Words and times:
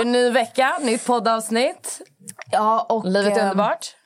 är 0.00 0.04
det 0.04 0.10
ny 0.10 0.30
vecka, 0.30 0.78
nytt 0.80 1.06
poddavsnitt. 1.06 2.00
Ja, 2.50 2.86
och, 2.88 3.04
Livet 3.04 3.36
är 3.36 3.40
eh, 3.40 3.42
underbart. 3.44 3.96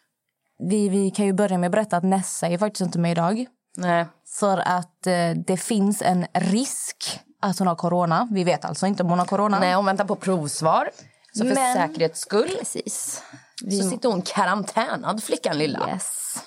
Vi, 0.69 0.89
vi 0.89 1.11
kan 1.11 1.27
ju 1.27 1.33
börja 1.33 1.59
med 1.59 1.69
att 1.69 1.73
berätta 1.73 1.97
att 1.97 2.05
Nessa 2.05 2.47
är 2.49 2.59
faktiskt 2.59 2.81
inte 2.81 2.99
med 2.99 3.13
idag. 3.13 3.47
Nej. 3.77 4.07
För 4.39 4.59
att 4.59 5.07
eh, 5.07 5.31
det 5.47 5.57
finns 5.57 6.03
en 6.03 6.27
risk 6.35 7.21
att 7.41 7.59
hon 7.59 7.69
har 7.69 7.75
corona. 7.77 8.29
Vi 8.31 8.45
vet 8.45 8.65
alltså 8.65 8.87
inte 8.87 9.03
om 9.03 9.09
hon 9.09 9.19
har 9.19 9.27
corona. 9.27 9.59
Nej, 9.61 9.75
hon 9.75 9.87
väntar 9.87 10.05
på 10.05 10.17
provsvar. 10.17 10.91
Så 11.33 11.45
för 11.45 11.55
Men- 11.55 11.75
säkerhets 11.75 12.21
skull 12.21 12.51
Precis. 12.59 13.23
så 13.61 13.91
sitter 13.91 14.09
hon 14.09 14.23
karantänad, 14.23 15.23
flickan 15.23 15.59
lilla. 15.59 15.89
Yes. 15.89 16.39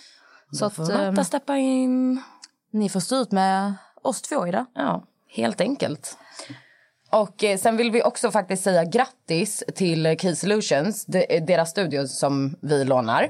Så 0.52 0.66
att, 0.66 0.80
vänta, 0.80 1.23
steppa 1.23 1.58
in. 1.58 2.23
ni 2.72 2.89
får 2.89 3.00
stå 3.00 3.16
ut 3.16 3.31
med 3.31 3.73
oss 4.02 4.22
två 4.22 4.48
idag. 4.48 4.66
Ja, 4.76 5.03
helt 5.36 5.62
enkelt. 5.62 6.17
Och 7.12 7.44
eh, 7.44 7.58
sen 7.58 7.78
vill 7.78 7.92
vi 7.92 8.04
också 8.04 8.32
faktiskt 8.32 8.64
säga 8.64 8.84
grattis 8.84 9.64
till 9.76 10.16
Key 10.20 10.36
Solutions, 10.36 11.06
de, 11.06 11.26
eh, 11.30 11.44
deras 11.44 11.70
studio 11.70 12.08
som 12.08 12.56
vi 12.62 12.84
lånar. 12.84 13.30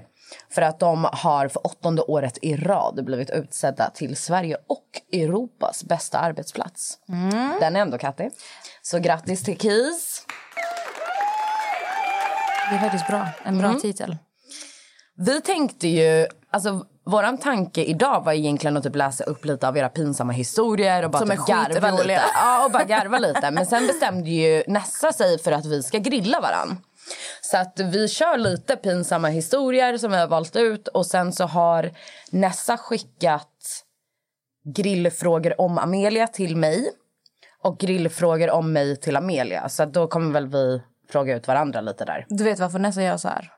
För 0.50 0.62
att 0.62 0.80
de 0.80 1.08
har 1.12 1.48
för 1.48 1.68
åttonde 1.68 2.02
året 2.02 2.38
i 2.42 2.56
rad 2.56 3.06
blivit 3.06 3.30
utsedda 3.30 3.90
till 3.90 4.16
Sverige 4.16 4.58
och 4.68 4.86
Europas 5.14 5.84
bästa 5.84 6.20
arbetsplats. 6.20 6.98
Den 7.60 7.76
är 7.76 7.80
ändå 7.80 7.98
kattig. 7.98 8.32
Så 8.82 9.00
grattis 9.00 9.44
till 9.44 9.58
Keys. 9.58 10.26
Det 12.70 12.76
är 12.76 12.80
faktiskt 12.80 13.08
bra. 13.08 13.30
En 13.44 13.58
bra 13.58 13.74
titel. 13.74 14.18
Vi 15.18 15.42
tänkte 15.42 15.88
ju... 15.88 16.28
Alltså, 16.54 16.86
våran 17.06 17.38
tanke 17.38 17.84
idag 17.84 18.26
var 18.26 18.34
egentligen 18.34 18.78
att 18.78 18.84
typ 18.84 18.96
läsa 18.96 19.24
upp 19.24 19.46
lite 19.46 19.68
av 19.68 19.78
era 19.78 19.90
pinsamma 19.90 20.34
historier 20.34 21.06
och 21.06 21.12
bara 21.12 21.26
typ 21.26 21.48
garva 21.48 21.92
lite. 21.92 22.22
Ja, 22.34 22.66
och 22.66 22.72
bara 22.72 22.84
garva 22.84 23.20
lite. 23.20 23.52
Men 23.52 23.66
sen 23.66 23.88
bestämde 23.88 24.30
ju 24.30 24.64
Nessa 24.68 25.12
sig 25.14 25.40
för 25.40 25.52
att 25.52 25.66
vi 25.66 25.84
ska 25.84 25.98
grilla 25.98 26.42
varann. 26.42 26.78
Så 27.42 27.58
att 27.58 27.80
vi 27.80 28.08
kör 28.08 28.38
lite 28.38 28.76
pinsamma 28.76 29.28
historier 29.28 29.98
som 29.98 30.12
vi 30.12 30.18
har 30.18 30.28
valt 30.28 30.56
ut 30.56 30.88
och 30.88 31.06
sen 31.06 31.34
så 31.34 31.46
har 31.46 31.92
Nessa 32.32 32.78
skickat 32.78 33.84
grillfrågor 34.76 35.62
om 35.62 35.78
Amelia 35.78 36.28
till 36.28 36.56
mig 36.56 36.90
och 37.64 37.80
grillfrågor 37.80 38.52
om 38.52 38.74
mig 38.74 38.98
till 38.98 39.16
Amelia. 39.16 39.70
Så 39.70 39.84
att 39.84 39.94
då 39.94 40.08
kommer 40.08 40.34
väl 40.34 40.48
vi 40.48 40.82
fråga 41.12 41.36
ut 41.36 41.48
varandra 41.48 41.82
lite 41.82 42.06
där. 42.06 42.26
Du 42.30 42.44
vet 42.44 42.60
varför 42.60 42.80
Nessa 42.80 43.04
gör 43.04 43.18
så 43.18 43.28
här? 43.28 43.52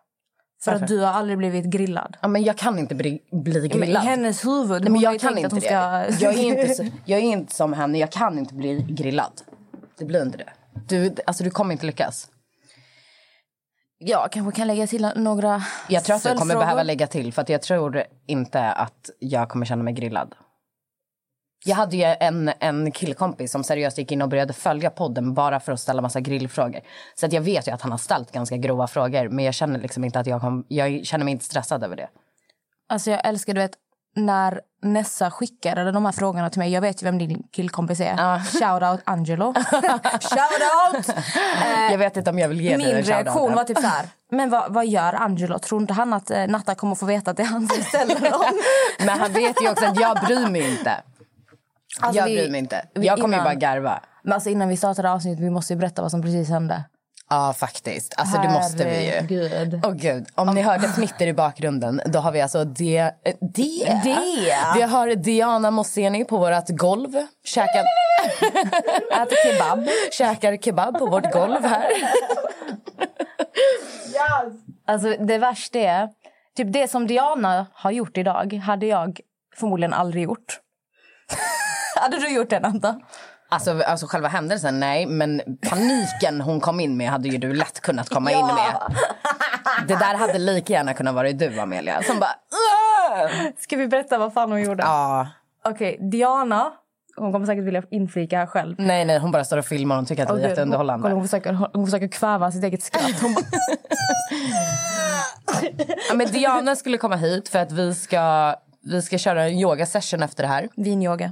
För 0.63 0.71
Varför? 0.71 0.83
att 0.85 0.89
du 0.89 0.99
har 0.99 1.07
aldrig 1.11 1.37
blivit 1.37 1.65
grillad. 1.65 2.17
Ja, 2.21 2.27
men 2.27 2.43
jag 2.43 2.57
kan 2.57 2.79
inte 2.79 2.95
bli, 2.95 3.21
bli 3.31 3.53
Men 3.61 3.65
I 3.65 3.67
grillad. 3.69 4.03
hennes 4.03 4.45
huvud. 4.45 4.81
Nej, 4.81 4.91
men 4.91 5.01
jag 5.01 5.19
kan 5.19 5.37
inte 5.37 5.55
det. 5.55 5.61
ska... 5.61 5.73
Jag, 6.25 6.33
är 6.33 6.43
inte, 6.43 6.73
så- 6.75 6.85
jag 7.05 7.19
är 7.19 7.23
inte 7.23 7.55
som 7.55 7.73
henne. 7.73 7.97
Jag 7.97 8.11
kan 8.11 8.39
inte 8.39 8.53
bli 8.53 8.85
grillad. 8.89 9.41
Det 9.97 10.05
blir 10.05 10.21
inte 10.21 10.37
det. 10.37 10.49
Du, 10.87 11.15
alltså, 11.25 11.43
du 11.43 11.49
kommer 11.49 11.73
inte 11.73 11.85
lyckas. 11.85 12.27
Jag 13.97 14.31
kanske 14.31 14.55
kan 14.55 14.67
lägga 14.67 14.87
till 14.87 15.11
några 15.15 15.63
Jag 15.89 16.03
tror 16.03 16.15
att 16.15 16.23
du 16.23 16.35
kommer 16.37 16.55
behöva 16.55 16.83
lägga 16.83 17.07
till. 17.07 17.33
För 17.33 17.41
att 17.41 17.49
Jag 17.49 17.61
tror 17.61 18.03
inte 18.27 18.71
att 18.71 19.09
jag 19.19 19.49
kommer 19.49 19.65
känna 19.65 19.83
mig 19.83 19.93
grillad. 19.93 20.35
Jag 21.65 21.75
hade 21.75 21.97
ju 21.97 22.03
en, 22.03 22.51
en 22.59 22.91
killkompis 22.91 23.51
som 23.51 23.63
seriöst 23.63 23.97
gick 23.97 24.11
in 24.11 24.21
och 24.21 24.29
började 24.29 24.53
följa 24.53 24.89
podden 24.89 25.33
bara 25.33 25.59
för 25.59 25.71
att 25.71 25.79
ställa 25.79 26.01
massa 26.01 26.19
grillfrågor. 26.19 26.81
Så 27.15 27.25
att 27.25 27.33
jag 27.33 27.41
vet 27.41 27.67
ju 27.67 27.71
att 27.71 27.81
han 27.81 27.91
har 27.91 27.97
ställt 27.97 28.31
ganska 28.31 28.57
grova 28.57 28.87
frågor. 28.87 29.29
Men 29.29 29.45
jag 29.45 29.53
känner 29.53 29.79
liksom 29.79 30.03
inte 30.03 30.19
att 30.19 30.27
jag 30.27 30.41
kom, 30.41 30.65
Jag 30.67 31.05
känner 31.05 31.25
mig 31.25 31.31
inte 31.31 31.45
stressad 31.45 31.83
över 31.83 31.95
det. 31.95 32.07
Alltså 32.89 33.11
jag 33.11 33.27
älskar 33.27 33.53
du 33.53 33.59
vet 33.59 33.71
när 34.15 34.61
Nessa 34.83 35.31
skickade 35.31 35.91
de 35.91 36.05
här 36.05 36.11
frågorna 36.11 36.49
till 36.49 36.59
mig. 36.59 36.71
Jag 36.71 36.81
vet 36.81 37.01
ju 37.01 37.05
vem 37.05 37.17
din 37.17 37.43
killkompis 37.51 37.99
är. 37.99 38.39
Shout 38.39 38.83
out 38.91 39.01
Angelo. 39.03 39.53
Shout 40.21 40.61
out! 40.93 41.07
jag 41.91 41.97
vet 41.97 42.17
inte 42.17 42.29
om 42.29 42.39
jag 42.39 42.49
vill 42.49 42.61
ge 42.61 42.69
dig 42.69 42.77
Min 42.77 42.87
en 42.87 43.03
shoutout 43.03 43.07
reaktion 43.07 43.53
var 43.55 43.63
typ 43.63 43.77
så 43.77 43.87
här. 43.87 44.05
Men 44.31 44.49
vad, 44.49 44.73
vad 44.73 44.87
gör 44.87 45.13
Angelo? 45.13 45.59
Tror 45.59 45.81
inte 45.81 45.93
han 45.93 46.13
att 46.13 46.31
eh, 46.31 46.47
Natta 46.47 46.75
kommer 46.75 46.95
få 46.95 47.05
veta 47.05 47.31
att 47.31 47.37
det 47.37 47.43
är 47.43 47.47
han 47.47 47.67
som 47.67 47.83
ställer 47.83 48.31
dem? 48.31 48.59
Men 49.05 49.19
han 49.19 49.33
vet 49.33 49.61
ju 49.61 49.69
också 49.71 49.85
att 49.85 49.99
jag 49.99 50.19
bryr 50.25 50.49
mig 50.49 50.71
inte. 50.71 51.01
Alltså, 51.99 52.19
jag 52.19 52.25
bryr 52.25 52.49
mig 52.51 52.59
inte. 52.59 52.85
vi- 52.95 53.07
Jag 53.07 53.19
kommer 53.21 53.37
innan- 53.37 53.43
bara 53.45 53.53
garva. 53.55 54.01
Men 54.23 54.33
alltså 54.33 54.49
innan 54.49 54.69
vi 54.69 54.77
startar 54.77 55.03
avsnittet 55.03 55.43
vi 55.43 55.49
måste 55.49 55.75
berätta 55.75 56.01
vad 56.01 56.11
som 56.11 56.21
precis 56.21 56.49
hände. 56.49 56.83
Ja, 57.29 57.53
faktiskt. 57.57 58.13
Alltså, 58.17 58.41
det 58.41 58.49
måste 58.49 58.83
vi 58.85 59.05
ju. 59.05 59.11
Herregud. 59.11 59.81
Åh 59.85 59.91
gud, 59.93 60.25
om 60.35 60.55
ni 60.55 60.61
hörde 60.61 60.87
fnitter 60.87 61.27
i 61.27 61.33
bakgrunden, 61.33 62.01
då 62.05 62.19
har 62.19 62.31
vi 62.31 62.41
alltså 62.41 62.63
det... 62.63 62.97
eh, 62.97 63.11
Det? 63.41 64.01
Vi 64.75 64.81
har 64.81 65.15
Diana 65.15 65.71
Mosseni 65.71 66.25
på 66.25 66.37
vårt 66.37 66.69
golv. 66.69 67.09
Käkar, 67.45 67.83
Äter 69.21 69.51
kebab. 69.51 69.87
käkar 70.11 70.57
kebab 70.57 70.99
på 70.99 71.05
vårt 71.05 71.31
golv 71.33 71.65
här. 71.65 71.89
Alltså 74.87 75.09
det 75.19 75.37
värsta 75.37 75.79
är, 75.79 76.09
typ 76.57 76.73
det 76.73 76.87
som 76.87 77.07
Diana 77.07 77.65
har 77.73 77.91
gjort 77.91 78.17
idag 78.17 78.53
hade 78.53 78.85
jag 78.85 79.19
förmodligen 79.55 79.93
aldrig 79.93 80.23
gjort. 80.23 80.59
hade 82.01 82.17
du 82.19 82.29
gjort 82.35 82.49
det 82.49 82.59
Nanta? 82.59 82.99
Alltså, 83.49 83.81
alltså 83.83 84.07
själva 84.07 84.27
händelsen, 84.27 84.79
nej. 84.79 85.05
Men 85.05 85.41
paniken 85.69 86.41
hon 86.41 86.59
kom 86.59 86.79
in 86.79 86.97
med 86.97 87.09
hade 87.09 87.29
ju 87.29 87.37
du 87.37 87.53
lätt 87.53 87.79
kunnat 87.81 88.09
komma 88.09 88.31
in 88.31 88.45
med. 88.45 88.95
Det 89.87 89.95
där 89.95 90.15
hade 90.15 90.37
lika 90.39 90.73
gärna 90.73 90.93
kunnat 90.93 91.15
vara 91.15 91.31
du, 91.31 91.59
Amelia. 91.59 92.03
Som 92.03 92.19
bara... 92.19 92.35
"Åh!" 92.51 93.29
Ska 93.59 93.77
vi 93.77 93.87
berätta 93.87 94.17
vad 94.17 94.33
fan 94.33 94.51
hon 94.51 94.61
gjorde? 94.61 94.83
Ja. 94.83 95.27
Okej, 95.65 95.97
Diana, 96.11 96.71
hon 97.17 97.31
kommer 97.31 97.45
säkert 97.45 97.63
vilja 97.63 97.83
inflika 97.91 98.37
här 98.37 98.45
själv. 98.45 98.75
Nej, 98.77 99.05
nej, 99.05 99.19
hon 99.19 99.31
bara 99.31 99.43
står 99.43 99.57
och 99.57 99.65
filmar. 99.65 99.95
Hon 99.95 100.05
tycker 100.05 100.23
att 100.23 100.35
det 100.35 100.43
är 100.43 100.49
jätteunderhållande. 100.49 101.07
Hon, 101.07 101.17
hon, 101.17 101.23
försöker, 101.23 101.53
hon 101.73 101.85
försöker 101.87 102.07
kväva 102.07 102.51
sitt 102.51 102.63
eget 102.63 102.83
skratt. 102.83 103.21
Hon 103.21 103.33
bara, 103.33 103.43
Ja, 106.09 106.15
men 106.15 106.27
Diana 106.27 106.75
skulle 106.75 106.97
komma 106.97 107.15
hit 107.15 107.49
för 107.49 107.59
att 107.59 107.71
vi 107.71 107.95
ska, 107.95 108.55
vi 108.83 109.01
ska 109.01 109.17
köra 109.17 109.43
en 109.43 109.53
yoga 109.59 109.85
session 109.85 110.23
efter 110.23 110.43
det 110.43 110.49
här. 110.49 110.69
Vinyoga. 110.75 111.31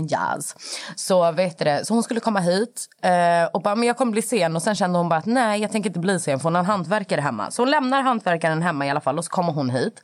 Yes. 0.00 0.54
Så, 0.96 1.32
vet 1.32 1.58
du 1.58 1.64
det, 1.64 1.84
så 1.84 1.94
hon 1.94 2.02
skulle 2.02 2.20
komma 2.20 2.40
hit 2.40 2.86
eh, 3.02 3.44
och 3.52 3.62
bara, 3.62 3.74
men 3.74 3.88
jag 3.88 3.96
kommer 3.96 4.12
bli 4.12 4.22
sen. 4.22 4.56
Och 4.56 4.62
sen 4.62 4.74
kände 4.74 4.98
hon 4.98 5.08
bara 5.08 5.18
att 5.18 5.26
nej, 5.26 5.60
jag 5.60 5.72
tänker 5.72 5.90
inte 5.90 6.00
bli 6.00 6.20
sen 6.20 6.38
för 6.38 6.44
hon 6.44 6.54
har 6.54 6.60
en 6.60 6.66
hantverkare 6.66 7.20
hemma. 7.20 7.50
Så 7.50 7.62
hon 7.62 7.70
lämnar 7.70 8.02
hantverkaren 8.02 8.62
hemma 8.62 8.86
i 8.86 8.90
alla 8.90 9.00
fall 9.00 9.18
och 9.18 9.24
så 9.24 9.30
kommer 9.30 9.52
hon 9.52 9.70
hit. 9.70 10.00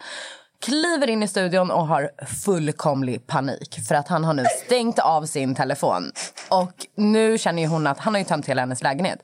Kliver 0.65 1.11
in 1.11 1.23
i 1.23 1.29
studion 1.29 1.71
och 1.71 1.87
har 1.87 2.11
fullkomlig 2.45 3.27
panik 3.27 3.81
för 3.89 3.95
att 3.95 4.09
han 4.09 4.25
har 4.25 4.35
nu 4.35 4.45
stängt 4.67 4.99
av 4.99 5.27
sin 5.27 5.55
telefon. 5.55 6.13
Och 6.49 6.73
nu 6.97 7.39
känner 7.39 7.63
ju 7.63 7.69
hon 7.69 7.87
att 7.87 7.99
han 7.99 8.15
har 8.15 8.19
ju 8.19 8.25
tömt 8.25 8.47
hela 8.47 8.63
hennes 8.63 8.83
lägenhet. 8.83 9.19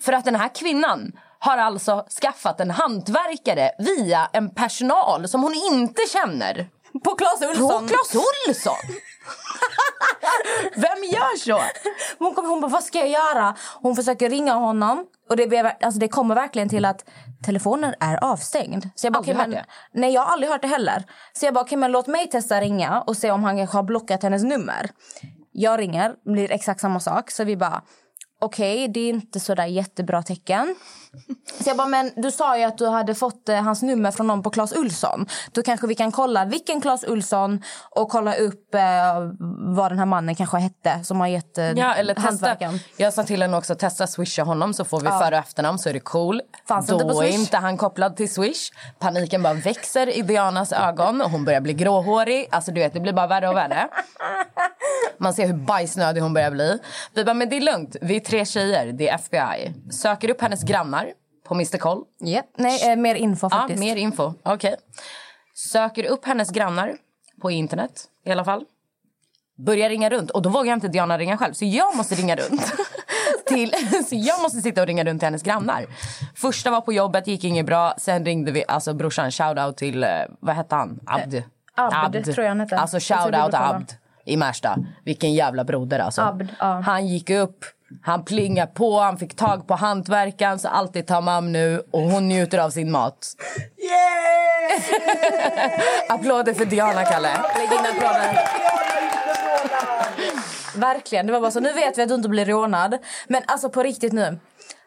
För 0.00 0.12
att 0.12 0.24
den 0.24 0.34
här 0.34 0.54
kvinnan 0.54 1.12
har 1.38 1.58
alltså 1.58 2.06
skaffat 2.20 2.60
en 2.60 2.70
hantverkare 2.70 3.70
via 3.78 4.28
en 4.32 4.50
personal 4.50 5.28
som 5.28 5.42
hon 5.42 5.54
inte 5.54 6.02
känner. 6.12 6.68
På 7.04 7.14
Clas 7.14 7.40
På 7.40 7.46
Ohlson! 7.46 7.88
Clas 7.88 8.14
Ohlson! 8.14 8.96
Vem 10.74 11.04
gör 11.04 11.36
så? 11.38 11.60
Hon, 12.18 12.34
kommer, 12.34 12.48
hon 12.48 12.60
bara, 12.60 12.68
vad 12.70 12.84
ska 12.84 12.98
jag 12.98 13.08
göra? 13.08 13.56
Hon 13.82 13.96
försöker 13.96 14.30
ringa 14.30 14.54
honom. 14.54 15.06
Och 15.30 15.36
det, 15.36 15.46
blev, 15.46 15.66
alltså 15.66 16.00
det 16.00 16.08
kommer 16.08 16.34
verkligen 16.34 16.68
till 16.68 16.84
att 16.84 17.04
telefonen 17.44 17.94
är 18.00 18.24
avstängd. 18.24 18.88
Så 18.94 19.06
jag 19.06 19.12
bara, 19.12 19.24
hört 19.24 19.48
men. 19.48 19.56
Nej, 19.92 20.12
jag 20.12 20.22
har 20.22 20.32
aldrig 20.32 20.50
hört 20.52 20.62
det 20.62 20.68
heller. 20.68 21.04
Så 21.32 21.46
jag 21.46 21.54
bara, 21.54 21.64
okej, 21.64 21.78
men 21.78 21.92
låt 21.92 22.06
mig 22.06 22.30
testa 22.30 22.60
ringa 22.60 23.00
och 23.00 23.16
se 23.16 23.30
om 23.30 23.44
han 23.44 23.56
kanske 23.56 23.76
har 23.76 23.82
blockat 23.82 24.22
hennes 24.22 24.42
nummer. 24.42 24.90
Jag 25.52 25.80
ringer, 25.80 26.14
blir 26.24 26.52
exakt 26.52 26.80
samma 26.80 27.00
sak. 27.00 27.30
Så 27.30 27.44
vi 27.44 27.56
bara, 27.56 27.82
okej, 28.44 28.88
det 28.88 29.00
är 29.00 29.08
inte 29.08 29.40
så 29.40 29.54
där 29.54 29.66
jättebra 29.66 30.22
tecken. 30.22 30.74
Så 31.60 31.70
jag 31.70 31.76
bara, 31.76 31.88
men 31.88 32.12
du 32.16 32.30
sa 32.30 32.58
ju 32.58 32.64
att 32.64 32.78
du 32.78 32.88
hade 32.88 33.14
fått 33.14 33.48
eh, 33.48 33.62
hans 33.62 33.82
nummer 33.82 34.10
från 34.10 34.26
någon 34.26 34.42
på 34.42 34.50
Clas 34.50 34.72
Ulsson. 34.76 35.26
Då 35.52 35.62
kanske 35.62 35.86
vi 35.86 35.94
kan 35.94 36.12
kolla 36.12 36.44
vilken 36.44 36.80
Clas 36.80 37.04
Ulsson 37.08 37.62
och 37.90 38.08
kolla 38.08 38.34
upp 38.34 38.74
eh, 38.74 38.80
vad 39.58 39.90
den 39.90 39.98
här 39.98 40.06
mannen 40.06 40.34
kanske 40.34 40.56
hette 40.58 41.04
som 41.04 41.20
har 41.20 41.26
gett 41.26 41.58
eh, 41.58 41.70
Ja, 41.70 41.94
eller 41.94 42.14
testa. 42.14 42.56
Jag 42.96 43.12
sa 43.12 43.24
till 43.24 43.42
henne 43.42 43.56
också 43.56 43.74
testa 43.74 44.06
swisha 44.06 44.42
honom 44.42 44.74
så 44.74 44.84
får 44.84 45.00
vi 45.00 45.08
före 45.08 45.34
och 45.38 45.44
efternamn 45.44 45.78
så 45.78 45.88
är 45.88 45.92
det 45.92 46.00
cool. 46.00 46.40
Fanns 46.68 46.86
Då 46.86 46.94
inte 46.94 47.04
på 47.06 47.14
Swish. 47.14 47.34
är 47.34 47.34
inte 47.34 47.56
han 47.56 47.76
kopplad 47.76 48.16
till 48.16 48.32
Swish. 48.34 48.70
Paniken 48.98 49.42
bara 49.42 49.54
växer 49.54 50.18
i 50.18 50.22
Dianas 50.22 50.72
ögon 50.72 51.20
och 51.20 51.30
hon 51.30 51.44
börjar 51.44 51.60
bli 51.60 51.72
gråhårig. 51.72 52.48
Alltså 52.50 52.72
du 52.72 52.80
vet, 52.80 52.92
det 52.92 53.00
blir 53.00 53.12
bara 53.12 53.26
värre 53.26 53.48
och 53.48 53.56
värre. 53.56 53.88
Man 55.22 55.34
ser 55.34 55.46
hur 55.46 55.54
bajsnödig 55.54 56.20
hon 56.20 56.34
börjar 56.34 56.50
bli. 56.50 56.78
Vi 57.14 57.24
bara, 57.24 57.34
men 57.34 57.48
det 57.48 57.56
är 57.56 57.60
lugnt. 57.60 57.96
Vi 58.00 58.16
är 58.16 58.20
tre 58.20 58.44
tjejer, 58.44 58.92
det 58.92 59.08
är 59.08 59.14
FBI. 59.14 59.74
Söker 59.90 60.30
upp 60.30 60.40
hennes 60.40 60.62
grannar 60.62 61.12
på 61.44 61.54
Mr 61.54 61.78
Koll. 61.78 62.04
Yep. 62.24 62.46
Nej, 62.56 62.90
eh, 62.90 62.96
mer 62.96 63.14
info 63.14 63.48
Ja, 63.50 63.58
faktiskt. 63.58 63.80
mer 63.80 63.96
info. 63.96 64.34
Okej. 64.42 64.76
Söker 65.54 66.04
upp 66.04 66.24
hennes 66.24 66.50
grannar 66.50 66.96
på 67.40 67.50
internet 67.50 68.04
i 68.24 68.30
alla 68.30 68.44
fall. 68.44 68.64
Börjar 69.66 69.88
ringa 69.88 70.10
runt. 70.10 70.30
Och 70.30 70.42
då 70.42 70.48
vågar 70.48 70.72
inte 70.72 70.88
Diana 70.88 71.18
ringa 71.18 71.38
själv. 71.38 71.52
Så 71.52 71.64
jag 71.64 71.96
måste 71.96 72.14
ringa 72.14 72.36
runt. 72.36 72.72
till, 73.46 73.74
så 74.08 74.14
jag 74.16 74.42
måste 74.42 74.60
sitta 74.60 74.80
och 74.80 74.86
ringa 74.86 75.04
runt 75.04 75.20
till 75.20 75.26
hennes 75.26 75.42
grannar. 75.42 75.86
Första 76.34 76.70
var 76.70 76.80
på 76.80 76.92
jobbet, 76.92 77.26
gick 77.26 77.44
inget 77.44 77.66
bra. 77.66 77.94
Sen 77.98 78.24
ringde 78.24 78.52
vi, 78.52 78.64
alltså 78.68 78.94
brorsan, 78.94 79.30
shoutout 79.30 79.76
till, 79.76 80.04
eh, 80.04 80.10
vad 80.40 80.54
hette 80.54 80.74
han? 80.74 81.00
Abd. 81.06 81.42
Abd, 81.74 82.24
tror 82.24 82.44
jag 82.44 82.48
han 82.48 82.60
hette. 82.60 82.78
Alltså 82.78 82.98
du 82.98 83.30
brukar 83.30 83.74
Abd 83.74 83.92
i 84.24 84.36
Märsta. 84.36 84.76
Vilken 85.04 85.34
jävla 85.34 85.64
broder 85.64 85.98
alltså. 85.98 86.22
Abd, 86.22 86.48
ja. 86.58 86.80
Han 86.80 87.06
gick 87.06 87.30
upp, 87.30 87.64
Han 88.02 88.24
plingar 88.24 88.66
på, 88.66 89.00
han 89.00 89.18
fick 89.18 89.36
tag 89.36 89.66
på 89.66 89.74
hantverkaren 89.74 90.58
så 90.58 90.68
allt 90.68 90.96
är 90.96 91.02
tamam 91.02 91.52
nu 91.52 91.82
och 91.90 92.02
hon 92.02 92.28
njuter 92.28 92.58
av 92.58 92.70
sin 92.70 92.90
mat. 92.90 93.26
Yes! 93.78 94.90
Applåder 96.08 96.54
för 96.54 96.64
Diana, 96.64 97.04
Kalle. 97.04 97.30
Lägg 97.58 97.72
in 97.72 97.86
applåder. 97.96 98.38
Verkligen. 100.76 101.26
Det 101.26 101.32
var 101.32 101.40
bara 101.40 101.50
så. 101.50 101.60
Nu 101.60 101.72
vet 101.72 101.98
vi 101.98 102.02
att 102.02 102.08
du 102.08 102.14
inte 102.14 102.28
blir 102.28 102.44
rånad. 102.44 102.98
Men 103.28 103.42
alltså 103.46 103.70
på 103.70 103.82
riktigt 103.82 104.12
nu. 104.12 104.38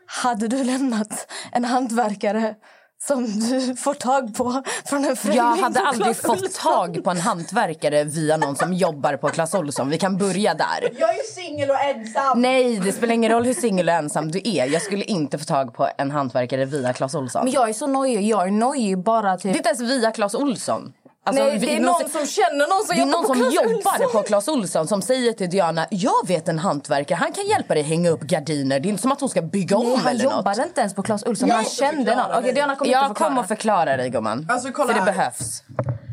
Hade 0.07 0.47
du 0.47 0.63
lämnat 0.63 1.31
en 1.51 1.65
hantverkare 1.65 2.55
som 3.03 3.25
du 3.39 3.75
får 3.75 3.93
tag 3.93 4.35
på 4.35 4.63
från 4.85 5.05
en 5.05 5.15
främling 5.15 5.37
Jag 5.37 5.55
hade 5.55 5.79
aldrig 5.79 6.17
fått 6.17 6.53
tag 6.53 7.03
på 7.03 7.09
en 7.09 7.19
hantverkare 7.19 8.03
via 8.03 8.37
någon 8.37 8.55
som 8.55 8.73
jobbar 8.73 9.17
på 9.17 9.29
Clas 9.29 9.53
Ohlson. 9.55 9.89
Vi 9.89 9.97
kan 9.97 10.17
börja 10.17 10.53
där. 10.53 10.89
Jag 10.99 11.09
är 11.09 11.13
ju 11.13 11.23
singel 11.23 11.69
och 11.69 11.81
ensam. 11.81 12.41
Nej, 12.41 12.79
det 12.79 12.91
spelar 12.91 13.13
ingen 13.13 13.31
roll 13.31 13.45
hur 13.45 13.53
singel 13.53 13.89
och 13.89 13.95
ensam 13.95 14.31
du 14.31 14.41
är. 14.43 14.67
Jag 14.67 14.81
skulle 14.81 15.03
inte 15.03 15.37
få 15.37 15.45
tag 15.45 15.73
på 15.73 15.89
en 15.97 16.11
hantverkare 16.11 16.65
via 16.65 16.93
Clas 16.93 17.15
Ohlson. 17.15 17.43
Men 17.43 17.53
jag 17.53 17.69
är 17.69 17.73
så 17.73 17.87
nojig. 17.87 18.21
Jag 18.21 18.47
är 18.47 18.51
nojig 18.51 18.97
bara 18.97 19.31
Det 19.31 19.37
typ... 19.37 19.51
är 19.51 19.57
inte 19.57 19.69
ens 19.69 19.81
via 19.81 20.11
Clas 20.11 20.35
Ohlson. 20.35 20.93
Alltså, 21.27 21.43
Nej, 21.43 21.57
vi 21.57 21.65
det 21.65 21.75
är 21.75 21.81
måste- 21.81 22.03
någon 22.03 22.11
som 22.11 22.25
känner 22.27 22.67
någon 22.67 22.85
som 22.87 22.95
Det 22.95 23.01
är 23.01 23.05
jobbar 23.05 23.11
någon 23.11 23.27
på 23.27 23.33
som 23.33 23.53
jobbar 23.53 24.11
på 24.13 24.23
Clas 24.23 24.47
Ohlson 24.47 24.87
som 24.87 25.01
säger 25.01 25.33
till 25.33 25.49
Diana 25.49 25.87
jag 25.91 26.27
vet 26.27 26.47
en 26.47 26.59
hantverkare, 26.59 27.17
han 27.17 27.31
kan 27.31 27.45
hjälpa 27.47 27.73
dig 27.73 27.83
hänga 27.83 28.09
upp 28.09 28.21
gardiner. 28.21 28.79
Det 28.79 28.87
är 28.87 28.89
inte 28.89 29.01
som 29.01 29.11
att 29.11 29.19
hon 29.19 29.29
ska 29.29 29.41
bygga 29.41 29.77
om 29.77 29.83
Nej, 29.87 29.97
han 29.97 30.07
eller 30.07 30.23
något. 30.23 30.33
jobbade 30.33 30.63
inte 30.63 30.81
ens 30.81 30.93
på 30.95 31.03
Clas 31.03 31.23
Ohlson. 31.23 31.49
Jag 31.49 31.55
Han 31.55 31.65
kände 31.65 32.15
någon. 32.15 32.25
Okej. 32.39 32.53
Diana 32.53 32.75
kom 32.75 32.87
hit 32.87 32.95
och 32.97 33.01
Jag 33.03 33.15
kommer 33.15 33.41
att 33.41 33.47
förklara 33.47 33.97
dig 33.97 34.09
gumman. 34.09 34.47
Alltså, 34.49 34.71
kolla 34.71 34.87
För 34.87 34.93
det 34.93 34.99
här. 35.11 35.17
behövs. 35.17 35.63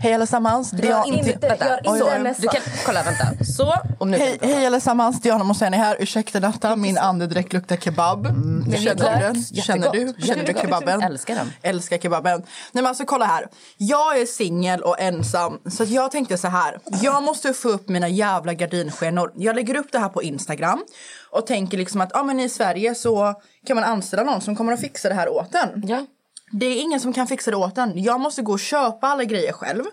Hej 0.03 0.15
allesammans. 0.15 0.71
Diana, 0.71 1.07
inte- 1.07 1.49
Vänta, 1.49 1.67
gör 1.67 2.19
inte. 2.29 2.43
Du 2.43 2.49
kan, 2.49 2.61
kolla 2.87 3.03
vänta. 3.03 3.45
Så, 3.45 3.75
och 3.99 4.07
nu 4.09 4.19
kan 4.19 4.27
Hej, 4.27 4.39
hej 4.43 4.67
allesammans, 4.67 5.21
Diana 5.21 5.45
Moseni 5.45 5.77
här. 5.77 5.97
Ursäkta 6.01 6.41
detta, 6.41 6.77
min 6.77 6.99
andedräkt 6.99 7.53
luktar 7.53 7.77
kebab. 7.77 8.23
det 8.23 8.77
är 8.77 8.81
Känner 8.81 9.33
du? 9.35 9.63
Känner 9.63 9.93
du? 9.93 10.15
Känner 10.23 10.47
du 10.47 10.55
kebaben? 10.61 11.03
Älskar 11.03 11.35
den. 11.35 11.53
Älskar 11.63 11.99
kebaben. 11.99 12.39
Nej 12.41 12.47
men 12.73 12.87
alltså 12.87 13.05
kolla 13.05 13.25
här. 13.25 13.47
Jag 13.77 14.21
är 14.21 14.27
singel 14.27 14.83
och 14.83 15.01
ensam. 15.01 15.59
Så 15.71 15.83
att 15.83 15.89
jag 15.89 16.11
tänkte 16.11 16.39
så 16.39 16.49
här. 16.49 16.79
Jag 17.03 17.23
måste 17.23 17.53
få 17.53 17.69
upp 17.69 17.89
mina 17.89 18.09
jävla 18.09 18.55
gardinskenor. 18.55 19.33
Jag 19.37 19.57
lägger 19.57 19.77
upp 19.77 19.93
det 19.93 19.99
här 19.99 20.09
på 20.09 20.23
Instagram. 20.23 20.85
Och 21.31 21.47
tänker 21.47 21.79
liksom 21.79 22.01
att 22.01 22.17
ah, 22.17 22.23
men 22.23 22.41
i 22.41 22.49
Sverige 22.49 22.95
så 22.95 23.35
kan 23.67 23.75
man 23.75 23.85
anställa 23.85 24.23
någon 24.23 24.41
som 24.41 24.57
kommer 24.57 24.73
att 24.73 24.81
fixa 24.81 25.09
det 25.09 25.15
här 25.15 25.29
åt 25.29 25.55
en. 25.55 25.83
Ja. 25.87 26.07
Det 26.53 26.67
är 26.67 26.81
ingen 26.81 27.01
som 27.01 27.13
kan 27.13 27.27
fixa 27.27 27.51
det 27.51 27.57
åt 27.57 27.79
en. 27.79 28.03
Jag 28.03 28.21
måste 28.21 28.43
gå 28.43 28.53
och 28.53 28.61
köpa 28.61 29.07
alla 29.07 29.25
grejer 29.25 29.53
själv. 29.53 29.85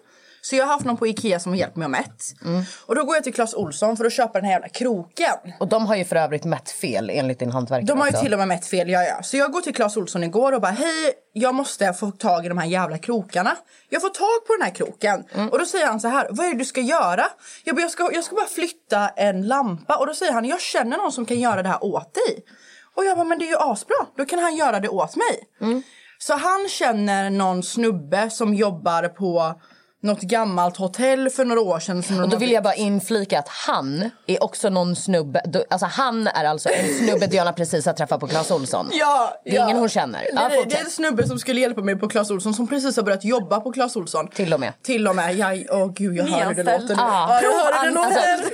Så 0.41 0.55
jag 0.55 0.65
har 0.65 0.73
haft 0.73 0.85
någon 0.85 0.97
på 0.97 1.07
Ikea 1.07 1.39
som 1.39 1.51
har 1.51 1.57
hjälpt 1.59 1.75
mig 1.75 1.85
att 1.85 1.91
mätt. 1.91 2.23
Och 2.85 2.95
då 2.95 3.03
går 3.03 3.15
jag 3.15 3.23
till 3.23 3.33
Clas 3.33 3.53
Olsson 3.53 3.97
för 3.97 4.05
att 4.05 4.13
köpa 4.13 4.33
den 4.33 4.45
här 4.45 4.51
jävla 4.51 4.69
kroken. 4.69 5.35
Och 5.59 5.67
de 5.67 5.85
har 5.85 5.95
ju 5.95 6.05
för 6.05 6.15
övrigt 6.15 6.43
mätt 6.43 6.71
fel 6.71 7.09
enligt 7.13 7.39
din 7.39 7.51
hantverkare 7.51 7.85
De 7.85 7.99
har 7.99 8.05
ju 8.05 8.11
också. 8.11 8.23
till 8.23 8.33
och 8.33 8.39
med 8.39 8.47
mätt 8.47 8.65
fel, 8.65 8.89
ja, 8.89 9.03
ja. 9.03 9.23
Så 9.23 9.37
jag 9.37 9.51
går 9.51 9.61
till 9.61 9.73
Clas 9.75 9.97
Olsson 9.97 10.23
igår 10.23 10.51
och 10.51 10.61
bara 10.61 10.71
hej, 10.71 11.13
jag 11.33 11.55
måste 11.55 11.93
få 11.93 12.11
tag 12.11 12.45
i 12.45 12.49
de 12.49 12.57
här 12.57 12.65
jävla 12.67 12.97
krokarna. 12.97 13.57
Jag 13.89 14.01
får 14.01 14.09
tag 14.09 14.47
på 14.47 14.53
den 14.59 14.61
här 14.61 14.75
kroken. 14.75 15.23
Och 15.51 15.59
då 15.59 15.65
säger 15.65 15.87
han 15.87 15.99
så 15.99 16.07
här, 16.07 16.27
vad 16.29 16.45
är 16.45 16.51
det 16.51 16.57
du 16.57 16.65
ska 16.65 16.81
göra? 16.81 17.25
Jag, 17.63 17.75
bara, 17.75 17.81
jag, 17.81 17.91
ska, 17.91 18.09
jag 18.13 18.23
ska 18.23 18.35
bara 18.35 18.45
flytta 18.47 19.09
en 19.09 19.47
lampa. 19.47 19.95
Och 19.97 20.07
då 20.07 20.13
säger 20.13 20.31
han, 20.33 20.45
jag 20.45 20.61
känner 20.61 20.97
någon 20.97 21.11
som 21.11 21.25
kan 21.25 21.39
göra 21.39 21.63
det 21.63 21.69
här 21.69 21.83
åt 21.83 22.13
dig. 22.13 22.43
Och 22.95 23.05
jag 23.05 23.17
bara, 23.17 23.23
men 23.27 23.39
det 23.39 23.45
är 23.45 23.49
ju 23.49 23.57
asbra. 23.59 23.95
Då 24.17 24.25
kan 24.25 24.39
han 24.39 24.55
göra 24.55 24.79
det 24.79 24.89
åt 24.89 25.15
mig. 25.15 25.43
Så 26.21 26.33
han 26.33 26.67
känner 26.69 27.29
någon 27.29 27.63
snubbe 27.63 28.29
som 28.29 28.53
jobbar 28.53 29.07
på 29.07 29.61
något 30.01 30.21
gammalt 30.21 30.77
hotell 30.77 31.29
för 31.29 31.45
några 31.45 31.61
år 31.61 31.79
sedan. 31.79 32.03
Som 32.03 32.19
Och 32.19 32.29
då 32.29 32.37
vill 32.37 32.51
jag 32.51 32.63
bara 32.63 32.73
inflika 32.75 33.39
att 33.39 33.47
han 33.47 34.09
är 34.27 34.43
också 34.43 34.69
någon 34.69 34.95
snubbe. 34.95 35.41
Alltså 35.69 35.85
han 35.85 36.27
är 36.27 36.43
alltså 36.45 36.69
en 36.69 36.93
snubbe 36.97 37.27
Diana 37.27 37.53
precis 37.53 37.85
har 37.85 37.93
träffat 37.93 38.19
på 38.19 38.27
Clas 38.27 38.51
Ohlson. 38.51 38.89
Ja, 38.91 39.41
Det 39.43 39.49
är 39.51 39.55
ja. 39.55 39.63
ingen 39.65 39.77
hon 39.77 39.89
känner. 39.89 40.23
Ja, 40.33 40.47
Nej, 40.49 40.65
det, 40.69 40.75
är 40.75 40.83
en 40.83 40.89
snubbe 40.89 41.27
som 41.27 41.39
skulle 41.39 41.61
hjälpa 41.61 41.81
mig 41.81 41.95
på 41.95 42.09
Clas 42.09 42.31
Ohlson 42.31 42.53
som 42.53 42.67
precis 42.67 42.95
har 42.95 43.03
börjat 43.03 43.23
jobba 43.23 43.59
på 43.59 43.71
Clas 43.71 43.95
Ohlson. 43.95 44.27
Till 44.27 44.53
och 44.53 44.59
med. 44.59 44.73
Till 44.83 45.07
och 45.07 45.15
med. 45.15 45.35
Jag, 45.35 45.65
åh 45.69 45.91
gud, 45.93 46.17
jag 46.17 46.25
hör 46.25 46.45
hur 46.45 46.55
det 46.55 46.63
låter. 46.79 46.95
Ah. 46.95 46.97
Ja, 46.99 47.41
jag 47.43 47.51
hör 47.51 47.85
hur 47.85 47.91
det 47.95 47.99
Alltså- 47.99 48.19
låter. 48.19 48.49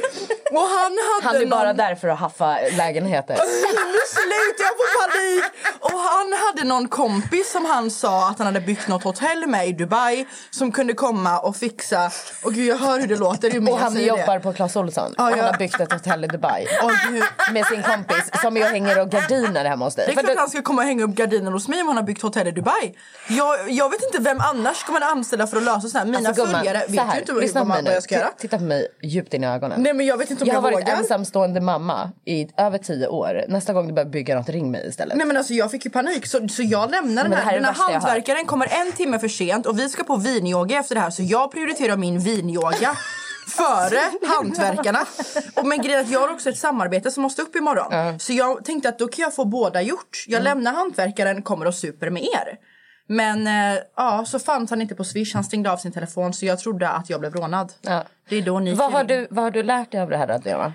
Och 0.51 0.61
han 0.61 0.97
hade 1.23 1.27
Han 1.37 1.41
är 1.41 1.45
bara 1.45 1.63
någon... 1.67 1.77
där 1.77 1.95
för 1.95 2.07
att 2.07 2.19
haffa 2.19 2.57
lägenheter. 2.77 3.33
Nu 3.35 3.99
slutar 4.07 4.63
jag 4.63 4.75
få 4.77 5.01
panik! 5.01 5.43
Och 5.79 5.99
han 5.99 6.33
hade 6.45 6.67
någon 6.67 6.87
kompis 6.87 7.51
som 7.51 7.65
han 7.65 7.91
sa 7.91 8.29
att 8.29 8.37
han 8.37 8.47
hade 8.47 8.61
byggt 8.61 8.87
något 8.87 9.03
hotell 9.03 9.47
med 9.47 9.67
i 9.67 9.71
Dubai 9.71 10.25
som 10.51 10.71
kunde 10.71 10.93
komma 10.93 11.34
och 11.39 11.55
fixa. 11.55 12.11
Och 12.43 12.53
gud, 12.53 12.67
jag 12.67 12.77
hör 12.77 12.99
hur 12.99 13.07
det 13.07 13.15
låter 13.15 13.49
ju 13.49 13.59
mer 13.59 13.71
Och 13.71 13.79
jag 13.79 13.83
han 13.83 14.03
jobbar 14.03 14.33
det. 14.33 14.39
på 14.39 14.53
Clas 14.53 14.75
Ohlson. 14.75 15.13
Ja, 15.17 15.23
Han 15.23 15.39
har 15.39 15.57
byggt 15.57 15.79
ett 15.79 15.93
hotell 15.93 16.23
i 16.23 16.27
Dubai. 16.27 16.67
Gud. 17.11 17.23
Med 17.53 17.65
sin 17.65 17.83
kompis 17.83 18.31
som 18.41 18.57
och 18.57 18.63
hänger 18.63 19.01
och 19.01 19.09
gardiner 19.09 19.65
hemma 19.65 19.85
hos 19.85 19.95
dig. 19.95 20.05
Det 20.05 20.11
är 20.11 20.13
klart 20.13 20.25
du- 20.25 20.39
han 20.39 20.49
ska 20.49 20.61
komma 20.61 20.81
och 20.81 20.87
hänga 20.87 21.03
upp 21.03 21.15
gardiner 21.15 21.51
hos 21.51 21.67
mig 21.67 21.81
om 21.81 21.87
han 21.87 21.97
har 21.97 22.03
byggt 22.03 22.21
hotell 22.21 22.47
i 22.47 22.51
Dubai. 22.51 22.95
Jag, 23.29 23.71
jag 23.71 23.89
vet 23.89 24.03
inte 24.03 24.17
vem 24.21 24.39
annars 24.41 24.77
ska 24.77 24.91
man 24.91 25.03
anställa 25.03 25.47
för 25.47 25.57
att 25.57 25.63
lösa 25.63 25.81
sådana 25.87 25.99
här. 25.99 26.05
Mina 26.17 26.29
Alltså, 26.29 26.45
följare 26.45 26.81
vet 26.87 26.99
här, 26.99 27.13
ju 27.13 27.19
inte 27.19 27.33
lyssna 27.33 27.59
vad, 27.61 27.67
man, 27.67 27.83
vad 27.83 27.93
jag 27.95 28.03
ska 28.03 28.15
göra. 28.15 28.29
Titta 28.37 28.57
på 28.57 28.63
mig 28.63 28.87
djupt 29.03 29.33
in 29.33 29.43
i 29.43 29.47
ögonen. 29.47 29.81
Nej 29.81 29.93
men 29.93 30.05
jag 30.05 30.17
vet 30.17 30.31
inte 30.31 30.43
om 30.43 30.47
jag 30.47 30.55
jag, 30.55 30.61
har 30.61 30.71
varit 30.71 30.85
vågar. 30.87 30.97
ensamstående 30.97 31.61
mamma 31.61 32.11
i 32.25 32.47
över 32.57 32.77
tio 32.77 33.07
år. 33.07 33.43
Nästa 33.47 33.73
gång 33.73 33.87
du 33.87 33.93
börjar 33.93 34.09
bygga 34.09 34.35
något, 34.35 34.49
ring 34.49 34.71
mig 34.71 34.87
istället. 34.89 35.17
Nej 35.17 35.27
men 35.27 35.37
alltså 35.37 35.53
jag 35.53 35.71
fick 35.71 35.85
ju 35.85 35.91
panik 35.91 36.25
så, 36.25 36.47
så 36.47 36.61
jag 36.63 36.91
lämnar 36.91 37.23
den 37.23 37.33
här. 37.33 37.43
här 37.43 37.51
är 37.53 37.55
Den 37.55 37.65
här 37.65 37.73
jag 37.77 37.93
hantverkaren 37.93 38.45
kommer 38.45 38.67
en 38.81 38.91
timme 38.91 39.19
för 39.19 39.27
sent 39.27 39.65
och 39.65 39.79
vi 39.79 39.89
ska 39.89 40.03
på 40.03 40.15
vinyoga 40.15 40.79
efter 40.79 40.95
det 40.95 41.01
här 41.01 41.09
så 41.09 41.23
jag 41.27 41.51
prioriterar 41.51 41.97
min 41.97 42.19
vinyoga 42.19 42.97
före 43.47 44.27
hantverkarna. 44.27 44.99
Och 45.55 45.65
men 45.67 45.81
grejen 45.81 46.01
att 46.01 46.09
jag 46.11 46.19
har 46.19 46.29
också 46.33 46.49
ett 46.49 46.57
samarbete 46.57 47.11
som 47.11 47.23
måste 47.23 47.41
upp 47.41 47.55
imorgon. 47.55 48.19
Så 48.19 48.33
jag 48.33 48.65
tänkte 48.65 48.89
att 48.89 48.99
då 48.99 49.07
kan 49.07 49.23
jag 49.23 49.35
få 49.35 49.45
båda 49.45 49.81
gjort. 49.81 50.23
Jag 50.27 50.41
Mm. 50.41 50.43
lämnar 50.43 50.73
hantverkaren 50.73 51.41
kommer 51.41 51.65
och 51.67 51.75
super 51.75 52.09
med 52.09 52.23
er. 52.23 52.57
Men 53.07 53.47
eh, 53.47 53.79
ja, 53.95 54.25
så 54.25 54.39
fanns 54.39 54.69
han 54.69 54.81
inte 54.81 54.95
på 54.95 55.03
Swish. 55.03 55.33
Han 55.33 55.43
stängde 55.43 55.71
av 55.71 55.77
sin 55.77 55.91
telefon 55.91 56.33
så 56.33 56.45
jag 56.45 56.59
trodde 56.59 56.89
att 56.89 57.09
jag 57.09 57.19
blev 57.19 57.33
rånad. 57.33 57.73
Ja. 57.81 58.03
Det 58.29 58.35
är 58.35 58.41
då 58.41 58.59
ni 58.59 58.73
Vad, 58.73 58.91
har 58.91 59.03
du, 59.03 59.27
vad 59.29 59.43
har 59.43 59.51
du 59.51 59.63
lärt 59.63 59.91
dig 59.91 60.01
av 60.01 60.09
det 60.09 60.17
här 60.17 60.27
Adriana? 60.31 60.73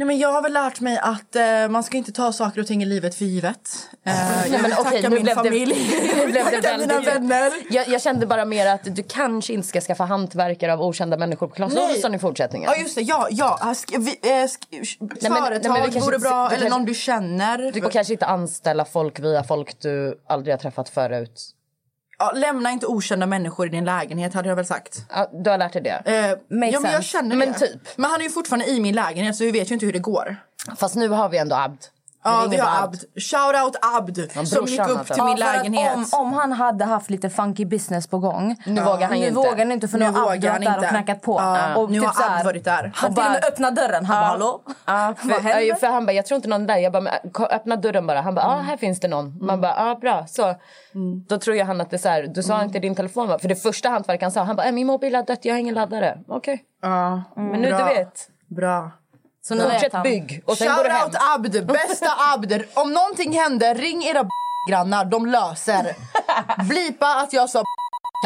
Nej, 0.00 0.06
men 0.06 0.18
jag 0.18 0.32
har 0.32 0.42
väl 0.42 0.52
lärt 0.52 0.80
mig 0.80 0.98
att 0.98 1.36
eh, 1.36 1.68
man 1.70 1.82
ska 1.84 1.96
inte 1.96 2.12
ta 2.12 2.32
saker 2.32 2.60
och 2.60 2.66
ting 2.66 2.82
i 2.82 2.86
livet 2.86 3.14
för 3.14 3.24
givet. 3.24 3.70
Eh, 4.06 4.52
jag 4.52 4.58
vill 4.62 4.72
okej, 4.78 4.84
tacka 4.84 5.08
nu 5.08 5.16
min 5.16 5.24
det- 5.24 5.34
familj. 5.34 5.74
nu 6.16 6.32
blev 6.32 6.44
det 6.44 6.62
tacka 6.62 6.78
mina 6.78 7.00
vänner. 7.00 7.52
Jag, 7.70 7.88
jag 7.88 8.02
kände 8.02 8.26
bara 8.26 8.44
mer 8.44 8.66
att 8.66 8.96
du 8.96 9.02
kanske 9.02 9.52
inte 9.52 9.68
ska 9.68 9.80
skaffa 9.80 10.04
hantverkare 10.04 10.72
av 10.72 10.82
okända 10.82 11.16
människor 11.16 11.46
på 11.46 11.54
Clas. 11.54 11.76
Ohlson 11.76 12.14
i 12.14 12.18
fortsättningen. 12.18 12.70
Ja 12.74 12.82
just 12.82 12.94
det, 12.94 13.00
ja, 13.02 13.28
ja. 13.30 13.58
Sk- 13.62 13.98
vi, 13.98 14.30
eh, 14.30 14.34
sk- 14.34 14.96
men- 15.00 15.08
nej, 15.20 15.30
men 15.30 15.42
företag 15.44 15.76
kanske 15.76 16.00
vore 16.00 16.18
bra, 16.18 16.46
eller 16.46 16.48
kanske- 16.58 16.68
någon 16.68 16.84
du 16.84 16.94
känner. 16.94 17.72
Du 17.72 17.80
kanske 17.80 18.12
inte 18.12 18.26
anställa 18.26 18.84
folk 18.84 19.18
via 19.20 19.44
folk 19.44 19.80
du 19.80 20.20
aldrig 20.28 20.52
har 20.54 20.58
träffat 20.58 20.88
förut. 20.88 21.50
Ja, 22.20 22.32
lämna 22.34 22.70
inte 22.70 22.86
okända 22.86 23.26
människor 23.26 23.66
i 23.66 23.70
din 23.70 23.84
lägenhet 23.84 24.34
hade 24.34 24.48
jag 24.48 24.56
väl 24.56 24.66
sagt. 24.66 25.04
Ja, 25.10 25.30
du 25.44 25.50
har 25.50 25.58
lärt 25.58 25.72
dig 25.72 25.82
det. 25.82 26.02
Eh, 26.04 26.14
ja 26.16 26.36
men 26.48 26.70
jag 26.70 26.82
sense. 26.82 27.02
känner 27.02 27.36
Men 27.36 27.52
det. 27.52 27.58
typ. 27.58 27.80
Men 27.96 28.10
han 28.10 28.20
är 28.20 28.24
ju 28.24 28.30
fortfarande 28.30 28.66
i 28.70 28.80
min 28.80 28.94
lägenhet 28.94 29.36
så 29.36 29.44
vi 29.44 29.50
vet 29.50 29.70
ju 29.70 29.74
inte 29.74 29.86
hur 29.86 29.92
det 29.92 29.98
går. 29.98 30.36
Fast 30.76 30.94
nu 30.94 31.08
har 31.08 31.28
vi 31.28 31.38
ändå 31.38 31.56
Abd. 31.56 31.84
Ja 32.24 32.30
har 32.30 32.48
bara 32.48 32.82
Abd. 32.82 32.96
Shout 33.16 33.64
out 33.64 33.76
Abd 33.96 34.18
som 34.48 34.66
gick 34.66 34.80
upp 34.80 34.98
alltså. 34.98 35.14
till 35.14 35.22
min 35.24 35.36
lägenhet. 35.38 35.94
Om, 35.94 36.06
om 36.20 36.32
han 36.32 36.52
hade 36.52 36.84
haft 36.84 37.10
lite 37.10 37.30
funky 37.30 37.64
business 37.64 38.06
på 38.06 38.18
gång. 38.18 38.56
Nu 38.66 38.80
vågar 38.82 39.08
han 39.08 39.16
ju 39.16 39.22
nu 39.22 39.28
inte. 39.28 39.38
vågar 39.38 39.58
han 39.58 39.72
inte 39.72 39.88
för 39.88 39.98
nu 39.98 40.04
Nu 40.04 40.10
har 40.10 40.20
vågar 40.22 40.50
han 40.52 40.60
varit 40.64 40.68
där 40.74 40.78
och 40.78 40.84
knackat 40.88 41.22
på. 41.22 41.36
Ja, 41.40 41.76
och 41.76 41.90
nu 41.90 42.00
typ 42.00 42.08
har 42.08 42.36
Abd 42.36 42.44
varit 42.44 42.64
där. 42.64 42.92
Han 42.94 43.14
till 43.14 43.24
och 43.24 43.30
med 43.30 43.40
bara- 43.42 43.48
öppnade 43.48 43.80
dörren. 43.82 44.04
Han 44.06 44.22
bara 44.22 44.26
hallå? 44.28 44.60
Ja, 44.86 45.14
Vad 45.22 45.34
för, 45.36 45.40
händer? 45.42 45.60
ja, 45.60 45.74
för 45.76 45.86
han 45.86 46.06
bara, 46.06 46.12
jag 46.12 46.26
tror 46.26 46.36
inte 46.36 46.48
någon 46.48 46.62
är 46.62 46.66
där. 46.66 46.76
Jag 46.76 46.92
bara, 46.92 47.10
öppna 47.50 47.76
dörren 47.76 48.06
bara. 48.06 48.20
Han 48.20 48.34
bara, 48.34 48.44
ja 48.44 48.60
här 48.60 48.76
finns 48.76 49.00
det 49.00 49.08
någon. 49.08 49.46
Man 49.46 49.60
bara, 49.60 49.74
ja 49.88 49.94
bra. 50.00 50.26
Så, 50.26 50.54
Då 51.28 51.38
tror 51.38 51.56
jag 51.56 51.66
han 51.66 51.80
att 51.80 51.90
det 51.90 51.96
är 51.96 51.98
så 51.98 52.08
här, 52.08 52.22
du 52.22 52.42
sa 52.42 52.62
inte 52.62 52.78
din 52.78 52.94
telefon 52.94 53.28
va? 53.28 53.38
För 53.38 53.48
det 53.48 53.56
första 53.56 53.88
hantverkaren 53.88 54.32
sa, 54.32 54.42
han 54.42 54.56
bara, 54.56 54.66
"Äh, 54.66 54.72
min 54.72 54.86
mobil 54.86 55.14
har 55.14 55.22
dött, 55.22 55.38
jag 55.44 55.54
har 55.54 55.58
ingen 55.58 55.74
laddare. 55.74 56.18
Okej, 56.28 56.64
Ja, 56.82 57.22
men 57.36 57.60
nu 57.60 57.68
bra. 57.68 57.78
du 57.78 57.84
vet. 57.94 58.28
Bra. 58.48 58.90
Så 59.42 59.54
nu 59.54 59.70
Fortsätt 59.70 59.92
han. 59.92 60.02
bygg 60.02 60.42
och 60.46 60.56
sen 60.56 60.76
går 60.76 60.84
du 60.84 60.90
hem. 60.90 61.00
Shout 61.00 61.14
out 61.14 61.22
Abd, 61.34 61.66
bästa 61.66 62.10
Abd. 62.34 62.52
Om 62.74 62.92
någonting 62.92 63.32
händer, 63.32 63.74
ring 63.74 64.04
era 64.04 64.28
grannar, 64.70 65.04
de 65.04 65.26
löser. 65.26 65.96
Blipa 66.68 67.06
att 67.06 67.32
jag 67.32 67.50
sa 67.50 67.64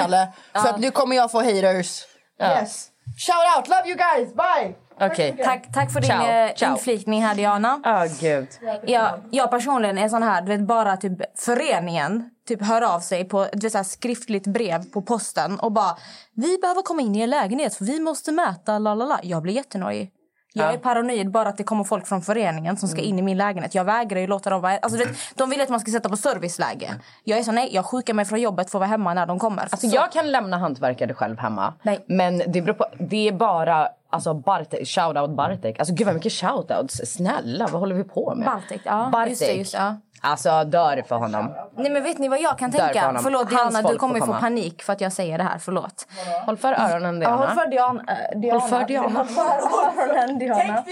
Kalle, 0.00 0.28
för 0.52 0.68
att 0.68 0.80
nu 0.80 0.90
kommer 0.90 1.16
jag 1.16 1.30
få 1.30 1.38
haters. 1.38 2.04
Yes. 2.42 2.88
Shout 3.18 3.56
out, 3.58 3.68
love 3.68 3.88
you 3.88 3.96
guys, 3.96 4.34
bye! 4.34 4.74
Okej. 5.00 5.36
Tack, 5.44 5.72
tack 5.72 5.92
för 5.92 6.00
din 6.00 6.10
Ciao, 6.10 6.26
eh, 6.26 6.54
ciao. 6.54 6.72
inflikning 6.72 7.22
här 7.22 7.34
Diana. 7.34 7.80
Ja, 7.84 8.06
gud. 8.20 8.48
Jag, 8.86 9.20
jag 9.30 9.50
personligen 9.50 9.98
är 9.98 10.08
sån 10.08 10.22
här, 10.22 10.42
du 10.42 10.48
vet 10.56 10.66
bara 10.66 10.96
typ 10.96 11.38
föreningen 11.38 12.30
typ 12.48 12.62
hör 12.62 12.82
av 12.82 13.00
sig 13.00 13.24
på 13.24 13.46
du 13.52 13.58
vet, 13.66 13.72
så 13.72 13.78
här, 13.78 13.84
skriftligt 13.84 14.46
brev 14.46 14.90
på 14.92 15.02
posten 15.02 15.60
och 15.60 15.72
bara 15.72 15.96
vi 16.34 16.58
behöver 16.58 16.82
komma 16.82 17.02
in 17.02 17.14
i 17.14 17.20
er 17.20 17.26
lägenhet 17.26 17.74
för 17.74 17.84
vi 17.84 18.00
måste 18.00 18.32
mäta 18.32 18.78
la 18.78 18.94
la 18.94 19.04
la. 19.04 19.20
Jag 19.22 19.42
blir 19.42 19.54
jättenojig. 19.54 20.10
Jag 20.56 20.66
Ja. 20.66 20.72
är 20.72 20.76
paranoid 20.78 21.30
bara 21.30 21.48
att 21.48 21.56
det 21.56 21.64
kommer 21.64 21.84
folk 21.84 22.06
från 22.06 22.22
föreningen 22.22 22.76
som 22.76 22.88
ska 22.88 23.00
in 23.00 23.18
i 23.18 23.22
min 23.22 23.36
lägenhet. 23.36 23.74
Jag 23.74 23.84
vägrar 23.84 24.20
ju 24.20 24.26
låta 24.26 24.50
dem 24.50 24.60
vara... 24.60 24.78
Alltså, 24.78 24.98
vet, 24.98 25.08
de 25.34 25.50
vill 25.50 25.60
att 25.60 25.68
man 25.68 25.80
ska 25.80 25.90
sätta 25.90 26.08
på 26.08 26.16
serviceläge. 26.16 26.94
Jag 27.24 27.38
är 27.38 27.42
så 27.42 27.52
nej, 27.52 27.68
jag 27.72 27.86
sjukar 27.86 28.14
mig 28.14 28.24
från 28.24 28.40
jobbet 28.40 28.70
för 28.70 28.78
att 28.78 28.80
vara 28.80 28.88
hemma 28.88 29.14
när 29.14 29.26
de 29.26 29.38
kommer. 29.38 29.62
Alltså, 29.62 29.88
Så- 29.88 29.96
jag 29.96 30.12
kan 30.12 30.32
lämna 30.32 30.58
hantverkare 30.58 31.14
själv 31.14 31.38
hemma. 31.38 31.74
Nej. 31.82 32.04
Men 32.08 32.38
det, 32.46 32.62
beror 32.62 32.74
på, 32.74 32.86
det 32.98 33.28
är 33.28 33.32
bara 33.32 33.88
Alltså 34.10 34.34
Bartek, 34.34 34.88
shoutout 34.88 35.30
Bartek. 35.30 35.78
Alltså 35.78 35.94
gud 35.94 36.06
vad 36.06 36.14
mycket 36.14 36.32
shoutouts. 36.32 37.00
Snälla, 37.04 37.66
vad 37.72 37.80
håller 37.80 37.94
vi 37.94 38.04
på 38.04 38.34
med? 38.34 38.46
Bartek, 38.46 38.80
ja. 38.84 39.08
Bartek. 39.12 39.30
Just 39.30 39.40
det, 39.46 39.52
just 39.52 39.74
ja. 39.74 39.96
Alltså 40.24 40.48
jag 40.48 40.66
dör 40.70 41.02
för 41.08 41.16
honom. 41.16 41.54
Nej 41.76 41.90
men 41.90 42.02
vet 42.02 42.18
ni 42.18 42.28
vad 42.28 42.40
jag 42.40 42.58
kan 42.58 42.72
tänka? 42.72 43.06
honom. 43.06 43.22
Förlåt 43.22 43.52
Hans 43.52 43.72
Diana, 43.74 43.82
du 43.82 43.88
folk 43.88 44.00
kommer 44.00 44.12
får 44.12 44.18
ju 44.18 44.20
få 44.20 44.26
komma. 44.26 44.40
panik 44.40 44.82
för 44.82 44.92
att 44.92 45.00
jag 45.00 45.12
säger 45.12 45.38
det 45.38 45.44
här. 45.44 45.58
Förlåt. 45.58 46.06
Håll 46.46 46.56
för 46.56 46.72
öronen 46.72 47.22
Ja, 47.22 47.30
håll 47.30 47.38
Diana. 47.40 47.54
för 47.54 47.70
Diana. 47.70 48.02
äh, 48.32 48.40
Diana. 48.40 48.58
Håll 48.60 48.68
för 48.68 48.84
Diana. 48.84 49.18
Håll 49.18 49.26
för 49.26 50.02
öronen 50.08 50.38
Diana. 50.38 50.84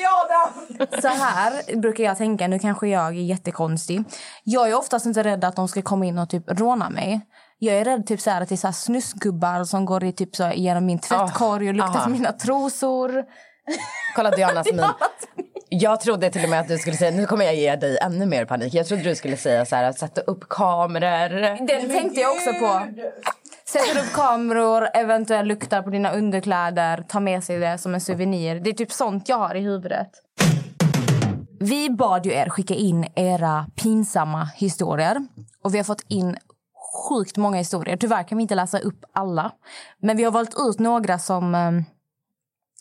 Så 1.03 1.09
här 1.09 1.77
brukar 1.77 2.05
jag 2.05 2.17
tänka. 2.19 2.49
Nu 2.49 2.59
kanske 2.59 2.89
jag 2.89 3.07
är 3.07 3.13
jättekonstig. 3.13 4.05
Jag 4.45 4.71
är 4.71 4.79
oftast 4.79 5.07
inte 5.07 5.23
rädd 5.23 5.45
att 5.45 5.57
de 5.57 5.69
ska 5.69 5.83
komma 5.83 6.05
in 6.07 6.19
och 6.19 6.29
typ 6.29 6.45
råna 6.61 6.91
mig. 6.91 7.21
Jag 7.59 7.77
är 7.77 7.85
rädd 7.85 8.07
typ 8.07 8.21
så 8.21 8.31
här, 8.31 8.41
att 8.41 8.49
det 8.49 8.55
är 8.55 8.57
så 8.57 8.67
här 8.67 8.73
snusgubbar 8.73 9.65
som 9.65 9.85
går 9.85 10.05
i 10.05 10.13
typ 10.13 10.37
så 10.37 10.45
här, 10.45 10.53
genom 10.53 10.87
min 10.87 10.99
tvättkorg 10.99 11.69
och 11.69 11.75
luktar 11.75 11.95
aha. 11.97 12.05
på 12.05 12.11
mina 12.11 12.33
trosor. 12.33 13.25
Kolla 14.17 14.31
Dianas 14.31 14.67
min. 14.73 14.85
Jag 15.69 16.01
trodde 16.01 16.31
till 16.31 16.45
och 16.45 16.51
med 16.51 16.61
att 16.61 16.69
du 16.69 16.79
skulle 16.79 16.97
säga, 16.97 17.11
nu 17.11 17.27
kommer 17.27 17.45
jag 17.45 17.55
ge 17.55 17.77
dig 17.77 17.99
ännu 18.03 18.27
mer 18.27 18.45
panik. 18.45 18.75
Jag 18.75 18.87
trodde 18.87 19.03
du 19.03 19.15
skulle 19.15 19.37
säga 19.37 19.65
så 19.65 19.77
här, 19.77 19.85
att 19.85 19.99
sätta 19.99 20.21
upp 20.21 20.49
kameror. 20.49 21.67
Den 21.67 21.89
tänkte 21.89 22.21
jag 22.21 22.31
också 22.33 22.53
på. 22.53 22.81
Sätter 23.65 24.01
upp 24.01 24.13
kameror, 24.13 24.89
eventuellt 24.95 25.49
luktar 25.49 25.83
på 25.83 25.91
dina 25.91 26.13
underkläder, 26.13 27.03
tar 27.09 27.21
med 27.21 27.45
sig 27.45 27.59
det 27.59 27.79
som 27.79 27.95
en 27.95 28.01
souvenir. 28.01 28.61
Det 28.61 28.71
är 28.71 28.75
typ 28.75 28.93
sånt 28.93 29.29
jag 29.29 29.37
har 29.39 29.55
i 29.55 29.61
huvudet. 29.61 30.09
Vi 31.61 31.91
bad 31.91 32.27
ju 32.27 32.33
er 32.33 32.49
skicka 32.49 32.75
in 32.75 33.07
era 33.15 33.67
pinsamma 33.77 34.45
historier. 34.57 35.17
Och 35.65 35.75
vi 35.75 35.79
har 35.79 35.85
fått 35.85 36.05
in 36.09 36.37
sjukt 37.09 37.37
många 37.37 37.59
historier. 37.59 37.97
Tyvärr 37.97 38.23
kan 38.23 38.39
vi 38.39 38.43
inte 38.43 38.55
läsa 38.55 38.79
upp 38.79 39.05
alla. 39.13 39.53
Men 40.03 40.17
vi 40.17 40.25
har 40.25 40.31
valt 40.33 40.55
ut 40.59 40.79
några 40.79 41.19
som... 41.19 41.85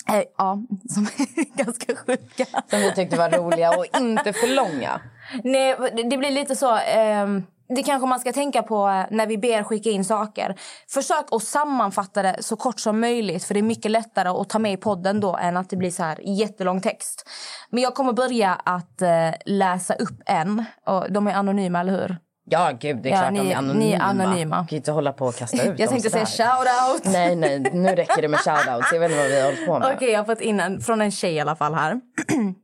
eh, 0.10 0.16
eh, 0.16 0.24
ja, 0.38 0.58
som 0.90 1.04
är 1.04 1.58
ganska 1.64 1.96
sjuka. 1.96 2.46
Som 2.70 2.80
vi 2.80 2.92
tyckte 2.96 3.18
var 3.18 3.30
roliga 3.30 3.78
och 3.78 3.86
inte 4.00 4.34
för 4.34 4.56
långa. 4.56 5.02
Nej, 5.44 5.76
det- 6.10 6.18
blir 6.18 6.32
lite 6.32 6.56
så... 6.56 6.76
ehm, 6.78 7.44
det 7.76 7.84
kanske 7.84 8.08
man 8.08 8.20
ska 8.20 8.34
tänka 8.34 8.64
på 8.64 8.88
eh, 8.88 9.06
när 9.12 9.28
vi 9.28 9.38
ber 9.38 9.64
skicka 9.64 9.90
in 9.90 10.06
saker. 10.06 10.56
Försök 10.90 11.26
att 11.32 11.44
sammanfatta 11.44 12.22
det 12.22 12.36
så 12.40 12.56
kort 12.56 12.80
som 12.80 13.00
möjligt. 13.00 13.44
För 13.44 13.54
Det 13.54 13.60
är 13.60 13.64
mycket 13.64 13.92
lättare 13.92 14.30
att 14.30 14.50
ta 14.50 14.60
med 14.60 14.74
i 14.74 14.78
podden 14.78 15.20
då 15.20 15.36
än 15.38 15.58
att 15.58 15.70
det 15.70 15.78
blir 15.78 15.92
så 15.92 16.04
här 16.04 16.20
jättelång 16.24 16.82
text. 16.82 17.30
Men 17.70 17.84
jag 17.84 17.96
kommer 17.96 18.14
börja 18.14 18.54
att 18.54 19.02
eh, 19.02 19.30
läsa 19.46 19.94
upp 19.94 20.22
en. 20.26 20.66
Och 20.86 21.12
de 21.12 21.28
är 21.28 21.34
anonyma, 21.34 21.80
eller 21.80 21.92
hur? 22.02 22.18
Ja 22.46 22.72
gud, 22.80 22.98
det 23.04 23.10
är 23.10 23.14
Ja, 23.14 23.20
klart 23.20 23.34
ni- 23.34 23.40
de 23.40 23.52
är 23.52 23.56
anonyma. 23.56 23.80
ni 23.80 23.92
är 23.92 24.00
anonyma. 24.00 24.68
kan 24.70 24.76
inte 24.76 24.92
hålla 24.92 25.14
på 25.14 25.26
och 25.26 25.36
kasta 25.36 25.64
ut 25.64 25.74
Jag 25.80 25.90
tänkte 25.90 26.10
säga 26.10 26.26
shout-out. 26.26 27.02
Nej, 27.04 27.36
nej, 27.36 27.60
nu 27.60 27.96
räcker 27.96 28.22
det 28.22 28.28
med 28.28 28.40
shoutouts. 28.40 28.92
Jag 28.94 29.00
vet 29.00 29.12
inte 29.12 29.22
vad 29.24 29.32
vi 29.32 29.40
har 29.40 29.46
hållit 29.46 29.66
på 29.66 29.80
med. 29.80 29.92
Okej, 29.96 30.12
jag 30.12 30.20
har 30.20 30.26
fått 30.26 30.42
in 30.42 30.60
en 30.60 30.82
från 30.82 31.02
en 31.02 31.12
tjej 31.12 31.34
i 31.34 31.40
alla 31.40 31.56
fall 31.56 31.74
här. 31.74 32.02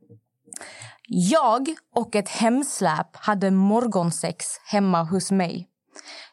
Jag 1.10 1.68
och 1.94 2.16
ett 2.16 2.28
hemsläp 2.28 3.16
hade 3.16 3.50
morgonsex 3.50 4.46
hemma 4.72 5.02
hos 5.02 5.30
mig. 5.30 5.66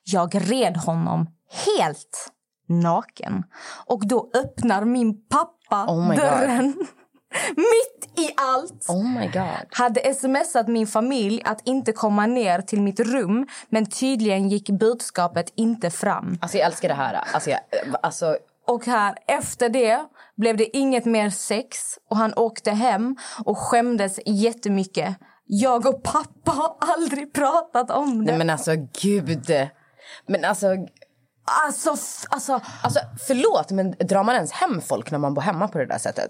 Jag 0.04 0.52
red 0.52 0.78
honom 0.78 1.28
helt 1.68 2.32
naken. 2.70 3.44
Och 3.86 4.08
då 4.08 4.32
öppnar 4.36 4.86
min 4.86 5.28
pappa 5.28 5.86
Oh 5.94 6.10
my 6.10 6.16
God. 6.16 6.88
mitt 7.56 8.20
i 8.20 8.34
allt. 8.38 8.86
Oh 8.90 9.20
my 9.20 9.28
god. 9.28 9.68
Hade 9.72 10.14
smsat 10.14 10.68
min 10.68 10.88
familj 10.88 11.42
att 11.46 11.62
inte 11.68 11.92
komma 11.92 12.26
ner 12.26 12.62
till 12.62 12.82
mitt 12.82 13.00
rum 13.00 13.48
men 13.70 13.86
tydligen 13.86 14.50
gick 14.50 14.70
budskapet 14.70 15.54
inte 15.56 15.90
fram. 15.90 16.38
Alltså 16.42 16.58
jag 16.58 16.68
älskar 16.68 16.88
det 16.90 16.96
här. 16.96 17.24
Alltså, 17.34 17.50
jag, 17.50 17.60
alltså 18.04 18.38
Och 18.68 18.86
här 18.86 19.16
efter 19.28 19.70
det 19.70 20.06
blev 20.38 20.58
det 20.58 20.78
inget 20.78 21.06
mer 21.06 21.30
sex 21.30 21.78
och 22.10 22.18
han 22.18 22.34
åkte 22.34 22.72
hem 22.72 23.16
och 23.46 23.58
skämdes 23.58 24.20
jättemycket. 24.26 25.16
Jag 25.48 25.86
och 25.86 26.04
pappa 26.04 26.52
har 26.52 26.76
aldrig 26.80 27.34
pratat 27.34 27.92
om 27.92 28.20
det. 28.20 28.32
nej 28.32 28.38
men 28.38 28.50
alltså 28.50 28.72
gud. 29.02 29.54
Men 30.28 30.46
alltså, 30.46 30.68
Alltså, 31.66 31.90
alltså, 32.30 32.60
alltså 32.84 33.00
förlåt 33.28 33.72
men 33.72 33.92
drar 33.92 34.24
man 34.24 34.36
ens 34.36 34.52
hem 34.52 34.82
folk 34.82 35.12
när 35.12 35.20
man 35.20 35.34
bor 35.34 35.42
hemma 35.42 35.68
på 35.68 35.78
det 35.78 35.86
där 35.86 35.98
sättet? 35.98 36.30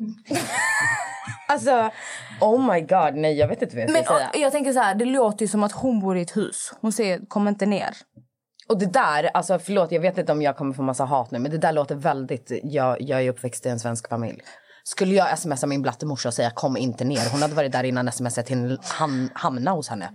alltså, 1.48 1.90
oh 2.40 2.72
my 2.72 2.80
god, 2.80 3.14
nej 3.14 3.38
jag 3.38 3.48
vet 3.48 3.62
inte 3.62 3.76
vad 3.76 3.82
jag 3.82 3.90
ska 3.90 3.98
men 3.98 4.04
säga. 4.04 4.30
och, 4.34 4.36
jag 4.36 4.52
tänker 4.52 4.72
så 4.72 4.80
här, 4.80 4.94
det 4.94 5.04
låter 5.04 5.44
ju 5.44 5.48
som 5.48 5.62
att 5.62 5.72
hon 5.72 6.00
bor 6.00 6.16
i 6.16 6.22
ett 6.22 6.36
hus. 6.36 6.72
Hon 6.80 6.92
säger 6.92 7.20
kom 7.28 7.48
inte 7.48 7.66
ner. 7.66 7.96
Och 8.68 8.78
det 8.78 8.86
där, 8.86 9.30
alltså 9.34 9.58
förlåt 9.58 9.92
jag 9.92 10.00
vet 10.00 10.18
inte 10.18 10.32
om 10.32 10.42
jag 10.42 10.56
kommer 10.56 10.74
få 10.74 10.82
massa 10.82 11.04
hat 11.04 11.30
nu 11.30 11.38
men 11.38 11.50
det 11.50 11.58
där 11.58 11.72
låter 11.72 11.94
väldigt, 11.94 12.52
jag, 12.62 13.00
jag 13.00 13.22
är 13.22 13.30
uppväxt 13.30 13.66
i 13.66 13.68
en 13.68 13.80
svensk 13.80 14.08
familj. 14.08 14.42
Skulle 14.84 15.14
jag 15.14 15.38
smsa 15.38 15.66
min 15.66 15.82
blattemorsa 15.82 16.28
och 16.28 16.34
säga 16.34 16.50
kom 16.50 16.76
inte 16.76 17.04
ner, 17.04 17.30
hon 17.32 17.42
hade 17.42 17.54
varit 17.54 17.72
där 17.72 17.84
innan 17.84 18.12
smset 18.12 18.50
hamna 19.32 19.70
hos 19.70 19.88
henne. 19.88 20.10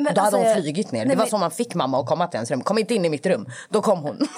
Men 0.00 0.14
Då 0.14 0.20
hade 0.20 0.36
alltså, 0.36 0.52
hon 0.52 0.62
flygit 0.62 0.92
ner. 0.92 0.98
nej, 1.00 1.08
det 1.08 1.14
var 1.14 1.24
men- 1.24 1.30
så 1.30 1.38
man 1.38 1.50
fick 1.50 1.74
mamma 1.74 2.00
att 2.00 2.06
komma 2.06 2.26
till 2.26 2.36
ens 2.36 2.50
rum. 2.50 2.60
Kom 2.60 2.78
inte 2.78 2.94
in 2.94 3.04
i 3.04 3.08
mitt 3.08 3.26
rum. 3.26 3.46
Då 3.70 3.82
kom 3.82 3.98
hon. 3.98 4.18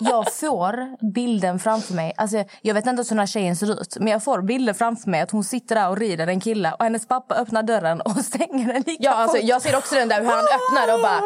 Jag 0.00 0.32
får 0.32 0.96
bilden 1.12 1.58
framför 1.58 1.94
mig. 1.94 2.12
Alltså, 2.16 2.44
jag 2.62 2.74
vet 2.74 2.86
inte 2.86 3.02
hur 3.02 3.08
den 3.08 3.18
här 3.18 3.26
tjejen 3.26 3.56
ser 3.56 3.80
ut. 3.80 3.96
Men 4.00 4.08
jag 4.08 4.24
får 4.24 4.42
bilden 4.42 4.74
framför 4.74 5.10
mig 5.10 5.20
att 5.20 5.30
hon 5.30 5.44
sitter 5.44 5.74
där 5.74 5.88
och 5.90 5.96
rider 5.98 6.26
en 6.26 6.40
kille. 6.40 6.72
Och 6.78 6.84
hennes 6.84 7.08
pappa 7.08 7.34
öppnar 7.34 7.62
dörren 7.62 8.00
och 8.00 8.16
stänger 8.24 8.72
den 8.72 8.82
lika 8.86 9.02
Ja, 9.04 9.10
alltså, 9.14 9.38
jag 9.38 9.62
ser 9.62 9.76
också 9.76 9.94
den 9.94 10.08
där 10.08 10.20
hur 10.20 10.28
han 10.30 10.38
öppnar 10.44 10.94
och 10.94 11.00
bara... 11.00 11.20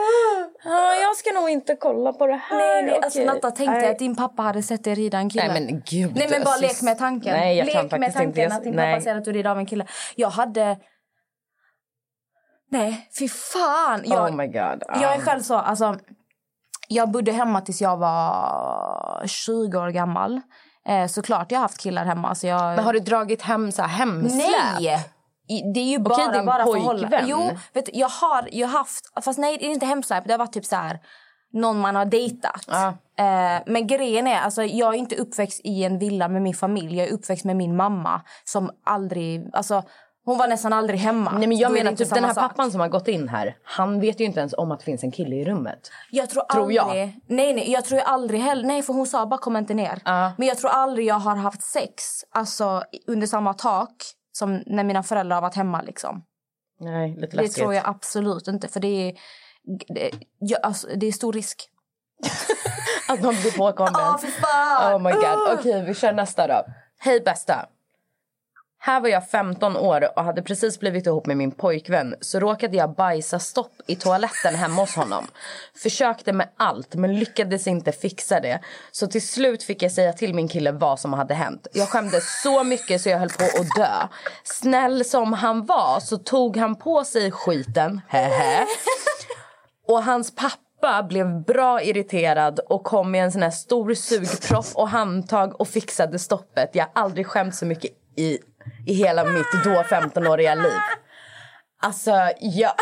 Ah, 0.65 0.95
jag 0.95 1.17
ska 1.17 1.31
nog 1.33 1.51
inte 1.51 1.77
kolla 1.77 2.13
på 2.13 2.27
det 2.27 2.33
här. 2.35 2.59
Nej, 2.59 2.83
nej, 2.83 3.01
alltså 3.03 3.19
okej." 3.19 3.27
Natta 3.27 3.51
tänkte 3.51 3.79
Nej. 3.79 3.91
att 3.91 3.99
din 3.99 4.17
pappa 4.17 4.43
hade 4.43 4.63
sett 4.63 4.85
dig 4.85 4.95
rida 4.95 5.19
en 5.19 5.31
kille. 5.31 5.49
Nej, 5.53 5.63
men 5.67 5.83
gud, 5.87 6.17
Nej 6.17 6.29
men 6.31 6.43
bara 6.45 6.51
alltså, 6.51 6.67
lek 6.67 6.83
med 6.83 6.99
tanken. 6.99 7.37
nej, 7.37 7.57
jag 7.59 7.67
lek 7.67 7.91
kan 7.91 8.01
med 8.01 8.13
tanken 8.13 8.45
inte. 8.45 8.57
Att 8.57 8.65
din 8.65 8.75
nej. 8.75 8.95
pappa 8.95 9.05
ser 9.05 9.15
att 9.17 9.25
du 9.25 9.33
rider 9.33 9.51
av 9.51 9.59
en 9.59 9.67
kille. 9.67 9.87
Jag 10.17 10.31
hade... 10.31 10.77
Nej, 12.71 13.09
fy 13.19 13.29
fan. 13.29 14.03
Jag, 14.05 14.31
Oh 14.31 14.37
my 14.37 14.47
god. 14.47 14.83
Ah. 14.89 15.03
jag 15.03 15.15
är 15.15 15.21
själv 15.21 15.41
så, 15.43 15.55
alltså... 15.55 15.97
Jag 16.89 17.11
bodde 17.11 17.33
hemma 17.33 17.61
tills 17.61 17.81
jag 17.81 17.97
var 17.97 19.23
20 19.27 19.79
år 19.79 19.89
gammal. 19.89 20.41
Eh, 20.87 21.07
såklart 21.07 21.53
jag 21.53 21.59
har 21.59 21.63
haft 21.63 21.79
killar 21.79 22.05
hemma. 22.05 22.29
Alltså 22.29 22.47
jag... 22.47 22.77
Men 22.77 22.85
har 22.85 22.93
du 22.93 23.01
dragit 23.01 23.43
hem 23.43 23.73
så 23.73 23.83
här 23.83 23.89
hemsläp? 23.89 24.47
Nej! 24.81 25.07
Det 25.75 25.81
är 25.81 25.85
ju 25.85 25.99
bara, 25.99 26.33
din 26.33 26.47
bara 26.47 26.65
pojkvän. 26.65 26.83
förhållande. 26.83 27.25
Jo, 27.27 27.51
vet 27.73 27.87
du, 27.87 27.93
jag 27.95 28.09
har 28.09 28.67
har 28.67 28.79
haft... 28.79 29.25
Fast 29.25 29.39
nej, 29.39 29.57
det 29.59 29.67
är 29.67 29.71
inte 29.71 29.87
hemsläp. 29.87 30.25
Det 30.27 30.33
har 30.33 30.39
varit 30.39 30.53
typ 30.53 30.65
så 30.65 30.77
här... 30.77 31.01
Någon 31.53 31.81
man 31.81 31.97
har 31.97 32.05
dejtat. 32.05 32.65
Ja. 32.67 32.89
Eh, 33.19 33.63
men 33.67 33.87
grejen 33.87 34.27
är, 34.27 34.41
alltså, 34.41 34.63
jag 34.63 34.95
är 34.95 34.99
inte 34.99 35.17
uppväxt 35.17 35.61
i 35.65 35.85
en 35.85 35.99
villa 35.99 36.29
med 36.29 36.43
min 36.43 36.55
familj. 36.55 36.99
Jag 36.99 37.09
är 37.09 37.13
uppväxt 37.13 37.45
med 37.45 37.57
min 37.57 37.77
mamma 37.77 38.23
som 38.45 38.71
aldrig... 38.85 39.51
Alltså, 39.53 39.83
hon 40.31 40.39
var 40.39 40.49
nästan 40.49 40.73
aldrig 40.73 41.01
hemma. 41.01 41.31
Nej, 41.39 41.47
men 41.49 41.59
jag 41.59 41.71
Då 41.71 41.75
det 41.75 41.85
menar 41.85 41.97
typ 41.97 42.11
den 42.15 42.25
här 42.25 42.35
sak. 42.35 42.49
pappan 42.51 42.71
som 42.71 42.81
har 42.81 42.89
gått 42.89 43.09
in 43.09 43.29
här. 43.29 43.57
Han 43.63 44.01
vet 44.01 44.21
ju 44.21 44.25
inte 44.25 44.41
ens 44.41 44.53
om 44.55 44.73
att 44.73 44.79
det 44.79 44.85
finns 44.85 45.03
en 45.05 45.11
kille 45.13 45.37
i 45.37 45.45
rummet. 45.45 45.91
Jag 46.11 46.31
tror, 46.31 46.43
Tror 46.43 46.73
jag. 46.73 46.85
aldrig... 46.89 47.21
Nej, 47.27 47.53
nej, 47.55 47.71
jag 47.73 47.85
tror 47.85 48.01
aldrig 48.01 48.41
heller... 48.41 48.65
Nej, 48.65 48.83
för 48.83 48.93
hon 48.93 49.07
sa 49.07 49.27
bara 49.27 49.39
kom 49.41 49.57
inte 49.57 49.75
ner. 49.75 50.03
Ja. 50.05 50.33
Men 50.39 50.49
jag 50.49 50.59
tror 50.59 50.71
aldrig 50.71 51.07
jag 51.07 51.15
har 51.15 51.37
haft 51.37 51.63
sex 51.63 52.05
alltså, 52.35 52.83
under 53.07 53.27
samma 53.27 53.55
tak 53.55 53.95
som 54.33 54.63
när 54.67 54.85
mina 54.85 55.03
föräldrar 55.03 55.37
har 55.37 55.43
varit 55.43 55.55
hemma. 55.57 55.83
Liksom. 55.83 56.23
Nej, 56.81 57.15
lite 57.15 57.27
Det 57.27 57.43
läskigt. 57.43 57.55
tror 57.57 57.75
jag 57.75 57.83
absolut 57.89 58.49
inte. 58.49 58.69
För 58.69 58.81
det 58.81 58.89
är, 59.09 59.15
det, 59.95 60.11
ja, 60.39 60.59
alltså, 60.63 60.87
det 60.97 61.07
är 61.07 61.13
stor 61.13 61.33
risk. 61.33 61.69
Att 63.09 63.23
man 63.23 63.35
blir 63.35 63.59
påkommen. 63.59 63.93
Ja, 63.99 64.19
för 64.21 64.29
fan! 64.29 64.95
Oh 64.95 65.03
my 65.03 65.13
god. 65.13 65.59
Okej, 65.59 65.85
vi 65.87 65.95
kör 65.95 66.13
nästa 66.13 66.47
då. 66.47 66.65
Hej 66.99 67.21
bästa. 67.21 67.67
Här 68.83 69.01
var 69.01 69.09
jag 69.09 69.29
15 69.29 69.77
år 69.77 70.19
och 70.19 70.25
hade 70.25 70.43
precis 70.43 70.81
blivit 70.81 71.07
ihop 71.07 71.27
med 71.27 71.37
min 71.37 71.51
pojkvän 71.51 72.15
så 72.21 72.41
råkade 72.41 72.77
jag 72.77 72.95
bajsa 72.95 73.39
stopp 73.39 73.73
i 73.87 73.97
toaletten 73.97 74.55
hemma 74.55 74.81
hos 74.83 74.97
honom. 74.97 75.27
Försökte 75.77 76.33
med 76.33 76.49
allt 76.57 76.95
men 76.95 77.19
lyckades 77.19 77.67
inte 77.67 77.93
fixa 77.93 78.41
det. 78.41 78.61
Så 78.91 79.07
till 79.07 79.29
slut 79.29 79.63
fick 79.63 79.83
jag 79.83 79.93
säga 79.93 80.13
till 80.13 80.35
min 80.35 80.49
kille 80.49 80.73
vad 80.73 81.01
som 81.01 81.13
hade 81.13 81.35
hänt. 81.35 81.67
Jag 81.73 81.89
skämdes 81.89 82.43
så 82.43 82.65
mycket 82.65 83.01
så 83.01 83.09
jag 83.09 83.19
höll 83.19 83.29
på 83.29 83.45
att 83.45 83.77
dö. 83.77 84.09
Snäll 84.45 85.05
som 85.05 85.33
han 85.33 85.67
var 85.67 86.01
så 86.01 86.19
tog 86.19 86.57
han 86.57 86.77
på 86.77 87.05
sig 87.05 87.31
skiten, 87.31 88.01
hehe. 88.09 88.67
Och 89.89 90.03
hans 90.05 90.35
pappa 90.35 91.03
blev 91.03 91.45
bra 91.45 91.83
irriterad 91.83 92.61
och 92.69 92.85
kom 92.85 93.11
med 93.11 93.25
en 93.25 93.33
sån 93.33 93.43
här 93.43 93.51
stor 93.51 93.95
sugpropp 93.95 94.67
och 94.75 94.89
handtag 94.89 95.61
och 95.61 95.69
fixade 95.69 96.19
stoppet. 96.19 96.71
Jag 96.73 96.85
har 96.85 97.03
aldrig 97.03 97.27
skämt 97.27 97.55
så 97.55 97.67
mycket 97.67 97.91
i, 98.17 98.39
i 98.87 98.95
hela 98.95 99.25
mitt 99.25 99.53
då 99.65 99.71
15-åriga 99.71 100.55
liv. 100.55 100.73
Alltså, 101.83 102.11
jag... 102.41 102.73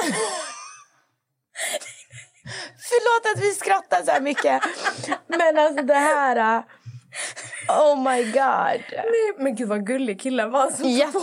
Förlåt 2.88 3.36
att 3.36 3.42
vi 3.44 3.50
skrattar 3.54 4.02
så 4.04 4.10
här 4.10 4.20
mycket. 4.20 4.62
Men 5.26 5.58
alltså 5.58 5.82
det 5.82 5.94
här... 5.94 6.62
Oh 7.68 8.02
my 8.10 8.24
god. 8.24 8.82
Nej, 8.92 9.34
men 9.38 9.54
gud 9.54 9.68
vad 9.68 9.86
gullig 9.86 10.20
killen 10.20 10.50
var. 10.50 10.70
Som 10.70 10.88
Jätte, 10.88 11.18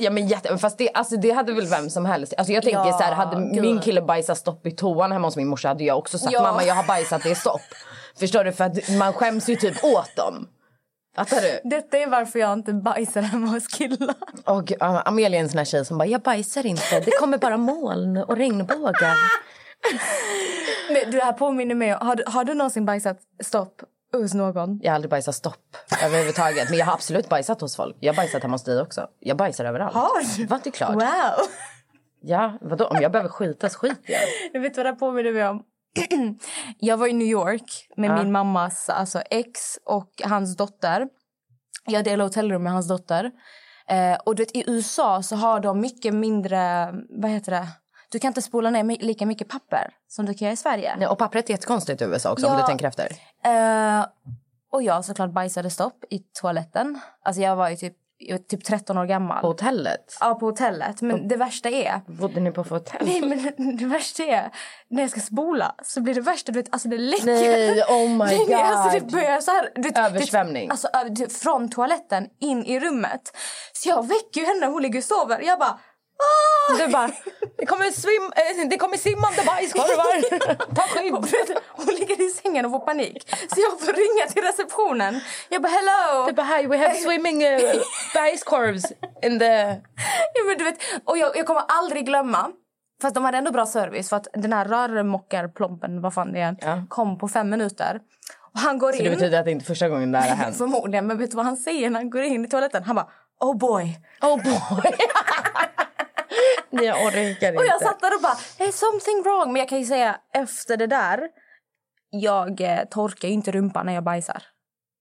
ja, 0.00 0.10
men 0.10 0.28
jätte, 0.28 0.58
fast 0.58 0.78
det, 0.78 0.90
alltså, 0.94 1.16
det 1.16 1.30
hade 1.30 1.52
väl 1.52 1.66
vem 1.66 1.90
som 1.90 2.06
helst. 2.06 2.34
Alltså, 2.38 2.52
jag 2.52 2.62
tänker 2.62 2.78
Ja, 2.78 2.92
så 2.98 3.04
här, 3.04 3.12
hade 3.12 3.36
gud. 3.36 3.62
min 3.62 3.80
kille 3.80 4.02
bajsat 4.02 4.38
stopp 4.38 4.66
i 4.66 4.70
toan 4.70 5.12
hemma 5.12 5.26
hos 5.26 5.36
min 5.36 5.48
morsa 5.48 5.68
hade 5.68 5.84
jag 5.84 5.98
också 5.98 6.18
sagt 6.18 6.32
Ja. 6.32 6.42
mamma 6.42 6.64
jag 6.64 6.74
har 6.74 6.84
bajsat 6.84 7.22
det 7.22 7.30
är 7.30 7.34
stopp. 7.34 7.60
Förstår 8.18 8.44
du? 8.44 8.52
För 8.52 8.64
att 8.64 8.88
man 8.98 9.12
skäms 9.12 9.48
ju 9.48 9.56
typ 9.56 9.84
åt 9.84 10.16
dem. 10.16 10.48
Fattar 11.18 11.40
du? 11.40 11.60
Detta 11.70 11.98
är 11.98 12.06
varför 12.06 12.38
jag 12.38 12.52
inte 12.52 12.72
bajsar 12.72 13.22
hemma 13.22 13.46
hos 13.46 13.66
killar. 13.66 14.14
Och 14.44 14.70
uh, 14.82 15.08
Amelia 15.08 15.38
är 15.38 15.42
en 15.42 15.48
sån 15.48 15.58
här 15.58 15.64
tjej 15.64 15.84
som 15.84 15.98
bara, 15.98 16.06
jag 16.08 16.20
bajsar 16.20 16.66
inte. 16.66 17.00
Det 17.00 17.10
kommer 17.10 17.38
bara 17.38 17.56
moln 17.56 18.16
och 18.16 18.36
regnbågar. 18.36 19.14
Men 20.92 21.10
det 21.10 21.24
här 21.24 21.32
påminner 21.32 21.74
mig 21.74 21.90
har, 21.90 22.16
du- 22.16 22.24
har 22.26 22.44
du 22.44 22.54
någonsin 22.54 22.86
bajsat 22.86 23.18
stopp 23.44 23.82
hos 24.12 24.34
någon? 24.34 24.78
Jag 24.82 24.90
har 24.90 24.94
aldrig 24.94 25.10
bajsat 25.10 25.34
stopp 25.34 25.76
överhuvudtaget. 26.04 26.70
Men 26.70 26.78
jag 26.78 26.86
har 26.86 26.92
absolut 26.92 27.28
bajsat 27.28 27.60
hos 27.60 27.76
folk. 27.76 27.96
Jag 28.00 28.12
har 28.12 28.16
bajsat 28.16 28.42
hemma 28.42 28.54
hos 28.54 28.64
dig 28.64 28.80
också. 28.80 29.06
Jag 29.20 29.36
bajsar 29.36 29.64
överallt. 29.64 29.94
Har 29.94 30.36
du? 30.38 30.46
Va, 30.46 30.60
det 30.64 30.70
klart. 30.70 30.94
Wow! 30.94 31.46
Ja, 32.22 32.58
vadå? 32.60 32.84
Om 32.86 32.96
jag 33.02 33.12
behöver 33.12 33.28
skita 33.30 33.68
så 33.68 33.78
skiter 33.78 34.12
jag. 34.12 34.20
Jag 34.52 34.60
vet 34.62 34.76
vad 34.76 34.86
det 34.86 34.90
här 34.90 34.96
påminner 34.96 35.32
mig 35.32 35.48
om. 35.48 35.62
jag 36.78 36.96
var 36.96 37.06
i 37.06 37.12
New 37.12 37.28
York 37.28 37.88
med 37.96 38.14
min 38.14 38.32
mammas 38.32 38.88
alltså, 38.90 39.20
ex 39.20 39.78
och 39.84 40.10
hans 40.24 40.56
dotter. 40.56 41.08
Jag 41.86 42.04
delade 42.04 42.22
hotellrum 42.28 42.62
med 42.62 42.72
hans 42.72 42.88
dotter. 42.88 43.30
Eh, 43.88 44.14
och 44.26 44.34
du 44.34 44.42
vet, 44.42 44.56
I 44.56 44.64
USA 44.66 45.22
så 45.22 45.36
har 45.36 45.60
de 45.60 45.80
mycket 45.80 46.14
mindre... 46.14 46.92
Vad 47.10 47.30
heter 47.30 47.52
det? 47.52 47.68
Du 48.10 48.18
kan 48.18 48.28
inte 48.28 48.42
spola 48.42 48.70
ner 48.70 48.84
lika 48.84 49.26
mycket 49.26 49.48
papper 49.48 49.90
som 50.08 50.26
du 50.26 50.34
kan 50.34 50.46
göra 50.46 50.52
i 50.52 50.56
Sverige. 50.56 50.96
Nej, 50.98 51.08
och 51.08 51.18
pappret 51.18 51.48
är 51.50 51.54
jättekonstigt 51.54 52.02
i 52.02 52.04
USA 52.04 52.32
också 52.32 52.46
om 52.46 52.52
Ja. 52.52 52.60
du 52.60 52.66
tänker 52.66 52.86
efter. 52.86 53.12
Eh, 53.44 54.06
och 54.72 54.82
jag 54.82 55.04
såklart 55.04 55.30
bajsade 55.30 55.70
stopp 55.70 56.04
i 56.10 56.18
toaletten. 56.18 57.00
Alltså 57.22 57.42
jag 57.42 57.56
var 57.56 57.68
ju 57.68 57.76
typ, 57.76 57.96
var 58.30 58.38
typ 58.38 58.64
13 58.64 58.98
år 58.98 59.04
gammal. 59.04 59.40
På 59.40 59.46
hotellet? 59.46 60.16
Ja, 60.20 60.34
på 60.34 60.46
hotellet. 60.46 61.02
Men 61.02 61.28
det 61.28 61.36
värsta 61.36 61.68
är... 61.68 62.00
Bodde 62.06 62.40
ni 62.40 62.50
på 62.52 62.62
hotell? 62.62 63.06
Nej, 63.06 63.20
men 63.20 63.76
det 63.76 63.84
värsta 63.86 64.22
är 64.22 64.50
när 64.90 65.02
jag 65.02 65.10
ska 65.10 65.20
spola 65.20 65.74
så 65.82 66.00
blir 66.00 66.14
det 66.14 66.20
värsta, 66.20 66.52
du 66.52 66.58
vet, 66.62 66.72
alltså 66.72 66.88
det 66.88 66.98
läcker. 66.98 67.26
Nej, 67.26 67.82
oh 67.82 68.08
my 68.10 68.18
Nej, 68.24 68.46
nej, 68.48 68.54
alltså 68.62 68.98
det 68.98 69.00
god. 69.00 69.12
börjar 69.12 69.40
så 69.40 69.50
här, 69.50 69.70
vet, 69.74 69.98
Översvämning. 69.98 70.66
Du, 70.68 70.70
alltså, 70.70 70.88
du, 71.10 71.28
från 71.28 71.70
toaletten 71.70 72.26
in 72.40 72.64
i 72.64 72.80
rummet. 72.80 73.36
Så 73.72 73.88
jag 73.88 74.08
väcker 74.08 74.46
henne 74.46 74.60
när 74.60 74.66
hon 74.72 74.82
ligger 74.82 74.98
och 74.98 75.04
sover. 75.04 75.40
Jag 75.40 75.58
bara... 75.58 75.68
"Ah!" 75.70 75.78
Du 76.78 76.88
bara, 76.92 77.10
det 77.58 77.66
kommer, 77.66 77.90
swim, 77.90 78.32
eh, 78.62 78.68
det 78.70 78.76
kommer 78.78 78.96
simmande 78.96 79.42
bajskorvar. 79.46 80.74
Ta 80.74 80.82
skydd. 80.82 81.56
Hon 81.68 81.94
ligger 81.94 82.26
i 82.26 82.30
sängen 82.30 82.64
och 82.64 82.70
får 82.70 82.78
panik. 82.78 83.28
Så 83.54 83.60
jag 83.60 83.80
får 83.80 83.92
ringa 83.92 84.26
till 84.32 84.42
receptionen. 84.42 85.20
Jag 85.48 85.62
bara 85.62 85.68
hello! 85.72 86.26
Du 86.26 86.32
bara, 86.32 86.46
hi, 86.46 86.66
we 86.66 86.78
have 86.78 86.94
swimming 86.94 87.44
uh, 87.44 87.60
bajskorvs 88.14 88.84
in 89.22 89.38
the... 89.38 89.44
Ja, 90.34 90.44
men 90.46 90.58
du 90.58 90.64
vet, 90.64 90.78
och 91.04 91.18
jag, 91.18 91.36
jag 91.36 91.46
kommer 91.46 91.62
aldrig 91.68 92.06
glömma. 92.06 92.50
Fast 93.02 93.14
de 93.14 93.24
hade 93.24 93.38
ändå 93.38 93.50
bra 93.50 93.66
service 93.66 94.08
för 94.08 94.16
att 94.16 94.28
den 94.34 94.52
här 94.52 94.64
rörmokarplompen, 94.64 96.00
vad 96.00 96.14
fan 96.14 96.32
det 96.32 96.40
är, 96.40 96.56
Ja. 96.60 96.82
kom 96.88 97.18
på 97.18 97.28
fem 97.28 97.50
minuter. 97.50 98.00
Och 98.54 98.60
han 98.60 98.78
går 98.78 98.92
Så 98.92 98.98
in. 98.98 99.04
det 99.04 99.10
betyder 99.10 99.38
att 99.38 99.44
det 99.44 99.50
inte 99.50 99.62
är 99.64 99.66
första 99.66 99.88
gången 99.88 100.12
det 100.12 100.18
här 100.18 100.28
har 100.28 100.36
hänt? 100.36 100.56
Förmodligen, 100.58 101.06
men 101.06 101.18
vet 101.18 101.30
du 101.30 101.36
vad 101.36 101.46
han 101.46 101.56
säger 101.56 101.90
när 101.90 102.00
han 102.00 102.10
går 102.10 102.22
in 102.22 102.44
i 102.44 102.48
toaletten? 102.48 102.82
Han 102.84 102.96
bara 102.96 103.08
oh 103.40 103.58
boy. 103.58 103.98
Oh 104.22 104.36
boy. 104.42 104.92
Nej, 106.70 106.84
jag 106.86 107.06
orkar 107.06 107.20
inte. 107.20 107.52
Och 107.52 107.64
jag 107.66 107.82
satt 107.82 108.00
där 108.00 108.14
och 108.14 108.22
bara 108.22 108.34
there's 108.58 108.72
something 108.72 109.22
wrong. 109.22 109.52
Men 109.52 109.60
jag 109.60 109.68
kan 109.68 109.78
ju 109.78 109.84
säga 109.84 110.16
efter 110.34 110.76
det 110.76 110.86
där. 110.86 111.20
Jag 112.10 112.60
eh, 112.60 112.84
torkar 112.90 113.28
ju 113.28 113.34
inte 113.34 113.50
rumpan 113.50 113.86
när 113.86 113.92
jag 113.92 114.04
bajsar. 114.04 114.42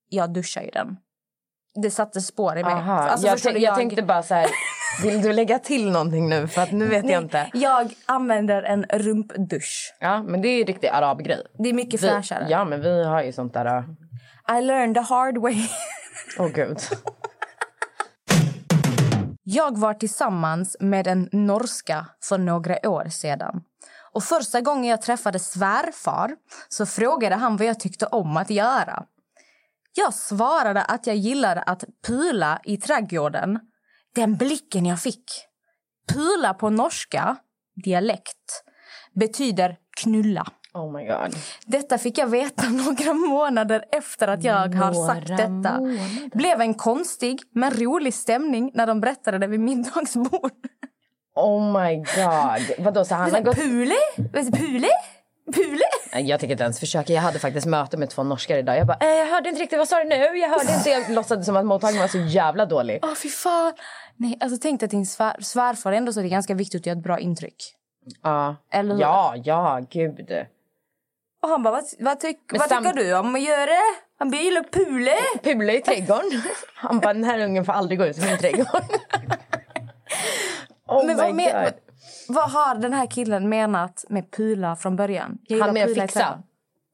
Jag 0.09 0.33
duschar 0.33 0.62
ju 0.62 0.69
den. 0.69 0.97
Det 1.83 1.91
satte 1.91 2.21
spår 2.21 2.57
i 2.57 2.63
mig. 2.63 2.73
Aha, 2.73 2.93
Alltså, 2.93 3.27
jag, 3.27 3.39
du, 3.53 3.59
jag 3.59 3.75
tänkte 3.75 4.01
bara 4.03 4.23
så 4.23 4.33
här, 4.33 4.47
vill 5.03 5.21
du 5.21 5.33
lägga 5.33 5.59
till 5.59 5.91
någonting 5.91 6.29
nu? 6.29 6.47
För 6.47 6.62
att 6.62 6.71
nu 6.71 6.88
vet 6.88 7.09
jag 7.09 7.23
inte. 7.23 7.49
Jag 7.53 7.93
använder 8.05 8.63
en 8.63 8.83
rumpdusch. 8.83 9.95
Ja, 9.99 10.23
men 10.23 10.41
det 10.41 10.47
är 10.47 10.57
ju 10.57 10.63
riktig 10.63 10.88
arabgrej. 10.88 11.43
Det 11.59 11.69
är 11.69 11.73
mycket 11.73 12.03
Vi, 12.03 12.07
fräschare. 12.09 12.47
ja, 12.49 12.65
men 12.65 12.81
vi 12.81 13.03
har 13.03 13.23
ju 13.23 13.31
sånt 13.31 13.53
där... 13.53 13.65
äh, 14.49 14.57
I 14.57 14.62
learned 14.62 14.95
the 14.95 15.01
hard 15.13 15.38
way. 15.38 15.55
Åh 16.39 16.45
oh, 16.45 16.49
gud. 16.51 16.77
Jag 19.49 19.77
var 19.77 19.93
tillsammans 19.93 20.77
med 20.79 21.07
en 21.07 21.29
norska 21.31 22.05
för 22.23 22.38
några 22.38 22.89
år 22.89 23.10
sedan. 23.10 23.62
Och 24.13 24.23
Första 24.23 24.62
gången 24.62 24.89
jag 24.89 25.01
träffade 25.01 25.39
svärfar 25.39 26.36
så 26.69 26.86
frågade 26.86 27.36
han 27.36 27.57
vad 27.57 27.67
jag 27.67 27.79
tyckte 27.79 28.05
om 28.05 28.38
att 28.38 28.49
göra. 28.49 29.05
Jag 29.93 30.13
svarade 30.13 30.83
att 30.83 31.07
jag 31.07 31.15
gillade 31.15 31.62
att 31.62 31.83
pula 32.07 32.62
i 32.63 32.77
trädgården. 32.77 33.60
Den 34.15 34.36
blicken 34.36 34.86
jag 34.86 35.01
fick. 35.01 35.31
Pula 36.13 36.53
på 36.53 36.69
norska, 36.69 37.36
dialekt, 37.83 38.63
betyder 39.13 39.77
knulla. 40.01 40.47
Oh 40.77 40.91
my 40.91 41.05
god. 41.07 41.35
Detta 41.65 41.97
fick 41.97 42.17
jag 42.17 42.27
veta 42.27 42.63
några 42.69 43.13
månader 43.13 43.83
efter 43.91 44.27
att 44.27 44.43
jag 44.43 44.75
har 44.75 44.93
sagt 45.07 45.29
Några 45.29 45.37
detta. 45.43 45.79
månader. 45.79 46.37
blev 46.37 46.61
en 46.61 46.73
konstig 46.73 47.39
men 47.53 47.71
rolig 47.73 48.13
stämning 48.13 48.71
när 48.73 48.87
de 48.87 49.01
berättade 49.01 49.37
det 49.37 49.47
vid 49.47 49.59
middagsbord. 49.59 50.51
Oh 51.35 51.81
my 51.81 51.95
god. 51.95 52.85
Vadå, 52.85 53.05
så 53.05 53.15
han 53.15 53.31
har 53.33 53.41
gått... 53.41 53.55
Pule? 53.55 53.95
Pule? 54.33 54.87
Pule? 55.53 55.83
Jag 56.13 56.39
tänker 56.39 56.51
inte 56.51 56.63
ens 56.63 56.79
försöka. 56.79 57.13
Jag 57.13 57.21
hade 57.21 57.39
faktiskt 57.39 57.67
möte 57.67 57.97
med 57.97 58.09
två 58.09 58.23
norskar 58.23 58.57
idag. 58.57 58.77
Jag 58.77 58.87
bara, 58.87 58.97
eh, 59.01 59.07
jag 59.07 59.25
hörde 59.25 59.49
inte 59.49 59.61
riktigt, 59.61 59.77
vad 59.79 59.87
sa 59.87 59.97
du 60.03 60.09
nu? 60.09 60.15
Jag 60.15 60.49
hörde 60.49 60.73
inte. 60.77 60.89
Jag 60.89 61.09
låtsades 61.09 61.45
som 61.45 61.55
att 61.55 61.65
mottagningen 61.65 62.01
var 62.01 62.07
så 62.07 62.17
jävla 62.17 62.65
dålig. 62.65 62.99
Åh, 63.03 63.13
fy 63.15 63.29
fan. 63.29 63.73
Nej, 64.15 64.37
alltså 64.39 64.57
tänk 64.61 64.83
att 64.83 64.89
din 64.89 65.05
svär, 65.05 65.35
svärfar 65.41 65.91
ändå 65.91 66.13
så 66.13 66.19
är 66.19 66.23
det 66.23 66.29
ganska 66.29 66.53
viktigt 66.53 66.81
att 66.81 66.85
göra 66.85 66.97
ett 66.97 67.03
bra 67.03 67.19
intryck. 67.19 67.73
Ja, 68.23 68.55
Eller 68.71 68.93
hur? 68.93 69.01
ja, 69.01 69.33
ja, 69.43 69.79
gud. 69.91 70.29
Och 71.43 71.50
han 71.50 71.63
bara, 71.63 71.71
vad, 71.71 71.84
vad, 72.00 72.19
tyck, 72.19 72.39
vad 72.54 72.69
tycker 72.69 72.93
du 72.93 73.17
om 73.17 73.36
att 73.36 73.41
göra? 73.41 73.78
Han 74.19 74.32
bara, 74.32 74.41
gillar 74.41 74.63
Pule. 74.63 75.15
Pula 75.43 75.73
i 75.73 75.82
trädgården. 75.82 76.41
Han 76.73 77.00
bara, 77.00 77.13
den 77.13 77.23
här 77.23 77.39
ungen 77.39 77.65
får 77.65 77.73
aldrig 77.73 78.00
gå 78.00 78.06
ut 78.06 78.17
i 78.17 78.21
min 78.21 78.38
trädgård. 78.38 78.67
oh 80.88 81.06
Men 81.06 81.17
vad, 81.17 81.36
men, 81.36 81.71
vad 82.28 82.52
har 82.52 82.76
den 82.76 82.93
här 82.93 83.06
killen 83.06 83.50
menat 83.50 84.06
med 84.10 84.32
pula 84.32 84.76
från 84.76 84.95
början? 84.95 85.38
Jag 85.47 85.60
Han 85.60 85.73
menar 85.73 85.93
fixa. 85.93 86.43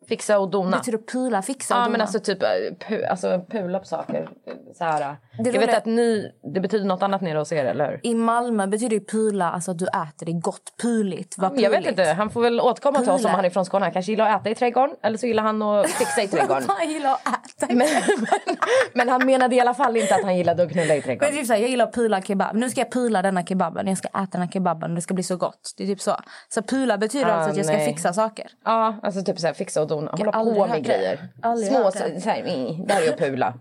Fixa 0.07 0.39
och 0.39 0.49
dona. 0.49 0.77
Betyder 0.77 0.97
pula, 0.97 1.41
fixa 1.41 1.73
och 1.73 1.79
Ja, 1.79 1.83
dona? 1.83 1.91
men 1.91 2.01
alltså 2.01 2.19
typ 2.19 2.43
eh, 2.43 2.49
pu, 2.87 3.03
alltså, 3.05 3.41
pula 3.49 3.79
på 3.79 3.85
saker. 3.85 4.29
Så 4.77 4.83
här. 4.83 5.15
Det 5.43 5.49
Jag 5.49 5.59
vet 5.59 5.77
att 5.77 5.85
ni, 5.85 6.31
det 6.53 6.59
betyder 6.59 6.85
något 6.85 7.03
annat 7.03 7.21
nere 7.21 7.37
hos 7.39 7.51
er, 7.51 7.65
eller 7.65 7.89
hur? 7.91 7.99
I 8.03 8.13
Malmö 8.15 8.67
betyder 8.67 8.95
ju 8.97 9.05
pula 9.05 9.51
alltså 9.51 9.71
att 9.71 9.79
du 9.79 9.85
äter 9.85 10.25
det 10.25 10.31
gott, 10.31 10.73
puligt. 10.81 11.35
Vad 11.37 11.59
Jag 11.59 11.69
vet 11.69 11.85
inte, 11.87 12.03
han 12.03 12.29
får 12.29 12.41
väl 12.41 12.59
återkomma 12.61 12.99
till 12.99 13.09
oss 13.09 13.15
om 13.15 13.17
Pula. 13.21 13.29
han 13.35 13.45
är 13.45 13.49
från 13.49 13.65
Skåne. 13.65 13.85
Han 13.85 13.93
kanske 13.93 14.11
gillar 14.11 14.29
att 14.29 14.41
äta 14.41 14.49
i 14.49 14.55
trädgården 14.55 14.95
eller 15.03 15.17
så 15.17 15.27
gillar 15.27 15.43
han 15.43 15.61
att 15.61 15.89
fixa 15.89 16.21
i 16.21 16.27
trädgården. 16.37 16.63
Han 16.67 16.89
gillar 16.89 17.11
att 17.11 17.27
äta. 17.27 17.67
men, 17.73 17.77
men, 17.77 18.57
men 18.93 19.09
han 19.09 19.25
menade 19.25 19.55
i 19.55 19.59
alla 19.59 19.73
fall 19.73 19.97
inte 19.97 20.15
att 20.15 20.23
han 20.23 20.37
gillade 20.37 20.63
att 20.63 20.71
knulla 20.71 20.93
i 20.95 20.97
Men 20.97 21.01
trädgården. 21.03 21.35
typ 21.35 21.47
så 21.47 21.53
här, 21.53 21.59
jag 21.59 21.69
gillar 21.69 21.85
att 21.87 21.93
pula 21.93 22.21
kebab. 22.21 22.55
Nu 22.55 22.69
ska 22.69 22.81
jag 22.81 22.91
pula 22.91 23.21
denna 23.21 23.43
kebaben. 23.45 23.87
Jag 23.87 23.97
ska 23.97 24.07
äta 24.07 24.27
den 24.31 24.41
här 24.41 24.49
kebaben 24.51 24.91
och 24.91 24.95
det 24.95 25.01
ska 25.01 25.13
bli 25.13 25.23
så 25.23 25.37
gott. 25.37 25.73
Det 25.77 25.83
är 25.83 25.87
typ 25.87 26.01
så. 26.01 26.15
Så 26.49 26.61
pula 26.61 26.97
betyder 26.97 27.25
Ah, 27.29 27.33
alltså 27.33 27.49
att 27.51 27.57
jag 27.57 27.65
ska 27.65 27.77
fixa 27.85 28.13
saker. 28.13 28.47
Ja, 28.65 28.95
alltså 29.03 29.23
typ 29.23 29.39
så 29.39 29.47
här, 29.47 29.53
fixa 29.53 29.81
och 29.81 29.87
dona. 29.87 29.92
Hålla 29.93 30.31
aldrig 30.31 30.57
på 30.57 30.67
med 30.67 30.83
grejer. 30.83 31.29
Små, 31.41 31.91
så, 31.91 32.29
här, 32.29 32.39
mm, 32.39 32.87
där 32.87 33.01
är 33.01 33.05
jag 33.05 33.17
pula. 33.17 33.53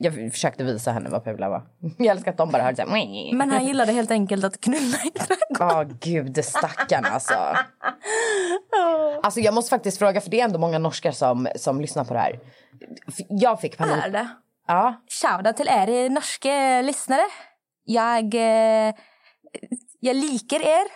Jag 0.00 0.32
försökte 0.32 0.64
visa 0.64 0.92
henne 0.92 1.10
vad 1.10 1.24
pula 1.24 1.48
var. 1.48 1.62
Jag 1.98 2.06
älskar 2.06 2.30
att 2.30 2.36
de 2.38 2.50
bara 2.50 2.62
hörde 2.62 2.76
så 2.76 2.82
här. 2.82 3.02
mm. 3.02 3.38
Men 3.38 3.50
han 3.50 3.66
gillade 3.66 3.92
helt 3.92 4.10
enkelt 4.10 4.44
att 4.44 4.60
knulla 4.60 4.96
i 5.04 5.10
trädgården. 5.10 5.88
Åh 5.90 5.96
gud, 6.00 6.44
stackarn 6.44 7.04
alltså. 7.04 7.34
Alltså 9.22 9.40
jag 9.40 9.54
måste 9.54 9.70
faktiskt 9.70 9.98
fråga, 9.98 10.20
för 10.20 10.30
det 10.30 10.40
är 10.40 10.44
ändå 10.44 10.58
många 10.58 10.78
norskar 10.78 11.12
som, 11.12 11.48
som 11.56 11.80
lyssnar 11.80 12.04
på 12.04 12.14
det 12.14 12.20
här. 12.20 12.40
Jag 13.28 13.60
fick 13.60 13.76
panik. 13.76 14.04
Är 14.04 14.10
det? 14.10 14.28
Ja, 14.66 15.02
Shoutout 15.08 15.56
till 15.56 15.68
er 15.68 16.10
norska 16.10 16.82
lyssnare. 16.82 17.22
Jag, 17.84 18.34
eh, 18.34 18.94
jag 20.00 20.16
liker 20.16 20.60
er. 20.62 20.86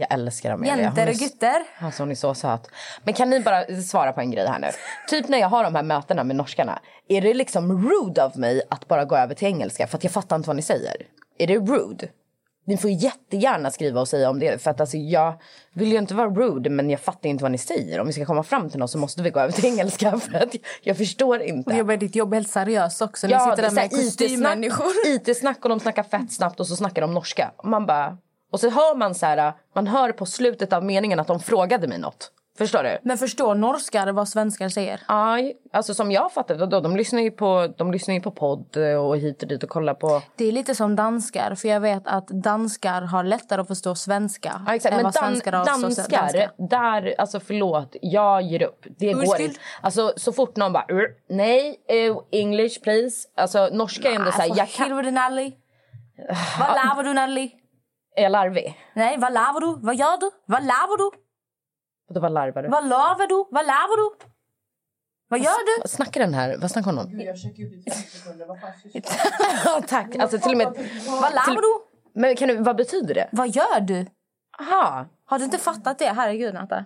Jag 0.00 0.12
älskar 0.12 0.50
Amelia. 0.50 0.76
Jenter 0.76 1.08
och 1.08 1.14
gutter. 1.14 1.62
Alltså 1.78 2.02
hon 2.02 2.10
är 2.10 2.14
så 2.14 2.34
söt. 2.34 2.70
Men 3.04 3.14
kan 3.14 3.30
ni 3.30 3.40
bara 3.40 3.82
svara 3.82 4.12
på 4.12 4.20
en 4.20 4.30
grej 4.30 4.46
här 4.46 4.58
nu? 4.58 4.68
Typ 5.08 5.28
när 5.28 5.38
jag 5.38 5.48
har 5.48 5.64
de 5.64 5.74
här 5.74 5.82
mötena 5.82 6.24
med 6.24 6.36
norskarna. 6.36 6.78
Är 7.08 7.20
det 7.20 7.34
liksom 7.34 7.90
rude 7.90 8.24
av 8.24 8.38
mig 8.38 8.62
att 8.70 8.88
bara 8.88 9.04
gå 9.04 9.16
över 9.16 9.34
till 9.34 9.48
engelska? 9.48 9.86
För 9.86 9.96
att 9.98 10.04
jag 10.04 10.12
fattar 10.12 10.36
inte 10.36 10.46
vad 10.46 10.56
ni 10.56 10.62
säger. 10.62 10.96
Är 11.38 11.46
det 11.46 11.58
rude? 11.58 12.08
Ni 12.66 12.76
får 12.76 12.90
jättegärna 12.90 13.70
skriva 13.70 14.00
och 14.00 14.08
säga 14.08 14.30
om 14.30 14.38
det. 14.38 14.62
För 14.62 14.70
att 14.70 14.80
alltså 14.80 14.96
jag 14.96 15.40
vill 15.74 15.92
ju 15.92 15.98
inte 15.98 16.14
vara 16.14 16.28
rude 16.30 16.70
men 16.70 16.90
jag 16.90 17.00
fattar 17.00 17.28
inte 17.28 17.44
vad 17.44 17.52
ni 17.52 17.58
säger. 17.58 18.00
Om 18.00 18.06
vi 18.06 18.12
ska 18.12 18.24
komma 18.24 18.42
fram 18.42 18.70
till 18.70 18.78
något 18.78 18.90
så 18.90 18.98
måste 18.98 19.22
vi 19.22 19.30
gå 19.30 19.40
över 19.40 19.52
till 19.52 19.64
engelska. 19.64 20.18
För 20.18 20.34
att 20.34 20.54
jag 20.82 20.96
förstår 20.96 21.42
inte. 21.42 21.70
Du 21.70 21.76
jobbar 21.76 21.96
ditt 21.96 22.16
jobb 22.16 22.34
helt 22.34 22.50
seriöst 22.50 23.02
också. 23.02 23.26
Ni 23.26 23.32
Ja, 23.32 23.40
sitter 23.50 23.62
där 23.62 23.68
är 23.68 23.74
med. 23.74 23.92
IT-snack, 23.92 24.58
IT-snack 25.28 25.58
och 25.62 25.68
de 25.68 25.80
snackar 25.80 26.02
fett 26.02 26.32
snabbt 26.32 26.60
och 26.60 26.66
så 26.66 26.76
snackar 26.76 27.02
de 27.02 27.14
norska. 27.14 27.50
Man 27.64 27.86
bara... 27.86 28.18
Och 28.50 28.60
så 28.60 28.70
hör 28.70 28.96
man 28.96 29.14
så 29.14 29.26
här, 29.26 29.52
man 29.74 29.86
hör 29.86 30.12
på 30.12 30.26
slutet 30.26 30.72
av 30.72 30.84
meningen 30.84 31.20
att 31.20 31.26
de 31.26 31.40
frågade 31.40 31.88
mig 31.88 31.98
något. 31.98 32.32
Förstår 32.58 32.82
du? 32.82 32.98
Men 33.02 33.18
förstår 33.18 33.54
norskar 33.54 34.12
vad 34.12 34.28
svenskar 34.28 34.68
säger? 34.68 35.00
Aj, 35.06 35.56
alltså 35.72 35.94
som 35.94 36.10
jag 36.12 36.32
fattar 36.32 36.66
då, 36.66 36.80
de 36.80 36.96
lyssnar 36.96 37.20
ju 37.20 37.30
på, 37.30 37.74
de 37.76 37.92
lyssnar 37.92 38.14
ju 38.14 38.20
på 38.20 38.30
podd 38.30 38.76
och 38.76 39.16
hit 39.18 39.42
och 39.42 39.48
dit 39.48 39.62
och 39.62 39.68
kollar 39.68 39.94
på... 39.94 40.22
Det 40.36 40.44
är 40.44 40.52
lite 40.52 40.74
som 40.74 40.96
danskar, 40.96 41.54
för 41.54 41.68
jag 41.68 41.80
vet 41.80 42.02
att 42.06 42.28
danskar 42.28 43.02
har 43.02 43.24
lättare 43.24 43.60
att 43.60 43.68
förstå 43.68 43.94
svenska 43.94 44.62
Ja, 44.66 44.74
exakt. 44.74 44.92
än 44.92 44.96
Men 44.96 45.04
vad 45.04 45.14
dan, 45.14 45.22
danskar, 45.24 45.52
danska. 45.52 46.50
där, 46.56 47.14
alltså 47.18 47.40
förlåt, 47.40 47.96
jag 48.02 48.42
ger 48.42 48.62
upp. 48.62 48.86
Det 48.98 49.12
går 49.12 49.22
Ursäkt? 49.22 49.40
inte. 49.40 49.60
Alltså 49.80 50.12
så 50.16 50.32
fort 50.32 50.56
någon 50.56 50.72
bara, 50.72 50.84
"Ur, 50.88 51.08
nej, 51.28 51.76
eh, 51.88 52.16
English 52.40 52.80
please. 52.82 53.28
Alltså 53.36 53.68
norska 53.72 54.10
är 54.10 54.14
ändå 54.14 54.32
såhär, 54.32 54.48
För 54.48 54.56
jag 54.58 54.68
kan... 54.70 54.96
Vad 54.96 56.74
lavar 56.86 57.04
du 57.04 57.12
Nelly? 57.14 57.50
Är 58.20 58.24
jag 58.24 58.32
larvig? 58.32 58.78
Nej, 58.94 59.18
vad 59.18 59.32
lavar 59.32 59.60
du? 59.60 59.86
Vad 59.86 59.94
gör 59.96 60.16
du? 60.20 60.30
Vad 60.46 60.64
lavar 60.64 60.98
du? 60.98 61.10
Vadå 62.08 62.20
vad 62.20 62.32
larvar 62.32 62.62
du? 62.62 62.68
Vad 62.68 62.88
lavar 62.88 63.26
du? 63.26 63.44
Vad 63.50 63.66
lavar 63.66 63.96
du? 63.96 64.26
Vad 65.28 65.40
gör 65.40 65.76
du? 65.76 65.80
Vad 65.80 65.90
snackar 65.90 66.20
den 66.20 66.34
här? 66.34 66.56
Vad 66.56 66.70
snackar 66.70 66.90
hon 66.90 66.98
om? 66.98 67.20
Jag 67.20 67.38
checkar 67.38 67.62
ut 67.62 67.72
i 67.72 67.90
30 67.90 68.02
sekunder. 68.02 68.46
Vad 68.46 68.60
fan 68.60 68.72
Ja, 69.64 69.82
Tack. 69.88 70.16
Alltså 70.16 70.38
till 70.38 70.50
och 70.50 70.56
med... 70.58 70.66
Vad 71.06 71.34
lavar 71.34 71.62
du? 71.62 71.86
Men 72.20 72.36
kan 72.36 72.48
du, 72.48 72.56
vad 72.56 72.76
betyder 72.76 73.14
det? 73.14 73.28
Vad 73.32 73.48
gör 73.48 73.80
du? 73.80 74.06
Aha. 74.60 75.06
Har 75.24 75.38
du 75.38 75.44
inte 75.44 75.58
fattat 75.58 75.98
det? 75.98 76.08
Herregud, 76.08 76.54
Natta. 76.54 76.84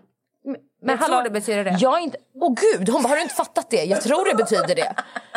Men 0.85 0.97
Jag 0.99 1.07
tror 1.07 1.23
det 1.23 1.31
betyder 1.31 1.65
det. 1.65 1.77
Jag 1.81 1.99
är 1.99 2.03
inte... 2.03 2.19
Åh 2.41 2.55
gud, 2.55 2.89
hon 2.89 3.03
bara, 3.03 3.09
har 3.09 3.17
du 3.17 3.23
inte 3.23 3.35
fattat 3.35 3.71
det? 3.71 3.85
Jag 3.85 4.01
tror 4.01 4.29
det 4.31 4.35
betyder 4.35 4.75
det. 4.75 4.95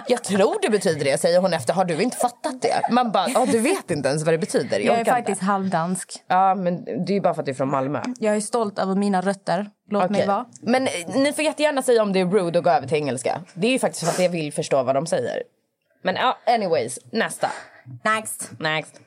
Jag 0.08 0.24
tror 0.24 0.58
det 0.62 0.70
betyder 0.70 1.06
det, 1.06 1.18
säger 1.18 1.40
hon 1.42 1.54
efter. 1.54 1.74
Har 1.74 1.86
du 1.86 2.02
inte 2.02 2.18
fattat 2.18 2.62
det? 2.62 2.82
Man 2.92 3.12
bara, 3.12 3.46
du 3.46 3.60
vet 3.60 3.92
inte 3.92 4.10
ens 4.10 4.24
vad 4.24 4.34
det 4.34 4.38
betyder. 4.38 4.80
Jag 4.80 4.96
är 4.96 5.02
orkar 5.02 5.12
faktiskt 5.12 5.42
inte. 5.42 5.46
halvdansk. 5.46 6.24
Ja, 6.28 6.56
men 6.56 6.86
det 6.86 7.12
är 7.12 7.14
ju 7.14 7.22
bara 7.22 7.34
för 7.34 7.42
att 7.42 7.46
du 7.46 7.52
är 7.52 7.56
från 7.56 7.70
Malmö. 7.72 8.02
Jag 8.20 8.36
är 8.36 8.40
stolt 8.42 8.80
över 8.80 8.96
mina 8.96 9.22
rötter. 9.22 9.70
Låt 9.90 10.10
mig 10.10 10.20
Okej. 10.20 10.28
vara. 10.28 10.46
Men 10.62 10.88
eh, 10.88 10.92
ni 11.16 11.34
får 11.34 11.44
jättegärna 11.44 11.82
säga 11.82 12.02
om 12.02 12.14
det 12.14 12.20
är 12.20 12.26
rude 12.26 12.60
att 12.60 12.64
gå 12.64 12.70
över 12.70 12.88
till 12.88 12.98
engelska. 12.98 13.42
Det 13.54 13.68
är 13.68 13.72
ju 13.72 13.80
faktiskt 13.80 14.04
för 14.04 14.12
att 14.12 14.20
jag 14.20 14.30
vill 14.30 14.54
förstå 14.54 14.84
vad 14.84 14.96
de 14.96 15.06
säger. 15.08 15.44
Men 16.02 16.16
ja, 16.16 16.38
anyways, 16.46 17.00
nästa. 17.12 17.52
Next. 18.04 18.52
Next. 18.60 19.02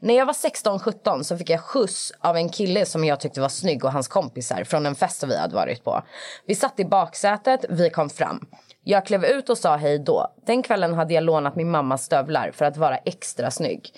När 0.00 0.14
jag 0.14 0.26
var 0.26 0.32
16-17 0.32 1.22
så 1.22 1.36
fick 1.36 1.50
jag 1.50 1.60
skjuts 1.60 2.12
av 2.20 2.36
en 2.36 2.48
kille 2.48 2.86
som 2.86 3.04
jag 3.04 3.20
tyckte 3.20 3.40
var 3.40 3.48
snygg 3.48 3.84
och 3.84 3.92
hans 3.92 4.08
kompisar 4.08 4.64
från 4.64 4.86
en 4.86 4.94
fest 4.94 5.24
vi 5.24 5.36
hade 5.36 5.54
varit 5.54 5.84
på. 5.84 6.02
Vi 6.46 6.54
satt 6.54 6.80
i 6.80 6.84
baksätet, 6.84 7.64
vi 7.68 7.90
kom 7.90 8.10
fram. 8.10 8.46
Jag 8.84 9.06
klev 9.06 9.24
ut 9.24 9.50
och 9.50 9.58
sa 9.58 9.76
hej 9.76 9.98
då. 9.98 10.34
Den 10.46 10.62
kvällen 10.62 10.94
hade 10.94 11.14
jag 11.14 11.24
lånat 11.24 11.56
min 11.56 11.70
mammas 11.70 12.04
stövlar 12.04 12.50
för 12.50 12.64
att 12.64 12.76
vara 12.76 12.96
extra 12.96 13.50
snygg. 13.50 13.90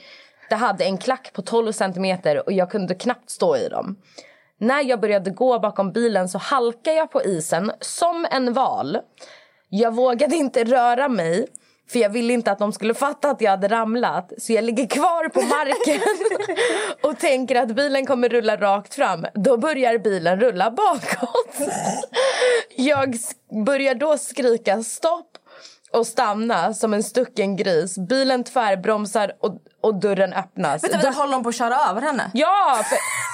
Det 0.48 0.54
hade 0.54 0.84
en 0.84 0.98
klack 0.98 1.32
på 1.32 1.42
12 1.42 1.72
centimeter 1.72 2.46
och 2.46 2.52
jag 2.52 2.70
kunde 2.70 2.94
knappt 2.94 3.30
stå 3.30 3.56
i 3.56 3.68
dem. 3.68 3.96
När 4.58 4.84
jag 4.84 5.00
började 5.00 5.30
gå 5.30 5.58
bakom 5.58 5.92
bilen 5.92 6.28
så 6.28 6.38
halkade 6.38 6.96
jag 6.96 7.10
på 7.10 7.22
isen 7.22 7.72
som 7.80 8.26
en 8.30 8.52
val. 8.52 8.98
Jag 9.68 9.94
vågade 9.94 10.36
inte 10.36 10.64
röra 10.64 11.08
mig 11.08 11.46
för 11.88 11.98
jag 11.98 12.10
ville 12.10 12.32
inte 12.32 12.52
att 12.52 12.58
de 12.58 12.72
skulle 12.72 12.94
fatta 12.94 13.30
att 13.30 13.40
jag 13.40 13.50
hade 13.50 13.68
ramlat. 13.68 14.32
Så 14.38 14.52
jag 14.52 14.64
ligger 14.64 14.86
kvar 14.86 15.28
på 15.28 15.40
marken 15.40 16.00
och 17.02 17.18
tänker 17.18 17.56
att 17.56 17.68
bilen 17.68 18.06
kommer 18.06 18.28
rulla 18.28 18.56
rakt 18.56 18.94
fram. 18.94 19.26
Då 19.34 19.56
börjar 19.56 19.98
bilen 19.98 20.40
rulla 20.40 20.70
bakåt. 20.70 21.56
Jag 22.76 23.16
börjar 23.66 23.94
då 23.94 24.18
skrika 24.18 24.82
stopp 24.82 25.38
och 25.92 26.06
stanna 26.06 26.74
som 26.74 26.94
en 26.94 27.02
stucken 27.02 27.56
gris. 27.56 27.98
Bilen 27.98 28.44
tvärbromsar 28.44 29.32
och, 29.40 29.58
och 29.80 29.94
dörren 29.94 30.32
öppnas. 30.32 30.84
Vänta, 30.84 30.98
vänta, 30.98 31.20
håller 31.20 31.32
de 31.32 31.42
på 31.42 31.48
att 31.48 31.54
köra 31.54 31.76
över 31.90 32.00
henne? 32.00 32.30
Ja! 32.34 32.84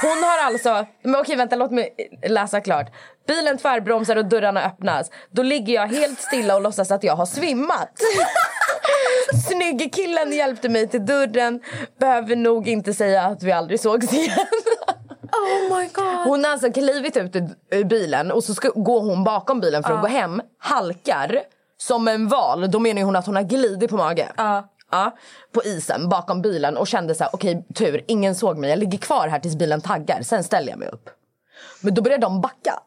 Hon 0.02 0.22
har 0.22 0.46
alltså... 0.46 0.86
Men 1.02 1.20
okej, 1.20 1.36
vänta, 1.36 1.56
låt 1.56 1.70
mig 1.70 1.94
läsa 2.26 2.60
klart. 2.60 2.86
Bilen 3.26 3.58
tvärbromsar 3.58 4.16
och 4.16 4.24
dörrarna 4.24 4.64
öppnas. 4.64 5.10
Då 5.30 5.42
ligger 5.42 5.74
jag 5.74 5.86
helt 5.86 6.20
stilla 6.20 6.54
och 6.54 6.62
låtsas 6.62 6.90
att 6.90 7.04
jag 7.04 7.16
har 7.16 7.26
svimmat. 7.26 7.90
Snygge 9.48 9.88
killen 9.88 10.32
hjälpte 10.32 10.68
mig 10.68 10.88
till 10.88 11.06
dörren. 11.06 11.60
Behöver 12.00 12.36
nog 12.36 12.68
inte 12.68 12.94
säga 12.94 13.22
att 13.22 13.42
vi 13.42 13.52
aldrig 13.52 13.80
sågs 13.80 14.12
igen. 14.12 14.38
Oh 15.32 15.78
my 15.78 15.88
god. 15.92 16.04
Hon 16.24 16.44
har 16.44 16.52
alltså 16.52 16.72
klivit 16.72 17.16
ut 17.16 17.36
ur 17.70 17.84
bilen 17.84 18.32
och 18.32 18.44
så 18.44 18.54
ska, 18.54 18.68
går 18.68 19.00
hon 19.00 19.24
bakom 19.24 19.60
bilen 19.60 19.82
för 19.82 19.94
att 19.94 20.00
gå 20.00 20.06
hem. 20.06 20.42
Halkar 20.58 21.40
som 21.78 22.08
en 22.08 22.28
val. 22.28 22.70
Då 22.70 22.78
menar 22.78 23.02
hon 23.02 23.16
att 23.16 23.26
hon 23.26 23.36
har 23.36 23.42
glidit 23.42 23.90
på 23.90 23.96
mage. 23.96 24.28
Ja. 24.36 24.68
Ja, 24.90 25.16
på 25.52 25.62
isen 25.62 26.08
bakom 26.08 26.42
bilen 26.42 26.76
och 26.76 26.86
kände 26.86 27.14
så 27.14 27.24
här, 27.24 27.34
okej 27.34 27.66
tur, 27.74 28.04
ingen 28.08 28.34
såg 28.34 28.58
mig. 28.58 28.70
Jag 28.70 28.78
ligger 28.78 28.98
kvar 28.98 29.28
här 29.28 29.38
tills 29.38 29.56
bilen 29.56 29.80
taggar, 29.80 30.22
sen 30.22 30.44
ställer 30.44 30.70
jag 30.70 30.78
mig 30.78 30.88
upp. 30.88 31.10
Men 31.82 31.94
då 31.94 32.02
börjar 32.02 32.18
de 32.18 32.40
backa. 32.40 32.78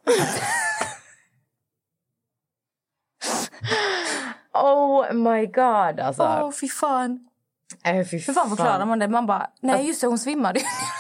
oh 4.54 5.14
my 5.14 5.46
god 5.46 6.00
alltså. 6.00 6.24
Åh, 6.24 6.52
fy 6.52 6.68
fan. 6.68 7.20
Äh, 7.84 8.06
fy 8.06 8.18
Hur 8.18 8.34
fan 8.34 8.50
förklarar 8.50 8.86
man 8.86 9.00
det? 9.00 9.08
Man 9.08 9.26
bara, 9.26 9.50
nej 9.62 9.88
just 9.88 10.02
det, 10.02 10.08
hon 10.08 10.20
svimmade. 10.20 10.60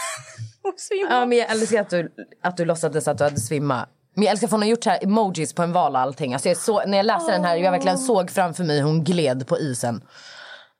hon 0.63 0.73
svimmade. 0.77 1.15
Ja, 1.15 1.25
men 1.25 1.37
jag 1.37 1.51
älskar 1.51 1.81
att 1.81 1.89
du, 1.89 2.11
att 2.43 2.57
du 2.57 2.65
låtsades 2.65 3.07
att 3.07 3.17
du 3.17 3.23
hade 3.23 3.39
svimmat. 3.39 3.89
Men 4.13 4.23
jag 4.23 4.31
älskar 4.31 4.47
att 4.47 4.51
hon 4.51 4.61
har 4.61 4.69
gjort 4.69 4.83
så 4.83 4.89
här 4.89 5.03
emojis 5.03 5.53
på 5.53 5.63
en 5.63 5.73
val 5.73 5.95
och 5.95 6.01
allting. 6.01 6.33
Alltså 6.33 6.49
jag 6.49 6.57
så, 6.57 6.85
när 6.85 6.97
jag 6.97 7.05
läste 7.05 7.31
den 7.31 7.43
här, 7.43 7.55
jag 7.55 7.71
verkligen 7.71 7.97
såg 7.97 8.31
framför 8.31 8.63
mig 8.63 8.81
hon 8.81 9.03
gled 9.03 9.47
på 9.47 9.57
isen. 9.57 10.01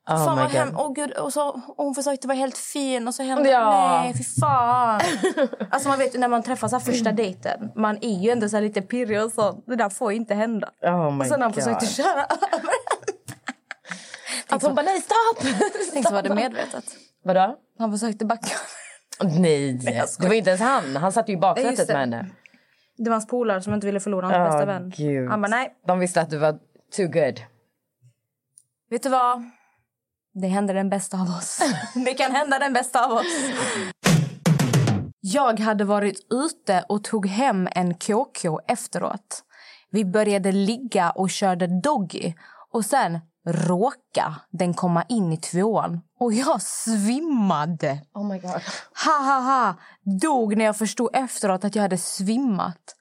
Oh 0.07 0.25
Fan 0.25 0.35
my 0.35 0.41
vad 0.41 0.51
God. 0.51 0.59
hem... 0.59 0.77
Åh 0.77 0.93
gud, 0.93 1.11
och 1.11 1.33
så, 1.33 1.49
och 1.49 1.85
hon 1.85 1.95
försökte 1.95 2.27
vara 2.27 2.37
helt 2.37 2.57
fin 2.57 3.07
och 3.07 3.15
så 3.15 3.23
hände 3.23 3.49
Ja. 3.49 4.01
Nej, 4.03 4.13
fy 4.17 4.23
fan. 4.23 5.01
alltså 5.69 5.89
man 5.89 5.97
vet 5.99 6.19
när 6.19 6.27
man 6.27 6.43
träffas 6.43 6.71
här 6.71 6.79
första 6.79 7.11
dejten. 7.11 7.71
Man 7.75 7.97
är 8.01 8.19
ju 8.19 8.29
ändå 8.29 8.49
så 8.49 8.59
lite 8.59 8.81
pirrig 8.81 9.23
och 9.23 9.31
så. 9.31 9.63
Det 9.65 9.75
där 9.75 9.89
får 9.89 10.11
ju 10.11 10.17
inte 10.17 10.35
hända. 10.35 10.69
Oh 10.81 11.11
my 11.11 11.19
och 11.19 11.25
sen 11.25 11.39
när 11.39 11.45
han 11.45 11.53
försökte 11.53 11.85
köra 11.85 12.25
över. 12.25 12.69
Att 14.49 14.63
hon 14.63 14.75
bara 14.75 14.85
nej 14.85 15.01
stopp! 15.01 15.53
Tänk 15.93 16.07
så 16.07 16.13
var 16.13 16.21
det 16.21 16.35
medvetet. 16.35 16.85
Vadå? 17.23 17.55
Han 17.79 17.91
försökte 17.91 18.25
backa. 18.25 18.55
Nej, 19.23 19.73
det 20.19 20.27
var 20.27 20.33
inte 20.33 20.49
ens 20.49 20.61
han. 20.61 20.95
Han 20.95 21.11
satt 21.11 21.29
ju 21.29 21.33
i 21.33 21.37
baksätet 21.37 21.87
det. 21.87 21.93
med 21.93 21.99
henne. 22.01 22.29
Det 22.97 23.09
var 23.09 23.15
hans 23.15 23.27
polare 23.27 23.61
som 23.61 23.73
inte 23.73 23.85
ville 23.87 23.99
förlora 23.99 24.27
hans 24.27 24.37
Åh, 24.37 24.43
bästa 24.45 24.65
vän. 24.65 24.93
Gud. 24.97 25.29
Han 25.29 25.41
bara 25.41 25.47
nej. 25.47 25.75
De 25.87 25.99
visste 25.99 26.21
att 26.21 26.29
du 26.29 26.37
var 26.37 26.59
too 26.95 27.07
good. 27.07 27.41
Vet 28.89 29.03
du 29.03 29.09
vad? 29.09 29.43
Det 30.41 30.47
händer 30.47 30.73
den 30.73 30.89
bästa 30.89 31.17
av 31.21 31.27
oss. 31.27 31.61
det 32.05 32.13
kan 32.13 32.31
hända 32.31 32.59
den 32.59 32.73
bästa 32.73 33.05
av 33.05 33.11
oss. 33.11 33.25
Jag 35.19 35.59
hade 35.59 35.83
varit 35.83 36.27
ute 36.29 36.85
och 36.89 37.03
tog 37.03 37.27
hem 37.27 37.67
en 37.71 37.93
KK 37.93 38.59
efteråt. 38.67 39.43
Vi 39.91 40.05
började 40.05 40.51
ligga 40.51 41.09
och 41.09 41.29
körde 41.29 41.81
doggy. 41.81 42.33
Och 42.71 42.85
sen 42.85 43.19
råka 43.47 44.35
den 44.51 44.73
komma 44.73 45.03
in 45.09 45.33
i 45.33 45.37
tvåan. 45.37 46.01
Och 46.19 46.33
jag 46.33 46.61
svimmade. 46.61 48.01
Oh 48.13 48.27
my 48.27 48.39
god. 48.39 48.61
Ha, 49.05 49.17
ha, 49.25 49.39
ha. 49.39 49.75
Dog 50.21 50.57
när 50.57 50.65
jag 50.65 50.77
förstod 50.77 51.15
efteråt 51.15 51.65
att 51.65 51.75
jag 51.75 51.81
hade 51.81 51.97
svimmat. 51.97 52.95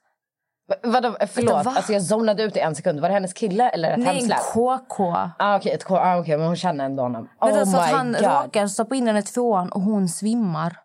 Vadå, 0.83 1.15
förlåt. 1.33 1.65
va? 1.65 1.73
Alltså 1.75 1.93
jag 1.93 2.03
zonade 2.03 2.43
ut 2.43 2.57
i 2.57 2.59
en 2.59 2.75
sekund. 2.75 2.99
Var 2.99 3.09
det 3.09 3.13
hennes 3.13 3.33
kille 3.33 3.69
eller 3.69 3.91
ett 3.91 3.99
Nej, 3.99 4.07
en 4.07 4.15
hemsläpp? 4.15 4.39
KK. 4.87 5.15
Ah, 5.39 5.55
okej, 5.57 5.71
ett 5.71 5.83
K. 5.83 5.95
Ah, 5.97 6.17
okej, 6.19 6.37
men 6.37 6.47
hon 6.47 6.55
känner 6.55 6.85
ändå 6.85 7.03
honom. 7.03 7.29
Vet 7.41 7.53
du, 7.53 7.61
Oh 7.61 7.61
att 7.61 7.87
my 7.89 7.93
han 7.97 8.11
god. 8.13 8.21
råkar 8.21 8.67
stoppa 8.67 8.95
in 8.95 9.05
den 9.05 9.17
i 9.17 9.21
tvåan 9.23 9.69
och 9.71 9.81
hon 9.81 10.09
svimmar. 10.09 10.77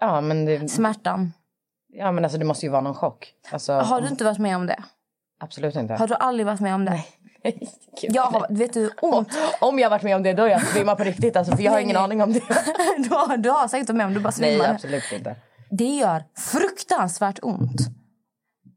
Ja, 0.00 0.20
men, 0.20 0.44
det, 0.44 0.68
Smärtan. 0.68 1.32
ja, 1.92 2.12
men 2.12 2.24
alltså 2.24 2.38
det 2.38 2.44
måste 2.44 2.66
ju 2.66 2.72
vara 2.72 2.80
någon 2.82 2.94
chock. 2.94 3.32
Alltså, 3.50 3.72
Har 3.72 4.00
du 4.00 4.08
inte 4.08 4.24
varit 4.24 4.38
med 4.38 4.56
om 4.56 4.66
det? 4.66 4.82
Absolut 5.40 5.76
inte. 5.76 5.94
Har 5.94 6.06
du 6.06 6.14
aldrig 6.14 6.46
varit 6.46 6.60
med 6.60 6.74
om 6.74 6.84
det? 6.84 7.00
Gud, 7.42 7.54
Jag 8.14 8.22
har, 8.22 8.46
vet 8.50 8.72
du 8.72 8.80
hur 8.80 8.92
ont? 9.02 9.28
Om 9.60 9.78
jag 9.78 9.90
varit 9.90 10.02
med 10.02 10.16
om 10.16 10.22
det 10.22 10.32
då 10.32 10.42
har 10.42 10.48
jag 10.48 10.62
svimmat 10.66 10.98
på 10.98 11.04
riktigt. 11.04 11.36
Alltså, 11.36 11.56
för 11.56 11.62
jag 11.62 11.70
har 11.72 11.76
Nej, 11.76 11.84
ingen 11.84 11.94
nej. 11.94 12.04
aning 12.04 12.22
om 12.22 12.32
det. 12.32 12.40
Du 12.98 13.14
har, 13.14 13.36
du 13.36 13.50
har 13.50 13.68
säkert 13.68 13.88
varit 13.88 13.96
med 13.96 14.06
om 14.06 14.14
du 14.14 14.20
bara 14.20 14.32
Nej, 14.40 14.50
svimmar. 14.54 14.74
absolut 14.74 15.12
inte. 15.12 15.36
det 15.70 15.84
gör 15.96 16.24
fruktansvärt 16.38 17.38
ont. 17.42 17.80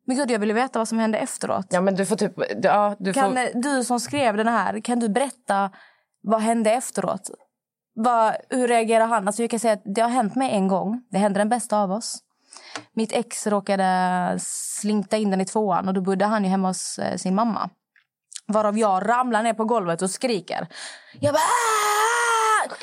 Men 0.10 0.18
gud, 0.18 0.32
jag 0.32 0.40
ville 0.40 0.54
veta 0.54 0.80
vad 0.80 0.88
som 0.88 1.00
hände 1.00 1.18
efteråt. 1.18 1.66
Ja, 1.70 1.82
men 1.82 1.96
du 1.96 2.06
får 2.06 2.16
typ... 2.16 2.34
Ja, 2.64 2.96
du 3.00 3.14
Kan 3.14 3.36
får... 3.36 3.62
du 3.62 3.84
som 3.84 4.00
skrev 4.00 4.38
den 4.38 4.48
här, 4.48 4.80
kan 4.80 5.00
du 5.00 5.10
berätta 5.10 5.72
vad 6.22 6.42
hände 6.42 6.72
efteråt? 6.72 7.30
Vad, 7.94 8.36
hur 8.50 8.68
reagerar 8.68 9.08
han? 9.08 9.28
Alltså 9.28 9.44
jag 9.44 9.50
kan 9.50 9.60
säga 9.60 9.74
att 9.74 9.82
det 9.86 10.02
har 10.02 10.10
hänt 10.10 10.36
mig 10.36 10.52
en 10.52 10.68
gång. 10.68 11.02
Det 11.12 11.18
hände 11.18 11.40
den 11.40 11.50
bästa 11.50 11.78
av 11.78 11.92
oss. 11.92 12.18
Mitt 12.94 13.12
ex 13.12 13.48
råkade 13.48 14.36
slinta 14.42 15.18
in 15.18 15.32
den 15.32 15.42
i 15.42 15.46
tvåan 15.46 15.88
och 15.88 15.94
då 15.94 16.02
bodde 16.02 16.26
han 16.26 16.44
ju 16.44 16.50
hemma 16.50 16.68
hos 16.68 17.00
eh, 17.00 17.18
sin 17.18 17.36
mamma. 17.36 17.70
Varav 18.48 18.78
jag 18.78 19.10
ramlar 19.10 19.44
ner 19.44 19.54
på 19.54 19.66
golvet 19.66 20.02
och 20.02 20.10
skriker. 20.10 20.68
Jag 21.20 21.34
bara... 21.34 21.40
"Ah!" 21.40 22.76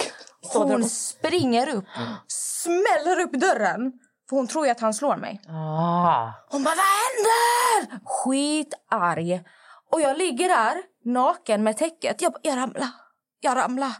Hon 0.58 0.84
springer 0.84 1.74
upp, 1.74 1.84
smäller 2.28 3.20
upp 3.20 3.32
dörren. 3.32 3.92
För 4.28 4.36
hon 4.36 4.46
tror 4.46 4.66
ju 4.66 4.72
att 4.72 4.80
han 4.80 4.94
slår 4.94 5.16
mig. 5.16 5.40
Ah. 5.48 6.30
Hon 6.50 6.64
bara, 6.64 6.74
vad 6.74 6.84
händer? 7.02 8.00
Skitarg. 8.04 9.42
Och 9.92 10.00
jag 10.00 10.18
ligger 10.18 10.48
där, 10.48 10.74
naken 11.04 11.62
med 11.62 11.76
täcket. 11.76 12.22
Jag, 12.22 12.32
bara, 12.32 12.40
jag 12.42 12.56
ramlar, 12.56 12.88
jag 13.40 13.56
ramlar. 13.56 13.92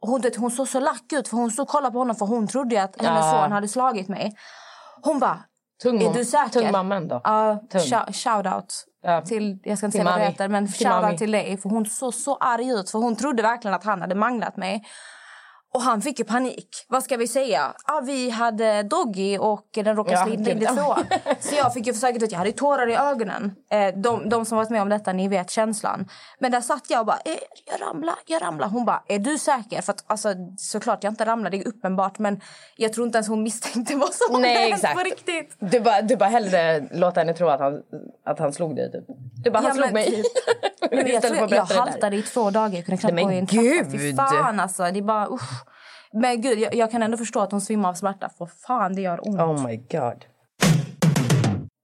Och 0.00 0.08
hon, 0.08 0.22
hon 0.38 0.50
såg 0.50 0.68
så 0.68 0.80
lack 0.80 1.12
ut, 1.12 1.28
för 1.28 1.36
hon 1.36 1.50
stod 1.50 1.62
och 1.62 1.68
kollade 1.68 1.92
på 1.92 1.98
honom 1.98 2.16
för 2.16 2.26
hon 2.26 2.46
trodde 2.48 2.82
att 2.82 3.02
hennes 3.02 3.24
Ja. 3.24 3.42
son 3.42 3.52
hade 3.52 3.68
slagit 3.68 4.08
mig. 4.08 4.36
Hon 5.02 5.18
bara, 5.18 5.38
Tung, 5.82 6.02
Är 6.02 6.12
du 6.12 6.24
säker? 6.24 6.48
tung 6.60 6.72
mamman 6.72 7.08
då. 7.08 7.20
Ja, 7.24 7.60
Tung. 7.70 7.80
shou- 7.80 8.12
shout 8.12 8.46
out. 8.54 8.84
Ja. 9.02 9.22
Till, 9.22 9.58
jag 9.64 9.78
ska 9.78 9.86
inte 9.86 9.96
säga 9.98 10.04
vad 10.04 10.14
mami. 10.14 10.24
heter, 10.24 10.48
men 10.48 10.72
Till 10.72 10.88
mami. 10.88 11.18
till 11.18 11.30
dig. 11.30 11.56
För 11.56 11.68
hon 11.68 11.86
såg 11.86 12.14
så 12.14 12.36
arg 12.36 12.68
ut, 12.70 12.90
för 12.90 12.98
hon 12.98 13.16
trodde 13.16 13.42
verkligen 13.42 13.74
att 13.74 13.84
han 13.84 14.00
hade 14.00 14.14
manglat 14.14 14.56
mig. 14.56 14.84
Och 15.74 15.82
han 15.82 16.02
fick 16.02 16.18
ju 16.18 16.24
panik. 16.24 16.68
Vad 16.88 17.02
ska 17.04 17.16
vi 17.16 17.28
säga? 17.28 17.74
Ja, 17.86 18.02
vi 18.06 18.30
hade 18.30 18.82
Doggy 18.82 19.38
och 19.38 19.68
den 19.74 19.96
råkade 19.96 20.16
Ja, 20.16 20.26
slida 20.26 20.50
in 20.50 20.66
tvåan. 20.76 21.04
Så 21.40 21.54
jag 21.54 21.72
fick 21.74 21.86
ju 21.86 21.92
försöka 21.94 22.24
ut, 22.24 22.32
jag 22.32 22.38
hade 22.38 22.52
tårar 22.52 22.90
i 22.90 22.94
ögonen. 22.94 23.52
Eh, 23.70 23.94
de, 24.00 24.28
de 24.28 24.44
som 24.44 24.58
varit 24.58 24.70
med 24.70 24.82
om 24.82 24.88
detta, 24.88 25.12
ni 25.12 25.28
vet 25.28 25.50
känslan. 25.50 26.08
Men 26.38 26.52
där 26.52 26.60
satt 26.60 26.90
jag 26.90 27.00
och 27.00 27.06
bara, 27.06 27.18
eh, 27.24 27.32
jag 27.66 27.88
ramlar, 27.88 28.14
jag 28.26 28.42
ramlar. 28.42 28.68
Hon 28.68 28.84
bara, 28.84 29.02
är 29.08 29.18
du 29.18 29.38
säker? 29.38 29.82
För 29.82 29.92
att 29.92 30.04
alltså, 30.06 30.34
såklart 30.58 31.04
jag 31.04 31.12
inte 31.12 31.24
ramlade, 31.24 31.56
det 31.56 31.62
är 31.62 31.68
uppenbart. 31.68 32.18
Men 32.18 32.40
jag 32.76 32.92
tror 32.92 33.06
inte 33.06 33.18
ens 33.18 33.28
hon 33.28 33.42
misstänkte 33.42 33.96
vad 33.96 34.14
som 34.14 34.40
Nej, 34.42 34.72
exakt. 34.72 34.94
på 34.94 35.00
riktigt. 35.04 35.56
Du 35.58 35.80
bara, 35.80 36.02
du 36.02 36.16
bara 36.16 36.28
hellre 36.28 36.88
låta 36.92 37.20
henne 37.20 37.34
tro 37.34 37.48
att 37.48 37.60
han, 37.60 37.80
att 38.26 38.38
han 38.38 38.52
slog 38.52 38.76
dig. 38.76 38.92
Typ. 38.92 39.04
Du 39.44 39.50
bara, 39.50 39.58
han 39.58 39.66
Ja, 39.66 39.72
slog 39.74 39.84
men 39.84 39.92
mig. 39.92 40.10
typ. 40.10 40.26
Men 40.90 41.06
jag, 41.08 41.22
tror, 41.22 41.36
jag, 41.36 41.52
jag 41.52 41.64
haltade 41.64 42.16
i 42.16 42.22
två 42.22 42.50
dagar. 42.50 42.76
Jag 42.76 42.84
kunde 42.86 43.00
knappt 43.00 43.22
gå 43.22 43.32
i 43.32 43.38
en 43.38 43.46
trappa. 43.46 43.90
Fy 43.90 44.16
fan 44.16 44.60
alltså. 44.60 44.82
Det 44.82 44.98
är 44.98 45.02
bara 45.02 45.28
usch. 45.28 45.63
Men 46.14 46.40
gud, 46.40 46.58
jag, 46.58 46.74
jag 46.74 46.90
kan 46.90 47.02
ändå 47.02 47.16
förstå 47.16 47.40
att 47.40 47.50
hon 47.50 47.60
svimmar 47.60 47.88
av 47.88 47.94
smärta. 47.94 48.28
För 48.38 48.46
fan, 48.46 48.94
det 48.94 49.00
gör 49.02 49.28
ont. 49.28 49.40
Oh 49.40 49.66
my 49.66 49.76
god. 49.76 50.24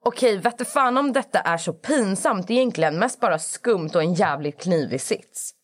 Okej, 0.05 0.39
vette 0.39 0.65
fan 0.65 0.99
om 0.99 1.13
detta 1.13 1.39
är 1.39 1.57
så 1.57 1.73
pinsamt 1.73 2.51
egentligen. 2.51 2.99
Mest 2.99 3.21
bara 3.21 3.39
skumt 3.39 3.91
och 3.95 4.03
en 4.03 4.15
jävligt 4.15 4.63
knivig 4.63 5.01
sits. 5.01 5.55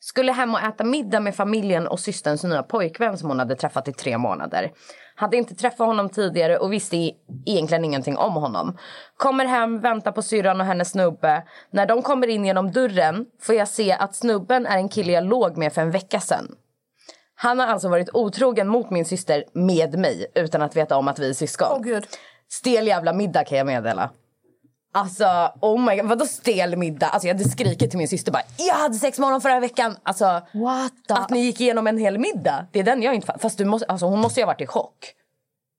Skulle 0.00 0.32
hem 0.32 0.54
och 0.54 0.60
äta 0.60 0.84
middag 0.84 1.20
med 1.20 1.34
familjen 1.34 1.88
och 1.88 2.00
systerns 2.00 2.44
nya 2.44 2.62
pojkvän 2.62 3.18
som 3.18 3.28
hon 3.28 3.38
hade 3.38 3.56
träffat 3.56 3.88
i 3.88 3.92
tre 3.92 4.18
månader. 4.18 4.72
Hade 5.14 5.36
inte 5.36 5.54
träffat 5.54 5.86
honom 5.86 6.08
tidigare 6.08 6.58
och 6.58 6.72
visste 6.72 6.96
e- 6.96 7.14
egentligen 7.46 7.84
ingenting 7.84 8.16
om 8.16 8.32
honom. 8.32 8.76
Kommer 9.16 9.44
hem, 9.44 9.80
väntar 9.80 10.12
på 10.12 10.22
syrran 10.22 10.60
och 10.60 10.66
hennes 10.66 10.90
snubbe. 10.90 11.42
När 11.70 11.86
de 11.86 12.02
kommer 12.02 12.26
in 12.26 12.44
genom 12.44 12.72
dörren 12.72 13.26
får 13.40 13.54
jag 13.54 13.68
se 13.68 13.92
att 13.92 14.14
snubben 14.14 14.66
är 14.66 14.76
en 14.76 14.88
kille 14.88 15.12
jag 15.12 15.24
låg 15.24 15.56
med 15.56 15.72
för 15.72 15.82
en 15.82 15.90
vecka 15.90 16.20
sedan. 16.20 16.54
Han 17.40 17.58
har 17.58 17.66
alltså 17.66 17.88
varit 17.88 18.08
otrogen 18.12 18.68
mot 18.68 18.90
min 18.90 19.04
syster 19.04 19.44
med 19.52 19.98
mig 19.98 20.26
utan 20.34 20.62
att 20.62 20.76
veta 20.76 20.96
om 20.96 21.08
att 21.08 21.18
vi 21.18 21.28
är 21.28 21.34
syskon. 21.34 21.68
Åh, 21.70 21.80
gud. 21.82 22.06
Stel 22.50 22.86
jävla 22.86 23.12
middag 23.12 23.44
kan 23.44 23.58
jag 23.58 23.66
meddela. 23.66 24.10
Alltså, 24.92 25.52
oh 25.60 25.80
my 25.84 25.96
god, 25.96 26.06
vadå 26.08 26.26
stel 26.26 26.76
middag? 26.76 27.06
Alltså 27.06 27.28
jag 27.28 27.34
hade 27.34 27.48
skrikit 27.48 27.90
till 27.90 27.98
min 27.98 28.08
syster 28.08 28.32
bara 28.32 28.42
Jag 28.58 28.74
hade 28.74 28.94
sex 28.94 29.18
med 29.18 29.26
honom 29.26 29.40
förra 29.40 29.60
veckan. 29.60 29.96
Alltså, 30.02 30.24
What 30.54 30.92
the... 31.08 31.14
att 31.14 31.30
ni 31.30 31.40
gick 31.40 31.60
igenom 31.60 31.86
en 31.86 31.98
hel 31.98 32.18
middag. 32.18 32.66
Det 32.72 32.78
är 32.78 32.84
den 32.84 33.02
jag 33.02 33.14
inte 33.14 33.26
fattar. 33.26 33.40
Fast 33.40 33.58
du 33.58 33.64
måste, 33.64 33.86
alltså, 33.86 34.06
hon 34.06 34.18
måste 34.20 34.40
ju 34.40 34.44
ha 34.44 34.52
varit 34.52 34.60
i 34.60 34.66
chock. 34.66 35.14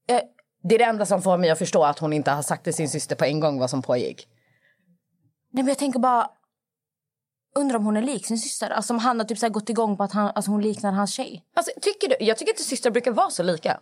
Eh, 0.09 0.21
Det 0.63 0.75
är 0.75 0.79
det 0.79 0.85
enda 0.85 1.05
som 1.05 1.21
får 1.21 1.37
mig 1.37 1.49
att 1.49 1.57
förstå 1.59 1.83
att 1.83 1.99
hon 1.99 2.13
inte 2.13 2.31
har 2.31 2.41
sagt 2.41 2.63
till 2.63 2.73
sin 2.73 2.89
syster 2.89 3.15
på 3.15 3.25
en 3.25 3.39
gång 3.39 3.59
vad 3.59 3.69
som 3.69 3.81
pågick. 3.81 4.27
nej, 5.53 5.63
men 5.63 5.67
jag 5.67 5.77
tänker 5.77 5.99
bara... 5.99 6.29
Undrar 7.55 7.77
om 7.77 7.85
hon 7.85 7.97
är 7.97 8.01
lik 8.01 8.25
sin 8.25 8.37
syster. 8.39 8.69
Alltså 8.69 8.93
om 8.93 8.99
han 8.99 9.19
har 9.19 9.25
typ 9.25 9.37
så 9.37 9.45
här 9.45 9.51
gått 9.53 9.69
igång 9.69 9.97
på 9.97 10.03
att 10.03 10.11
han, 10.11 10.31
alltså 10.35 10.51
hon 10.51 10.61
liknar 10.61 10.91
hans 10.91 11.13
tjej. 11.13 11.43
Alltså, 11.55 11.71
tycker 11.81 12.09
du, 12.09 12.15
jag 12.25 12.37
tycker 12.37 12.51
inte 12.51 12.63
systrar 12.63 12.91
brukar 12.91 13.11
vara 13.11 13.29
så 13.29 13.43
lika. 13.43 13.79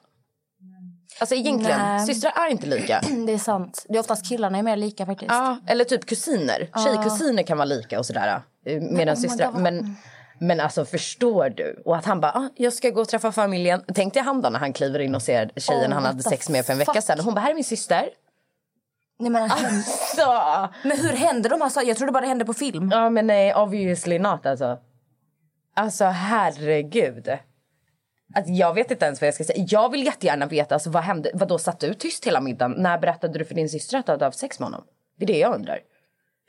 Alltså 1.20 1.36
egentligen, 1.36 1.80
Nej. 1.80 2.06
systrar 2.06 2.32
är 2.32 2.52
inte 2.52 2.68
lika. 2.68 3.02
Det 3.28 3.34
är 3.34 3.38
sant. 3.38 3.86
Det 3.90 3.96
är 3.96 4.00
oftast 4.00 4.30
killarna 4.30 4.58
är 4.58 4.64
mer 4.64 4.76
lika 4.76 5.06
faktiskt. 5.06 5.32
Ja, 5.32 5.58
eller 5.68 5.84
typ 5.84 6.06
kusiner. 6.06 6.70
Tjejkusiner 6.86 7.44
kan 7.44 7.58
vara 7.58 7.66
lika 7.66 8.00
och 8.00 8.06
sådär. 8.06 8.42
eh, 8.66 8.82
Medan 8.82 9.16
oh 9.16 9.20
systrar. 9.20 9.52
God, 9.52 9.62
Men, 9.62 9.96
men 10.40 10.60
alltså 10.60 10.86
förstår 10.86 11.50
du? 11.50 11.82
Och 11.86 11.98
att 11.98 12.06
han 12.06 12.20
bara, 12.22 12.32
ah, 12.32 12.50
jag 12.56 12.74
ska 12.74 12.90
gå 12.90 13.02
och 13.02 13.08
träffa 13.08 13.32
familjen. 13.32 13.84
Tänk 13.96 14.14
dig 14.14 14.24
han 14.24 14.42
då 14.42 14.50
när 14.50 14.60
han 14.60 14.74
kliver 14.74 15.00
in 15.00 15.16
och 15.16 15.22
ser 15.22 15.52
tjejen 15.56 15.92
Oh, 15.92 15.94
han 15.96 16.06
hade 16.06 16.24
sex 16.24 16.50
med 16.50 16.66
för 16.66 16.74
en 16.74 16.80
vecka 16.80 17.02
sedan. 17.02 17.20
Hon 17.20 17.34
bara, 17.34 17.42
här 17.42 17.50
är 17.50 17.56
min 17.56 17.64
syster. 17.64 18.10
Nej, 19.20 19.32
men, 19.32 19.50
Så. 20.16 20.68
men 20.84 20.98
hur 20.98 21.14
händer 21.14 21.50
de 21.50 21.70
sakerna? 21.70 21.88
Jag 21.90 21.98
trodde 21.98 22.12
bara 22.12 22.22
det 22.22 22.28
hände 22.28 22.46
på 22.46 22.54
film. 22.54 22.90
Ja 22.92 23.10
men 23.10 23.28
nej, 23.28 23.56
obviously 23.56 24.20
not 24.20 24.46
alltså. 24.46 24.80
Alltså 25.76 26.06
herregud. 26.06 27.30
Alltså, 28.36 28.52
jag 28.52 28.74
vet 28.74 28.92
inte 28.92 29.06
ens 29.06 29.22
vad 29.22 29.28
jag 29.28 29.34
ska 29.34 29.44
säga. 29.44 29.66
Jag 29.70 29.92
vill 29.92 30.06
jättegärna 30.06 30.46
veta 30.46 30.76
alltså, 30.76 30.90
vad 30.90 31.04
hände. 31.04 31.32
Vadå 31.34 31.58
satt 31.58 31.80
du 31.80 31.94
tyst 31.94 32.28
hela 32.28 32.42
middagen? 32.42 32.76
När 32.78 32.98
berättade 32.98 33.40
du 33.40 33.46
för 33.46 33.56
din 33.56 33.70
syster 33.70 33.98
att 33.98 34.06
du 34.06 34.12
hade 34.12 34.26
haft 34.26 34.40
sex 34.40 34.60
med 34.60 34.66
honom? 34.66 34.84
Det 35.18 35.26
är 35.26 35.28
det 35.28 35.40
jag 35.40 35.56
undrar. 35.56 35.80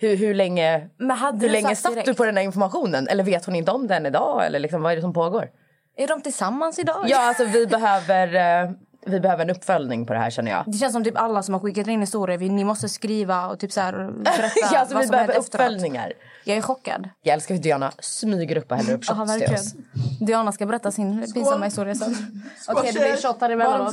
Hur, 0.01 0.17
hur 0.17 0.35
länge, 0.35 0.79
hur 0.99 1.33
du 1.33 1.49
länge 1.49 1.77
satt 1.77 1.93
direkt? 1.93 2.07
du 2.07 2.15
på 2.15 2.25
den 2.25 2.37
här 2.37 2.45
informationen? 2.45 3.09
Eller 3.09 3.25
vet 3.25 3.45
hon 3.45 3.55
inte 3.55 3.71
om 3.71 3.87
den 3.87 4.07
idag? 4.07 4.47
Eller 4.47 4.59
liksom, 4.59 4.83
vad 4.83 4.93
är 4.93 4.97
det 4.97 5.03
som 5.03 5.13
pågår? 5.13 5.51
Är 5.97 6.09
de 6.09 6.23
tillsammans 6.23 6.79
idag? 6.79 7.05
Ja 7.09 7.29
alltså 7.29 7.45
vi 7.45 7.67
behöver, 7.67 8.35
eh, 8.35 8.71
vi 9.07 9.21
behöver 9.21 9.45
en 9.45 9.51
uppföljning 9.51 10.07
på 10.07 10.13
det 10.13 10.19
här 10.19 10.31
känner 10.31 10.51
jag. 10.51 10.65
Det 10.67 10.79
känns 10.79 10.93
som 10.93 11.05
typ 11.05 11.19
alla 11.19 11.43
som 11.43 11.55
har 11.55 11.61
skickat 11.61 11.87
in 11.87 12.01
historier. 12.01 12.39
vi- 12.39 12.49
Ni 12.49 12.65
måste 12.65 12.89
skriva 12.89 13.47
och 13.47 13.59
typ 13.59 13.73
så 13.73 13.81
här, 13.81 13.93
berätta 14.11 14.51
ja, 14.73 14.79
alltså, 14.79 14.95
vad 14.95 15.01
vi 15.03 15.07
som 15.07 15.11
behöver 15.13 15.33
hänt 15.35 15.45
efteråt. 15.45 15.61
uppföljningar. 15.67 16.13
Jag 16.45 16.57
är 16.57 16.63
chockad. 16.63 17.09
Jag 17.23 17.35
älskar 17.35 17.55
hur 17.55 17.63
Diana 17.63 17.93
smyger 17.99 18.57
upp 18.57 18.71
och 18.71 18.77
häller 18.77 18.93
upp 18.95 19.05
shots 19.05 19.09
till 19.09 19.23
oss. 19.23 19.41
verkligen. 19.41 19.87
Diana 20.27 20.53
ska 20.53 20.67
berätta 20.67 20.91
sin 20.91 21.33
pinsamma 21.35 21.65
historia 21.65 21.95
sen. 21.95 22.43
Okej, 22.69 22.93
det 22.93 23.01
blir 23.01 23.17
shot 23.17 23.41
här 23.41 23.51
emellanåt. 23.51 23.93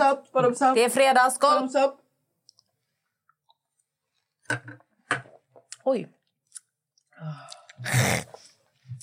Det 0.75 0.83
är 0.83 0.89
fredag, 0.89 1.29
skål! 1.31 1.69
Oj. 5.83 6.07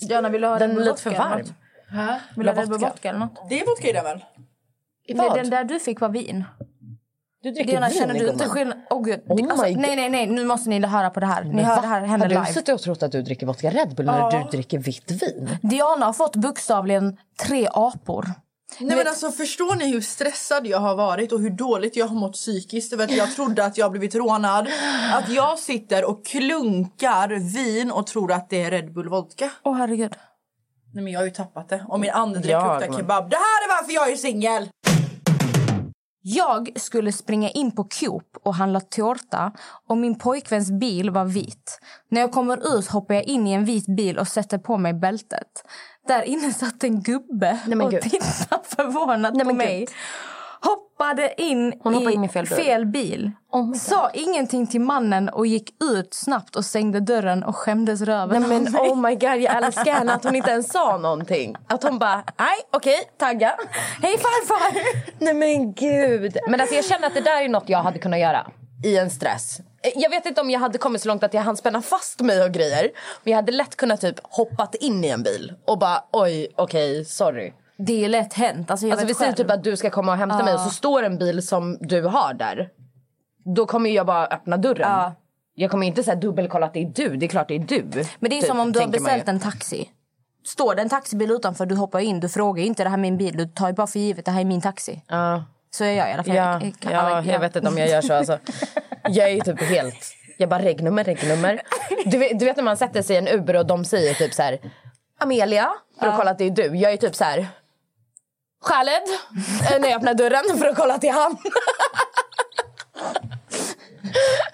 Diana, 0.08 0.28
vill 0.28 0.40
du 0.40 0.46
ha 0.48 0.58
Den 0.58 0.70
är 0.70 0.80
lite 0.84 1.02
för 1.02 1.10
varm. 1.10 1.44
Vill 2.36 2.46
du 2.46 2.52
ha 2.52 2.64
vodka 2.66 3.08
eller 3.08 3.18
något? 3.18 3.48
Det 3.48 3.60
är 3.60 3.66
vodka 3.66 3.88
i 3.88 3.92
den 3.92 4.04
väl? 4.04 4.24
Vad? 5.08 5.34
den 5.34 5.50
där 5.50 5.64
du 5.64 5.78
fick 5.78 6.00
var 6.00 6.08
vin. 6.08 6.44
Du 7.42 7.50
dricker 7.50 7.70
Diana, 7.70 7.88
vin 7.88 7.98
känner 7.98 8.14
du 8.14 8.28
inte 8.28 8.48
skillnad? 8.48 8.78
Åh 8.90 9.02
gud. 9.02 9.20
Oh 9.28 9.50
alltså, 9.50 9.66
nej, 9.66 9.96
nej, 9.96 10.10
nej. 10.10 10.26
Nu 10.26 10.44
måste 10.44 10.70
ni 10.70 10.86
höra 10.86 11.10
på 11.10 11.20
det 11.20 11.26
här. 11.26 11.44
Ni 11.44 11.54
Men 11.54 11.64
hör 11.64 11.76
va? 11.76 11.82
det 11.82 11.88
här 11.88 12.00
hända 12.00 12.24
Har 12.24 12.28
du 12.28 12.34
live. 12.34 12.46
suttit 12.46 12.68
och 12.74 12.82
trott 12.82 13.02
att 13.02 13.12
du 13.12 13.22
dricker 13.22 13.46
vodka 13.46 13.70
Red 13.70 13.94
Bull 13.94 14.06
när 14.06 14.30
du 14.30 14.50
dricker 14.50 14.78
vitt 14.78 15.10
vin? 15.10 15.58
Diana 15.62 16.06
har 16.06 16.12
fått 16.12 16.36
bokstavligen 16.36 17.16
tre 17.46 17.68
apor. 17.72 18.26
Nej 18.80 18.96
men 18.96 19.06
alltså 19.06 19.30
förstår 19.30 19.74
ni 19.74 19.92
hur 19.92 20.00
stressad 20.00 20.66
jag 20.66 20.78
har 20.78 20.94
varit 20.96 21.32
och 21.32 21.40
hur 21.40 21.50
dåligt 21.50 21.96
jag 21.96 22.06
har 22.06 22.16
mått 22.16 22.32
psykiskt 22.32 22.92
över 22.92 23.04
att 23.04 23.10
jag 23.16 23.34
trodde 23.34 23.64
att 23.64 23.78
jag 23.78 23.90
blivit 23.90 24.14
rånad. 24.14 24.68
Att 25.12 25.28
jag 25.28 25.58
sitter 25.58 26.04
och 26.04 26.26
klunkar 26.26 27.28
vin 27.54 27.90
och 27.90 28.06
tror 28.06 28.32
att 28.32 28.50
det 28.50 28.62
är 28.62 28.70
Red 28.70 28.92
Bull 28.92 29.08
vodka. 29.08 29.50
Åh 29.62 29.76
herregud. 29.76 30.12
Nej 30.94 31.04
men 31.04 31.12
jag 31.12 31.20
har 31.20 31.24
ju 31.24 31.30
tappat 31.30 31.68
det. 31.68 31.84
Och 31.88 32.00
min 32.00 32.10
andedräkt 32.10 32.62
luktar 32.62 32.98
kebab. 32.98 33.30
Det 33.30 33.36
här 33.36 33.64
är 33.64 33.80
varför 33.80 33.92
jag 33.92 34.12
är 34.12 34.16
singel! 34.16 34.68
Jag 36.22 36.68
skulle 36.76 37.12
springa 37.12 37.50
in 37.50 37.70
på 37.70 37.84
Coop 37.84 38.36
och 38.42 38.54
handla 38.54 38.80
tårta 38.80 39.52
och 39.88 39.96
min 39.96 40.18
pojkväns 40.18 40.70
bil 40.70 41.10
var 41.10 41.24
vit. 41.24 41.80
När 42.08 42.20
jag 42.20 42.32
kommer 42.32 42.78
ut 42.78 42.86
hoppar 42.86 43.14
jag 43.14 43.24
in 43.24 43.46
i 43.46 43.52
en 43.52 43.64
vit 43.64 43.86
bil 43.86 44.18
och 44.18 44.28
sätter 44.28 44.58
på 44.58 44.78
mig 44.78 44.94
bältet. 44.94 45.64
Där 46.08 46.22
inne 46.22 46.52
satt 46.52 46.84
en 46.84 47.02
gubbe 47.02 47.58
men 47.66 47.80
och 47.80 47.90
tittade 47.90 48.62
förvånat 48.64 49.34
Nej, 49.34 49.46
på 49.46 49.52
mig. 49.52 49.78
gud. 49.78 49.88
Hoppade 51.02 51.42
in 51.42 51.74
Hon 51.82 51.94
hoppade 51.94 52.12
i 52.12 52.14
in 52.14 52.28
fel 52.28 52.46
dörr. 52.46 52.84
bil. 52.84 53.30
Oh 53.52 53.74
sa 53.74 54.10
ingenting 54.14 54.66
till 54.66 54.80
mannen 54.80 55.28
och 55.28 55.46
gick 55.46 55.82
ut 55.82 56.14
snabbt 56.14 56.56
och 56.56 56.64
stängde 56.64 57.00
dörren 57.00 57.42
och 57.44 57.56
skämdes 57.56 58.00
röven 58.00 58.42
Nej 58.42 58.60
men 58.60 58.76
oh 58.76 58.96
my 58.96 59.14
god, 59.14 59.36
jag 59.36 59.64
älskar 59.64 59.92
henne 59.92 60.12
att 60.12 60.24
hon 60.24 60.34
inte 60.34 60.50
ens 60.50 60.72
sa 60.72 60.96
någonting. 60.98 61.56
Att 61.68 61.82
hon 61.82 61.98
bara, 61.98 62.24
nej 62.38 62.58
okej, 62.72 63.00
tagga. 63.18 63.52
Hej 64.02 64.18
farfar! 64.18 64.82
Nej 65.24 65.34
men 65.34 65.72
gud. 65.72 66.36
Men 66.48 66.60
alltså 66.60 66.76
jag 66.76 66.84
känner 66.84 67.06
att 67.06 67.14
det 67.14 67.20
där 67.20 67.42
är 67.44 67.48
något 67.48 67.68
jag 67.68 67.82
hade 67.82 67.98
kunnat 67.98 68.20
göra 68.20 68.46
i 68.84 68.98
en 68.98 69.10
stress. 69.10 69.58
Jag 69.94 70.10
vet 70.10 70.26
inte 70.26 70.40
om 70.40 70.50
jag 70.50 70.60
hade 70.60 70.78
kommit 70.78 71.02
så 71.02 71.08
långt 71.08 71.22
att 71.22 71.34
jag 71.34 71.42
hann 71.42 71.56
spänna 71.56 71.82
fast 71.82 72.20
mig 72.20 72.44
och 72.44 72.52
grejer. 72.52 72.90
Men 73.24 73.30
jag 73.30 73.36
hade 73.36 73.52
lätt 73.52 73.76
kunnat 73.76 74.00
typ 74.00 74.16
hoppat 74.22 74.74
in 74.74 75.04
i 75.04 75.08
en 75.08 75.22
bil 75.22 75.52
och 75.66 75.78
bara 75.78 76.04
oj 76.12 76.48
okej 76.56 77.04
sorry. 77.04 77.52
Det 77.76 78.04
är 78.04 78.08
lätt 78.08 78.34
hänt. 78.34 78.70
Alltså, 78.70 78.86
jag 78.86 78.92
Alltså 78.92 79.06
vi 79.06 79.14
säger 79.14 79.32
typ 79.32 79.50
att 79.50 79.64
du 79.64 79.76
ska 79.76 79.90
komma 79.90 80.12
och 80.12 80.18
hämta 80.18 80.44
mig 80.44 80.54
och 80.54 80.60
så 80.60 80.70
står 80.70 81.02
en 81.02 81.18
bil 81.18 81.46
som 81.46 81.78
du 81.80 82.02
har 82.02 82.34
där. 82.34 82.68
Då 83.54 83.66
kommer 83.66 83.90
jag 83.90 84.06
bara 84.06 84.26
öppna 84.26 84.56
dörren. 84.56 84.90
Ja. 84.90 85.14
Jag 85.54 85.70
kommer 85.70 85.86
inte 85.86 86.02
säga 86.02 86.16
dubbelkolla 86.16 86.66
att 86.66 86.74
det 86.74 86.82
är 86.82 86.92
du. 86.94 87.16
Det 87.16 87.26
är 87.26 87.28
klart 87.28 87.48
det 87.48 87.54
är 87.54 87.58
du. 87.58 87.82
Men 88.18 88.30
det 88.30 88.36
är 88.36 88.40
typ, 88.40 88.46
som 88.50 88.60
om 88.60 88.72
du 88.72 88.78
har 88.78 88.86
ju. 88.86 88.92
beställt 88.92 89.28
en 89.28 89.40
taxi. 89.40 89.88
Står 90.46 90.74
det 90.74 90.82
en 90.82 90.88
taxibil 90.88 91.30
utanför, 91.30 91.66
du 91.66 91.74
hoppar 91.74 92.00
in, 92.00 92.20
du 92.20 92.28
frågar 92.28 92.64
inte 92.64 92.82
det 92.84 92.88
här 92.90 92.96
är 92.96 93.00
min 93.00 93.16
bil. 93.16 93.36
Du 93.36 93.46
tar 93.46 93.68
ju 93.68 93.72
bara 93.74 93.86
för 93.86 93.98
givet 93.98 94.24
det 94.24 94.30
här 94.30 94.40
är 94.40 94.44
min 94.44 94.60
taxi. 94.60 95.02
Ja. 95.08 95.44
Så 95.70 95.84
jag 95.84 95.94
gör 95.94 96.06
i 96.08 96.12
alla 96.12 96.24
fall. 96.24 96.34
Ja, 96.36 96.60
Jag- 96.62 96.62
jag- 96.80 96.92
ja, 96.92 97.22
jag 97.32 97.40
vet 97.40 97.56
inte 97.56 97.68
om 97.68 97.78
jag 97.78 97.88
gör 97.88 98.00
så. 98.02 98.14
Alltså. 98.14 98.38
Jag 99.08 99.30
är 99.30 99.40
typ 99.40 99.62
helt... 99.62 100.14
Jag 100.38 100.48
bara 100.48 100.62
regnummer, 100.62 101.04
regnummer. 101.04 101.62
Du 102.06 102.18
vet, 102.18 102.38
du 102.38 102.44
vet 102.44 102.56
när 102.56 102.64
man 102.64 102.76
sätter 102.76 103.02
sig 103.02 103.16
i 103.16 103.18
en 103.18 103.28
Uber 103.28 103.56
och 103.56 103.66
de 103.66 103.84
säger 103.84 104.14
typ 104.14 104.34
så 104.34 104.42
här... 104.42 104.58
Amelia, 105.20 105.70
för 106.00 106.06
att 106.06 106.16
kolla 106.18 106.30
att 106.30 106.38
det 106.38 106.44
är 106.44 106.50
du. 106.50 106.76
Jag 106.76 106.92
är 106.92 106.96
typ 106.96 107.14
så 107.14 107.24
här... 107.24 107.46
Khaled, 108.64 109.02
när 109.80 109.88
jag 109.88 109.96
öppnar 109.96 110.14
dörren 110.14 110.58
för 110.58 110.66
att 110.68 110.76
kolla 110.76 110.94
är 110.94 111.12
han. 111.12 111.36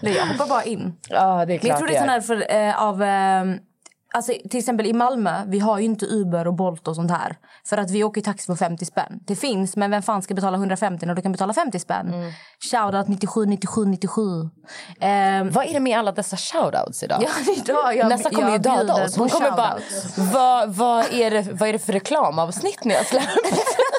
Nej, 0.01 0.17
Jag 0.17 0.27
hoppar 0.27 0.47
bara 0.47 0.65
in. 0.65 0.97
Ja, 1.09 1.17
det 1.17 1.43
är 1.43 1.47
Men 1.47 1.55
jag 1.55 1.61
klart 1.61 1.79
tror 1.79 1.89
det 1.89 1.97
är 1.97 2.01
sån 2.01 2.09
här 2.09 2.21
för, 2.21 2.55
eh, 2.55 2.83
av... 2.83 3.03
Eh, 3.03 3.61
Alltså, 4.13 4.33
till 4.51 4.59
exempel 4.59 4.87
i 4.87 4.93
Malmö, 4.93 5.45
vi 5.47 5.59
har 5.59 5.79
ju 5.79 5.85
inte 5.85 6.07
Uber 6.07 6.47
och 6.47 6.55
Bolt 6.55 6.89
och 6.89 6.95
sånt 6.95 7.11
här. 7.11 7.37
För 7.67 7.77
att 7.77 7.91
vi 7.91 8.05
åker 8.05 8.21
taxi 8.21 8.47
för 8.47 8.55
50 8.55 8.85
spänn. 8.85 9.21
Det 9.27 9.37
finns, 9.37 9.77
men 9.77 9.91
vem 9.91 10.03
fan 10.03 10.23
ska 10.23 10.35
betala 10.35 10.57
150 10.57 11.07
när 11.07 11.15
du 11.15 11.23
kan 11.23 11.33
betala 11.33 11.55
50 11.55 11.79
spänn? 11.79 12.15
Mm. 12.15 12.33
Shoutout 12.71 13.09
97, 13.09 13.47
97, 13.47 13.85
97. 13.85 14.23
Um, 14.23 14.51
Vad 15.51 15.67
är 15.67 15.73
det 15.73 15.81
med 15.81 15.99
alla 15.99 16.13
dessa 16.13 16.37
shoutouts 16.37 17.03
idag? 17.03 17.23
ja, 17.23 17.53
idag, 17.57 17.97
jag, 17.97 18.09
Nästa 18.09 18.31
kommer 18.31 18.43
jag 18.43 18.53
ju 18.53 18.59
döda 18.59 19.05
oss. 19.05 19.17
Hon 19.17 19.29
kommer 19.29 19.51
bara, 19.51 19.79
vad, 20.17 20.75
vad, 20.75 21.05
är 21.13 21.31
det, 21.31 21.53
vad 21.53 21.69
är 21.69 21.73
det 21.73 21.79
för 21.79 21.93
reklamavsnitt 21.93 22.85
ni 22.85 22.95
har 22.95 23.05
släppt? 23.05 23.29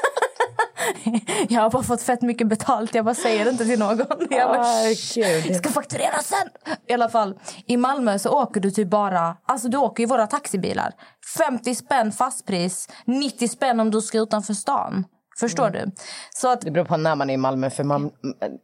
Jag 1.48 1.60
har 1.62 1.70
bara 1.70 1.82
fått 1.82 2.02
fett 2.02 2.22
mycket 2.22 2.48
betalt. 2.48 2.94
Jag 2.94 3.04
bara 3.04 3.14
säger 3.14 3.44
det 3.44 3.50
inte 3.50 3.64
till 3.64 3.78
någon. 3.78 3.98
Jag 4.30 4.48
bara, 4.48 4.64
Ay, 4.64 4.94
"Shh, 4.96 5.14
gud. 5.20 5.46
jag 5.46 5.56
ska 5.56 5.68
fakturera 5.68 6.22
sen. 6.22 6.48
I 6.88 6.92
alla 6.92 7.08
fall, 7.08 7.38
i 7.66 7.76
Malmö 7.76 8.18
så 8.18 8.30
åker 8.42 8.60
du 8.60 8.70
typ 8.70 8.88
bara... 8.88 9.36
Alltså 9.46 9.68
du 9.68 9.76
åker 9.76 10.02
i 10.02 10.06
våra 10.06 10.26
taxibilar. 10.26 10.92
50 11.38 11.74
spänn 11.74 12.12
fastpris, 12.12 12.88
90 13.04 13.48
spänn 13.48 13.80
om 13.80 13.90
du 13.90 14.00
ska 14.00 14.18
utanför 14.18 14.54
stan. 14.54 15.04
Förstår 15.40 15.68
Mm. 15.68 15.72
du? 15.90 15.92
Så 16.30 16.48
att 16.52 16.60
Det 16.60 16.70
beror 16.70 16.84
på 16.84 16.96
när 16.96 17.14
man 17.16 17.30
är 17.30 17.34
i 17.34 17.36
Malmö, 17.36 17.70
för 17.70 17.84
man, 17.84 18.10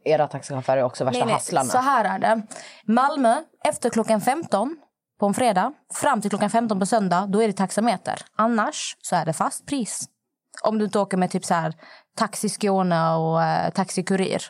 era 0.05 0.27
taxichaufförer 0.27 0.77
är 0.77 0.83
också 0.83 1.03
värsta 1.05 1.17
Nej, 1.19 1.25
nej. 1.25 1.33
hasslarna. 1.33 1.69
Så 1.69 1.77
här 1.77 2.05
är 2.15 2.19
det. 2.19 2.41
Malmö, 2.87 3.35
efter 3.65 3.89
klockan 3.89 4.21
15 4.21 4.75
på 5.19 5.25
en 5.25 5.33
fredag 5.33 5.73
fram 5.93 6.21
till 6.21 6.29
klockan 6.29 6.49
15 6.49 6.79
på 6.79 6.85
söndag, 6.85 7.25
då 7.29 7.43
är 7.43 7.47
det 7.47 7.53
taxameter. 7.53 8.21
Annars 8.35 8.95
så 9.01 9.15
är 9.15 9.25
det 9.25 9.33
fast 9.33 9.65
pris. 9.65 10.05
Om 10.63 10.77
du 10.77 10.85
inte 10.85 10.99
åker 10.99 11.17
med 11.17 11.31
typ 11.31 11.45
så 11.45 11.53
här 11.53 11.73
Taxi 12.17 12.49
Skåne 12.49 13.11
och 13.15 13.43
eh, 13.43 13.69
Taxi 13.69 14.03
Kurir. 14.03 14.43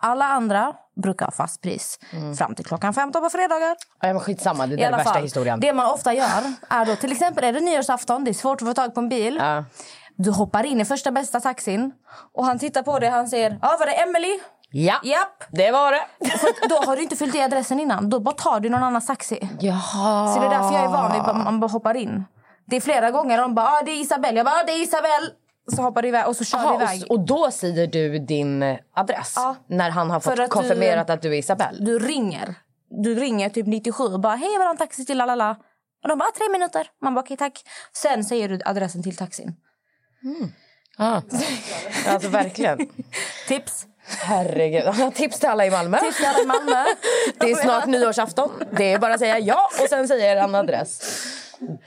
Alla 0.00 0.24
andra 0.24 0.72
brukar 1.02 1.26
ha 1.26 1.32
fast 1.32 1.62
pris 1.62 1.98
fram 2.38 2.54
till 2.54 2.64
klockan 2.64 2.94
15 2.94 3.22
på 3.22 3.30
fredagar. 3.30 3.76
Ja, 4.00 4.12
men 4.12 4.20
skitsamma, 4.20 4.66
det 4.66 4.76
där 4.76 4.84
är 4.84 4.92
värsta 4.92 5.12
fall, 5.12 5.22
historien. 5.22 5.60
Det 5.60 5.72
man 5.72 5.90
ofta 5.90 6.14
gör 6.14 6.42
är 6.68 6.86
då, 6.86 6.96
till 6.96 7.12
exempel 7.12 7.44
är 7.44 7.52
det 7.52 7.60
nyårsafton, 7.60 8.24
det 8.24 8.30
är 8.30 8.32
svårt 8.32 8.62
att 8.62 8.68
få 8.68 8.74
tag 8.74 8.94
på 8.94 9.00
en 9.00 9.08
bil. 9.08 9.36
Ja. 9.40 9.64
Du 10.16 10.30
hoppar 10.30 10.66
in 10.66 10.80
i 10.80 10.84
första 10.84 11.10
bästa 11.10 11.40
taxin 11.40 11.92
och 12.34 12.44
han 12.44 12.58
tittar 12.58 12.82
på 12.82 12.98
dig 12.98 13.10
han 13.10 13.28
säger 13.28 13.58
ja 13.62 13.76
var 13.78 13.86
det 13.86 13.92
Emily? 13.92 14.38
Ja, 14.70 15.00
Japp. 15.04 15.44
det 15.50 15.70
var 15.70 15.92
det. 15.92 16.06
För 16.38 16.68
då 16.68 16.76
har 16.86 16.96
du 16.96 17.02
inte 17.02 17.16
fyllt 17.16 17.34
i 17.34 17.42
adressen 17.42 17.80
innan. 17.80 18.10
Då 18.10 18.20
bara 18.20 18.34
tar 18.34 18.60
du 18.60 18.68
någon 18.68 18.82
annans 18.82 19.06
taxi. 19.06 19.48
Jaha. 19.60 20.34
Så 20.34 20.40
det 20.40 20.46
är 20.46 20.50
därför 20.50 20.74
jag 20.74 20.84
är 20.84 20.88
van 20.88 21.12
vid 21.12 21.20
att 21.20 21.44
man 21.44 21.60
bara 21.60 21.70
hoppar 21.70 21.96
in. 21.96 22.24
Det 22.66 22.76
är 22.76 22.80
flera 22.80 23.10
gånger 23.10 23.38
de 23.38 23.54
bara 23.54 23.66
ah, 23.66 23.82
det 23.84 23.90
är 23.90 24.00
Isabelle. 24.00 24.36
Jag 24.36 24.46
bara 24.46 24.54
ah, 24.54 24.64
det 24.66 24.72
är 24.72 24.82
Isabelle. 24.82 25.26
Så 25.76 25.82
hoppar 25.82 26.02
du 26.02 26.08
iväg 26.08 26.26
och 26.26 26.36
så 26.36 26.44
kör 26.44 26.58
Jaha, 26.58 26.78
du 26.78 26.84
iväg. 26.84 27.02
och, 27.02 27.10
och 27.10 27.20
då 27.26 27.50
säger 27.50 27.86
du 27.86 28.18
din 28.18 28.78
adress 28.94 29.32
Ja. 29.36 29.56
när 29.68 29.90
han 29.90 30.10
har 30.10 30.20
fått 30.20 30.32
att 30.32 30.36
du- 30.38 30.48
konfirmerat 30.48 31.10
att 31.10 31.22
du 31.22 31.28
är 31.34 31.38
Isabelle? 31.38 31.78
Du 31.84 31.98
ringer. 31.98 32.54
Du 32.90 33.14
ringer 33.14 33.48
typ 33.50 33.66
97 33.66 34.04
och 34.04 34.20
bara 34.20 34.34
hej 34.36 34.48
jag 34.52 34.58
vill 34.58 34.66
ha 34.66 34.70
en 34.70 34.76
taxi 34.76 35.06
till 35.06 35.18
lalala. 35.18 35.56
Och 36.02 36.08
de 36.08 36.18
bara 36.18 36.30
tre 36.30 36.48
minuter. 36.52 36.86
Man 37.02 37.14
bara 37.14 37.20
okej 37.20 37.36
tack. 37.36 37.62
Sen 37.92 38.24
säger 38.24 38.48
du 38.48 38.58
adressen 38.64 39.02
till 39.02 39.16
taxin. 39.16 39.56
Ja. 40.98 41.22
Alltså 42.08 42.28
verkligen. 42.28 42.78
Tips. 43.48 43.86
Herregud. 44.20 45.14
Tips 45.14 45.38
till 45.40 45.48
alla 45.48 45.66
i 45.66 45.70
Malmö. 45.70 45.98
Tips 46.00 46.16
till 46.16 46.26
alla 46.26 46.38
i 46.42 46.46
Malmö. 46.46 46.84
Det 47.40 47.50
är 47.50 47.54
snart 47.56 47.86
nyårsafton. 47.86 48.50
Det 48.72 48.92
är 48.92 48.98
bara 48.98 49.14
att 49.14 49.20
säga 49.20 49.38
ja 49.38 49.68
och 49.82 49.88
sen 49.88 50.08
säger 50.08 50.36
en 50.36 50.54
adress. 50.54 51.00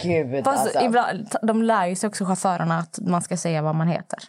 Gud 0.01 0.43
Fast 0.43 0.65
alltså. 0.65 0.81
ibland, 0.81 1.35
de 1.41 1.63
lär 1.63 1.85
ju 1.85 1.95
sig 1.95 2.07
också 2.07 2.25
chaufförerna 2.25 2.77
att 2.77 2.99
man 3.01 3.21
ska 3.21 3.37
säga 3.37 3.61
vad 3.61 3.75
man 3.75 3.87
heter. 3.87 4.19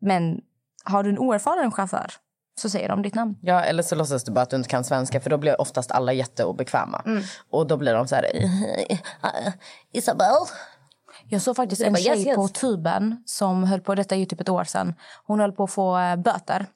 Men 0.00 0.40
har 0.84 1.02
du 1.02 1.10
en 1.10 1.18
oerfaren 1.18 1.72
chaufför 1.72 2.12
så 2.60 2.70
säger 2.70 2.88
de 2.88 3.02
ditt 3.02 3.14
namn. 3.14 3.38
Ja, 3.42 3.64
eller 3.64 3.82
så 3.82 3.94
låtsas 3.94 4.24
du 4.24 4.32
bara 4.32 4.40
att 4.40 4.50
du 4.50 4.56
inte 4.56 4.68
kan 4.68 4.84
svenska 4.84 5.20
för 5.20 5.30
då 5.30 5.38
blir 5.38 5.60
oftast 5.60 5.90
alla 5.90 6.12
jätteobekväma. 6.12 7.02
Mm. 7.06 7.22
Och 7.50 7.66
då 7.66 7.76
blir 7.76 7.94
de 7.94 8.08
så 8.08 8.14
här... 8.14 8.24
"Eh, 8.34 8.98
Isabel? 9.92 10.32
Jag 11.28 11.42
såg 11.42 11.56
faktiskt 11.56 11.82
en 11.82 11.96
tjej 11.96 12.34
på 12.34 12.48
tuben 12.48 13.22
som 13.26 13.64
höll 13.64 13.80
på, 13.80 13.94
detta 13.94 14.14
är 14.14 14.18
ju 14.18 14.24
typ 14.26 14.40
ett 14.40 14.48
år 14.48 14.64
sedan. 14.64 14.94
Hon 15.24 15.40
höll 15.40 15.52
på 15.52 15.64
att 15.64 15.70
få 15.70 15.98
eh, 15.98 16.16
böter. 16.16 16.66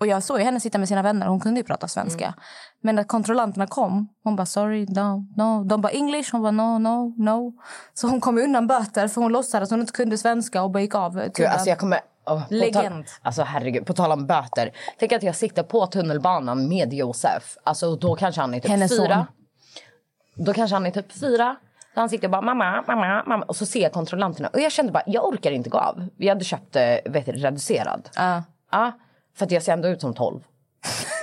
Och 0.00 0.06
jag 0.06 0.22
såg 0.22 0.40
henne 0.40 0.60
sitta 0.60 0.78
med 0.78 0.88
sina 0.88 1.02
vänner, 1.02 1.26
hon 1.26 1.40
kunde 1.40 1.60
ju 1.60 1.64
prata 1.64 1.88
svenska. 1.88 2.24
Mm. 2.24 2.38
Men 2.80 2.94
när 2.94 3.04
kontrollanterna 3.04 3.66
kom, 3.66 4.08
hon 4.24 4.36
bara 4.36 4.46
sorry, 4.46 4.86
no, 4.86 5.26
no. 5.36 5.64
De 5.64 5.80
bara 5.80 5.92
English, 5.92 6.32
hon 6.32 6.42
bara 6.42 6.50
no, 6.50 6.78
no, 6.78 7.14
no. 7.18 7.52
Så 7.94 8.08
hon 8.08 8.20
kom 8.20 8.38
undan 8.38 8.66
böter 8.66 9.08
för 9.08 9.20
hon 9.20 9.32
låtsades 9.32 9.66
att 9.66 9.70
hon 9.70 9.80
inte 9.80 9.92
kunde 9.92 10.18
svenska 10.18 10.62
och 10.62 10.70
bara 10.70 10.80
gick 10.80 10.94
av 10.94 11.20
eh, 11.20 11.30
Gud, 11.34 11.46
alltså 11.46 11.68
jag 11.68 11.78
kommer... 11.78 12.00
oh, 12.26 12.42
Legend. 12.50 13.04
Alltså 13.22 13.42
herregud, 13.42 13.86
på 13.86 13.92
tal 13.92 14.12
om 14.12 14.26
böter. 14.26 14.72
Tänk 14.98 15.12
att 15.12 15.22
jag 15.22 15.36
sitter 15.36 15.62
på 15.62 15.86
tunnelbanan 15.86 16.68
med 16.68 16.92
Josef. 16.92 17.56
Alltså 17.64 17.96
då 17.96 18.16
kanske 18.16 18.40
han 18.40 18.54
är 18.54 18.60
typ 18.60 18.70
Hennes 18.70 18.90
fyra. 18.90 19.14
son. 19.14 19.24
Då 20.46 20.52
kanske 20.52 20.76
han 20.76 20.86
är 20.86 20.90
typ 20.90 21.12
fyra. 21.12 21.56
Så 21.94 22.00
han 22.00 22.08
sitter 22.08 22.26
och 22.26 22.30
bara 22.30 22.42
mamma, 22.42 22.84
mamma, 22.86 23.22
mamma. 23.26 23.44
Och 23.44 23.56
så 23.56 23.66
ser 23.66 23.82
jag 23.82 23.92
kontrollanterna. 23.92 24.48
Och 24.48 24.60
jag 24.60 24.72
kände 24.72 24.92
bara, 24.92 25.02
jag 25.06 25.28
orkar 25.28 25.50
inte 25.50 25.70
gå 25.70 25.78
av. 25.78 26.06
Vi 26.16 26.28
hade 26.28 26.44
köpt 26.44 26.76
eh, 26.76 26.82
vet 27.04 27.26
du, 27.26 27.32
reducerad. 27.32 28.08
Ja. 28.14 28.42
Ja, 28.70 28.92
för 29.34 29.44
att 29.46 29.50
jag 29.50 29.62
ser 29.62 29.72
ändå 29.72 29.88
ut 29.88 30.00
som 30.00 30.14
12. 30.14 30.40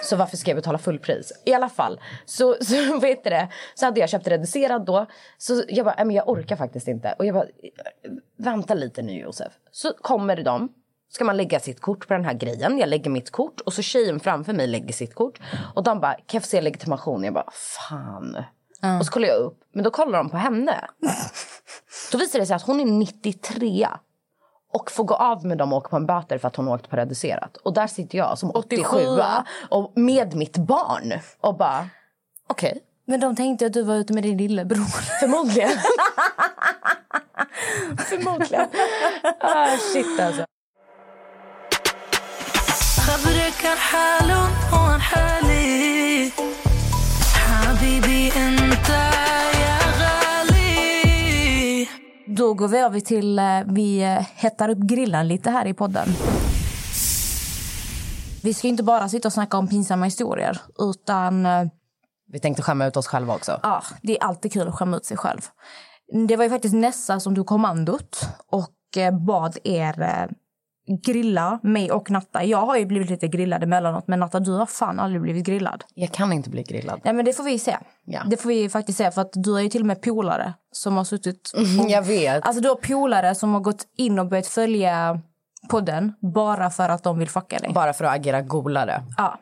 Så 0.04 0.16
varför 0.16 0.38
ska 0.38 0.52
jag 0.52 0.56
betala 0.56 0.78
fullpris? 0.78 1.32
I 1.46 1.54
alla 1.54 1.70
fall, 1.70 2.00
så, 2.26 2.56
så, 2.62 3.00
vet 3.02 3.24
du 3.24 3.30
det, 3.30 3.50
så 3.76 3.86
hade 3.86 4.00
jag 4.00 4.10
köpt 4.10 4.28
reducerad 4.28 4.86
då. 4.86 5.06
Så 5.38 5.64
jag 5.68 5.86
bara, 5.86 5.96
"Nej, 5.96 6.06
men 6.06 6.16
jag 6.16 6.30
orkar 6.30 6.56
faktiskt 6.56 6.88
inte. 6.88 7.16
Och 7.20 7.26
jag 7.26 7.36
bara, 7.36 7.46
vänta 8.38 8.74
lite 8.74 9.02
nu 9.02 9.20
Josef. 9.20 9.54
Så 9.72 9.94
kommer 10.02 10.44
de, 10.44 10.70
ska 11.10 11.26
man 11.26 11.38
lägga 11.38 11.60
sitt 11.60 11.82
kort 11.82 12.08
på 12.08 12.14
den 12.14 12.26
här 12.26 12.34
grejen. 12.34 12.78
Jag 12.78 12.90
lägger 12.90 13.10
mitt 13.10 13.32
kort 13.32 13.62
och 13.62 13.74
så 13.74 13.82
tjejen 13.82 14.20
framför 14.20 14.54
mig 14.54 14.68
lägger 14.68 14.94
sitt 14.94 15.16
kort. 15.16 15.40
Och 15.76 15.84
de 15.84 16.00
bara, 16.00 16.14
kan 16.14 16.24
jag 16.28 16.44
få 16.44 16.48
se 16.50 16.62
legitimation? 16.62 17.24
Jag 17.24 17.34
bara, 17.34 17.52
fan. 17.52 18.44
Och 19.00 19.06
så 19.06 19.12
kollar 19.12 19.28
jag 19.28 19.38
upp, 19.38 19.60
men 19.74 19.84
då 19.84 19.92
kollar 19.92 20.18
de 20.18 20.30
på 20.30 20.38
henne. 20.38 20.88
Då 22.12 22.18
visar 22.18 22.40
det 22.40 22.46
sig 22.46 22.56
att 22.56 22.62
hon 22.62 22.80
är 22.80 22.86
93 22.86 23.88
och 24.77 24.91
får 24.91 25.05
gå 25.05 25.15
av 25.15 25.47
med 25.47 25.59
dem 25.59 25.73
och 25.73 25.79
åka 25.79 25.89
på 25.89 25.97
en 25.97 26.07
böter 26.07 26.39
för 26.39 26.49
att 26.49 26.57
hon 26.57 26.69
åkt 26.69 26.91
på 26.91 26.97
reducerat. 26.97 27.57
Och 27.57 27.73
där 27.73 27.87
sitter 27.87 28.19
jag 28.19 28.39
som 28.39 28.51
87 28.55 28.99
och 29.71 29.93
med 29.97 30.35
mitt 30.35 30.57
barn 30.57 31.13
och 31.41 31.57
bara 31.57 31.89
okej, 32.49 32.81
Men 33.07 33.21
de 33.21 33.37
tänkte 33.37 33.67
att 33.67 33.73
du 33.73 33.83
var 33.83 33.95
ute 33.95 34.13
med 34.13 34.23
din 34.23 34.37
lillebror. 34.37 34.85
förmodligen. 35.21 35.71
förmodligen. 37.99 38.69
Ah, 39.41 39.77
shit 39.93 40.21
alltså. 40.21 40.45
خبرك 43.07 43.63
då 52.38 52.54
går 52.54 52.68
vi 52.68 52.78
över 52.78 53.00
till, 53.00 53.40
eh, 53.40 53.46
vi 53.66 54.04
eh, 54.04 54.28
hettar 54.36 54.70
upp 54.70 54.78
grillan 54.78 55.28
lite 55.28 55.52
här 55.52 55.66
i 55.68 55.74
podden. 55.74 56.08
Vi 58.44 58.54
ska 58.54 58.68
inte 58.68 58.84
bara 58.84 59.10
sitta 59.10 59.28
och 59.28 59.34
snacka 59.34 59.58
om 59.58 59.68
pinsamma 59.68 60.06
historier, 60.06 60.62
utan 60.80 61.46
eh, 61.46 61.68
Vi 62.32 62.40
tänkte 62.40 62.64
skämma 62.64 62.86
ut 62.86 62.98
oss 62.98 63.08
själva 63.08 63.36
också. 63.36 63.60
ja, 63.64 63.84
det 64.02 64.18
är 64.18 64.24
alltid 64.24 64.54
kul 64.54 64.68
att 64.68 64.76
skämma 64.76 64.98
ut 64.98 65.06
sig 65.06 65.18
själv. 65.18 65.42
Det 66.28 66.36
var 66.36 66.44
ju 66.44 66.50
faktiskt 66.50 66.76
Nessa 66.76 67.20
som 67.20 67.36
tog 67.36 67.46
kommandot 67.46 68.30
och 68.48 68.74
bad 69.28 69.58
er 69.64 70.30
grilla 70.88 71.60
mig 71.64 71.92
och 71.92 72.12
Natta. 72.12 72.44
Jag 72.44 72.58
har 72.58 72.78
ju 72.78 72.86
blivit 72.86 73.10
lite 73.10 73.28
grillad 73.28 73.64
emellanåt, 73.64 74.08
men 74.08 74.20
Natta, 74.20 74.40
du 74.40 74.52
har 74.52 74.66
fan 74.66 75.00
aldrig 75.00 75.22
blivit 75.22 75.46
grillad. 75.46 75.84
Jag 75.94 76.12
kan 76.12 76.34
inte 76.34 76.50
bli 76.50 76.64
grillad. 76.64 77.02
Nej, 77.04 77.14
men 77.14 77.26
det 77.26 77.34
får 77.34 77.44
vi 77.44 77.60
se. 77.60 77.78
Ja. 78.06 78.22
Det 78.30 78.38
får 78.38 78.50
vi 78.50 78.70
faktiskt 78.70 78.98
se, 78.98 79.12
för 79.12 79.22
att 79.22 79.32
du 79.34 79.58
är 79.58 79.62
ju 79.62 79.70
till 79.70 79.82
och 79.82 79.88
med 79.88 80.02
polare 80.02 80.54
som 80.72 80.98
har 80.98 81.04
suttit 81.04 81.52
Jag 81.88 82.02
vet. 82.02 82.46
Alltså 82.46 82.62
du 82.62 82.70
har 82.70 82.76
polare 82.76 83.36
som 83.36 83.54
har 83.54 83.60
gått 83.60 83.86
in 83.98 84.20
och 84.20 84.28
börjat 84.28 84.48
följa 84.48 85.22
podden 85.70 86.14
bara 86.34 86.70
för 86.70 86.90
att 86.90 87.04
de 87.04 87.20
vill 87.20 87.30
fucka 87.30 87.58
dig. 87.58 87.72
Bara 87.74 87.94
för 87.94 88.06
att 88.06 88.16
agera 88.16 88.42
golare. 88.42 89.04
Ja. 89.18 89.40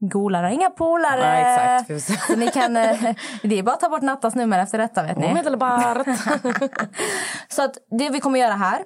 Golare, 0.00 0.54
inga 0.54 0.70
polare. 0.70 1.40
Ja, 1.40 1.80
exakt. 1.80 2.26
Så 2.26 2.36
ni 2.36 2.48
kan, 2.48 2.76
eh, 2.76 3.14
det 3.42 3.58
är 3.58 3.62
bara 3.62 3.74
att 3.74 3.80
ta 3.80 3.88
bort 3.88 4.02
Nattas 4.02 4.34
nummer 4.34 4.58
efter 4.58 4.78
detta 4.78 5.02
vet 5.02 5.18
ni. 5.18 5.26
Omedelbart. 5.26 6.06
Så 7.48 7.62
att 7.62 7.76
det 7.98 8.10
vi 8.10 8.20
kommer 8.20 8.38
göra 8.38 8.52
här. 8.52 8.78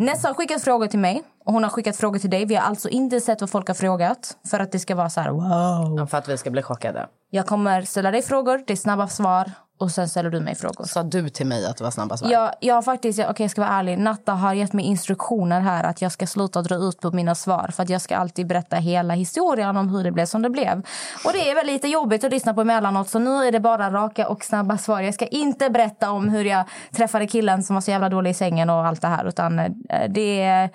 Nessa 0.00 0.28
har 0.28 0.34
skickat 0.34 0.62
frågor 0.62 0.86
till 0.86 0.98
mig 0.98 1.22
och 1.44 1.52
hon 1.52 1.62
har 1.62 1.70
skickat 1.70 1.96
frågor 1.96 2.18
till 2.18 2.30
dig. 2.30 2.44
Vi 2.44 2.54
har 2.54 2.62
alltså 2.62 2.88
inte 2.88 3.20
sett 3.20 3.40
vad 3.40 3.50
folk 3.50 3.68
har 3.68 3.74
frågat 3.74 4.36
för 4.50 4.60
att 4.60 4.72
det 4.72 4.78
ska 4.78 4.94
vara 4.94 5.10
så 5.10 5.20
här 5.20 5.30
wow. 5.30 6.06
för 6.06 6.18
att 6.18 6.28
vi 6.28 6.38
ska 6.38 6.50
bli 6.50 6.62
chockade. 6.62 7.06
Jag 7.30 7.46
kommer 7.46 7.82
ställa 7.82 8.10
dig 8.10 8.22
frågor, 8.22 8.64
det 8.66 8.72
är 8.72 8.76
snabba 8.76 9.08
svar 9.08 9.50
och 9.80 9.90
sen 9.90 10.08
ställer 10.08 10.30
du 10.30 10.40
mig 10.40 10.54
frågor. 10.54 10.84
Sa 10.84 11.02
du 11.02 11.28
till 11.28 11.46
mig 11.46 11.66
att 11.66 11.76
det 11.76 11.84
var 11.84 11.90
snabba 11.90 12.16
svar? 12.16 12.30
Jag, 12.30 12.54
jag 12.60 12.84
faktiskt, 12.84 13.18
okej 13.18 13.44
jag 13.44 13.50
ska 13.50 13.60
vara 13.60 13.70
ärlig, 13.70 13.98
Natta 13.98 14.32
har 14.32 14.54
gett 14.54 14.72
mig 14.72 14.84
instruktioner 14.84 15.60
här 15.60 15.84
att 15.84 16.02
jag 16.02 16.12
ska 16.12 16.26
sluta 16.26 16.62
dra 16.62 16.74
ut 16.74 17.00
på 17.00 17.10
mina 17.10 17.34
svar 17.34 17.70
för 17.72 17.82
att 17.82 17.88
jag 17.88 18.00
ska 18.00 18.16
alltid 18.16 18.46
berätta 18.46 18.76
hela 18.76 19.14
historien 19.14 19.76
om 19.76 19.88
hur 19.88 20.04
det 20.04 20.12
blev 20.12 20.26
som 20.26 20.42
det 20.42 20.50
blev. 20.50 20.82
Och 21.24 21.32
det 21.32 21.50
är 21.50 21.54
väl 21.54 21.66
lite 21.66 21.88
jobbigt 21.88 22.24
att 22.24 22.30
lyssna 22.30 22.54
på 22.54 22.60
emellanåt 22.60 23.08
så 23.08 23.18
nu 23.18 23.46
är 23.46 23.52
det 23.52 23.60
bara 23.60 23.90
raka 23.90 24.28
och 24.28 24.44
snabba 24.44 24.78
svar. 24.78 25.00
Jag 25.00 25.14
ska 25.14 25.26
inte 25.26 25.70
berätta 25.70 26.10
om 26.10 26.28
hur 26.28 26.44
jag 26.44 26.64
träffade 26.92 27.26
killen 27.26 27.62
som 27.62 27.74
var 27.74 27.80
så 27.80 27.90
jävla 27.90 28.08
dålig 28.08 28.30
i 28.30 28.34
sängen 28.34 28.70
och 28.70 28.86
allt 28.86 29.02
det 29.02 29.08
här 29.08 29.28
utan 29.28 29.58
eh, 29.58 29.70
det 30.08 30.42
är 30.42 30.70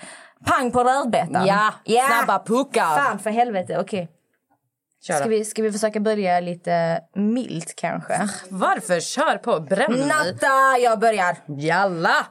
pang 0.45 0.71
på 0.71 0.83
rödbetan. 0.83 1.47
Ja, 1.47 1.73
snabba 2.07 2.43
puckar. 2.45 2.95
Fan 2.95 3.19
för 3.19 3.29
helvete, 3.29 3.77
okej. 3.79 4.01
Kör 4.01 4.14
Ska 5.13 5.27
vi, 5.27 5.45
ska 5.45 5.61
vi 5.63 5.71
försöka 5.71 5.99
börja 5.99 6.39
lite 6.39 6.99
milt 7.15 7.75
kanske? 7.75 8.29
Varför? 8.49 8.99
Kör 8.99 9.37
på, 9.37 9.59
bränn. 9.59 9.93
Natta, 10.07 10.77
jag 10.79 10.99
börjar. 10.99 11.37
Jalla! 11.57 12.27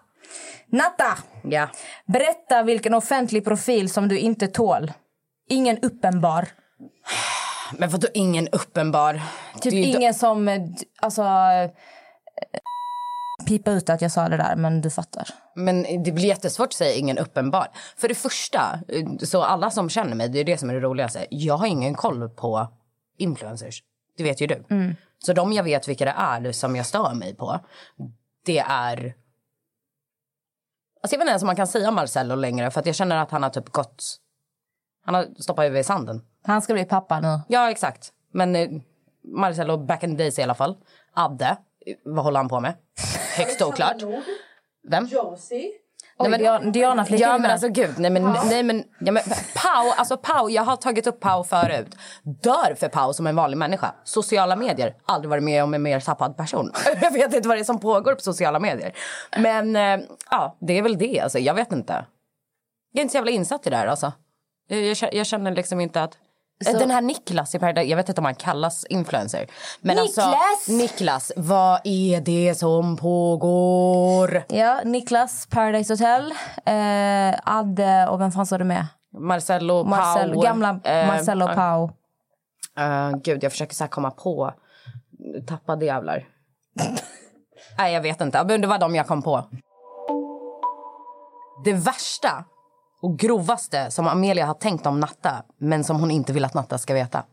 Natta, 0.66 1.18
Ja. 1.42 1.68
berätta 2.06 2.62
vilken 2.62 2.94
offentlig 2.94 3.44
profil 3.44 3.90
som 3.90 4.08
du 4.08 4.18
inte 4.18 4.46
tål. 4.46 4.92
Ingen 5.50 5.78
uppenbar. 5.78 6.48
Men 7.78 7.88
vadå 7.90 8.08
ingen 8.14 8.48
uppenbar? 8.48 9.20
Typ 9.60 9.72
ju 9.72 9.82
då- 9.92 9.98
ingen 9.98 10.14
som... 10.14 10.48
eh, 10.48 10.60
Alltså... 11.02 11.22
Pipa 13.47 13.70
ut 13.70 13.91
att 13.91 14.03
jag 14.03 14.12
sa 14.12 14.28
det 14.28 14.37
där, 14.37 14.57
men 14.57 14.80
du 14.80 14.91
fattar. 14.91 15.28
Men 15.55 16.03
det 16.05 16.12
blir 16.12 16.24
jättesvårt 16.24 16.66
att 16.66 16.72
säga 16.72 16.95
ingen 16.95 17.18
uppenbar. 17.18 17.68
För 17.97 18.09
det 18.09 18.14
första, 18.14 18.78
så 19.22 19.43
alla 19.43 19.70
som 19.70 19.89
känner 19.89 20.14
mig, 20.14 20.28
det 20.28 20.39
är 20.39 20.45
det 20.45 20.59
som 20.59 20.70
är 20.70 20.74
det 20.74 20.80
roligaste. 20.80 21.26
Jag 21.30 21.57
har 21.57 21.66
ingen 21.66 21.95
koll 21.95 22.28
på 22.28 22.68
influencers. 23.18 23.82
Det 24.16 24.24
vet 24.24 24.41
ju 24.41 24.47
du. 24.47 24.64
Så 25.18 25.32
de 25.32 25.53
jag 25.53 25.64
vet 25.64 25.89
vilka 25.89 26.05
det 26.05 26.14
är 26.16 26.53
som 26.53 26.76
jag 26.76 26.87
stör 26.87 27.14
mig 27.14 27.35
på, 27.35 27.61
det 28.45 28.59
är... 28.59 29.14
Alltså 31.03 31.14
jag 31.14 31.18
vet 31.18 31.24
inte 31.24 31.30
ens 31.30 31.43
om 31.43 31.47
man 31.47 31.57
kan 31.57 31.66
säga 31.66 31.91
Marcello 31.91 32.35
längre 32.35 32.70
för 32.70 32.80
att 32.80 32.87
jag 32.87 32.95
känner 32.95 33.16
att 33.16 33.30
han 33.30 33.43
har 33.43 33.51
typ 33.51 33.68
gått... 33.68 34.20
Han 35.05 35.14
har 35.14 35.26
stoppat 35.39 35.64
huvudet 35.64 35.85
i 35.85 35.87
sanden. 35.87 36.22
Han 36.43 36.62
ska 36.62 36.72
bli 36.72 36.85
pappa 36.85 37.20
nu. 37.20 37.41
Ja, 37.49 37.70
exakt. 37.70 38.12
Men 38.32 38.57
eh, 38.57 38.68
Marcello 39.24 39.76
back 39.87 40.03
in 40.03 40.11
the 40.11 40.22
days 40.22 40.39
i 40.39 40.43
alla 40.43 40.55
fall. 40.55 40.76
Adde, 41.12 41.57
vad 42.05 42.24
håller 42.24 42.39
han 42.39 42.49
på 42.49 42.61
med? 42.61 42.74
Högst 43.37 43.62
oklart. 43.62 43.97
Vem? 44.89 45.09
Oj, 46.18 46.28
men- 46.30 46.41
Diana, 46.41 46.70
Diana 46.70 47.05
flikar 47.05 47.26
Ja 47.28 47.39
men 47.39 47.51
alltså 47.51 47.68
gud, 47.68 47.95
nej 47.99 48.11
men, 48.11 48.22
nej, 48.47 48.62
men, 48.62 48.85
ja, 49.01 49.12
men 49.12 49.22
Pau, 49.55 49.91
alltså 49.97 50.16
Pau, 50.16 50.51
jag 50.51 50.62
har 50.62 50.76
tagit 50.76 51.07
upp 51.07 51.20
Pau 51.20 51.45
förut. 51.45 51.97
Dör 52.22 52.74
för 52.74 52.89
Pau 52.89 53.12
som 53.12 53.26
en 53.26 53.37
vanlig 53.37 53.57
människa. 53.57 53.95
Sociala 54.05 54.57
medier, 54.57 54.95
aldrig 55.05 55.30
varit 55.30 55.43
med 55.43 55.64
om 55.64 55.74
en 55.74 55.82
mer 55.82 56.01
tappad 56.01 56.37
person. 56.37 56.72
Jag 57.01 57.11
vet 57.12 57.35
inte 57.35 57.49
vad 57.49 57.57
det 57.57 57.61
är 57.61 57.64
som 57.64 57.80
pågår 57.80 58.14
på 58.14 58.20
sociala 58.20 58.61
medier. 58.61 58.93
Men 59.39 59.76
eh, 59.76 60.07
ja, 60.30 60.57
det 60.61 60.78
är 60.78 60.82
väl 60.82 60.99
det 60.99 61.20
alltså, 61.20 61.39
jag 61.39 61.55
vet 61.55 61.72
inte. 61.72 62.07
Jag 62.93 63.01
är 63.01 63.03
inte 63.03 63.12
så 63.12 63.18
jävla 63.18 63.30
insatt 63.30 63.66
i 63.66 63.70
det 63.70 63.76
här 63.76 63.87
alltså. 63.87 64.12
Jag, 64.68 65.14
jag 65.14 65.26
känner 65.26 65.51
liksom 65.55 65.80
inte 65.80 66.03
att... 66.03 66.18
Så- 66.72 66.78
Den 66.78 66.90
här 66.90 67.00
Niklas 67.00 67.54
i 67.54 67.58
Paradise, 67.58 67.90
jag 67.90 67.96
vet 67.96 68.08
inte 68.08 68.20
om 68.20 68.24
han 68.24 68.34
kallas 68.34 68.84
influencer. 68.84 69.46
Men 69.80 69.96
Niklas! 69.96 70.18
Alltså, 70.18 70.72
Niklas, 70.72 71.32
vad 71.36 71.80
är 71.84 72.20
det 72.20 72.54
som 72.54 72.96
pågår? 72.96 74.44
Ja, 74.48 74.80
Niklas, 74.84 75.46
Paradise 75.50 75.92
Hotel, 75.92 76.32
eh, 76.66 77.40
Adde 77.56 78.08
och 78.10 78.20
vem 78.20 78.32
fan 78.32 78.46
sa 78.46 78.58
du 78.58 78.64
med? 78.64 78.86
Marcello, 79.18 79.84
Marcel, 79.84 80.32
Pau. 80.32 80.42
gamla 80.42 80.80
eh, 80.84 81.06
Marcello. 81.06 81.46
Pau. 81.54 81.90
Eh, 82.78 83.10
gud, 83.22 83.44
jag 83.44 83.52
försöker 83.52 83.74
så 83.74 83.86
komma 83.86 84.10
på 84.10 84.52
tappade 85.46 85.84
jävlar. 85.86 86.24
Nej, 87.78 87.94
jag 87.94 88.00
vet 88.00 88.20
inte. 88.20 88.44
Men 88.44 88.60
det 88.60 88.66
var 88.66 88.78
de 88.78 88.94
jag 88.94 89.06
kom 89.06 89.22
på. 89.22 89.44
Det 91.64 91.72
värsta 91.72 92.44
och 93.05 93.18
grovaste 93.18 93.90
som 93.90 94.07
Amelia 94.07 94.46
har 94.46 94.55
tänkt 94.55 94.86
om 94.86 95.00
Natta 95.00 95.44
men 95.59 95.84
som 95.84 96.00
hon 96.00 96.11
inte 96.11 96.32
vill 96.32 96.44
att 96.44 96.55
Natta 96.55 96.78
ska 96.78 96.94
veta. 96.94 97.24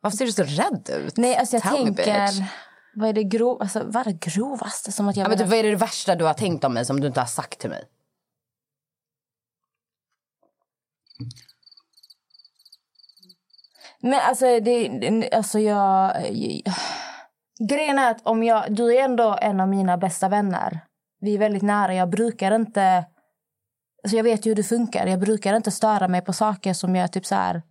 Varför 0.00 0.16
ser 0.16 0.26
du 0.26 0.32
så 0.32 0.42
rädd 0.42 0.90
ut? 0.96 1.16
Nej, 1.16 1.36
alltså 1.36 1.56
jag 1.56 1.62
Tell 1.62 1.72
tänker... 1.76 2.44
Vad 2.94 3.08
är 3.08 3.12
det 3.12 3.24
grov, 3.24 3.62
alltså, 3.62 3.82
vad 3.84 3.96
är 3.96 4.04
det 4.04 4.18
grovaste? 4.20 4.92
Som 4.92 5.08
att 5.08 5.16
jag 5.16 5.24
Ja, 5.24 5.28
men 5.28 5.38
typ, 5.38 5.46
vad 5.46 5.58
är 5.58 5.62
det 5.62 5.76
värsta 5.76 6.14
du 6.14 6.24
har 6.24 6.34
tänkt 6.34 6.64
om 6.64 6.74
mig 6.74 6.84
som 6.84 7.00
du 7.00 7.06
inte 7.06 7.20
har 7.20 7.26
sagt 7.26 7.58
till 7.58 7.70
mig? 7.70 7.84
Men 14.00 14.20
alltså, 14.20 14.60
det- 14.60 15.30
alltså 15.32 15.58
jag... 15.58 16.12
Grejen 17.68 17.98
är 17.98 18.10
att 18.10 18.26
om 18.26 18.42
jag, 18.42 18.74
du 18.74 18.96
är 18.96 19.04
ändå 19.04 19.38
en 19.42 19.60
av 19.60 19.68
mina 19.68 19.96
bästa 19.96 20.28
vänner. 20.28 20.80
Vi 21.20 21.34
är 21.34 21.38
väldigt 21.38 21.62
nära. 21.62 21.94
Jag 21.94 22.10
brukar 22.10 22.54
inte... 22.54 23.04
Alltså 24.04 24.16
jag 24.16 24.24
vet 24.24 24.46
ju 24.46 24.50
hur 24.50 24.56
det 24.56 24.62
funkar. 24.62 25.06
Jag 25.06 25.20
brukar 25.20 25.56
inte 25.56 25.70
störa 25.70 26.08
mig 26.08 26.20
på 26.20 26.32
saker 26.32 26.72
som 26.72 26.96
jag 26.96 27.12
typ 27.12 27.26
så 27.26 27.34
här... 27.34 27.62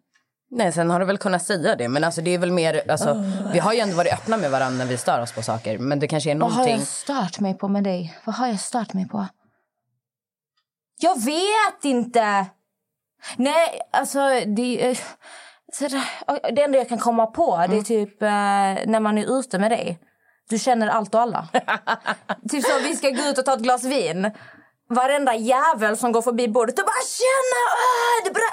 Nej, 0.51 0.71
sen 0.71 0.89
har 0.89 0.99
du 0.99 1.05
väl 1.05 1.17
kunnat 1.17 1.43
säga 1.43 1.75
det. 1.75 1.89
Men 1.89 2.03
alltså, 2.03 2.21
det 2.21 2.33
är 2.33 2.37
väl 2.37 2.51
mer... 2.51 2.91
Alltså, 2.91 3.23
Vi 3.53 3.59
har 3.59 3.73
ju 3.73 3.79
ändå 3.79 3.95
varit 3.95 4.13
öppna 4.13 4.37
med 4.37 4.51
varandra 4.51 4.77
när 4.77 4.91
vi 4.91 4.97
stör 4.97 5.21
oss 5.21 5.31
på 5.31 5.41
saker. 5.41 5.77
Men 5.77 5.99
det 5.99 6.07
kanske 6.07 6.31
är 6.31 6.35
Vad 6.35 6.51
har 6.51 6.57
någonting... 6.57 6.77
jag 6.77 6.87
stört 6.87 7.39
mig 7.39 7.53
på 7.57 7.67
med 7.67 7.83
dig? 7.83 8.17
Vad 8.23 8.35
har 8.35 8.47
jag 8.47 8.59
stört 8.59 8.93
mig 8.93 9.07
på? 9.07 9.27
Jag 11.01 11.25
vet 11.25 11.83
inte! 11.83 12.45
Nej, 13.37 13.81
alltså... 13.91 14.19
Det, 14.45 14.89
eh, 14.89 14.97
så 15.73 15.87
det, 16.53 16.63
enda 16.63 16.77
jag 16.77 16.89
kan 16.89 16.97
komma 16.97 17.25
på 17.25 17.65
det 17.69 17.77
är 17.77 17.81
typ 17.81 18.21
eh, 18.21 18.27
när 18.91 18.99
man 18.99 19.17
är 19.17 19.39
ute 19.39 19.59
med 19.59 19.71
dig. 19.71 19.99
Du 20.49 20.59
känner 20.59 20.87
allt 20.87 21.15
och 21.15 21.21
alla. 21.21 21.47
typ 22.49 22.63
så 22.63 22.79
vi 22.83 22.95
ska 22.95 23.09
gå 23.09 23.23
ut 23.23 23.37
och 23.37 23.45
ta 23.45 23.53
ett 23.53 23.59
glas 23.59 23.83
vin. 23.83 24.31
Varenda 24.89 25.35
jävel 25.35 25.97
som 25.97 26.11
går 26.11 26.21
förbi 26.21 26.47
bordet 26.47 26.79
och 26.79 26.85
bara 26.85 27.03
“tjena, 27.17 27.61
ah, 27.71 28.23
det 28.23 28.29
är 28.29 28.33
bra”. 28.33 28.49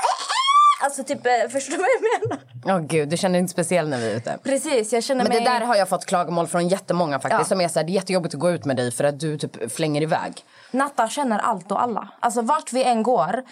Alltså 0.80 1.04
typ, 1.04 1.26
eh, 1.26 1.48
förstår 1.52 1.76
du 1.76 1.78
vad 1.78 1.88
jag 1.88 2.28
menar? 2.28 2.80
Åh 2.80 2.86
gud, 2.86 3.08
du 3.08 3.16
känner 3.16 3.32
dig 3.32 3.40
inte 3.40 3.52
speciell 3.52 3.88
när 3.88 3.98
vi 3.98 4.10
är 4.10 4.16
ute. 4.16 4.38
Precis, 4.42 4.92
jag 4.92 5.04
känner 5.04 5.24
Men 5.24 5.32
mig... 5.32 5.40
det 5.44 5.50
där 5.50 5.60
har 5.60 5.76
jag 5.76 5.88
fått 5.88 6.06
klagomål 6.06 6.46
från 6.46 6.68
jättemånga 6.68 7.18
faktiskt. 7.20 7.40
Ja. 7.40 7.44
Som 7.44 7.60
är 7.60 7.68
så 7.68 7.78
här, 7.78 7.86
det 7.86 7.92
är 7.92 7.94
jättejobbigt 7.94 8.34
att 8.34 8.40
gå 8.40 8.50
ut 8.50 8.64
med 8.64 8.76
dig 8.76 8.92
för 8.92 9.04
att 9.04 9.20
du 9.20 9.38
typ 9.38 9.72
flänger 9.72 10.02
iväg. 10.02 10.44
Natta 10.70 11.08
känner 11.08 11.38
allt 11.38 11.72
och 11.72 11.82
alla. 11.82 12.08
Alltså 12.20 12.42
vart 12.42 12.72
vi 12.72 12.84
än 12.84 13.02
går. 13.02 13.42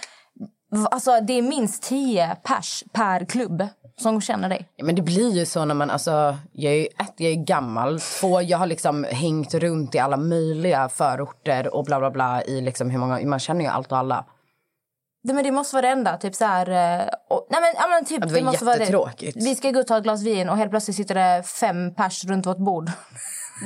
Alltså 0.90 1.20
det 1.20 1.38
är 1.38 1.42
minst 1.42 1.82
tio 1.82 2.36
pers 2.42 2.84
per 2.92 3.24
klubb 3.24 3.68
som 4.00 4.20
känner 4.20 4.48
dig. 4.48 4.68
Ja, 4.76 4.84
Men 4.84 4.94
det 4.94 5.02
blir 5.02 5.30
ju 5.30 5.46
så 5.46 5.64
när 5.64 5.74
man, 5.74 5.90
alltså, 5.90 6.36
jag 6.52 6.72
är 6.72 6.76
ju 6.76 6.84
ett, 6.84 7.14
jag 7.16 7.32
är 7.32 7.44
gammal. 7.44 8.00
Två, 8.00 8.42
jag 8.42 8.58
har 8.58 8.66
liksom 8.66 9.04
hängt 9.10 9.54
runt 9.54 9.94
i 9.94 9.98
alla 9.98 10.16
möjliga 10.16 10.88
förorter 10.88 11.74
och 11.74 11.84
bla 11.84 11.98
bla 11.98 12.10
bla 12.10 12.42
i 12.42 12.60
liksom 12.60 12.90
hur 12.90 12.98
många, 12.98 13.26
man 13.26 13.38
känner 13.38 13.60
ju 13.60 13.66
allt 13.70 13.92
och 13.92 13.98
alla. 13.98 14.24
Det, 15.22 15.32
men 15.34 15.44
det 15.44 15.50
måste 15.50 15.76
vara 15.76 15.86
det 15.86 15.92
enda. 15.92 16.16
Typ 16.16 16.34
så 16.34 16.44
här, 16.44 16.68
eh, 17.00 17.08
och, 17.30 17.46
nej 17.50 17.60
men, 17.60 17.74
ja, 17.76 17.88
men 17.88 18.04
typ, 18.04 18.28
det 18.28 18.34
var 18.34 18.40
måste 18.42 18.64
vara 18.64 18.76
jättetråkigt. 18.76 19.36
Vi 19.36 19.54
ska 19.54 19.70
gå 19.70 19.80
och 19.80 19.86
ta 19.86 19.96
ett 19.96 20.02
glas 20.02 20.22
vin 20.22 20.48
och 20.48 20.56
helt 20.56 20.70
plötsligt 20.70 20.96
sitter 20.96 21.14
det 21.14 21.42
fem 21.42 21.94
pers 21.94 22.24
runt 22.24 22.46
vårt 22.46 22.58
bord. 22.58 22.90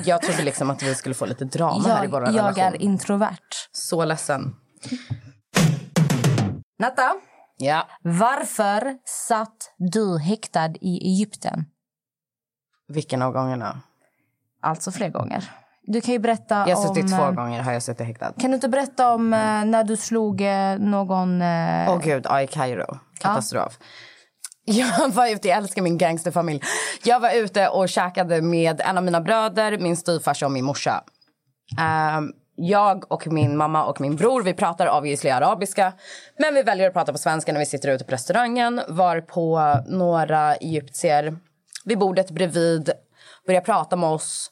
Jag 0.05 0.23
trodde 0.23 0.43
liksom 0.43 0.71
att 0.71 0.83
vi 0.83 0.95
skulle 0.95 1.15
få 1.15 1.27
lite 1.27 1.45
drama 1.45 1.89
här 1.89 2.05
i 2.05 2.07
vår 2.07 2.23
Jag, 2.23 2.35
jag 2.35 2.37
relation. 2.37 2.63
är 2.63 2.83
introvert. 2.83 3.39
Så 3.73 4.05
ledsen. 4.05 4.57
Natta, 6.79 7.13
Ja. 7.61 7.89
varför 8.03 8.97
satt 9.05 9.75
du 9.79 10.19
häktad 10.19 10.71
i 10.81 11.09
Egypten? 11.13 11.65
Vilken 12.89 13.23
av 13.23 13.33
gångerna? 13.33 13.81
Alltså 14.63 14.91
fler 14.91 15.09
gånger. 15.09 15.51
Du 15.83 16.01
kan 16.01 16.13
ju 16.13 16.19
berätta 16.19 16.65
Jag 16.69 16.77
har 16.77 16.89
om... 16.89 16.95
suttit 16.95 17.17
två 17.17 17.23
eh, 17.23 17.33
gånger 17.33 17.63
har 17.63 17.73
jag 17.73 17.83
suttit 17.83 18.07
häktad. 18.07 18.33
Kan 18.39 18.51
du 18.51 18.55
inte 18.55 18.69
berätta 18.69 19.15
om 19.15 19.35
eh, 19.35 19.65
när 19.65 19.85
du 19.85 19.97
slog 19.97 20.41
eh, 20.41 20.79
någon... 20.79 21.43
Åh 21.89 21.99
gud, 22.03 22.27
ja, 22.29 22.43
i 22.43 22.47
Kairo. 22.47 22.99
Katastrof. 23.21 23.79
Jag 24.65 25.09
var 25.09 25.29
ute, 25.29 25.49
jag 25.49 25.59
älskar 25.59 25.83
min 25.83 25.99
gangsterfamilj. 25.99 26.63
Jag 27.05 27.21
var 27.21 27.33
ute 27.35 27.69
och 27.69 27.89
käkade 27.89 28.43
med 28.43 28.81
en 28.81 28.99
av 28.99 29.05
mina 29.05 29.21
bröder, 29.21 29.79
min 29.79 29.97
styvfarsa 29.97 30.47
och 30.47 30.53
min 30.53 30.65
morsa. 30.65 31.05
Ehm, 31.79 32.33
jag 32.59 33.13
och 33.13 33.27
min 33.27 33.57
mamma 33.57 33.85
och 33.85 34.01
min 34.01 34.17
bror 34.17 34.43
vi 34.43 34.55
pratar 34.55 34.99
obviously 34.99 35.31
arabiska. 35.31 35.93
Men 36.39 36.55
vi 36.55 36.63
väljer 36.63 36.89
att 36.89 36.93
prata 36.93 37.13
på 37.13 37.19
svenska 37.19 37.53
när 37.53 37.59
vi 37.59 37.67
sitter 37.67 37.89
ute 37.89 38.05
på 38.05 38.13
restaurangen. 38.13 38.81
varpå 38.89 39.75
några 39.87 40.55
egyptier 40.55 41.37
vid 41.85 41.99
bordet 41.99 42.31
bredvid 42.31 42.91
börjar 43.47 43.61
prata 43.61 43.97
med 43.97 44.11
oss 44.11 44.51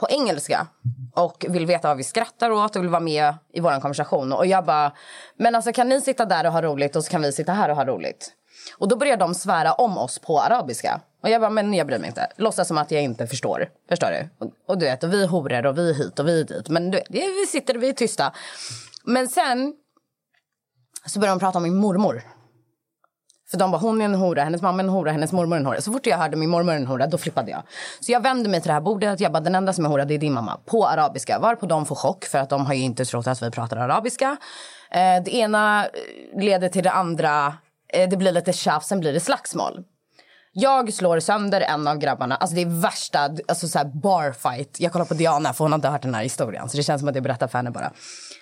på 0.00 0.08
engelska 0.10 0.66
och 1.14 1.46
vill 1.48 1.66
veta 1.66 1.88
vad 1.88 1.96
vi 1.96 2.04
skrattar 2.04 2.50
åt 2.50 2.76
och 2.76 2.82
vill 2.82 2.90
vara 2.90 3.00
med 3.00 3.34
i 3.52 3.60
vår 3.60 3.80
konversation. 3.80 4.32
Och 4.32 4.46
jag 4.46 4.64
bara, 4.64 4.92
men 5.36 5.54
alltså 5.54 5.72
kan 5.72 5.88
ni 5.88 6.00
sitta 6.00 6.24
där 6.24 6.46
och 6.46 6.52
ha 6.52 6.62
roligt 6.62 6.96
och 6.96 7.04
så 7.04 7.10
kan 7.10 7.22
vi 7.22 7.32
sitta 7.32 7.52
här 7.52 7.68
och 7.68 7.76
ha 7.76 7.84
roligt. 7.84 8.32
Och 8.72 8.88
då 8.88 8.96
börjar 8.96 9.16
de 9.16 9.34
svära 9.34 9.72
om 9.72 9.98
oss 9.98 10.18
på 10.18 10.40
arabiska. 10.40 11.00
Och 11.22 11.28
jag 11.28 11.40
bara, 11.40 11.50
men 11.50 11.74
jag 11.74 11.86
bryr 11.86 11.98
mig 11.98 12.08
inte. 12.08 12.26
Låtsas 12.36 12.68
som 12.68 12.78
att 12.78 12.90
jag 12.90 13.02
inte 13.02 13.26
förstår. 13.26 13.68
Förstår 13.88 14.06
du? 14.06 14.46
Och, 14.46 14.52
och 14.66 14.78
du 14.78 14.86
vet, 14.86 15.04
och 15.04 15.12
vi 15.12 15.22
är 15.22 15.26
horor 15.26 15.66
och 15.66 15.78
vi 15.78 15.90
är 15.90 15.94
hit 15.94 16.18
och 16.18 16.28
vi 16.28 16.40
är 16.40 16.44
dit. 16.44 16.68
Men 16.68 16.90
du 16.90 16.96
vet, 16.96 17.10
vi 17.10 17.46
sitter 17.48 17.76
och 17.76 17.82
vi 17.82 17.88
är 17.88 17.92
tysta. 17.92 18.32
Men 19.04 19.28
sen 19.28 19.74
så 21.06 21.18
börjar 21.18 21.34
de 21.34 21.40
prata 21.40 21.58
om 21.58 21.62
min 21.62 21.76
mormor. 21.76 22.22
För 23.50 23.58
de 23.58 23.70
bara, 23.70 23.78
hon 23.78 24.00
är 24.00 24.04
en 24.04 24.14
hora, 24.14 24.44
hennes 24.44 24.62
mamma 24.62 24.82
är 24.82 24.84
en 24.84 24.90
hora, 24.90 25.12
hennes 25.12 25.32
mormor 25.32 25.56
är 25.56 25.60
en 25.60 25.66
hora. 25.66 25.80
Så 25.80 25.92
fort 25.92 26.06
jag 26.06 26.18
hörde 26.18 26.36
min 26.36 26.50
mormor 26.50 26.72
är 26.72 26.76
en 26.76 26.86
hora, 26.86 27.06
då 27.06 27.18
flippade 27.18 27.50
jag. 27.50 27.62
Så 28.00 28.12
jag 28.12 28.22
vände 28.22 28.48
mig 28.48 28.60
till 28.60 28.68
det 28.68 28.72
här 28.72 28.80
bordet, 28.80 29.20
jag 29.20 29.32
bara, 29.32 29.40
den 29.40 29.54
enda 29.54 29.72
som 29.72 29.84
är 29.84 29.88
hora 29.88 30.04
det 30.04 30.14
är 30.14 30.18
din 30.18 30.32
mamma. 30.32 30.58
På 30.64 30.86
arabiska. 30.86 31.38
Varpå 31.38 31.66
de 31.66 31.86
får 31.86 31.94
chock 31.94 32.24
för 32.24 32.38
att 32.38 32.48
de 32.48 32.66
har 32.66 32.74
ju 32.74 32.82
inte 32.82 33.04
trott 33.04 33.26
att 33.26 33.42
vi 33.42 33.50
pratar 33.50 33.76
arabiska. 33.76 34.36
Eh, 34.90 35.22
det 35.24 35.34
ena 35.34 35.84
eh, 35.84 36.40
leder 36.40 36.68
till 36.68 36.84
det 36.84 36.90
andra. 36.90 37.54
Eh, 37.92 38.08
det 38.08 38.16
blir 38.16 38.32
lite 38.32 38.52
tjafs, 38.52 38.86
sen 38.86 39.00
blir 39.00 39.12
det 39.12 39.20
slagsmål. 39.20 39.84
Jag 40.52 40.92
slår 40.92 41.20
sönder 41.20 41.60
en 41.60 41.88
av 41.88 41.98
grabbarna. 41.98 42.36
Alltså 42.36 42.54
det 42.54 42.62
är 42.62 42.80
värsta 42.80 43.18
alltså 43.48 43.68
så 43.68 43.78
här 43.78 43.84
barfight. 43.84 44.80
Jag 44.80 44.92
kollar 44.92 45.04
på 45.04 45.14
Diana 45.14 45.52
för 45.52 45.64
hon 45.64 45.72
har 45.72 45.78
inte 45.78 45.88
hört 45.88 46.02
den 46.02 46.14
här 46.14 46.22
historien. 46.22 46.68
Så 46.68 46.76
det 46.76 46.82
känns 46.82 47.00
som 47.00 47.08
att 47.08 47.14
jag 47.14 47.24
berättar 47.24 47.48
för 47.48 47.58
henne 47.58 47.70
bara. 47.70 47.92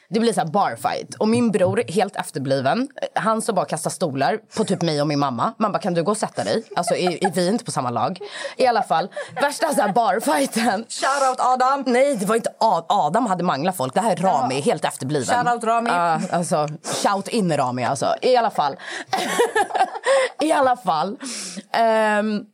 Det 0.08 0.20
blir 0.20 0.32
så 0.32 0.40
här 0.40 0.48
barfight. 0.48 1.14
Och 1.14 1.28
min 1.28 1.50
bror, 1.50 1.82
helt 1.88 2.16
efterbliven, 2.16 2.88
han 3.14 3.42
står 3.42 3.52
bara 3.52 3.66
kastar 3.66 3.90
stolar 3.90 4.38
på 4.56 4.64
typ 4.64 4.82
mig 4.82 5.00
och 5.00 5.06
min 5.06 5.18
mamma. 5.18 5.52
Man 5.58 5.72
bara, 5.72 5.78
kan 5.78 5.94
du 5.94 6.02
gå 6.02 6.10
och 6.10 6.16
sätta 6.16 6.44
dig? 6.44 6.62
Alltså 6.76 6.94
är, 6.94 7.24
är 7.24 7.30
vi 7.30 7.48
inte 7.48 7.64
på 7.64 7.70
samma 7.70 7.90
lag? 7.90 8.18
I 8.56 8.66
alla 8.66 8.82
fall, 8.82 9.08
värsta 9.40 9.74
så 9.74 9.80
här 9.82 9.92
barfighten. 9.92 10.84
Shoutout 10.88 11.40
Adam! 11.40 11.84
Nej, 11.86 12.16
det 12.16 12.26
var 12.26 12.36
inte 12.36 12.50
Ad- 12.60 12.86
Adam 12.88 13.26
hade 13.26 13.44
manglat 13.44 13.76
folk. 13.76 13.94
Det 13.94 14.00
här 14.00 14.12
är 14.12 14.16
Rami, 14.16 14.60
helt 14.60 14.84
efterbliven. 14.84 15.44
Shoutout 15.44 15.64
Rami. 15.64 15.90
Ja, 15.90 16.20
alltså, 16.32 16.68
shout 17.02 17.28
in 17.28 17.56
Rami 17.56 17.84
alltså. 17.84 18.14
I 18.22 18.36
alla 18.36 18.50
fall. 18.50 18.76
I 20.40 20.52
alla 20.52 20.76
fall. 20.76 21.16
Ehm, 21.72 22.44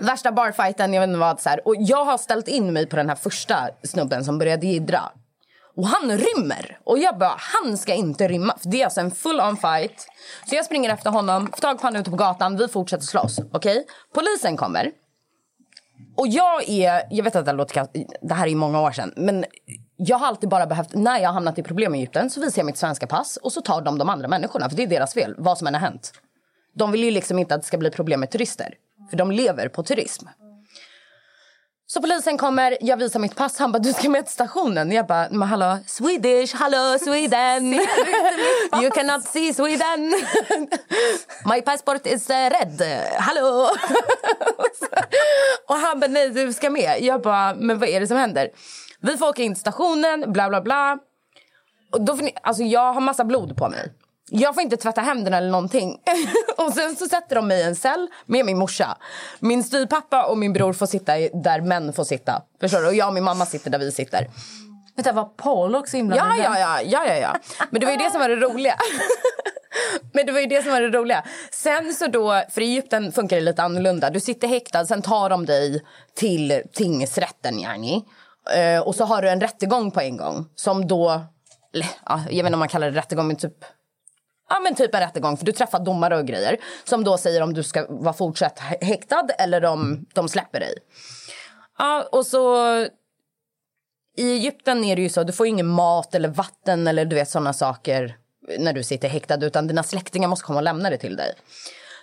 värsta 0.00 0.32
barfighten, 0.32 0.94
jag 0.94 1.00
vet 1.00 1.08
inte 1.08 1.18
vad. 1.20 1.40
Så 1.40 1.48
här. 1.48 1.68
Och 1.68 1.74
jag 1.78 2.04
har 2.04 2.18
ställt 2.18 2.48
in 2.48 2.72
mig 2.72 2.86
på 2.86 2.96
den 2.96 3.08
här 3.08 3.16
första 3.16 3.68
snubben 3.82 4.24
som 4.24 4.38
började 4.38 4.66
jiddra. 4.66 5.00
Och 5.76 5.86
han 5.86 6.18
rymmer. 6.18 6.78
Och 6.84 6.98
jag 6.98 7.18
bara, 7.18 7.36
han 7.38 7.78
ska 7.78 7.94
inte 7.94 8.28
rymma. 8.28 8.54
För 8.62 8.68
det 8.68 8.80
är 8.80 8.84
alltså 8.84 9.00
en 9.00 9.10
full 9.10 9.40
on 9.40 9.56
fight. 9.56 10.06
Så 10.48 10.54
jag 10.54 10.64
springer 10.64 10.90
efter 10.90 11.10
honom, 11.10 11.46
får 11.46 11.60
tag 11.60 11.80
på 11.80 11.86
honom 11.86 12.00
ute 12.00 12.10
på 12.10 12.16
gatan. 12.16 12.56
Vi 12.56 12.68
fortsätter 12.68 13.04
slåss. 13.04 13.40
Okej? 13.52 13.86
Polisen 14.14 14.56
kommer. 14.56 14.90
Och 16.16 16.28
jag 16.28 16.68
är, 16.68 17.02
jag 17.10 17.24
vet 17.24 17.36
att 17.36 17.46
det 17.46 17.52
låter 17.52 17.86
det 18.22 18.34
här 18.34 18.44
är 18.44 18.50
ju 18.50 18.56
många 18.56 18.80
år 18.80 18.92
sedan, 18.92 19.12
men 19.16 19.44
jag 19.96 20.18
har 20.18 20.26
alltid 20.26 20.48
bara 20.48 20.66
behövt, 20.66 20.94
när 20.94 21.18
jag 21.18 21.28
har 21.28 21.34
hamnat 21.34 21.58
i 21.58 21.62
problem 21.62 21.94
i 21.94 21.98
Egypten 21.98 22.30
så 22.30 22.40
visar 22.40 22.60
jag 22.60 22.66
mitt 22.66 22.76
svenska 22.76 23.06
pass 23.06 23.36
och 23.36 23.52
så 23.52 23.60
tar 23.60 23.82
de 23.82 23.98
de 23.98 24.08
andra 24.08 24.28
människorna, 24.28 24.68
för 24.68 24.76
det 24.76 24.82
är 24.82 24.86
deras 24.86 25.14
fel, 25.14 25.34
vad 25.38 25.58
som 25.58 25.66
än 25.66 25.74
har 25.74 25.80
hänt. 25.80 26.12
De 26.74 26.92
vill 26.92 27.04
ju 27.04 27.10
liksom 27.10 27.38
inte 27.38 27.54
att 27.54 27.60
det 27.60 27.66
ska 27.66 27.78
bli 27.78 27.90
problem 27.90 28.20
med 28.20 28.30
turister, 28.30 28.74
för 29.10 29.16
de 29.16 29.30
lever 29.30 29.68
på 29.68 29.82
turism. 29.82 30.26
Så 31.94 32.00
polisen 32.00 32.38
kommer, 32.38 32.78
jag 32.80 32.96
visar 32.96 33.20
mitt 33.20 33.36
pass, 33.36 33.58
han 33.58 33.72
bara 33.72 33.78
du 33.78 33.92
ska 33.92 34.08
med 34.08 34.24
till 34.24 34.32
stationen. 34.32 34.92
Jag 34.92 35.06
bara, 35.06 35.28
men 35.30 35.48
hallå, 35.48 35.78
Swedish, 35.86 36.54
hallå 36.54 36.98
Sweden. 37.00 37.74
You 38.82 38.90
cannot 38.90 39.24
see 39.24 39.54
Sweden. 39.54 40.00
My 41.44 41.62
passport 41.62 42.06
is 42.06 42.30
uh, 42.30 42.34
red, 42.34 42.82
hallå. 43.18 43.68
Och 45.68 45.74
han 45.74 46.00
bara, 46.00 46.06
nej 46.10 46.30
du 46.30 46.52
ska 46.52 46.70
med. 46.70 46.96
Jag 47.00 47.22
bara, 47.22 47.54
men 47.54 47.78
vad 47.78 47.88
är 47.88 48.00
det 48.00 48.06
som 48.06 48.16
händer? 48.16 48.48
Vi 49.00 49.16
får 49.16 49.28
åka 49.28 49.42
in 49.42 49.54
till 49.54 49.60
stationen, 49.60 50.32
bla 50.32 50.48
bla 50.48 50.60
bla. 50.60 50.98
Och 51.92 52.00
då 52.00 52.18
alltså 52.42 52.62
jag 52.62 52.92
har 52.92 53.00
massa 53.00 53.24
blod 53.24 53.56
på 53.56 53.68
mig. 53.68 53.92
Jag 54.30 54.54
får 54.54 54.62
inte 54.62 54.76
tvätta 54.76 55.00
händerna 55.00 55.36
eller 55.36 55.50
någonting. 55.50 55.98
och 56.56 56.72
sen 56.72 56.96
så 56.96 57.06
sätter 57.06 57.36
de 57.36 57.48
mig 57.48 57.60
i 57.60 57.62
en 57.62 57.76
cell 57.76 58.08
med 58.26 58.46
min 58.46 58.58
morsa. 58.58 58.98
Min 59.40 59.64
styvpappa 59.64 60.26
och 60.26 60.38
min 60.38 60.52
bror 60.52 60.72
får 60.72 60.86
sitta 60.86 61.12
där 61.18 61.60
män 61.60 61.92
får 61.92 62.04
sitta. 62.04 62.42
Förstår 62.60 62.80
du? 62.80 62.86
Och 62.86 62.94
jag 62.94 63.08
och 63.08 63.14
min 63.14 63.24
mamma 63.24 63.46
sitter 63.46 63.70
där 63.70 63.78
vi 63.78 63.92
sitter. 63.92 64.26
Vänta, 64.96 65.12
var 65.12 65.24
Paul 65.24 65.74
också 65.74 65.96
Ja, 65.96 66.00
inblandad? 66.00 66.38
ja, 66.38 66.58
ja, 66.58 66.82
ja, 66.82 67.06
ja, 67.06 67.14
ja. 67.14 67.36
Men 67.70 67.80
det 67.80 67.86
var 67.86 67.92
ju 67.92 67.98
det 67.98 68.10
som 68.10 68.20
var 68.20 68.28
det 68.28 68.36
roliga. 68.36 68.76
Men 70.12 70.26
det 70.26 70.32
var 70.32 70.40
ju 70.40 70.46
det 70.46 70.62
som 70.62 70.72
var 70.72 70.80
det 70.80 70.98
roliga. 70.98 71.24
Sen 71.52 71.94
så 71.94 72.06
då, 72.06 72.42
för 72.50 72.60
i 72.60 72.64
Egypten 72.64 73.12
funkar 73.12 73.36
det 73.36 73.42
lite 73.42 73.62
annorlunda. 73.62 74.10
Du 74.10 74.20
sitter 74.20 74.48
häktad, 74.48 74.86
sen 74.86 75.02
tar 75.02 75.30
de 75.30 75.46
dig 75.46 75.82
till 76.16 76.62
tingsrätten, 76.72 77.58
yani. 77.60 78.04
Eh, 78.54 78.80
och 78.80 78.94
så 78.94 79.04
har 79.04 79.22
du 79.22 79.28
en 79.28 79.40
rättegång 79.40 79.90
på 79.90 80.00
en 80.00 80.16
gång. 80.16 80.46
Som 80.54 80.86
då, 80.86 81.20
ja, 82.06 82.20
jag 82.30 82.36
vet 82.36 82.38
inte 82.38 82.52
om 82.52 82.58
man 82.58 82.68
kallar 82.68 82.90
det 82.90 82.98
rättegång, 82.98 83.26
men 83.26 83.36
typ 83.36 83.64
Ja 84.48 84.60
men 84.60 84.74
typ 84.74 84.94
en 84.94 85.00
rättegång 85.00 85.36
för 85.36 85.46
du 85.46 85.52
träffar 85.52 85.78
domare 85.78 86.16
och 86.16 86.26
grejer 86.26 86.56
som 86.84 87.04
då 87.04 87.18
säger 87.18 87.40
om 87.40 87.54
du 87.54 87.62
ska 87.62 87.86
vara 87.88 88.14
fortsatt 88.14 88.58
häktad 88.58 89.28
eller 89.38 89.64
om 89.64 90.06
de 90.14 90.28
släpper 90.28 90.60
dig. 90.60 90.74
Ja 91.78 92.08
och 92.12 92.26
så 92.26 92.66
i 94.16 94.32
Egypten 94.32 94.84
är 94.84 94.96
det 94.96 95.02
ju 95.02 95.08
så, 95.08 95.24
du 95.24 95.32
får 95.32 95.46
ingen 95.46 95.66
mat 95.66 96.14
eller 96.14 96.28
vatten 96.28 96.86
eller 96.86 97.04
du 97.04 97.16
vet 97.16 97.28
sådana 97.28 97.52
saker 97.52 98.16
när 98.58 98.72
du 98.72 98.82
sitter 98.82 99.08
häktad 99.08 99.46
utan 99.46 99.66
dina 99.66 99.82
släktingar 99.82 100.28
måste 100.28 100.44
komma 100.44 100.58
och 100.58 100.62
lämna 100.62 100.90
det 100.90 100.98
till 100.98 101.16
dig. 101.16 101.34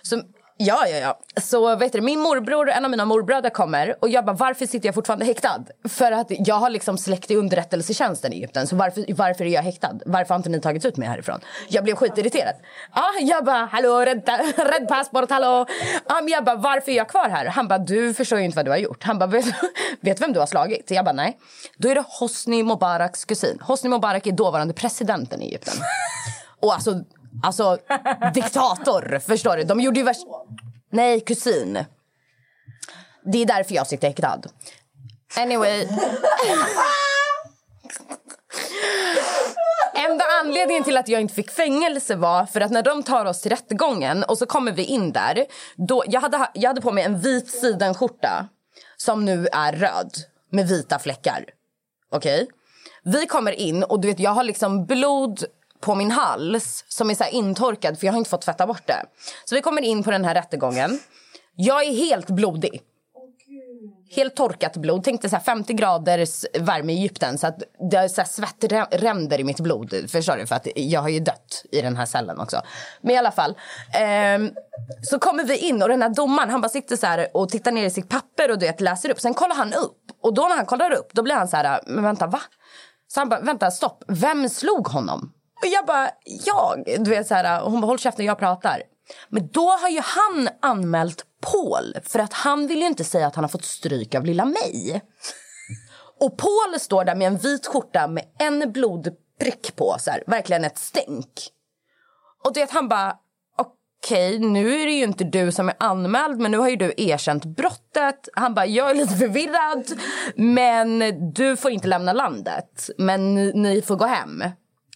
Så, 0.02 0.22
ja, 0.66 0.88
ja, 0.88 0.96
ja. 0.96 1.18
Så 1.40 1.76
vet 1.76 1.92
du, 1.92 2.00
min 2.00 2.20
morbror, 2.20 2.70
en 2.70 2.84
av 2.84 2.90
mina 2.90 3.04
morbröder 3.04 3.50
kommer 3.50 3.96
och 4.00 4.08
jag 4.08 4.24
bara, 4.24 4.36
varför 4.36 4.66
sitter 4.66 4.88
jag 4.88 4.94
fortfarande 4.94 5.24
häktad? 5.24 5.64
För 5.88 6.12
att 6.12 6.26
jag 6.28 6.54
har 6.54 6.70
liksom 6.70 6.98
släkt 6.98 7.30
i 7.30 7.36
underrättelsetjänsten 7.36 8.32
i 8.32 8.36
Egypten. 8.36 8.66
Så 8.66 8.76
varför, 8.76 9.04
varför 9.14 9.44
är 9.44 9.48
jag 9.48 9.62
häktad? 9.62 9.98
Varför 10.06 10.28
har 10.28 10.36
inte 10.36 10.48
ni 10.48 10.60
tagit 10.60 10.84
ut 10.84 10.96
mig 10.96 11.08
härifrån? 11.08 11.40
Jag 11.68 11.84
blev 11.84 11.96
skitirriterad. 11.96 12.54
Ja, 12.94 13.04
jag 13.20 13.44
bara, 13.44 13.64
hallå, 13.72 14.00
rädd, 14.00 14.28
rädd 14.56 14.88
passport, 14.88 15.30
hallå. 15.30 15.66
Ja, 16.08 16.14
men 16.14 16.28
jag 16.28 16.44
bara, 16.44 16.56
varför 16.56 16.92
är 16.92 16.96
jag 16.96 17.08
kvar 17.08 17.28
här? 17.28 17.46
Han 17.46 17.68
bara, 17.68 17.78
du 17.78 18.14
förstår 18.14 18.38
ju 18.38 18.44
inte 18.44 18.56
vad 18.56 18.64
du 18.64 18.70
har 18.70 18.78
gjort. 18.78 19.04
Han 19.04 19.18
bara, 19.18 19.26
vet, 19.26 19.46
vet 20.00 20.20
vem 20.20 20.32
du 20.32 20.40
har 20.40 20.46
slagit? 20.46 20.90
Jag 20.90 21.04
bara, 21.04 21.12
nej. 21.12 21.38
Då 21.76 21.88
är 21.88 21.94
det 21.94 22.04
Hosni 22.20 22.62
Mubaraks 22.62 23.24
kusin. 23.24 23.58
Hosni 23.60 23.90
Mubarak 23.90 24.26
är 24.26 24.32
dåvarande 24.32 24.74
presidenten 24.74 25.42
i 25.42 25.44
Egypten. 25.44 25.74
Och 26.60 26.74
alltså, 26.74 27.00
alltså 27.42 27.78
diktator, 28.34 29.18
förstår 29.18 29.56
du? 29.56 29.64
De 29.64 29.80
gjorde 29.80 29.98
ju 29.98 30.04
värst... 30.04 30.26
Nej, 30.90 31.20
kusin. 31.20 31.84
Det 33.24 33.42
är 33.42 33.46
därför 33.46 33.74
jag 33.74 33.86
sitter 33.86 34.08
häktad. 34.08 34.40
Anyway. 35.36 35.88
Enda 39.94 40.24
anledningen 40.40 40.84
till 40.84 40.96
att 40.96 41.08
jag 41.08 41.20
inte 41.20 41.34
fick 41.34 41.50
fängelse 41.50 42.14
var 42.14 42.46
för 42.46 42.60
att 42.60 42.70
när 42.70 42.82
de 42.82 43.02
tar 43.02 43.24
oss 43.24 43.40
till 43.40 43.50
rättegången 43.50 44.24
och 44.24 44.38
så 44.38 44.46
kommer 44.46 44.72
vi 44.72 44.84
in 44.84 45.12
där. 45.12 45.46
Då, 45.76 46.04
jag, 46.06 46.20
hade, 46.20 46.48
jag 46.54 46.70
hade 46.70 46.80
på 46.80 46.92
mig 46.92 47.04
en 47.04 47.20
vit 47.20 47.50
sidenskjorta 47.50 48.48
som 48.96 49.24
nu 49.24 49.48
är 49.52 49.72
röd 49.72 50.12
med 50.50 50.68
vita 50.68 50.98
fläckar. 50.98 51.44
Okej? 52.10 52.48
Vi 53.04 53.26
kommer 53.26 53.52
in 53.52 53.82
och 53.82 54.00
du 54.00 54.08
vet 54.08 54.20
jag 54.20 54.30
har 54.30 54.44
liksom 54.44 54.86
blod 54.86 55.44
på 55.82 55.94
min 55.94 56.10
hals 56.10 56.84
som 56.88 57.10
är 57.10 57.14
så 57.14 57.24
här 57.24 57.30
intorkad 57.30 57.98
för 57.98 58.06
jag 58.06 58.12
har 58.12 58.18
inte 58.18 58.30
fått 58.30 58.42
tvätta 58.42 58.66
bort 58.66 58.86
det. 58.86 59.06
Så 59.44 59.54
vi 59.54 59.60
kommer 59.60 59.82
in 59.82 60.02
på 60.02 60.10
den 60.10 60.24
här 60.24 60.34
rättegången. 60.34 60.98
Jag 61.56 61.84
är 61.84 61.92
helt 61.92 62.30
blodig. 62.30 62.82
Helt 64.16 64.36
torkat 64.36 64.76
blod. 64.76 65.04
Tänk 65.04 65.22
dig 65.22 65.30
så 65.30 65.38
50 65.38 65.72
graders 65.72 66.44
värme 66.60 66.92
i 66.92 66.96
Egypten. 66.96 67.38
Så 67.38 67.46
att 67.46 67.62
det 67.90 67.96
är 67.96 68.08
så 68.08 68.20
här 68.20 68.28
svettränder 68.28 69.40
i 69.40 69.44
mitt 69.44 69.60
blod. 69.60 69.94
Förstår 70.08 70.36
du? 70.36 70.46
För 70.46 70.56
att 70.56 70.68
jag 70.74 71.00
har 71.00 71.08
ju 71.08 71.20
dött 71.20 71.64
i 71.72 71.80
den 71.80 71.96
här 71.96 72.06
cellen 72.06 72.40
också. 72.40 72.62
Men 73.00 73.14
i 73.14 73.18
alla 73.18 73.32
fall. 73.32 73.50
Eh, 73.94 74.52
så 75.02 75.18
kommer 75.18 75.44
vi 75.44 75.56
in 75.56 75.82
och 75.82 75.88
den 75.88 76.02
här 76.02 76.08
domaren 76.08 76.50
han 76.50 76.60
bara 76.60 76.68
sitter 76.68 76.96
så 76.96 77.06
här 77.06 77.36
och 77.36 77.48
tittar 77.48 77.72
ner 77.72 77.84
i 77.84 77.90
sitt 77.90 78.08
papper 78.08 78.50
och 78.50 78.58
du 78.58 78.66
vet, 78.66 78.80
läser 78.80 79.10
upp. 79.10 79.20
Sen 79.20 79.34
kollar 79.34 79.56
han 79.56 79.72
upp. 79.72 79.98
Och 80.22 80.34
då 80.34 80.42
när 80.42 80.56
han 80.56 80.66
kollar 80.66 80.90
upp 80.90 81.08
då 81.12 81.22
blir 81.22 81.34
han 81.34 81.48
så 81.48 81.56
här, 81.56 81.80
men 81.86 82.04
vänta 82.04 82.26
va? 82.26 82.40
Så 83.08 83.20
han 83.20 83.28
bara, 83.28 83.40
vänta 83.40 83.70
stopp, 83.70 84.04
vem 84.08 84.48
slog 84.48 84.88
honom? 84.88 85.32
Och 85.62 85.68
jag 85.68 85.86
bara, 85.86 86.10
jag. 86.24 86.84
Du 87.04 87.10
vet 87.10 87.26
så 87.26 87.34
här, 87.34 87.62
och 87.62 87.70
hon 87.70 87.80
bara, 87.80 87.86
håll 87.86 87.98
käften 87.98 88.26
jag 88.26 88.38
pratar. 88.38 88.82
Men 89.28 89.48
då 89.48 89.70
har 89.70 89.88
ju 89.88 90.00
han 90.00 90.48
anmält 90.62 91.24
Paul 91.40 91.96
för 92.04 92.18
att 92.18 92.32
han 92.32 92.66
vill 92.66 92.80
ju 92.80 92.86
inte 92.86 93.04
säga 93.04 93.26
att 93.26 93.34
han 93.34 93.44
har 93.44 93.48
fått 93.48 93.64
stryk 93.64 94.14
av 94.14 94.24
lilla 94.24 94.44
mig. 94.44 95.02
Och 96.20 96.38
Paul 96.38 96.80
står 96.80 97.04
där 97.04 97.14
med 97.14 97.26
en 97.26 97.36
vit 97.36 97.66
skjorta 97.66 98.06
med 98.06 98.24
en 98.38 98.72
blodprick 98.72 99.76
på, 99.76 99.96
så 99.98 100.10
här, 100.10 100.24
verkligen 100.26 100.64
ett 100.64 100.78
stänk. 100.78 101.32
Och 102.44 102.54
du 102.54 102.60
vet, 102.60 102.70
han 102.70 102.88
bara, 102.88 103.16
okej, 103.58 104.38
nu 104.38 104.80
är 104.80 104.86
det 104.86 104.92
ju 104.92 105.04
inte 105.04 105.24
du 105.24 105.52
som 105.52 105.68
är 105.68 105.74
anmäld 105.78 106.40
men 106.40 106.50
nu 106.50 106.58
har 106.58 106.68
ju 106.68 106.76
du 106.76 106.94
erkänt 106.96 107.44
brottet. 107.44 108.28
Han 108.32 108.54
bara, 108.54 108.66
jag 108.66 108.90
är 108.90 108.94
lite 108.94 109.14
förvirrad 109.14 109.84
men 110.36 110.98
du 111.32 111.56
får 111.56 111.70
inte 111.70 111.88
lämna 111.88 112.12
landet. 112.12 112.90
Men 112.98 113.34
ni, 113.34 113.52
ni 113.54 113.82
får 113.82 113.96
gå 113.96 114.04
hem. 114.04 114.44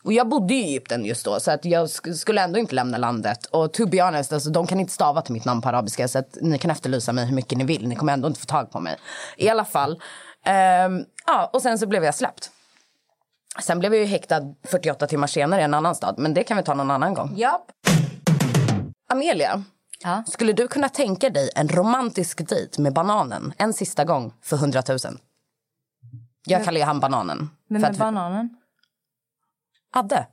Och 0.07 0.13
jag 0.13 0.29
bodde 0.29 0.55
i 0.55 0.63
Egypten 0.65 1.05
just 1.05 1.25
då 1.25 1.41
så 1.41 1.51
att 1.51 1.65
jag 1.65 1.87
sk- 1.87 2.13
skulle 2.13 2.41
ändå 2.45 2.59
inte 2.59 2.75
lämna 2.75 2.99
landet. 2.99 3.47
Och 3.47 3.73
to 3.73 3.87
be 3.87 4.03
honest, 4.03 4.33
alltså, 4.33 4.51
de 4.51 4.67
kan 4.67 4.81
inte 4.81 4.93
stava 4.93 5.23
till 5.23 5.33
mitt 5.33 5.45
namn 5.45 5.61
på 5.63 5.69
arabiska 5.69 6.09
så 6.09 6.19
att 6.19 6.39
ni 6.41 6.59
kan 6.59 6.71
efterlysa 6.71 7.13
mig 7.13 7.27
hur 7.27 7.35
mycket 7.35 7.59
ni 7.59 7.65
vill. 7.65 7.89
Ni 7.89 7.97
kommer 7.97 8.13
ändå 8.13 8.29
inte 8.29 8.41
få 8.41 8.47
tag 8.47 8.71
på 8.71 8.81
mig. 8.81 8.97
I 9.37 9.49
alla 9.49 9.65
fall. 9.65 10.03
ehm, 10.45 11.05
ja, 11.27 11.51
och 11.53 11.63
sen 11.63 11.79
så 11.79 11.87
blev 11.87 12.05
jag 12.05 12.15
släppt. 12.15 12.51
Sen 13.63 13.79
blev 13.79 13.95
jag 13.95 14.01
ju 14.01 14.07
häktad 14.07 14.43
48 14.69 15.07
timmar 15.07 15.27
senare 15.27 15.61
i 15.61 15.65
en 15.65 15.75
annan 15.75 15.95
stad. 15.95 16.15
Men 16.19 16.35
det 16.35 16.45
kan 16.45 16.57
vi 16.57 16.63
ta 16.63 16.75
någon 16.75 16.91
annan 16.91 17.15
gång. 17.15 17.33
Japp. 17.37 17.63
Amelia, 19.13 19.63
Ja. 20.03 20.23
skulle 20.27 20.53
du 20.53 20.69
kunna 20.69 20.89
tänka 20.89 21.31
dig 21.31 21.51
en 21.55 21.69
romantisk 21.69 22.49
dejt 22.49 22.83
med 22.83 22.93
bananen 22.93 23.53
en 23.59 23.73
sista 23.73 24.05
gång 24.05 24.33
för 24.43 24.57
100 24.57 24.83
000? 24.89 24.99
Jag 26.47 26.65
kallar 26.65 26.79
ju 26.79 26.85
han 26.85 27.01
bananen. 27.01 27.51
Men 27.69 27.81
med 27.83 27.91
att- 27.91 27.97
bananen? 27.99 28.57
Adde, 29.95 30.26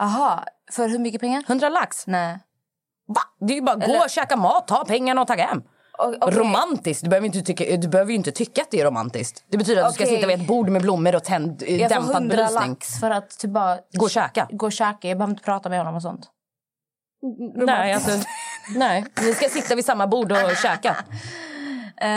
Aha, 0.00 0.44
för 0.72 0.88
hur 0.88 0.98
mycket 0.98 1.20
pengar? 1.20 1.42
100 1.48 1.68
lax. 1.68 2.06
Nej. 2.06 2.38
Va? 3.08 3.20
Det 3.40 3.52
är 3.52 3.56
ju 3.56 3.62
bara 3.62 3.76
gå 3.76 3.82
Eller- 3.82 4.00
och 4.04 4.10
käka 4.10 4.36
mat, 4.36 4.68
ta 4.68 4.84
pengarna 4.84 5.20
och 5.20 5.26
ta 5.26 5.34
hem. 5.34 5.62
O- 5.98 6.14
okej. 6.20 6.38
Romantiskt? 6.38 7.04
Du 7.04 7.10
behöver, 7.10 7.26
inte 7.26 7.40
tycka, 7.42 7.76
du 7.76 7.88
behöver 7.88 8.10
ju 8.10 8.16
inte 8.16 8.32
tycka 8.32 8.62
att 8.62 8.70
det 8.70 8.80
är 8.80 8.84
romantiskt. 8.84 9.44
Det 9.48 9.58
betyder 9.58 9.82
att 9.82 9.88
du 9.88 9.94
ska 9.94 10.06
sitta 10.06 10.26
vid 10.26 10.40
ett 10.40 10.46
bord 10.46 10.68
med 10.68 10.82
blommor 10.82 11.14
och 11.14 11.24
tänd, 11.24 11.62
Jag 11.66 11.88
dämpad 11.90 12.14
100 12.16 12.36
belysning. 12.36 12.70
lax 12.70 13.00
för 13.00 13.10
att 13.10 13.30
typ 13.38 13.50
bara 13.50 13.78
Gå 13.92 14.04
och 14.04 14.10
käka. 14.10 14.46
gå 14.50 14.66
och 14.66 14.72
käka. 14.72 15.08
Jag 15.08 15.18
behöver 15.18 15.30
inte 15.32 15.42
prata 15.44 15.68
med 15.68 15.78
honom 15.78 15.94
och 15.94 16.02
sånt. 16.02 16.30
Nej, 17.54 17.92
alltså, 17.92 18.10
nej, 18.76 19.04
ni 19.22 19.34
ska 19.34 19.48
sitta 19.48 19.74
vid 19.74 19.84
samma 19.84 20.06
bord 20.06 20.32
och 20.32 20.56
käka. 20.62 20.96
Eh, 22.00 22.08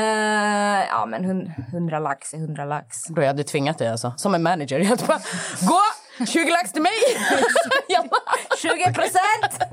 ja, 0.90 1.06
men 1.06 1.26
hun- 1.26 1.52
100 1.72 2.00
lax 2.00 2.34
är 2.34 2.38
100 2.38 2.66
lax. 2.66 3.04
Då 3.08 3.22
jag 3.22 3.28
hade 3.28 3.44
tvingat 3.44 3.78
dig 3.78 3.88
alltså. 3.88 4.14
Som 4.18 4.36
en 4.36 4.44
manager. 4.44 4.80
Jag 4.80 4.98
bara, 4.98 5.20
gå, 5.68 5.80
20 6.28 6.50
lax 6.52 6.72
till 6.72 6.82
mig! 6.82 6.92
Jag 7.88 8.10
bara, 8.10 8.58
20 8.58 8.94
procent! 8.94 9.64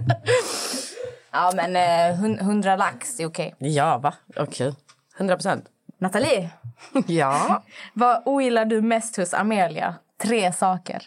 ja, 1.33 1.53
men 1.55 1.77
eh, 1.77 2.17
hun- 2.17 2.39
100 2.39 2.77
lax 2.77 3.21
är 3.21 3.27
okej. 3.27 3.55
ja, 3.59 3.99
va? 3.99 4.15
Okej. 4.37 4.75
100 5.19 5.37
procent. 5.37 5.65
Nathalie, 6.01 6.51
Ja. 7.07 7.63
vad 7.93 8.23
ogillar 8.25 8.65
du 8.65 8.83
mest 8.83 9.17
hos 9.17 9.35
Amelia? 9.35 9.95
Tre 10.23 10.53
saker. 10.53 11.03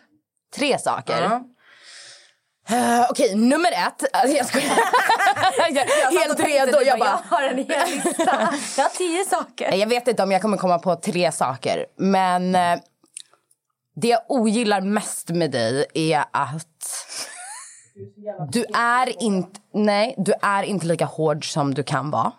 Tre 0.55 0.79
saker. 0.79 1.21
Ja. 1.21 1.43
Eh, 2.75 3.05
Okej, 3.09 3.35
nummer 3.35 3.71
ett. 3.71 4.03
Alltså, 4.15 4.37
jag 4.37 4.45
skojar. 4.45 4.77
jag, 5.69 6.19
helt 6.19 6.39
redo. 6.39 6.81
Jag 6.81 6.99
bara... 6.99 7.19
Har 7.29 7.41
en 7.43 7.57
hel 7.57 7.89
lista. 7.89 8.53
Jag 8.77 8.83
har 8.83 8.89
tio 8.97 9.25
saker. 9.25 9.73
Jag 9.75 9.87
vet 9.87 10.07
inte 10.07 10.23
om 10.23 10.31
jag 10.31 10.41
kommer 10.41 10.57
komma 10.57 10.79
på 10.79 10.95
tre 10.95 11.31
saker. 11.31 11.85
Men 11.97 12.55
eh, 12.55 12.79
det 14.01 14.07
jag 14.07 14.21
ogillar 14.27 14.81
mest 14.81 15.29
med 15.29 15.51
dig 15.51 15.85
är 15.93 16.25
att 16.31 16.65
du 18.51 18.65
är 18.73 19.23
inte, 19.23 19.59
nej, 19.73 20.15
du 20.17 20.33
är 20.41 20.63
inte 20.63 20.85
lika 20.85 21.05
hård 21.05 21.53
som 21.53 21.73
du 21.73 21.83
kan 21.83 22.11
vara. 22.11 22.31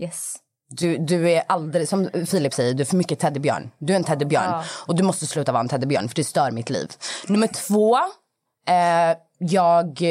Yes. 0.00 0.36
Du, 0.68 0.96
du 0.96 1.30
är 1.30 1.42
aldrig, 1.46 1.88
som 1.88 2.10
Filip 2.26 2.54
säger, 2.54 2.74
du 2.74 2.80
är 2.82 2.84
för 2.84 2.96
mycket 2.96 3.18
teddybjörn. 3.18 3.70
Du 3.78 3.92
är 3.92 3.96
en 3.96 4.04
teddybjörn. 4.04 4.50
Ja. 4.50 4.64
Och 4.86 4.96
du 4.96 5.02
måste 5.02 5.26
sluta 5.26 5.52
vara 5.52 5.60
en 5.60 5.68
teddybjörn 5.68 6.08
för 6.08 6.16
det 6.16 6.24
stör 6.24 6.50
mitt 6.50 6.70
liv. 6.70 6.92
Nummer 7.28 7.46
två, 7.46 7.96
eh, 8.68 9.16
jag 9.38 10.02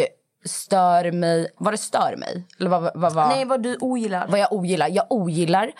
stör 0.46 1.12
mig... 1.12 1.48
Vad 1.58 1.74
det 1.74 1.78
stör 1.78 2.16
mig? 2.18 2.48
Eller 2.60 2.70
vad, 2.70 2.82
vad, 2.96 3.14
vad, 3.14 3.28
Nej, 3.28 3.46
vad 3.46 3.64
du 3.64 3.78
ogillar. 3.80 4.28
vad 4.28 4.40
jag 4.40 4.54
ogillar? 4.54 4.88
Jag 4.90 5.06
ogillar 5.10 5.72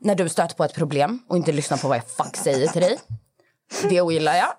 när 0.00 0.14
du 0.14 0.28
stöter 0.28 0.54
på 0.54 0.64
ett 0.64 0.74
problem 0.74 1.22
och 1.28 1.36
inte 1.36 1.52
lyssnar 1.52 1.78
på 1.78 1.88
vad 1.88 1.96
jag 1.96 2.08
fuck 2.08 2.36
säger 2.36 2.68
till 2.68 2.82
dig. 2.82 2.98
Det 3.88 4.00
ogillar 4.00 4.34
jag. 4.34 4.52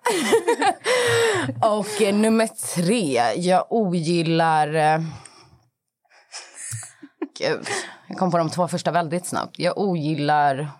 och 1.79 2.01
eh, 2.01 2.15
nummer 2.15 2.47
tre, 2.47 3.33
jag 3.35 3.65
ogillar... 3.69 4.73
Eh, 4.73 5.01
gud, 7.39 7.67
jag 8.07 8.17
kom 8.17 8.31
på 8.31 8.37
de 8.37 8.49
två 8.49 8.67
första 8.67 8.91
väldigt 8.91 9.25
snabbt. 9.25 9.59
Jag 9.59 9.77
ogillar... 9.77 10.71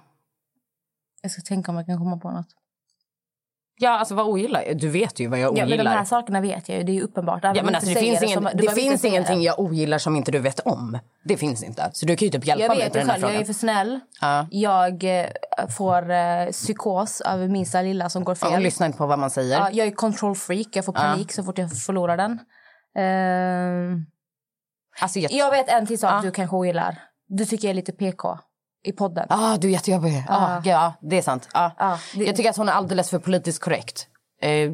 Jag 1.21 1.31
ska 1.31 1.41
tänka 1.41 1.71
om 1.71 1.77
jag 1.77 1.85
kan 1.85 1.97
komma 1.97 2.17
på 2.17 2.31
något. 2.31 2.47
Ja, 3.77 3.89
alltså 3.99 4.15
vad 4.15 4.25
ogillar 4.27 4.61
jag? 4.61 4.77
Du 4.77 4.89
vet 4.89 5.19
ju 5.19 5.27
vad 5.27 5.39
jag 5.39 5.45
Ja, 5.57 5.63
ogillar. 5.63 5.77
men 5.77 5.85
de 5.85 5.91
här 5.91 6.05
sakerna 6.05 6.41
vet 6.41 6.69
jag 6.69 6.77
ju. 6.77 6.83
Det 6.83 6.91
är 6.91 6.93
ju 6.93 7.01
uppenbart. 7.01 7.43
Även 7.43 7.55
Ja, 7.55 7.63
men 7.63 7.75
alltså, 7.75 7.89
det 7.93 7.99
finns, 7.99 8.23
ingen, 8.23 8.43
så- 8.43 8.49
du 8.57 8.67
det 8.67 8.71
finns 8.75 9.05
ingenting 9.05 9.37
det. 9.39 9.43
jag 9.45 9.59
ogillar 9.59 9.97
som 9.97 10.15
inte 10.15 10.31
du 10.31 10.39
vet 10.39 10.59
om. 10.59 10.99
Det 11.25 11.37
finns 11.37 11.63
inte. 11.63 11.89
Så 11.93 12.05
du 12.05 12.15
kan 12.15 12.25
ju 12.25 12.31
typ 12.31 12.45
hjälpa 12.47 12.67
mig 12.67 12.83
ju 12.83 12.89
den 12.89 13.09
här 13.09 13.13
själv, 13.13 13.21
jag 13.21 13.29
frågan. 13.29 13.41
är 13.41 13.45
för 13.45 13.53
snäll. 13.53 13.99
Ja. 14.21 14.47
Jag 14.51 15.03
eh, 15.03 15.25
får 15.77 16.11
eh, 16.11 16.47
psykos 16.51 17.21
över 17.21 17.47
minsta 17.47 17.81
lilla 17.81 18.09
som 18.09 18.23
går 18.23 18.37
Ja, 18.41 18.47
fel. 18.47 18.53
Och 18.57 18.61
lyssna 18.61 18.85
inte 18.85 18.97
på 18.97 19.05
vad 19.05 19.19
man 19.19 19.29
säger. 19.29 19.59
Ja, 19.59 19.69
jag 19.71 19.87
är 19.87 19.91
control 19.91 20.35
freak. 20.35 20.67
Jag 20.73 20.85
får 20.85 20.93
panik 20.93 21.31
så 21.31 21.43
fort 21.43 21.57
jag 21.57 21.71
förlorar 21.85 22.17
den. 22.17 22.39
Ehm, 22.97 24.05
Alltså, 25.01 25.19
jag... 25.19 25.31
jag 25.31 25.51
vet 25.51 25.69
en 25.69 25.87
till 25.87 25.99
sak 25.99 26.11
Ja. 26.13 26.21
du 26.23 26.31
kanske 26.31 26.55
ogillar. 26.55 27.01
Du 27.27 27.45
tycker 27.45 27.67
jag 27.67 27.69
är 27.69 27.75
lite 27.75 27.91
PK 27.91 28.39
i 28.83 28.91
podden. 28.91 29.25
Ah, 29.29 29.57
du 29.57 29.67
är 29.67 29.71
jättejobbig. 29.71 30.23
Ah, 30.29 30.61
ja, 30.65 30.93
det 31.01 31.17
är 31.17 31.21
sant. 31.21 31.49
Ah. 31.53 31.69
Ja, 31.77 31.99
det- 32.15 32.23
Jag 32.25 32.35
tycker 32.35 32.49
att 32.49 32.57
hon 32.57 32.69
är 32.69 32.73
alldeles 32.73 33.09
för 33.09 33.19
politiskt 33.19 33.59
korrekt. 33.61 34.07
Eh, 34.41 34.71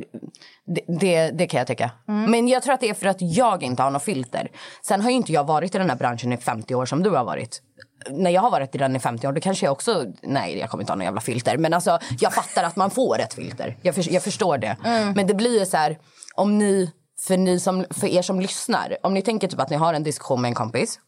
det, 0.75 0.81
det, 0.99 1.31
det 1.31 1.47
kan 1.47 1.57
jag 1.57 1.67
tycka. 1.67 1.91
Mm. 2.07 2.31
Men 2.31 2.47
jag 2.47 2.63
tror 2.63 2.73
att 2.73 2.79
det 2.79 2.89
är 2.89 2.93
för 2.93 3.05
att 3.07 3.21
jag 3.21 3.63
inte 3.63 3.83
har 3.83 3.91
något 3.91 4.03
filter. 4.03 4.51
Sen 4.85 5.01
har 5.01 5.09
ju 5.09 5.15
inte 5.15 5.31
jag 5.33 5.43
varit 5.43 5.75
i 5.75 5.77
den 5.77 5.89
här 5.89 5.97
branschen 5.97 6.33
i 6.33 6.37
50 6.37 6.75
år 6.75 6.85
som 6.85 7.03
du 7.03 7.09
har 7.09 7.23
varit. 7.23 7.61
När 8.09 8.31
jag 8.31 8.41
har 8.41 8.51
varit 8.51 8.75
i 8.75 8.77
den 8.77 8.95
i 8.95 8.99
50 8.99 9.27
år 9.27 9.31
då 9.31 9.41
kanske 9.41 9.65
jag 9.65 9.71
också... 9.71 10.05
Nej, 10.21 10.57
jag 10.59 10.69
kommer 10.69 10.81
inte 10.83 10.91
ha 10.91 10.95
någon 10.95 11.05
jävla 11.05 11.21
filter. 11.21 11.57
Men 11.57 11.73
alltså, 11.73 11.99
jag 12.19 12.33
fattar 12.33 12.63
att 12.63 12.75
man 12.75 12.89
får 12.89 13.19
ett 13.19 13.33
filter. 13.33 13.77
Jag, 13.81 13.95
för, 13.95 14.13
jag 14.13 14.23
förstår 14.23 14.57
det. 14.57 14.77
Mm. 14.85 15.13
Men 15.15 15.27
det 15.27 15.33
blir 15.33 15.59
ju 15.59 15.65
så 15.65 15.77
här... 15.77 15.97
Om 16.35 16.57
ni, 16.57 16.91
för, 17.27 17.37
ni 17.37 17.59
som, 17.59 17.85
för 17.89 18.07
er 18.07 18.21
som 18.21 18.39
lyssnar. 18.39 18.97
Om 19.03 19.13
ni 19.13 19.21
tänker 19.21 19.47
typ 19.47 19.59
att 19.59 19.69
ni 19.69 19.75
har 19.75 19.93
en 19.93 20.03
diskussion 20.03 20.41
med 20.41 20.49
en 20.49 20.55
kompis. 20.55 20.99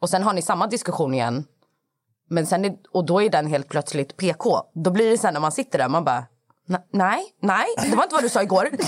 Och 0.00 0.10
sen 0.10 0.22
har 0.22 0.32
ni 0.32 0.42
samma 0.42 0.66
diskussion 0.66 1.14
igen 1.14 1.44
men 2.28 2.46
sen 2.46 2.64
är, 2.64 2.72
och 2.92 3.06
då 3.06 3.22
är 3.22 3.30
den 3.30 3.46
helt 3.46 3.68
plötsligt 3.68 4.16
PK. 4.16 4.62
Då 4.84 4.90
blir 4.90 5.10
det 5.10 5.18
sen 5.18 5.34
när 5.34 5.40
man 5.40 5.52
sitter 5.52 5.78
där, 5.78 5.88
man 5.88 6.04
bara... 6.04 6.24
"Na- 6.68 6.82
Nej, 6.92 7.24
nej, 7.42 7.66
det 7.90 7.96
var 7.96 8.02
inte 8.02 8.14
vad 8.14 8.24
du 8.24 8.28
sa 8.28 8.42
igår. 8.42 8.68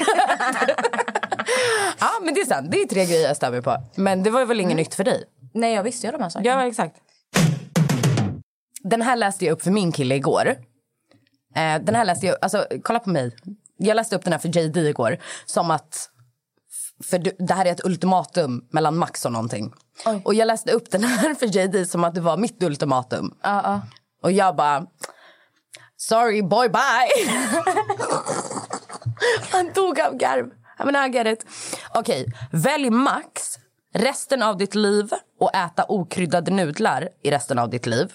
ja, 2.00 2.08
men 2.22 2.34
det 2.34 2.40
är 2.40 2.46
sant. 2.46 2.70
Det 2.70 2.80
är 2.82 2.86
tre 2.86 3.04
grejer 3.06 3.36
jag 3.40 3.52
mig 3.52 3.62
på. 3.62 3.76
Men 3.94 4.22
det 4.22 4.30
var 4.30 4.44
väl 4.44 4.60
inget 4.60 4.76
nytt 4.76 4.94
för 4.94 5.04
dig? 5.04 5.24
Nej, 5.54 5.74
jag 5.74 5.82
visste 5.82 6.06
ju 6.06 6.12
de 6.12 6.22
här 6.22 6.28
sakerna. 6.28 6.62
Ja, 6.62 6.66
exakt. 6.68 6.96
Den 8.82 9.02
här 9.02 9.16
läste 9.16 9.44
jag 9.44 9.52
upp 9.52 9.62
för 9.62 9.70
min 9.70 9.92
kille 9.92 10.14
igår. 10.14 10.48
Eh, 11.56 11.82
den 11.82 11.94
här 11.94 12.04
läste 12.04 12.26
jag... 12.26 12.36
Alltså, 12.42 12.66
kolla 12.82 12.98
på 12.98 13.10
mig. 13.10 13.36
Jag 13.76 13.94
läste 13.94 14.16
upp 14.16 14.24
den 14.24 14.32
här 14.32 14.40
för 14.40 14.48
JD 14.58 14.76
igår. 14.88 15.16
Som 15.46 15.70
att... 15.70 16.10
För 17.04 17.18
det 17.46 17.54
här 17.54 17.66
är 17.66 17.72
ett 17.72 17.84
ultimatum 17.84 18.68
mellan 18.70 18.96
Max 18.96 19.24
och 19.24 19.32
någonting. 19.32 19.72
Oj. 20.06 20.22
Och 20.24 20.34
jag 20.34 20.46
läste 20.46 20.72
upp 20.72 20.90
den 20.90 21.04
här 21.04 21.34
för 21.34 21.46
JD 21.46 21.86
som 21.86 22.04
att 22.04 22.14
det 22.14 22.20
var 22.20 22.36
mitt 22.36 22.62
ultimatum. 22.62 23.34
Ja, 23.42 23.60
ja. 23.64 23.80
Och 24.22 24.32
jag 24.32 24.56
bara... 24.56 24.86
Sorry 25.96 26.42
boy, 26.42 26.68
bye! 26.68 27.30
Han 29.52 29.72
dog 29.74 30.00
av 30.00 30.16
garv. 30.16 30.46
I 30.80 30.84
mean, 30.84 31.10
I 31.10 31.16
get 31.16 31.26
it. 31.26 31.46
Okej, 31.94 32.26
välj 32.52 32.90
Max 32.90 33.58
resten 33.94 34.42
av 34.42 34.56
ditt 34.56 34.74
liv 34.74 35.10
och 35.40 35.54
äta 35.54 35.84
okryddade 35.88 36.50
nudlar 36.50 37.08
i 37.22 37.30
resten 37.30 37.58
av 37.58 37.70
ditt 37.70 37.86
liv. 37.86 38.12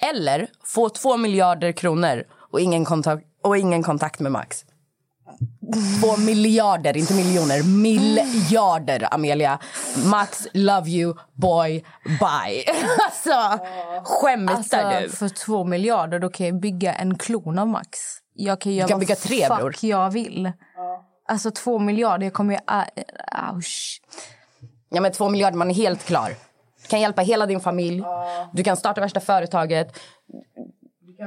Eller 0.00 0.48
få 0.64 0.88
två 0.88 1.16
miljarder 1.16 1.72
kronor 1.72 2.24
och 2.52 2.60
ingen 2.60 2.84
kontakt, 2.84 3.24
och 3.42 3.58
ingen 3.58 3.82
kontakt 3.82 4.20
med 4.20 4.32
Max. 4.32 4.64
Två 6.00 6.16
miljarder, 6.16 6.96
inte 6.96 7.14
miljoner. 7.14 7.62
Miljarder, 7.62 9.14
Amelia. 9.14 9.58
Max, 10.06 10.46
love 10.52 10.90
you, 10.90 11.14
boy, 11.32 11.84
bye. 12.04 12.64
alltså, 13.06 13.58
skämtar 14.04 14.54
Alltså, 14.56 14.98
du? 15.00 15.08
för 15.08 15.28
två 15.28 15.64
miljarder 15.64 16.18
då 16.18 16.28
kan 16.28 16.46
jag 16.46 16.60
bygga 16.60 16.94
en 16.94 17.18
klon 17.18 17.58
av 17.58 17.68
Max. 17.68 17.98
Jag 18.34 18.60
kan 18.60 18.72
göra 18.72 18.88
kan 18.88 18.94
vad 18.98 19.00
bygga 19.00 19.14
tre, 19.16 19.46
fuck 19.46 19.58
bror. 19.58 19.74
jag 19.80 20.10
vill. 20.10 20.52
Alltså 21.28 21.50
två 21.50 21.78
miljarder, 21.78 22.26
jag 22.26 22.32
kommer 22.32 22.54
ju... 22.54 22.58
Uh, 22.76 23.54
ouch. 23.54 24.00
Ja, 24.88 25.00
men 25.00 25.12
två 25.12 25.28
miljarder, 25.28 25.56
man 25.58 25.70
är 25.70 25.74
helt 25.74 26.04
klar. 26.04 26.34
Du 26.82 26.88
kan 26.88 27.00
hjälpa 27.00 27.22
hela 27.22 27.46
din 27.46 27.60
familj. 27.60 28.02
Du 28.52 28.64
kan 28.64 28.76
starta 28.76 29.00
värsta 29.00 29.20
företaget. 29.20 29.98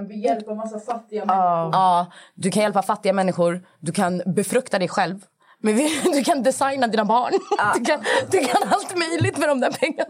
Du 0.04 0.10
kan 0.10 0.22
hjälpa 0.22 0.52
en 0.52 0.58
massa 0.58 0.80
fattiga 0.80 1.26
människor. 1.26 1.70
Ja, 1.74 2.12
du 2.34 2.52
kan 2.52 2.64
hjälpa 2.64 2.82
fattiga 2.82 3.14
människor. 3.14 3.66
Du 3.80 3.92
kan 3.92 4.22
befrukta 4.26 4.80
dig 4.80 4.88
själv. 4.88 5.20
Men 5.60 5.76
du 6.14 6.24
kan 6.24 6.44
designa 6.44 6.88
dina 6.88 7.06
barn. 7.06 7.34
Du, 7.76 7.86
kan, 7.86 8.04
du 8.32 8.40
kan 8.40 8.70
allt 8.70 8.98
möjligt 8.98 9.38
med 9.38 9.50
de 9.50 9.60
där 9.60 9.72
pengarna. 9.72 10.10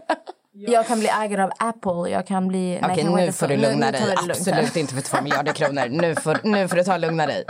Jag 0.52 0.86
kan 0.86 0.98
bli 0.98 1.08
ägare 1.08 1.42
av 1.42 1.50
Apple. 1.58 2.10
Jag 2.10 2.26
kan 2.26 2.48
bli... 2.48 2.80
Okej, 2.82 2.96
kanske 2.96 3.26
nu 3.26 3.32
får 3.32 3.48
du 3.48 3.56
lugna 3.56 3.86
nu 3.86 3.92
dig. 3.92 4.00
lugnt. 4.06 4.30
Absolut 4.30 4.76
inte 4.76 4.94
för 4.94 5.00
två 5.00 5.22
miljarder 5.22 5.52
kronor. 5.52 5.88
Nu 5.88 6.14
får, 6.14 6.38
nu 6.42 6.68
får 6.68 6.76
du 6.76 6.84
ta 6.84 6.94
och 6.94 7.00
lugna 7.00 7.26
dig. 7.26 7.44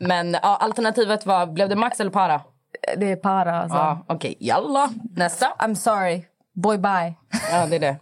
Men 0.00 0.32
ja, 0.42 0.56
alternativet 0.56 1.26
var, 1.26 1.46
blev 1.46 1.68
det 1.68 1.76
Max 1.76 2.00
eller 2.00 2.10
Para? 2.10 2.40
Det 2.96 3.12
är 3.12 3.16
para 3.16 3.62
alltså. 3.62 3.76
Ja, 3.76 4.04
okej. 4.08 4.36
Jalla. 4.40 4.90
Nästa. 5.16 5.46
I'm 5.58 5.74
sorry. 5.74 6.24
Boy 6.62 6.78
bye. 6.78 7.14
Ja, 7.50 7.66
det 7.66 7.76
är 7.76 7.80
det. 7.80 7.96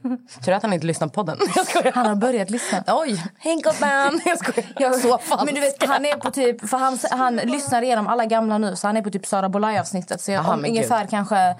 Tur 0.44 0.52
att 0.52 0.62
han 0.62 0.72
inte 0.72 0.86
lyssnar 0.86 1.08
på 1.08 1.14
podden. 1.14 1.38
Jag 1.56 1.66
skojar. 1.66 1.92
Han 1.92 2.06
har 2.06 2.14
börjat 2.14 2.50
lyssna. 2.50 2.84
Oj, 2.86 3.24
hej 3.38 3.56
gubben! 3.56 4.20
Jag 4.24 4.38
skojar. 4.38 4.92
Så 4.92 5.18
falskt. 5.18 5.44
Men 5.44 5.54
du 5.54 5.60
vet, 5.60 5.86
han 5.86 6.04
är 6.04 6.16
på 6.16 6.30
typ, 6.30 6.68
för 6.68 6.76
han, 6.78 6.98
han 7.10 7.36
lyssnar 7.36 7.82
igenom 7.82 8.06
alla 8.06 8.24
gamla 8.24 8.58
nu 8.58 8.76
så 8.76 8.86
han 8.86 8.96
är 8.96 9.02
på 9.02 9.10
typ 9.10 9.26
Sara 9.26 9.48
Bolaj 9.48 9.78
avsnittet 9.78 10.20
så 10.20 10.30
jag, 10.32 10.40
Aha, 10.40 10.54
om 10.54 10.60
men 10.60 10.70
ungefär 10.70 11.00
gud. 11.00 11.10
kanske 11.10 11.56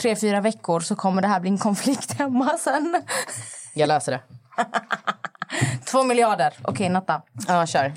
tre, 0.00 0.16
fyra 0.16 0.40
veckor 0.40 0.80
så 0.80 0.96
kommer 0.96 1.22
det 1.22 1.28
här 1.28 1.40
bli 1.40 1.50
en 1.50 1.58
konflikt 1.58 2.12
hemma 2.18 2.48
sen. 2.58 3.02
Jag 3.74 3.88
löser 3.88 4.12
det. 4.12 4.20
Två 5.84 6.02
miljarder. 6.04 6.54
Okej, 6.64 6.88
Natta. 6.88 7.22
Ja, 7.48 7.66
kör. 7.66 7.92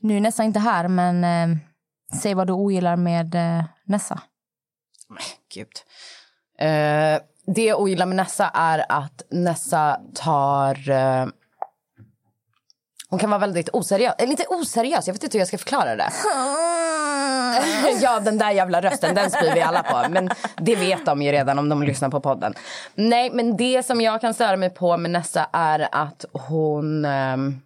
Nu 0.00 0.16
är 0.16 0.20
Nessa 0.20 0.42
inte 0.44 0.58
här, 0.60 0.88
men 0.88 1.24
eh, 1.24 1.56
säg 2.20 2.34
vad 2.34 2.46
du 2.46 2.52
ogillar 2.52 2.96
med 2.96 3.34
eh, 3.34 3.64
Nessa. 3.86 4.20
Gud. 5.54 5.68
Eh, 6.62 7.20
det 7.46 7.64
jag 7.64 7.80
ogillar 7.80 8.06
med 8.06 8.16
Nessa 8.16 8.50
är 8.54 8.84
att 8.88 9.22
Nessa 9.30 10.00
tar... 10.14 10.90
eh, 10.90 11.26
hon 13.08 13.18
kan 13.18 13.30
vara 13.30 13.40
väldigt 13.40 13.68
oseriös. 13.72 14.14
Eller 14.18 14.30
inte 14.30 14.46
oseriös, 14.48 15.06
jag 15.06 15.14
vet 15.14 15.24
inte 15.24 15.38
hur 15.38 15.40
jag 15.40 15.48
ska 15.48 15.58
förklara 15.58 15.96
det. 15.96 16.10
ja, 18.02 18.20
den 18.20 18.38
där 18.38 18.50
jävla 18.50 18.82
rösten, 18.82 19.14
den 19.14 19.30
spyr 19.30 19.54
vi 19.54 19.60
alla 19.60 19.82
på. 19.82 20.06
Men 20.10 20.30
det 20.56 20.76
vet 20.76 21.06
de 21.06 21.22
ju 21.22 21.32
redan 21.32 21.58
om 21.58 21.68
de 21.68 21.82
lyssnar 21.82 22.08
på 22.08 22.20
podden. 22.20 22.54
Nej, 22.94 23.30
men 23.30 23.56
det 23.56 23.86
som 23.86 24.00
jag 24.00 24.20
kan 24.20 24.34
störa 24.34 24.56
mig 24.56 24.70
på 24.70 24.96
med 24.96 25.10
Nessa 25.10 25.48
är 25.52 25.88
att 25.92 26.24
hon... 26.32 27.04
ehm, 27.04 27.60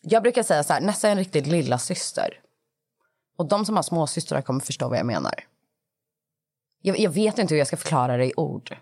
jag 0.00 0.22
brukar 0.22 0.42
säga 0.42 0.62
så 0.62 0.72
här, 0.72 0.80
Nessa 0.80 1.08
är 1.08 1.12
en 1.12 1.18
riktigt 1.18 1.46
lilla 1.46 1.78
syster. 1.78 2.28
Och 3.38 3.48
de 3.48 3.66
som 3.66 3.76
har 3.76 3.82
småsystrar 3.82 4.42
kommer 4.42 4.60
förstå 4.60 4.88
vad 4.88 4.98
jag 4.98 5.06
menar. 5.06 5.34
Jag, 6.88 6.98
jag 6.98 7.10
vet 7.10 7.38
inte 7.38 7.54
hur 7.54 7.58
jag 7.58 7.66
ska 7.66 7.76
förklara 7.76 8.16
det 8.16 8.24
i 8.26 8.32
ord. 8.36 8.76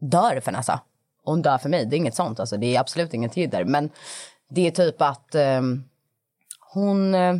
Dör 0.00 0.40
för 0.40 0.52
Nessa. 0.52 0.80
Hon 1.24 1.42
dör 1.42 1.58
för 1.58 1.68
mig. 1.68 1.86
Det 1.86 1.96
är 1.96 1.98
inget 1.98 2.14
sånt. 2.14 2.40
Alltså. 2.40 2.56
Det 2.56 2.76
är 2.76 2.80
absolut 2.80 3.14
inget 3.14 3.36
jidder. 3.36 3.64
Men 3.64 3.90
det 4.50 4.66
är 4.66 4.70
typ 4.70 5.02
att 5.02 5.34
eh, 5.34 5.60
hon... 6.72 7.14
eh, 7.14 7.34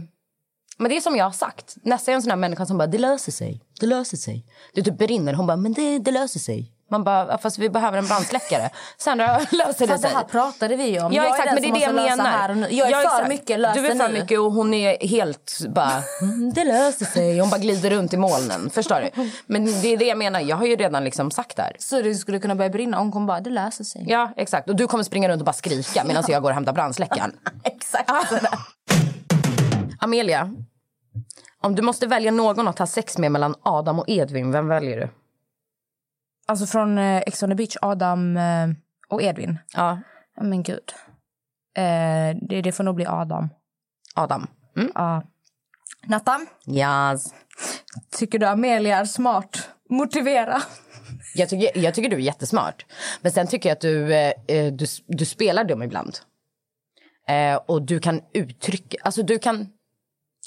Men 0.79 0.89
det 0.91 0.97
är 0.97 1.01
som 1.01 1.17
jag 1.17 1.25
har 1.25 1.33
sagt. 1.33 1.77
Nessa 1.83 2.11
är 2.11 2.15
en 2.15 2.23
sån 2.23 2.31
här 2.31 2.37
människa 2.37 2.67
som 2.67 2.79
bara, 2.79 2.87
det 2.87 2.99
löser 2.99 3.33
sig. 3.33 3.61
Det 3.81 3.87
löser 3.87 4.17
sig. 4.17 4.47
Du 4.75 4.83
typ 4.83 4.99
brinner. 4.99 5.33
Hon 5.35 5.47
bara, 5.47 5.57
men 5.57 5.73
det, 5.73 5.99
det 5.99 6.11
löser 6.11 6.41
sig. 6.41 6.72
Man 6.93 7.05
bara, 7.05 7.27
"Ja, 7.29 7.39
fast 7.39 7.59
vi 7.59 7.71
behöver 7.71 7.99
en 7.99 8.07
brandsläckare. 8.07 8.71
Sandra, 8.99 9.39
löser 9.51 9.57
det 9.57 9.67
Fast 9.67 9.79
det 9.89 9.99
sig? 9.99 10.11
här 10.17 10.25
pratade 10.25 10.77
vi 10.77 11.01
om. 11.01 11.13
Ja 11.13 11.23
jag 11.25 11.27
exakt, 11.27 11.49
är 11.49 11.55
men 11.55 11.63
den 11.63 11.73
det 11.73 11.79
är 11.85 11.93
det 11.93 12.01
jag 12.01 12.09
menar. 12.17 12.31
Här 12.31 12.55
nu. 12.55 12.67
Jag 12.71 12.89
är 12.89 12.93
Ja, 12.93 12.99
för 12.99 13.07
exakt. 13.07 13.29
mycket, 13.29 13.61
lös 13.61 13.75
Du 13.75 13.87
är 13.87 13.95
för 13.97 14.09
nu. 14.09 14.21
mycket 14.21 14.39
och 14.41 14.53
hon 14.53 14.75
är 14.75 15.07
helt 15.09 15.59
bara, 15.75 16.03
"Mm, 16.23 16.53
det 16.53 16.65
löser 16.65 17.05
sig. 17.07 17.39
Hon 17.39 17.51
bara 17.51 17.59
glider 17.61 17.91
runt 17.91 18.13
i 18.13 18.17
molnen. 18.17 18.71
Förstår 18.71 19.01
du? 19.15 19.31
Men 19.47 19.65
det 19.83 19.89
är 19.89 19.97
det 19.97 20.05
jag 20.05 20.19
menar, 20.19 20.41
jag 20.41 20.57
har 20.57 20.67
ju 20.67 20.77
redan 20.77 21.05
liksom 21.05 21.31
sagt 21.31 21.57
det 21.57 21.63
här. 21.63 21.77
Så 21.79 22.03
det 22.03 22.15
skulle 22.15 22.39
kunna 22.39 22.55
börja 22.55 22.71
brinna. 22.71 22.99
Hon 22.99 23.13
kommer 23.13 23.27
bara, 23.27 23.41
det 23.41 23.51
löser 23.51 23.85
sig. 23.85 24.05
Ja 24.09 24.33
exakt, 24.37 24.69
och 24.69 24.77
du 24.77 24.87
kommer 24.87 25.05
springa 25.05 25.29
runt 25.29 25.41
och 25.43 25.47
bara 25.47 25.53
skrika 25.53 26.05
medan 26.05 26.25
jag 26.29 26.43
går 26.43 26.49
och 26.51 26.55
hämtar 26.55 26.73
brandsläckaren. 26.73 27.33
Exakt 27.65 28.29
sådär. 28.29 28.49
Amelia, 30.01 30.51
om 31.63 31.75
du 31.75 31.83
måste 31.83 32.07
välja 32.07 32.31
någon 32.33 32.69
att 32.69 32.79
ha 32.79 32.87
sex 32.87 33.19
med 33.19 33.33
mellan 33.33 33.55
Adam 33.63 33.99
och 33.99 34.05
Edvin, 34.09 34.53
vem 34.53 34.69
väljer 34.69 34.97
du? 35.01 35.09
Alltså 36.47 36.67
från 36.67 36.99
eh, 36.99 37.19
Ex 37.27 37.43
on 37.43 37.49
the 37.49 37.55
beach, 37.55 37.77
Adam 37.83 38.37
eh, 38.37 38.69
och 39.09 39.23
Edvin. 39.23 39.59
Ja, 39.75 39.99
Ja, 40.37 40.43
Men 40.43 40.63
gud. 40.63 40.93
Eh, 41.77 42.37
det, 42.49 42.63
det 42.63 42.73
får 42.73 42.85
nog 42.85 42.95
bli 42.95 43.07
Adam. 43.07 43.49
Adam. 44.15 44.47
Mm. 44.77 44.93
Ja. 44.95 45.23
Natta, 46.07 46.41
Yes. 46.67 47.35
tycker 48.19 48.39
du 48.39 48.47
Amelia 48.47 48.99
är 48.99 49.05
smart? 49.05 49.69
Motivera. 49.91 50.63
Jag 51.35 51.49
tycker, 51.49 51.79
jag 51.79 51.95
tycker 51.95 52.11
du 52.11 52.17
är 52.17 52.21
jättesmart. 52.21 52.87
Men 53.21 53.33
sen 53.33 53.47
tycker 53.47 53.69
jag 53.69 53.77
att 53.77 53.81
du, 53.81 54.15
eh, 54.15 54.33
eh, 54.49 54.73
du, 54.73 54.87
du 55.07 55.25
spelar 55.25 55.65
dum 55.65 55.83
ibland. 55.83 56.19
Eh, 57.29 57.57
och 57.57 57.83
du 57.83 58.01
kan 58.01 58.21
uttrycka, 58.35 58.97
alltså 59.03 59.23
du 59.23 59.39
kan 59.39 59.69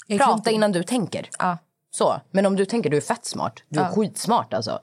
Jag 0.06 0.18
prata 0.20 0.50
innan 0.50 0.72
du 0.72 0.82
tänker. 0.82 1.28
Ja. 1.38 1.58
Så. 1.90 2.20
Men 2.30 2.46
om 2.46 2.56
du 2.56 2.64
tänker, 2.64 2.90
du 2.90 2.96
är 2.96 3.00
fett 3.00 3.24
smart. 3.24 3.62
Du 3.68 3.80
är 3.80 3.88
skitsmart 3.88 4.54
alltså. 4.54 4.80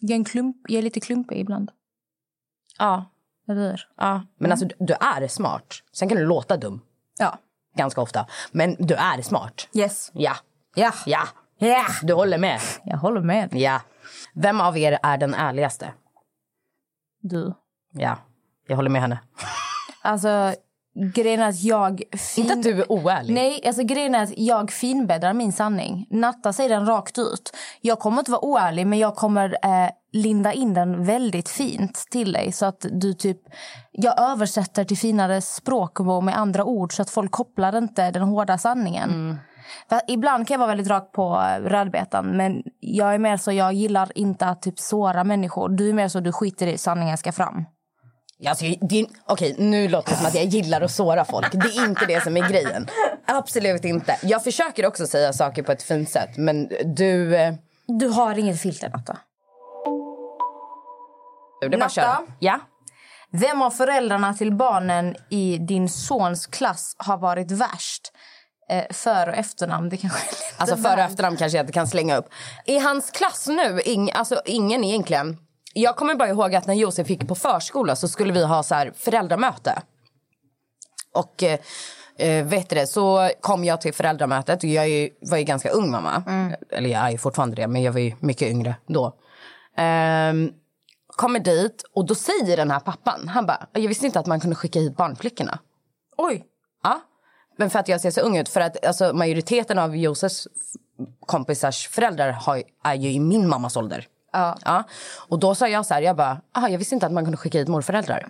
Jag 0.00 0.10
är, 0.10 0.14
en 0.14 0.24
klump, 0.24 0.56
jag 0.68 0.78
är 0.78 0.82
lite 0.82 1.00
klumpig 1.00 1.38
ibland. 1.40 1.70
Ja. 2.78 3.04
Jag 3.46 3.56
blir. 3.56 3.88
ja. 3.96 4.22
Men 4.38 4.50
alltså 4.50 4.66
du, 4.66 4.74
du 4.78 4.94
är 4.94 5.28
smart. 5.28 5.74
Sen 5.92 6.08
kan 6.08 6.18
du 6.18 6.26
låta 6.26 6.56
dum. 6.56 6.80
Ja. 7.18 7.38
Ganska 7.76 8.00
ofta. 8.00 8.26
Men 8.52 8.76
du 8.78 8.94
är 8.94 9.22
smart. 9.22 9.68
Yes. 9.72 10.10
Ja. 10.14 10.36
Ja. 10.74 10.92
Ja. 11.06 11.22
Ja. 11.58 11.86
Du 12.02 12.12
håller 12.14 12.38
med. 12.38 12.60
Jag 12.84 12.96
håller 12.96 13.20
med. 13.20 13.54
Ja. 13.54 13.80
Vem 14.34 14.60
av 14.60 14.78
er 14.78 14.98
är 15.02 15.18
den 15.18 15.34
ärligaste? 15.34 15.92
Du. 17.20 17.54
Ja. 17.92 18.18
Jag 18.66 18.76
håller 18.76 18.90
med 18.90 19.02
henne. 19.02 19.18
Alltså, 20.02 20.54
grejen 20.96 21.40
är 21.40 21.48
att 21.48 21.62
jag... 21.62 22.02
Fin... 22.12 22.44
Inte 22.44 22.54
att 22.54 22.62
du 22.62 22.80
är 22.80 22.92
oärlig. 22.92 23.34
Nej, 23.34 23.60
alltså 23.66 23.82
grejen 23.82 24.14
är 24.14 24.22
att 24.22 24.38
jag 24.38 24.72
finbäddar 24.72 25.32
min 25.32 25.52
sanning. 25.52 26.06
Natta 26.10 26.52
säger 26.52 26.70
den 26.70 26.86
rakt 26.86 27.18
ut. 27.18 27.56
Jag 27.80 27.98
kommer 27.98 28.18
inte 28.18 28.30
vara 28.30 28.44
oärlig, 28.44 28.86
men 28.86 28.98
jag 28.98 29.16
kommer 29.16 29.58
eh, 29.62 29.90
linda 30.12 30.52
in 30.52 30.74
den 30.74 31.04
väldigt 31.04 31.48
fint 31.48 32.04
till 32.10 32.32
dig. 32.32 32.52
Så 32.52 32.66
att 32.66 32.86
du 32.90 33.14
typ... 33.14 33.38
Jag 33.92 34.20
översätter 34.20 34.84
till 34.84 34.98
finare 34.98 35.40
språk 35.40 36.00
och 36.00 36.24
med 36.24 36.38
andra 36.38 36.64
ord 36.64 36.92
så 36.96 37.02
att 37.02 37.10
folk 37.10 37.30
kopplar 37.30 37.78
inte 37.78 38.10
den 38.10 38.22
hårda 38.22 38.58
sanningen. 38.58 39.38
För 39.88 40.00
ibland 40.08 40.48
kan 40.48 40.54
jag 40.54 40.58
vara 40.58 40.68
väldigt 40.68 40.88
rak 40.88 41.12
på 41.12 41.22
eh, 41.22 41.62
rödbetan, 41.62 42.36
men 42.36 42.62
jag 42.80 43.14
är 43.14 43.18
mer 43.18 43.36
så 43.36 43.52
jag 43.52 43.72
gillar 43.72 44.18
inte 44.18 44.46
att 44.46 44.62
typ 44.62 44.78
såra 44.78 45.24
människor. 45.24 45.68
Du 45.68 45.88
är 45.88 45.92
mer 45.92 46.08
så 46.08 46.20
du 46.20 46.32
skiter 46.32 46.66
i 46.66 46.78
sanningen 46.78 47.18
ska 47.18 47.32
fram. 47.32 47.64
Alltså, 48.46 48.64
det 48.80 49.00
är, 49.00 49.06
okej, 49.26 49.54
nu 49.58 49.88
låter 49.88 50.10
det 50.10 50.16
som 50.16 50.26
att 50.26 50.34
jag 50.34 50.44
gillar 50.44 50.80
att 50.80 50.90
såra 50.90 51.24
folk. 51.24 51.52
Det 51.52 51.58
är 51.68 51.84
inte 51.84 52.06
det 52.06 52.22
som 52.22 52.36
är 52.36 52.48
grejen. 52.48 52.88
Absolut 53.26 53.84
inte. 53.84 54.18
Jag 54.22 54.44
försöker 54.44 54.86
också 54.86 55.06
säga 55.06 55.32
saker 55.32 55.62
på 55.62 55.72
ett 55.72 55.82
fint 55.82 56.10
sätt, 56.10 56.30
men 56.36 56.68
du... 56.96 57.36
eh, 57.36 57.54
Du 57.86 58.08
har 58.08 58.38
inget 58.38 58.60
filter, 58.60 58.88
Natta. 58.90 59.18
Det 61.60 61.76
Natta? 61.76 62.22
Ja. 62.38 62.60
Vem 63.30 63.62
av 63.62 63.70
föräldrarna 63.70 64.34
till 64.34 64.52
barnen 64.54 65.16
i 65.30 65.58
din 65.58 65.88
sons 65.88 66.46
klass 66.46 66.94
har 66.98 67.16
varit 67.18 67.50
värst? 67.50 68.12
Eh, 68.70 68.84
för 68.90 69.28
och 69.28 69.34
efternamn, 69.34 69.88
det 69.88 69.96
kanske 69.96 70.18
Alltså 70.56 70.76
för 70.76 70.96
och 70.96 71.02
efternamn 71.02 71.36
kanske 71.36 71.58
jag 71.58 71.62
inte 71.62 71.72
kan 71.72 71.86
slänga 71.86 72.16
upp. 72.16 72.28
I 72.64 72.78
hans 72.78 73.10
klass 73.10 73.46
nu, 73.48 73.80
ing, 73.84 74.12
alltså 74.12 74.42
ingen 74.44 74.84
egentligen. 74.84 75.36
Jag 75.78 75.96
kommer 75.96 76.14
bara 76.14 76.28
ihåg 76.28 76.54
att 76.54 76.66
när 76.66 76.74
Josef 76.74 77.10
gick 77.10 77.28
på 77.28 77.34
förskola 77.34 77.96
så 77.96 78.08
skulle 78.08 78.32
vi 78.32 78.44
ha 78.44 78.62
så 78.62 78.74
här 78.74 78.92
föräldramöte. 78.96 79.82
Och 81.14 81.42
eh, 81.42 81.58
eh, 82.18 82.46
vet 82.46 82.68
du 82.70 82.76
det, 82.76 82.86
så 82.86 83.30
kom 83.40 83.64
jag 83.64 83.80
till 83.80 83.94
föräldramötet. 83.94 84.58
Och 84.62 84.68
jag 84.68 84.88
ju- 84.88 85.10
var 85.20 85.38
ju 85.38 85.44
ganska 85.44 85.70
ung 85.70 85.90
mamma. 85.90 86.22
Eller 86.70 86.90
jag 86.90 87.02
är 87.06 87.10
ju 87.10 87.18
fortfarande 87.18 87.56
det, 87.56 87.66
men 87.66 87.82
jag 87.82 87.92
var 87.92 88.00
ju 88.00 88.12
mycket 88.20 88.48
yngre 88.48 88.74
då. 88.86 89.12
Ehm, 89.76 90.52
kommer 91.06 91.40
dit 91.40 91.82
och 91.94 92.06
då 92.06 92.14
säger 92.14 92.56
den 92.56 92.70
här 92.70 92.80
pappan, 92.80 93.28
han 93.28 93.46
bara, 93.46 93.66
jag 93.72 93.88
visste 93.88 94.06
inte 94.06 94.20
att 94.20 94.26
man 94.26 94.40
kunde 94.40 94.56
skicka 94.56 94.78
hit 94.80 94.96
barnflickorna. 94.96 95.58
Oj! 96.16 96.44
Ja. 96.82 97.00
Men 97.56 97.70
för 97.70 97.78
att 97.78 97.88
jag 97.88 98.00
ser 98.00 98.10
så 98.10 98.20
ung 98.20 98.36
ut. 98.36 98.48
För 98.48 98.60
att 98.60 98.86
alltså, 98.86 99.12
majoriteten 99.14 99.78
av 99.78 99.96
Josefs 99.96 100.46
kompisars 101.26 101.88
föräldrar 101.88 102.30
har, 102.32 102.62
är 102.84 102.94
ju 102.94 103.10
i 103.12 103.20
min 103.20 103.48
mammas 103.48 103.76
ålder. 103.76 104.06
Ja. 104.38 104.56
Ja. 104.64 104.82
Och 105.28 105.38
då 105.38 105.54
sa 105.54 105.68
jag 105.68 105.86
så 105.86 105.94
här, 105.94 106.00
jag 106.02 106.16
bara, 106.16 106.40
aha, 106.56 106.68
jag 106.68 106.78
visste 106.78 106.94
inte 106.94 107.06
att 107.06 107.12
man 107.12 107.24
kunde 107.24 107.36
skicka 107.36 107.58
hit 107.58 107.68
morföräldrar. 107.68 108.28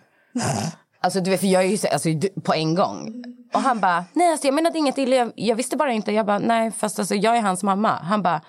Alltså 1.01 1.21
du 1.21 1.31
vet, 1.31 1.41
för 1.41 1.47
jag 1.47 1.63
är 1.63 1.67
ju 1.69 1.77
så- 1.79 1.89
alltså, 1.89 2.09
på 2.45 2.55
en 2.55 2.75
gång. 2.75 3.25
Och 3.55 3.61
han 3.61 3.81
bara, 3.81 4.05
nej 4.13 4.31
alltså 4.31 4.47
jag 4.47 4.55
menade 4.55 4.79
inget 4.79 4.99
illa, 4.99 5.17
jag, 5.17 5.33
jag 5.37 5.57
visste 5.57 5.77
bara 5.77 5.93
inte. 5.93 6.13
Jag 6.13 6.27
bara, 6.27 6.39
nej 6.39 6.71
fast 6.71 6.99
alltså 6.99 7.15
jag 7.15 7.37
är 7.37 7.41
hans 7.41 7.63
mamma. 7.63 7.93
Han 8.03 8.23
bara, 8.23 8.41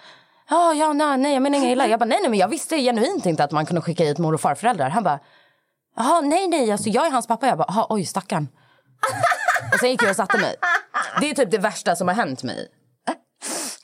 ja, 0.49 0.73
ja, 0.73 0.93
nej, 0.93 1.17
nej 1.17 1.33
jag 1.33 1.41
menar 1.43 1.57
inget 1.57 1.71
illa. 1.71 1.87
Jag 1.87 1.99
bara, 1.99 2.05
nej, 2.05 2.17
nej 2.21 2.29
men 2.29 2.39
jag 2.39 2.47
visste 2.47 2.77
genuint 2.77 3.25
inte 3.25 3.43
att 3.43 3.51
man 3.51 3.65
kunde 3.65 3.81
skicka 3.81 4.03
hit 4.03 4.17
mor 4.17 4.33
och 4.33 4.41
farföräldrar. 4.41 4.89
Han 4.89 5.03
bara, 5.03 5.19
jaha, 5.95 6.21
nej, 6.21 6.47
nej, 6.47 6.71
alltså 6.71 6.89
jag 6.89 7.05
är 7.07 7.11
hans 7.11 7.27
pappa. 7.27 7.47
Jag 7.47 7.57
bara, 7.57 7.67
"Jaha, 7.67 7.85
oj 7.89 8.05
stackarn. 8.05 8.47
och 9.73 9.79
sen 9.79 9.89
gick 9.89 10.03
jag 10.03 10.09
och 10.09 10.15
satte 10.15 10.37
mig. 10.37 10.55
Det 11.21 11.29
är 11.29 11.35
typ 11.35 11.51
det 11.51 11.57
värsta 11.57 11.95
som 11.95 12.07
har 12.07 12.15
hänt 12.15 12.43
mig. 12.43 12.67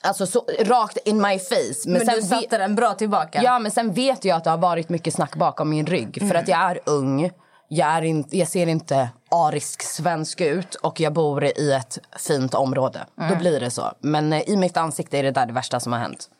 Alltså 0.04 0.26
så 0.26 0.44
rakt 0.60 0.98
in 1.04 1.16
my 1.20 1.38
face. 1.38 1.88
Men, 1.88 2.06
sen 2.06 2.14
du 2.14 2.22
satte 2.22 2.58
den 2.58 2.74
bra 2.74 2.94
tillbaka. 2.94 3.42
Ja, 3.42 3.58
men 3.58 3.70
sen 3.70 3.92
vet 3.92 4.24
jag 4.24 4.36
att 4.36 4.44
det 4.44 4.50
har 4.50 4.58
varit 4.58 4.88
mycket 4.88 5.14
snack 5.14 5.36
bakom 5.36 5.70
min 5.70 5.86
rygg. 5.86 6.28
För 6.28 6.34
att 6.34 6.48
jag 6.48 6.60
är 6.70 6.80
ung, 6.84 7.30
jag, 7.68 7.88
är 7.88 8.02
in, 8.02 8.24
jag 8.30 8.48
ser 8.48 8.66
inte 8.66 9.08
arisk 9.30 9.82
svensk 9.82 10.40
ut 10.40 10.74
och 10.74 11.00
jag 11.00 11.12
bor 11.12 11.44
i 11.44 11.72
ett 11.72 11.98
fint 12.18 12.54
område. 12.54 13.06
Då 13.30 13.36
blir 13.36 13.60
det 13.60 13.70
så. 13.70 13.92
Men 14.00 14.32
eh, 14.32 14.40
i 14.48 14.56
mitt 14.56 14.76
ansikte 14.76 15.18
är 15.18 15.22
det 15.22 15.30
där 15.30 15.46
det 15.46 15.52
värsta 15.52 15.80
som 15.80 15.92
har 15.92 16.00
hänt. 16.00 16.30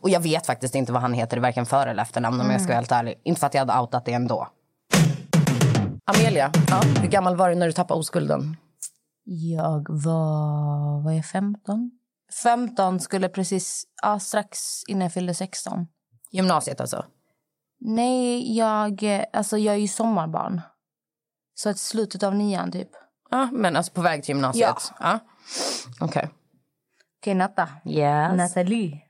Och 0.00 0.10
jag 0.10 0.20
vet 0.20 0.46
faktiskt 0.46 0.74
inte 0.74 0.92
vad 0.92 1.02
han 1.02 1.12
heter 1.12 1.36
varken 1.38 1.66
för 1.66 1.86
eller 1.86 2.02
efternamn 2.02 2.40
om 2.40 2.50
jag 2.50 2.60
ska 2.60 2.68
vara 2.68 2.76
helt 2.76 2.92
ärlig. 2.92 3.20
Inte 3.24 3.40
för 3.40 3.46
att 3.46 3.54
jag 3.54 3.66
hade 3.66 3.80
outat 3.80 4.04
det 4.04 4.12
ändå. 4.12 4.48
Amelia, 6.04 6.52
hur 7.00 7.08
gammal 7.08 7.36
var 7.36 7.48
du 7.48 7.54
när 7.54 7.66
du 7.66 7.72
tappade 7.72 8.00
oskulden? 8.00 8.56
Jag 9.24 9.86
var, 9.88 11.04
vad 11.04 11.14
är 11.14 11.22
15? 11.22 11.90
15 12.42 13.00
skulle 13.00 13.28
precis, 13.28 13.84
ja 14.02 14.18
strax 14.18 14.58
innan 14.88 15.02
jag 15.02 15.12
fyllde 15.12 15.34
16. 15.34 15.86
Gymnasiet 16.32 16.80
alltså? 16.80 17.04
Nej, 17.80 18.56
jag, 18.56 19.24
alltså 19.32 19.58
jag 19.58 19.74
är 19.74 19.78
ju 19.78 19.88
sommarbarn. 19.88 20.60
Så 21.54 21.68
att 21.70 21.78
slutet 21.78 22.22
av 22.22 22.34
nian 22.34 22.72
typ. 22.72 22.88
Ja, 23.30 23.48
men 23.52 23.76
alltså 23.76 23.92
på 23.92 24.00
väg 24.00 24.22
till 24.22 24.34
gymnasiet? 24.34 24.92
Ja. 25.00 25.18
Okej. 26.00 26.30
Okej, 27.20 27.34
Natta. 27.34 27.68
Yes. 27.84 28.36
Nathalie. 28.36 29.00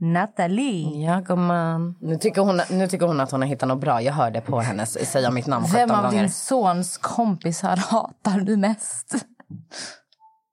Nathalie. 0.00 1.04
Ja, 1.06 1.20
gumman. 1.20 1.96
Nu 2.00 2.16
tycker, 2.18 2.40
hon, 2.40 2.60
nu 2.70 2.88
tycker 2.88 3.06
hon 3.06 3.20
att 3.20 3.30
hon 3.30 3.40
har 3.40 3.48
hittat 3.48 3.68
något 3.68 3.80
bra. 3.80 4.02
Jag 4.02 4.12
hörde 4.12 4.40
på 4.40 4.60
henne 4.60 4.86
säga 4.86 5.30
mitt 5.30 5.46
namn 5.46 5.64
17 5.66 5.76
Vem 5.76 5.90
av 5.90 6.04
gånger. 6.04 6.20
din 6.20 6.30
sons 6.30 6.98
kompisar 6.98 7.76
hatar 7.76 8.40
du 8.40 8.56
mest? 8.56 9.14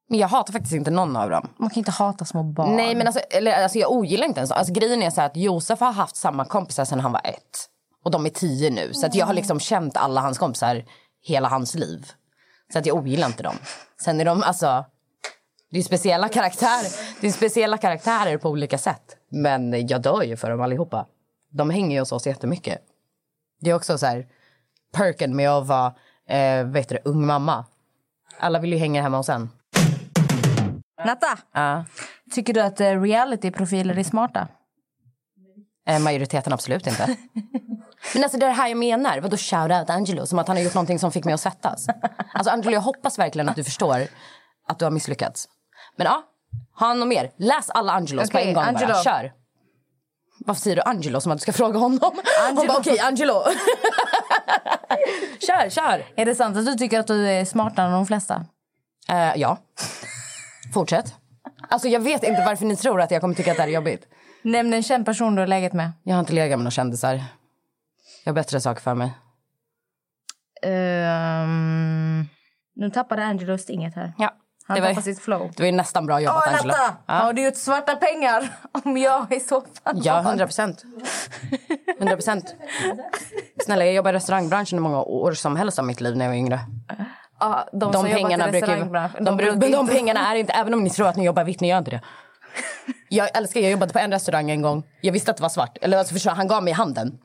Men 0.10 0.20
jag 0.20 0.28
hatar 0.28 0.54
faktiskt 0.54 0.74
inte 0.74 0.92
någon 0.92 1.16
av 1.16 1.30
dem. 1.30 1.50
Man 1.58 1.70
kan 1.70 1.78
inte 1.78 1.92
hata 1.92 2.26
små 2.26 2.44
barn. 2.44 2.76
Nej, 2.76 2.96
men 2.96 3.08
alltså, 3.08 3.22
eller, 3.30 3.64
alltså 3.64 3.80
jag 3.80 3.92
ogillar 3.92 4.28
inte 4.28 4.40
ens 4.40 4.52
alltså, 4.52 4.74
Grejen 4.74 5.04
är 5.04 5.10
så 5.10 5.22
att 5.22 5.38
Josef 5.38 5.80
har 5.80 5.92
haft 5.92 6.16
samma 6.16 6.46
kompisar 6.46 6.86
sedan 6.86 7.00
han 7.00 7.12
var 7.12 7.22
ett. 7.24 7.70
Och 8.04 8.12
de 8.12 8.26
är 8.26 8.30
tio 8.30 8.70
nu. 8.70 8.94
Så 8.94 9.06
att 9.06 9.16
jag 9.16 9.26
har 9.26 9.34
liksom 9.34 9.60
känt 9.60 9.98
alla 9.98 10.22
hans 10.22 10.38
kompisar 10.38 10.84
hela 11.24 11.48
hans 11.48 11.76
liv. 11.76 12.12
Så 12.74 12.80
att 12.80 12.86
jag 12.86 12.98
ogillar 12.98 13.28
inte 13.28 13.44
dem. 13.44 13.56
Sen 14.02 14.22
är 14.22 14.26
de 14.26 14.44
alltså... 14.44 14.86
Det 15.72 15.80
är 15.80 15.84
speciella 15.84 16.30
karaktärer. 16.30 16.92
Det 17.22 17.28
är 17.28 17.32
speciella 17.32 17.78
karaktärer 17.78 18.38
på 18.38 18.50
olika 18.50 18.78
sätt. 18.78 19.18
Men 19.30 19.88
jag 19.88 20.02
dör 20.02 20.24
ju 20.24 20.38
för 20.38 20.50
dem 20.50 20.62
allihopa. 20.62 21.06
De 21.52 21.70
hänger 21.70 21.96
ju 21.96 22.02
hos 22.02 22.12
oss 22.12 22.28
jättemycket. 22.28 22.82
Det 23.62 23.70
är 23.70 23.74
också 23.74 23.98
så 23.98 24.06
här... 24.06 24.28
Perken 24.94 25.36
med 25.36 25.50
att 25.50 25.68
vara 25.68 25.94
eh, 26.30 26.66
vet 26.66 26.90
du, 26.90 27.00
ung 27.06 27.26
mamma. 27.26 27.66
Alla 28.40 28.60
vill 28.60 28.74
ju 28.74 28.80
hänga 28.80 29.02
hemma 29.02 29.18
hos 29.18 29.30
en. 29.30 29.50
Natta, 31.06 31.38
Ja. 31.54 31.86
tycker 32.32 32.54
du 32.54 32.62
att 32.62 32.82
eh, 32.82 33.02
realityprofiler 33.02 33.98
är 33.98 34.04
smarta? 34.04 34.48
Eh, 35.88 36.00
majoriteten 36.00 36.54
absolut 36.54 36.88
inte. 36.88 37.06
Men 38.14 38.24
alltså 38.24 38.38
det 38.40 38.46
är 38.46 38.50
det 38.50 38.56
här 38.56 38.68
jag 38.68 38.78
menar. 38.78 39.20
Vadå 39.20 39.38
shout 39.38 39.72
out 39.72 39.90
Angelo? 39.90 40.26
Som 40.26 40.40
att 40.40 40.48
han 40.48 40.58
har 40.58 40.64
gjort 40.64 40.74
någonting 40.74 41.00
som 41.00 41.12
fick 41.12 41.26
mig 41.26 41.34
att 41.34 41.40
svettas. 41.42 41.88
Alltså 42.34 42.52
Angelo, 42.52 42.72
jag 42.74 42.82
hoppas 42.82 43.20
verkligen 43.20 43.50
att 43.50 43.56
du 43.56 43.64
förstår 43.64 44.08
att 44.68 44.80
du 44.80 44.86
har 44.86 44.92
misslyckats. 44.92 45.48
Men 45.98 46.06
ja, 46.06 46.24
Har 46.74 46.88
han 46.88 47.00
något 47.00 47.08
mer? 47.08 47.32
Läs 47.38 47.70
alla 47.70 47.94
Angelos 47.94 48.30
på 48.32 48.38
Okej, 48.38 48.48
en 48.48 48.54
gång 48.54 48.64
Angelo. 48.64 48.88
bara. 48.94 49.04
Kör. 49.04 49.32
Varför 50.46 50.62
säger 50.62 50.76
du 50.76 50.82
Angelo 50.82 51.22
som 51.22 51.32
att 51.32 51.38
du 51.38 51.42
ska 51.42 51.54
fråga 51.54 51.80
honom? 51.80 52.00
Hon 52.02 52.20
Angelo. 52.50 52.68
bara 52.68 52.78
okej, 52.78 53.00
Angelo. 53.00 53.34
kör, 55.48 55.70
kör. 55.70 56.06
Är 56.16 56.26
det 56.26 56.36
sant 56.36 56.58
att 56.58 56.66
du 56.66 56.74
tycker 56.76 57.00
att 57.00 57.08
du 57.08 57.28
är 57.30 57.46
smartare 57.46 57.86
än 57.86 57.92
de 57.92 58.06
flesta? 58.08 58.46
Eh, 59.10 59.34
ja. 59.36 59.58
Fortsätt. 60.76 61.14
Alltså 61.70 61.88
jag 61.88 62.00
vet 62.00 62.24
inte 62.24 62.44
varför 62.46 62.66
ni 62.66 62.76
tror 62.76 63.02
att 63.02 63.12
jag 63.12 63.22
kommer 63.22 63.36
tycka 63.36 63.52
att 63.52 63.58
det 63.58 63.64
här 63.64 63.70
är 63.70 63.74
jobbigt. 63.74 64.08
Nämn 64.42 64.74
en 64.74 64.84
känd 64.84 65.06
person 65.06 65.36
du 65.36 65.42
har 65.42 65.48
legat 65.48 65.74
med. 65.74 65.92
Jag 66.04 66.14
har 66.16 66.20
inte 66.20 66.34
legat 66.34 66.50
med 66.60 66.64
några 66.64 66.72
kändisar. 66.72 67.14
Jag 68.24 68.32
har 68.32 68.34
bättre 68.34 68.62
saker 68.62 68.82
för 68.82 68.94
mig. 68.96 69.14
Ehm, 70.86 72.26
nu 72.76 72.90
tappade 72.90 73.26
Angelo 73.26 73.58
stinget 73.58 73.96
här. 73.96 74.14
Ja, 74.18 74.34
Han 74.68 74.76
det 74.76 74.82
var, 74.82 74.88
tappade 74.90 75.04
sitt 75.04 75.20
flow. 75.24 75.52
det 75.56 75.64
var 75.64 75.66
ju 75.68 75.72
nästan 75.72 76.06
bra 76.06 76.20
jobbat 76.22 76.44
Åh, 76.48 76.54
Angelo. 76.54 76.68
Natta! 76.68 77.14
Har 77.26 77.34
du 77.34 77.46
gjort 77.46 77.56
svarta 77.56 77.96
pengar? 77.96 78.50
Om 78.86 78.98
jag 78.98 79.32
i 79.34 79.40
så 79.40 79.62
fall 79.62 80.02
Ja, 80.04 80.14
har. 80.14 80.24
hundra 80.24 80.46
procent. 80.46 80.84
Hundra 82.00 82.16
procent. 82.16 82.56
Snälla, 83.66 83.86
jag 83.86 83.94
jobbade 83.94 84.16
i 84.16 84.20
restaurangbranschen 84.20 84.78
i 84.78 84.82
många 84.82 85.02
år 85.02 85.32
som 85.34 85.56
helst 85.56 85.80
av 85.80 85.86
mitt 85.86 86.02
liv 86.02 86.16
när 86.18 86.26
jag 86.26 86.32
var 86.32 86.38
yngre. 86.38 86.60
Ja, 87.40 87.68
de, 87.72 87.92
De 87.92 88.04
pengarna 88.06 88.48
brukar 88.52 88.78
ju... 88.78 88.84
De, 88.84 89.38
de, 89.38 89.60
de 89.60 89.66
inte- 89.68 89.94
pengarna 89.94 90.32
är 90.32 90.36
inte... 90.36 90.54
Även 90.54 90.74
om 90.74 90.84
ni 90.84 90.90
tror 90.90 91.08
att 91.08 91.16
ni 91.16 91.26
jobbar 91.26 91.44
vitt, 91.44 91.60
ni 91.60 91.70
gör 91.70 91.78
inte 91.78 91.92
det. 91.92 92.02
Jag 93.10 93.38
älskar, 93.38 93.60
jag 93.60 93.72
jobbade 93.72 93.94
på 93.94 94.00
en 94.00 94.12
restaurang 94.12 94.52
en 94.52 94.62
gång. 94.62 94.84
Jag 95.02 95.14
visste 95.14 95.32
att 95.32 95.38
det 95.38 95.42
var 95.44 95.50
svart. 95.50 95.78
Eller 95.82 95.98
alltså, 95.98 96.14
förstår, 96.14 96.32
han 96.32 96.48
gav 96.48 96.64
mig 96.64 96.74
handen. 96.74 97.18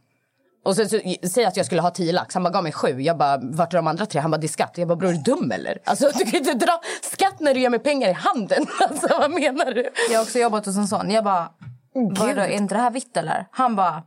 Och 0.64 0.76
så, 0.76 0.84
så 0.84 0.98
säg 1.28 1.44
att 1.44 1.56
jag 1.56 1.66
skulle 1.66 1.80
ha 1.80 1.90
tio 1.90 2.12
lax. 2.12 2.34
Han 2.34 2.42
bara 2.42 2.50
gav 2.50 2.62
mig 2.62 2.72
sju. 2.72 3.00
Jag 3.00 3.18
bara, 3.18 3.38
vart 3.42 3.72
är 3.72 3.76
de 3.78 3.86
andra 3.86 4.06
tre? 4.06 4.20
Han 4.20 4.30
bara, 4.30 4.38
det 4.38 4.46
är 4.46 4.48
skatt. 4.48 4.78
Jag 4.78 4.88
bara, 4.88 4.96
bror 4.96 5.10
är 5.10 5.14
du 5.14 5.20
dum 5.22 5.52
eller? 5.52 5.78
Alltså 5.84 6.10
du 6.14 6.24
kan 6.24 6.34
inte 6.40 6.54
dra 6.54 6.80
skatt 7.02 7.40
när 7.40 7.54
du 7.54 7.60
ger 7.60 7.70
mig 7.70 7.80
pengar 7.80 8.08
i 8.08 8.12
handen. 8.12 8.66
Alltså 8.88 9.08
vad 9.18 9.30
menar 9.30 9.72
du? 9.72 9.90
Jag 10.10 10.18
har 10.18 10.22
också 10.22 10.38
jobbat 10.38 10.66
hos 10.66 10.76
en 10.76 10.88
sån. 10.88 11.10
Jag 11.10 11.24
bara, 11.24 11.50
vad 11.94 12.30
är, 12.30 12.34
det, 12.34 12.42
är 12.42 12.48
inte 12.48 12.74
det 12.74 12.80
här 12.80 12.90
vitt 12.90 13.16
eller? 13.16 13.46
Han 13.50 13.76
bara, 13.76 14.02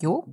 jo. 0.00 0.24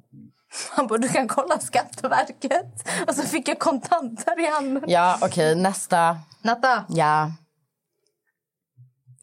Han 0.72 0.88
bara, 0.88 0.98
du 0.98 1.08
kan 1.10 1.28
kolla 1.28 1.60
Skatteverket. 1.60 2.90
Och 3.08 3.16
så 3.16 3.22
fick 3.22 3.48
jag 3.48 3.60
kontanter 3.60 4.40
i 4.40 4.52
handen. 4.52 4.84
Ja, 4.88 5.18
okej, 5.22 5.56
nästa. 5.56 6.18
Natta, 6.42 6.86
Ja. 6.90 7.32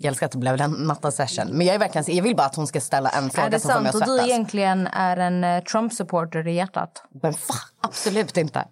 Jag 0.00 0.08
älskar 0.08 0.26
att 0.26 0.32
det 0.32 0.38
blev 0.38 0.60
en 0.60 0.70
natta-session. 0.70 1.48
Men 1.52 1.66
jag 1.66 1.74
är 1.74 1.78
verkligen, 1.78 2.16
jag 2.16 2.22
vill 2.22 2.36
bara 2.36 2.46
att 2.46 2.56
hon 2.56 2.66
ska 2.66 2.80
ställa 2.80 3.08
en 3.08 3.30
fråga 3.30 3.46
är 3.46 3.50
det 3.50 3.60
som 3.60 3.72
får 3.72 3.80
mig 3.80 3.92
sant 3.92 4.02
att 4.02 4.08
du 4.08 4.24
egentligen 4.24 4.86
är 4.86 5.16
en 5.16 5.44
eh, 5.44 5.62
Trump-supporter 5.64 6.46
i 6.48 6.54
hjärtat? 6.54 7.02
Men 7.22 7.34
fan, 7.34 7.56
absolut 7.80 8.36
inte. 8.36 8.64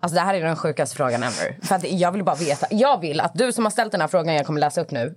Alltså 0.00 0.14
det 0.14 0.20
här 0.20 0.34
är 0.34 0.40
den 0.42 0.56
sjukaste 0.56 0.96
frågan 0.96 1.22
ever. 1.22 1.58
För 1.62 1.74
att 1.74 1.90
jag 1.90 2.12
vill 2.12 2.24
bara 2.24 2.36
veta. 2.36 2.66
Jag 2.70 3.00
vill 3.00 3.20
att 3.20 3.34
du 3.34 3.52
som 3.52 3.64
har 3.64 3.70
ställt 3.70 3.92
den 3.92 4.00
här 4.00 4.08
frågan 4.08 4.34
jag 4.34 4.46
kommer 4.46 4.60
läsa 4.60 4.80
upp 4.80 4.90
nu. 4.90 5.14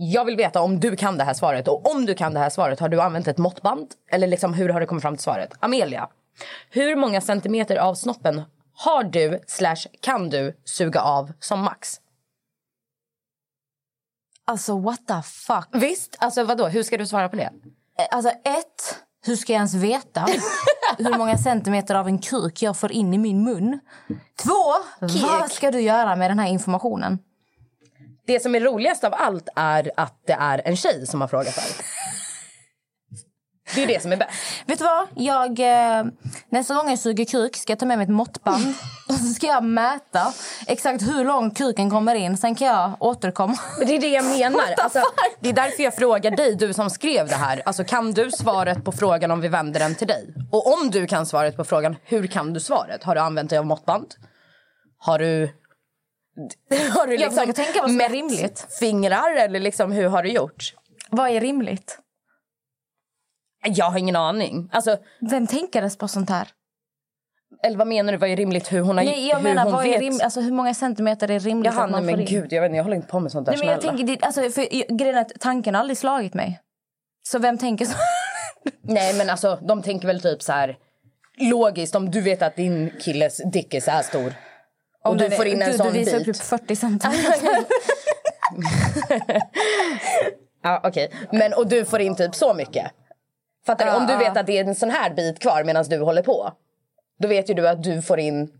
Jag 0.00 0.24
vill 0.24 0.36
veta 0.36 0.60
om 0.60 0.80
du 0.80 0.96
kan 0.96 1.18
det 1.18 1.24
här 1.24 1.34
svaret. 1.34 1.68
Och 1.68 1.90
om 1.90 2.06
du 2.06 2.14
kan 2.14 2.34
det 2.34 2.40
här 2.40 2.50
svaret, 2.50 2.80
har 2.80 2.88
du 2.88 3.00
använt 3.00 3.28
ett 3.28 3.38
måttband? 3.38 3.86
Eller 4.10 4.26
liksom, 4.26 4.54
hur 4.54 4.68
har 4.68 4.80
du 4.80 4.86
kommit 4.86 5.02
fram 5.02 5.16
till 5.16 5.22
svaret? 5.24 5.52
Amelia, 5.60 6.08
hur 6.70 6.96
många 6.96 7.20
centimeter 7.20 7.76
av 7.76 7.94
snoppen 7.94 8.42
har 8.74 9.04
du 9.04 9.40
slash 9.46 9.76
kan 10.00 10.28
du 10.30 10.56
suga 10.64 11.00
av 11.00 11.32
som 11.40 11.60
max? 11.60 12.00
Alltså 14.46 14.78
what 14.78 15.06
the 15.06 15.22
fuck? 15.22 15.68
Visst, 15.82 16.16
alltså 16.18 16.44
vadå? 16.44 16.66
Hur 16.68 16.82
ska 16.82 16.96
du 16.98 17.06
svara 17.06 17.28
på 17.28 17.36
det? 17.36 17.42
Eh, 17.98 18.06
Alltså 18.10 18.30
ett, 18.30 18.98
hur 19.26 19.36
ska 19.36 19.52
jag 19.52 19.58
ens 19.58 19.74
veta 19.74 20.20
hur 20.98 21.18
många 21.18 21.38
centimeter 21.38 21.94
av 21.94 22.06
en 22.08 22.18
kuk 22.18 22.62
jag 22.62 22.76
får 22.76 22.92
in 22.92 23.14
i 23.14 23.18
min 23.18 23.44
mun? 23.44 23.80
Två, 24.42 24.74
vad 25.00 25.50
ska 25.52 25.70
du 25.70 25.80
göra 25.80 26.16
med 26.16 26.30
den 26.30 26.38
här 26.38 26.48
informationen? 26.48 27.18
Det 28.28 28.42
som 28.42 28.54
är 28.54 28.60
roligast 28.60 29.04
av 29.04 29.14
allt 29.14 29.48
är 29.56 29.90
att 29.96 30.22
det 30.26 30.32
är 30.32 30.62
en 30.64 30.76
tjej 30.76 31.06
som 31.06 31.20
har 31.20 31.28
frågat 31.28 31.56
här. 31.56 31.70
Det 33.74 33.82
är 33.82 33.86
det 33.86 34.02
som 34.02 34.12
är 34.12 34.16
bäst. 34.16 34.30
Vet 34.66 34.78
du 34.78 34.84
vad? 34.84 35.06
Jag, 35.14 35.60
eh, 35.60 36.04
nästa 36.48 36.74
gång 36.74 36.90
jag 36.90 36.98
suger 36.98 37.24
kuk 37.24 37.56
ska 37.56 37.72
jag 37.72 37.78
ta 37.78 37.86
med 37.86 37.98
mig 37.98 38.04
ett 38.04 38.10
måttband 38.10 38.74
och 39.08 39.14
så 39.14 39.24
ska 39.24 39.46
jag 39.46 39.64
mäta 39.64 40.32
exakt 40.66 41.02
hur 41.02 41.24
lång 41.24 41.50
kuken 41.50 41.90
kommer 41.90 42.14
in. 42.14 42.36
Sen 42.36 42.54
kan 42.54 42.66
jag 42.68 42.92
återkomma. 42.98 43.58
Men 43.78 43.86
det 43.86 43.96
är 43.96 44.00
det 44.00 44.08
jag 44.08 44.24
menar. 44.38 44.74
Alltså, 44.76 45.02
det 45.40 45.48
är 45.48 45.52
därför 45.52 45.82
jag 45.82 45.94
frågar 45.94 46.30
dig, 46.30 46.54
du 46.54 46.74
som 46.74 46.90
skrev 46.90 47.28
det 47.28 47.36
här. 47.36 47.62
Alltså, 47.64 47.84
kan 47.84 48.12
du 48.12 48.30
svaret 48.30 48.84
på 48.84 48.92
frågan 48.92 49.30
om 49.30 49.40
vi 49.40 49.48
vänder 49.48 49.80
den 49.80 49.94
till 49.94 50.08
dig? 50.08 50.34
Och 50.52 50.72
om 50.72 50.90
du 50.90 51.06
kan 51.06 51.26
svaret 51.26 51.56
på 51.56 51.64
frågan, 51.64 51.96
hur 52.04 52.26
kan 52.26 52.52
du 52.52 52.60
svaret? 52.60 53.04
Har 53.04 53.14
du 53.14 53.20
använt 53.20 53.50
dig 53.50 53.58
av 53.58 53.66
måttband? 53.66 54.14
Har 54.98 55.18
du... 55.18 55.50
Har 56.94 57.06
du 57.06 57.16
liksom 57.16 57.34
försöker 57.34 57.52
tänka 57.52 57.80
vad 57.80 57.90
som 57.90 58.00
är 58.00 58.08
rimligt. 58.08 58.66
fingrar 58.80 59.36
eller 59.36 59.60
liksom, 59.60 59.92
hur 59.92 60.08
har 60.08 60.22
du 60.22 60.28
gjort? 60.32 60.74
Vad 61.10 61.30
är 61.30 61.40
rimligt? 61.40 61.98
Jag 63.64 63.90
har 63.90 63.98
ingen 63.98 64.16
aning. 64.16 64.68
Alltså, 64.72 64.96
Vem 65.30 65.46
tänkades 65.46 65.96
på 65.98 66.08
sånt 66.08 66.30
här? 66.30 66.48
eller 67.62 67.76
vad 67.78 67.86
menar 67.86 68.12
du? 68.12 68.18
Vad 68.18 68.30
är 68.30 68.36
rimligt? 68.36 68.72
Hur 68.72 68.80
hon 68.80 68.96
har 68.98 69.04
Nej, 69.04 69.28
jag 69.28 69.36
hur 69.36 69.42
menar, 69.44 69.70
vad 69.70 69.86
är 69.86 69.90
vet? 69.90 70.00
rim, 70.00 70.20
alltså, 70.22 70.40
hur 70.40 70.52
många 70.52 70.74
centimeter 70.74 71.30
är 71.30 71.40
rimligt 71.40 71.72
Jaha, 71.74 71.84
att 71.84 71.90
man 71.90 72.06
nej, 72.06 72.16
men 72.16 72.24
gud, 72.24 72.52
jag 72.52 72.60
vet 72.62 72.68
inte, 72.68 72.76
jag 72.76 72.84
håller 72.84 72.96
inte 72.96 73.08
på 73.08 73.20
med 73.20 73.32
sånt 73.32 73.46
där. 73.46 73.52
Nej, 73.52 73.60
men 73.60 73.68
jag 73.68 73.80
tänker, 73.80 74.04
det, 74.04 74.22
alltså, 74.22 74.50
för, 74.50 74.74
jag- 74.74 74.98
grejen 74.98 75.16
är 75.16 75.20
att 75.20 75.32
tanken 75.40 75.74
har 75.74 75.80
aldrig 75.80 75.98
slagit 75.98 76.34
mig. 76.34 76.60
Så 77.28 77.38
vem 77.38 77.58
tänker 77.58 77.84
så? 77.84 77.96
Nej 78.82 79.14
men 79.14 79.30
alltså 79.30 79.58
de 79.68 79.82
tänker 79.82 80.06
väl 80.06 80.20
typ 80.20 80.42
så 80.42 80.52
här 80.52 80.76
logiskt 81.38 81.94
om 81.94 82.10
du 82.10 82.20
vet 82.20 82.42
att 82.42 82.56
din 82.56 82.92
killes 83.00 83.40
dick 83.52 83.74
är 83.74 83.80
så 83.80 83.90
här 83.90 84.02
stor. 84.02 84.32
Och 85.04 85.16
du 85.16 85.30
får 85.30 85.46
in 85.46 85.62
en 85.62 85.70
du, 85.72 85.76
sån 85.78 85.86
Du 85.86 85.92
visar 85.92 86.18
bit. 86.18 86.28
upp 86.28 86.34
typ 86.34 86.42
40 86.44 86.76
centimeter. 86.76 87.64
Ja 90.62 90.80
okej. 90.84 91.10
Men 91.32 91.52
och 91.54 91.66
du 91.66 91.84
får 91.84 92.00
in 92.00 92.16
typ 92.16 92.34
så 92.34 92.54
mycket. 92.54 92.86
Fattar 93.66 93.86
du? 93.86 93.92
Om 93.92 94.06
du 94.06 94.16
vet 94.16 94.36
att 94.36 94.46
det 94.46 94.58
är 94.58 94.64
en 94.64 94.74
sån 94.74 94.90
här 94.90 95.14
bit 95.14 95.38
kvar 95.38 95.64
medan 95.64 95.84
du 95.84 95.98
håller 95.98 96.22
på. 96.22 96.52
Då 97.18 97.28
vet 97.28 97.50
ju 97.50 97.54
du 97.54 97.68
att 97.68 97.82
du 97.82 98.02
får 98.02 98.18
in 98.18 98.52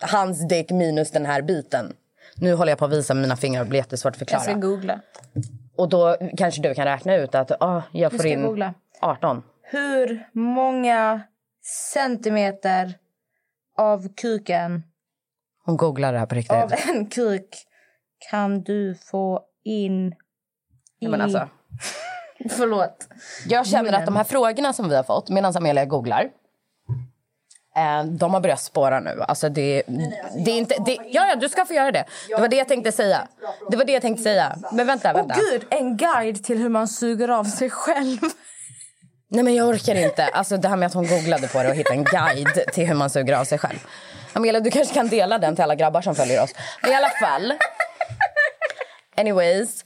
hans 0.00 0.48
dick 0.48 0.70
minus 0.70 1.10
den 1.10 1.26
här 1.26 1.42
biten. 1.42 1.96
Nu 2.36 2.54
håller 2.54 2.72
jag 2.72 2.78
på 2.78 2.84
att 2.84 2.92
visa 2.92 3.14
mina 3.14 3.36
fingrar 3.36 3.60
och 3.62 3.66
blir 3.68 3.80
jättesvårt 3.80 4.14
att 4.14 4.20
jag 4.20 4.28
ska 4.28 4.38
förklara. 4.38 4.60
googla. 4.60 5.00
Och 5.76 5.88
då 5.88 6.16
kanske 6.36 6.62
du 6.62 6.74
kan 6.74 6.84
räkna 6.84 7.14
ut 7.16 7.34
att 7.34 7.62
ah, 7.62 7.82
jag 7.92 8.12
får 8.12 8.26
in 8.26 8.42
googla. 8.42 8.74
18. 9.00 9.42
Hur 9.62 10.28
många 10.32 11.20
centimeter 11.92 12.94
av 13.76 14.14
kuken 14.14 14.82
Hon 15.70 15.76
googlar 15.76 16.12
det 16.12 16.18
här 16.18 16.26
på 16.26 16.34
riktigt. 16.34 16.52
av 16.52 16.72
en 16.88 17.06
kuk 17.06 17.66
kan 18.30 18.62
du 18.62 18.94
få 18.94 19.40
in 19.64 20.06
i... 20.06 20.14
Nej, 21.00 21.10
men 21.10 21.20
alltså. 21.20 21.48
Förlåt. 22.50 23.08
Jag 23.48 23.66
känner 23.66 23.92
att 23.92 24.06
de 24.06 24.16
här 24.16 24.24
frågorna 24.24 24.72
som 24.72 24.88
vi 24.88 24.96
har 24.96 25.02
fått 25.02 25.28
medan 25.28 25.56
Amelia 25.56 25.84
googlar 25.84 26.30
eh, 27.76 28.04
de 28.04 28.34
har 28.34 28.40
börjat 28.40 28.60
spåra 28.60 29.00
nu. 29.00 29.22
Alltså 29.28 29.48
det, 29.48 29.82
det 30.44 30.50
är 30.50 30.58
inte... 30.58 30.74
Det, 30.86 30.92
ja, 30.92 31.26
ja, 31.26 31.36
du 31.36 31.48
ska 31.48 31.64
få 31.64 31.74
göra 31.74 31.92
det. 31.92 32.04
Det 32.28 32.40
var 32.40 32.48
det 32.48 32.56
jag 32.56 32.68
tänkte 32.68 32.92
säga. 32.92 33.28
Det 33.70 33.76
var 33.76 33.84
det 33.84 33.92
jag 33.92 34.02
tänkte 34.02 34.22
säga. 34.22 34.56
Men 34.72 34.86
vänta, 34.86 35.10
Åh 35.10 35.16
vänta. 35.16 35.34
gud, 35.34 35.66
en 35.70 35.96
guide 35.96 36.44
till 36.44 36.58
hur 36.58 36.68
man 36.68 36.88
suger 36.88 37.28
av 37.28 37.44
sig 37.44 37.70
själv. 37.70 38.18
Nej, 39.28 39.44
men 39.44 39.54
jag 39.54 39.68
orkar 39.68 39.94
inte. 39.94 40.24
Alltså 40.26 40.56
det 40.56 40.68
här 40.68 40.76
med 40.76 40.86
att 40.86 40.94
hon 40.94 41.06
googlade 41.06 41.48
på 41.48 41.62
det 41.62 41.68
och 41.68 41.74
hittade 41.74 41.96
en 41.96 42.04
guide 42.04 42.72
till 42.72 42.86
hur 42.86 42.94
man 42.94 43.10
suger 43.10 43.36
av 43.36 43.44
sig 43.44 43.58
själv. 43.58 43.78
Amelia, 44.32 44.60
du 44.60 44.70
kanske 44.70 44.94
kan 44.94 45.08
dela 45.08 45.38
den 45.38 45.54
till 45.54 45.64
alla 45.64 45.74
grabbar 45.74 46.02
som 46.02 46.14
följer 46.14 46.42
oss. 46.42 46.54
Men 46.82 46.92
i 46.92 46.94
alla 46.94 47.10
fall. 47.20 47.54
Anyways. 49.16 49.84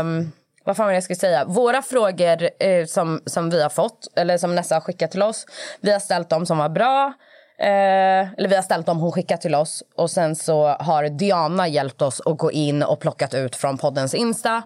Um, 0.00 0.32
vad 0.64 0.76
fan 0.76 0.86
var 0.86 0.92
det 0.92 0.96
jag 0.96 1.02
skulle 1.02 1.16
säga? 1.16 1.44
Våra 1.44 1.82
frågor 1.82 2.50
eh, 2.60 2.86
som, 2.86 3.20
som 3.26 3.50
vi 3.50 3.62
har 3.62 3.70
fått, 3.70 4.08
eller 4.16 4.38
som 4.38 4.54
Nessa 4.54 4.74
har 4.74 4.80
skickat 4.80 5.10
till 5.10 5.22
oss. 5.22 5.46
Vi 5.80 5.92
har 5.92 5.98
ställt 5.98 6.30
dem 6.30 6.46
som 6.46 6.58
var 6.58 6.68
bra. 6.68 7.12
Eh, 7.58 8.32
eller 8.38 8.48
vi 8.48 8.54
har 8.54 8.62
ställt 8.62 8.86
dem 8.86 8.98
hon 8.98 9.12
skickat 9.12 9.40
till 9.40 9.54
oss. 9.54 9.82
Och 9.96 10.10
sen 10.10 10.36
så 10.36 10.68
har 10.68 11.08
Diana 11.08 11.68
hjälpt 11.68 12.02
oss 12.02 12.22
att 12.24 12.38
gå 12.38 12.52
in 12.52 12.82
och 12.82 13.00
plockat 13.00 13.34
ut 13.34 13.56
från 13.56 13.78
poddens 13.78 14.14
Insta. 14.14 14.62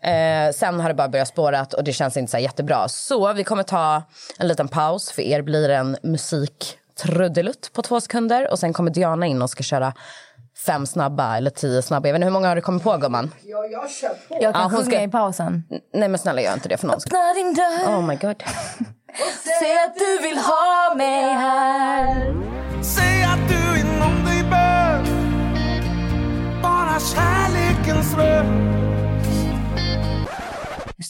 Eh, 0.00 0.52
sen 0.52 0.80
har 0.80 0.88
det 0.88 0.94
bara 0.94 1.08
börjat 1.08 1.28
spårat 1.28 1.74
och 1.74 1.84
det 1.84 1.92
känns 1.92 2.16
inte 2.16 2.30
så 2.30 2.38
jättebra. 2.38 2.88
Så 2.88 3.32
vi 3.32 3.44
kommer 3.44 3.62
ta 3.62 4.02
en 4.38 4.48
liten 4.48 4.68
paus. 4.68 5.10
För 5.10 5.22
er 5.22 5.42
blir 5.42 5.68
det 5.68 5.76
en 5.76 5.96
musiktrudelutt 7.04 7.72
på 7.72 7.82
två 7.82 8.00
sekunder. 8.00 8.50
Och 8.50 8.58
sen 8.58 8.72
kommer 8.72 8.90
Diana 8.90 9.26
in 9.26 9.42
och 9.42 9.50
ska 9.50 9.62
köra 9.62 9.92
fem 10.66 10.86
snabba 10.86 11.36
eller 11.36 11.50
tio 11.50 11.82
snabba. 11.82 12.08
Jag 12.08 12.12
vet 12.12 12.18
inte, 12.18 12.24
hur 12.24 12.32
många 12.32 12.48
har 12.48 12.56
du 12.56 12.62
kommit 12.62 12.82
på 12.82 12.96
gumman? 12.96 13.34
Ja, 13.44 13.64
jag 13.66 13.90
kör 13.90 14.08
på. 14.08 14.14
Jag 14.40 14.54
kan 14.54 14.62
Ja, 14.62 14.68
hon 14.68 14.70
sjunga 14.70 14.84
ska- 14.96 15.02
i 15.02 15.08
pausen. 15.08 15.64
Nej 15.94 16.08
men 16.08 16.18
snälla 16.18 16.40
gör 16.42 16.52
inte 16.54 16.68
det 16.68 16.76
för 16.76 16.86
någon. 16.86 16.96
Öppna 16.96 17.34
din 17.34 17.54
dörr, 17.54 17.96
Oh 17.98 18.02
my 18.06 18.16
god. 18.16 18.42
säg 19.60 19.76
att 19.84 19.94
du 19.98 20.18
vill 20.28 20.38
ha 20.38 20.94
mig 20.96 21.32
här. 21.34 22.34
Säg 22.82 23.24
att 23.24 23.48
du 23.48 23.80
inom 23.80 24.24
dig 24.24 24.42
bär 24.50 25.02
bara 26.62 27.00
kärlekens 27.00 28.14
röst 28.14 28.46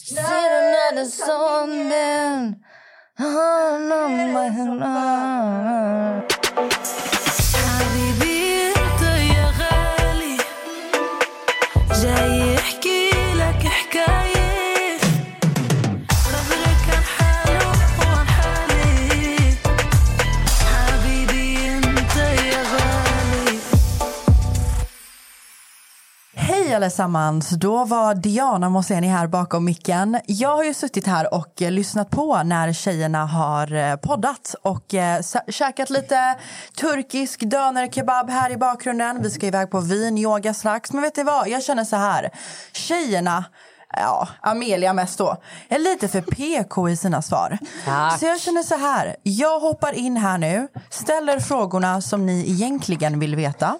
Ser 0.07 0.49
du 0.49 0.71
när 0.71 0.95
det 0.95 1.05
sonden 1.05 2.55
Oh, 3.19 3.79
no, 3.81 4.09
my, 4.31 4.49
no. 6.21 6.36
Allesammans. 26.77 27.49
Då 27.49 27.85
var 27.85 28.15
Diana 28.15 28.69
Moseni 28.69 29.07
här 29.07 29.27
bakom 29.27 29.65
micken. 29.65 30.19
Jag 30.25 30.55
har 30.55 30.63
ju 30.63 30.73
suttit 30.73 31.07
här 31.07 31.33
och 31.33 31.53
lyssnat 31.57 32.09
på 32.09 32.43
när 32.43 32.73
tjejerna 32.73 33.25
har 33.25 33.73
eh, 33.73 33.95
poddat 33.95 34.55
och 34.61 34.93
eh, 34.93 35.21
käkat 35.47 35.89
lite 35.89 36.35
turkisk 36.79 37.39
döner 37.39 37.87
kebab 37.87 38.29
här 38.29 38.51
i 38.51 38.57
bakgrunden. 38.57 39.21
Vi 39.21 39.29
ska 39.29 39.47
iväg 39.47 39.71
på 39.71 39.79
vinyoga 39.79 40.53
strax. 40.53 40.93
Men 40.93 41.01
vet 41.01 41.17
ni 41.17 41.23
vad? 41.23 41.47
Jag 41.47 41.63
känner 41.63 41.83
så 41.83 41.95
här. 41.95 42.29
Tjejerna 42.71 43.45
Ja, 43.89 44.27
Amelia 44.41 44.93
mest 44.93 45.17
då, 45.17 45.37
är 45.69 45.79
lite 45.79 46.07
för 46.07 46.21
PK 46.21 46.89
i 46.89 46.97
sina 46.97 47.21
svar. 47.21 47.57
Tack. 47.85 48.19
Så 48.19 48.25
jag 48.25 48.39
känner 48.39 48.63
så 48.63 48.77
här, 48.77 49.15
jag 49.23 49.59
hoppar 49.59 49.93
in 49.93 50.17
här 50.17 50.37
nu, 50.37 50.67
ställer 50.89 51.39
frågorna 51.39 52.01
som 52.01 52.25
ni 52.25 52.51
egentligen 52.51 53.19
vill 53.19 53.35
veta. 53.35 53.75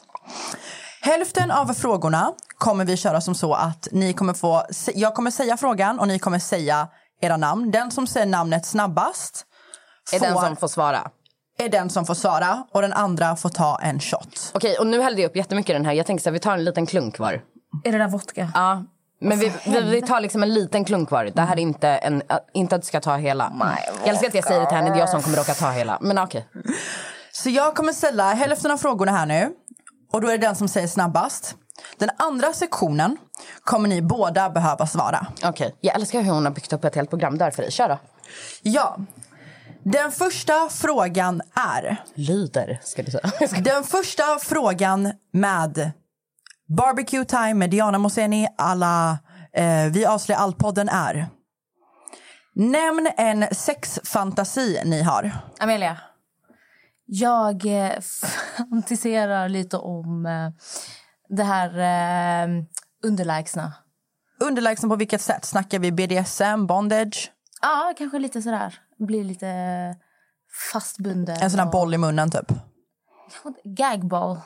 Hälften 1.02 1.52
av 1.52 1.74
frågorna 1.74 2.34
kommer 2.58 2.86
vi 2.86 2.98
köra 2.98 3.22
som 3.22 3.36
så 3.36 3.54
att 3.54 3.88
ni 3.92 4.14
kommer 4.14 4.34
få, 4.34 4.64
jag 4.96 5.16
kommer 5.16 5.32
säga 5.32 5.58
frågan 5.58 6.00
och 6.00 6.08
ni 6.08 6.20
kommer 6.20 6.40
säga 6.40 6.88
era 7.22 7.38
namn. 7.38 7.72
Den 7.72 7.92
som 7.92 8.08
säger 8.08 8.26
namnet 8.26 8.66
snabbast 8.66 9.46
Är 10.14 10.20
den 10.20 10.34
får- 10.34 10.42
som 10.42 10.56
får 10.56 10.68
svara. 10.68 11.12
är 11.60 11.70
den 11.70 11.90
som 11.90 12.06
får 12.06 12.14
svara 12.14 12.64
och 12.74 12.82
den 12.82 12.94
andra 12.94 13.36
får 13.36 13.50
ta 13.50 13.80
en 13.82 14.00
shot. 14.00 14.52
Okej, 14.54 14.78
och 14.78 14.88
nu 14.88 15.02
hällde 15.02 15.22
jag 15.22 15.30
upp 15.30 15.36
jättemycket 15.36 15.70
i 15.70 15.74
den 15.74 15.86
här. 15.86 15.94
Jag 15.94 16.06
tänker 16.06 16.24
så 16.24 16.30
här, 16.30 16.34
vi 16.34 16.40
tar 16.40 16.54
en 16.54 16.64
liten 16.64 16.86
klunk 16.86 17.20
var. 17.20 17.42
Är 17.84 17.92
det 17.92 17.98
där 17.98 18.08
vodka? 18.08 18.52
Ja. 18.56 18.84
Men 19.22 19.40
vi, 19.40 19.52
vi, 19.66 19.82
vi 19.82 20.02
tar 20.02 20.20
liksom 20.22 20.44
en 20.44 20.54
liten 20.54 20.86
klunk 20.86 21.12
var. 21.12 21.26
Det 21.26 21.42
här 21.42 21.56
är 21.56 21.60
inte, 21.60 21.90
en, 21.90 22.22
äh, 22.30 22.38
inte 22.54 22.76
att 22.76 22.82
du 22.82 22.88
ska 22.88 23.00
ta 23.02 23.16
hela. 23.16 23.52
jag 24.00 24.08
älskar 24.10 24.28
att 24.28 24.34
jag 24.34 24.44
säger 24.44 24.60
det 24.60 24.68
till 24.68 24.78
henne, 24.78 24.90
det 24.90 24.96
är 24.96 25.00
jag 25.00 25.10
som 25.10 25.22
kommer 25.22 25.38
råka 25.38 25.54
ta 25.54 25.72
hela. 25.72 25.98
Men 26.02 26.18
okej. 26.18 26.48
Så 27.32 27.50
jag 27.50 27.76
kommer 27.76 27.94
ställa 27.94 28.34
hälften 28.34 28.72
av 28.72 28.78
frågorna 28.78 29.12
här 29.12 29.26
nu 29.26 29.50
och 30.12 30.22
då 30.22 30.28
är 30.28 30.32
det 30.32 30.48
den 30.48 30.56
som 30.56 30.68
säger 30.68 30.88
snabbast. 30.88 31.56
Den 31.98 32.10
andra 32.18 32.54
sektionen 32.54 33.18
kommer 33.64 33.90
ni 33.90 34.02
båda 34.02 34.50
behöva 34.50 34.88
svara. 34.88 35.28
Okej. 35.44 35.76
Jag 35.82 35.96
älskar 35.96 36.22
hur 36.22 36.32
hon 36.32 36.46
har 36.46 36.52
byggt 36.52 36.74
upp 36.74 36.86
ett 36.86 36.96
helt 36.96 37.10
program 37.10 37.38
där 37.38 37.52
för 37.52 37.62
dig. 37.62 37.72
Kör 37.72 37.90
då. 37.90 38.00
Ja. 38.62 38.98
Den 39.84 40.12
första 40.12 40.70
frågan 40.70 41.42
är... 41.54 41.98
Lyder, 42.16 42.80
ska 42.84 43.04
du 43.04 43.12
säga. 43.12 43.32
Den 43.62 43.84
första 43.84 44.24
frågan 44.42 45.14
med 45.34 45.92
Barbecue 46.78 47.26
time 47.26 47.54
med 47.54 47.70
Diana 47.70 47.98
Moseni 47.98 48.48
alla 48.58 49.18
eh, 49.54 49.86
Vi 49.92 50.06
avslöjar 50.06 50.40
allt-podden 50.42 50.90
är 50.90 51.28
Nämn 52.56 53.10
en 53.18 53.56
sexfantasi 53.56 54.82
ni 54.86 55.02
har. 55.04 55.32
Amelia. 55.60 55.98
Jag 57.10 57.66
eh, 57.66 58.00
fantiserar 58.72 59.50
lite 59.50 59.78
om 59.78 60.26
eh, 60.26 60.50
det 61.30 61.44
här 61.44 61.70
eh, 61.80 62.64
underlägsna. 63.04 63.74
Underlägsen 64.40 64.90
på 64.90 64.96
vilket 64.96 65.22
sätt? 65.22 65.46
Snackar 65.46 65.80
vi 65.80 65.92
BDSM, 65.92 66.68
bondage? 66.68 67.32
Ja, 67.62 67.94
kanske 67.98 68.20
lite 68.20 68.42
sådär. 68.42 68.80
Blir 69.00 69.24
lite 69.24 69.48
fastbunden. 70.72 71.38
En 71.42 71.52
sån 71.52 71.60
här 71.60 71.66
och- 71.68 71.72
boll 71.72 71.94
i 71.94 71.98
munnen 71.98 72.32
typ? 72.32 72.52
Gagball. 73.64 74.40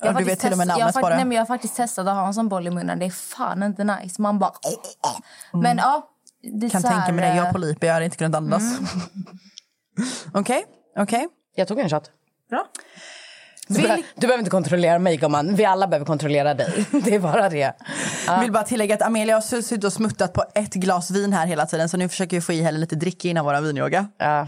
Jag 0.00 0.16
du 0.16 0.24
vet 0.24 0.40
till 0.40 0.52
och 0.52 0.58
med 0.58 0.68
jag 0.68 0.78
namnet 0.78 0.94
på 0.94 1.08
det. 1.08 1.16
Nej, 1.16 1.24
men 1.24 1.32
jag 1.34 1.40
har 1.40 1.46
faktiskt 1.46 1.76
testat 1.76 2.06
att 2.06 2.14
ha 2.14 2.26
en 2.26 2.34
sån 2.34 2.48
boll 2.48 2.66
i 2.66 2.70
munnen. 2.70 2.98
Det 2.98 3.06
är 3.06 3.10
fan 3.10 3.62
inte 3.62 3.84
nice. 3.84 4.22
Man 4.22 4.38
bara... 4.38 4.52
Men 5.52 5.76
ja. 5.76 6.08
Det 6.42 6.48
Mm. 6.48 6.70
Kan 6.70 6.82
tänka 6.82 7.12
mig 7.12 7.30
det. 7.30 7.36
Jag 7.36 7.52
på 7.52 7.58
lip, 7.58 7.84
jag 7.84 7.92
hade 7.92 8.04
inte 8.04 8.16
kunnat 8.16 8.34
andas. 8.34 8.62
Okej, 10.32 10.64
okej. 10.96 11.28
Jag 11.58 11.68
tog 11.68 11.78
en 11.80 11.90
shot. 11.90 12.10
Bra. 12.50 12.66
Du, 13.68 13.82
behöver- 13.82 14.02
du 14.14 14.20
behöver 14.20 14.38
inte 14.38 14.50
kontrollera 14.50 14.98
mig 14.98 15.16
gumman. 15.16 15.54
Vi 15.54 15.64
alla 15.64 15.86
behöver 15.88 16.06
kontrollera 16.06 16.54
dig. 16.54 16.86
Det 17.04 17.14
är 17.14 17.18
bara 17.20 17.48
det. 17.48 17.72
Jag 18.26 18.40
vill 18.40 18.52
bara 18.52 18.64
tillägga 18.64 18.94
att 18.94 19.02
Amelia 19.02 19.34
har 19.36 19.40
suttit 19.40 19.84
och 19.84 19.92
smuttat 19.92 20.32
på 20.32 20.44
ett 20.54 20.74
glas 20.74 21.10
vin 21.10 21.32
här 21.32 21.46
hela 21.46 21.66
tiden 21.66 21.88
så 21.88 21.96
nu 21.96 22.08
försöker 22.08 22.36
vi 22.36 22.40
få 22.40 22.52
i 22.52 22.62
henne 22.62 22.78
lite 22.78 22.96
dricka 22.96 23.28
innan 23.28 23.44
våra 23.44 23.60
vinyoga. 23.60 24.08
Ja. 24.18 24.46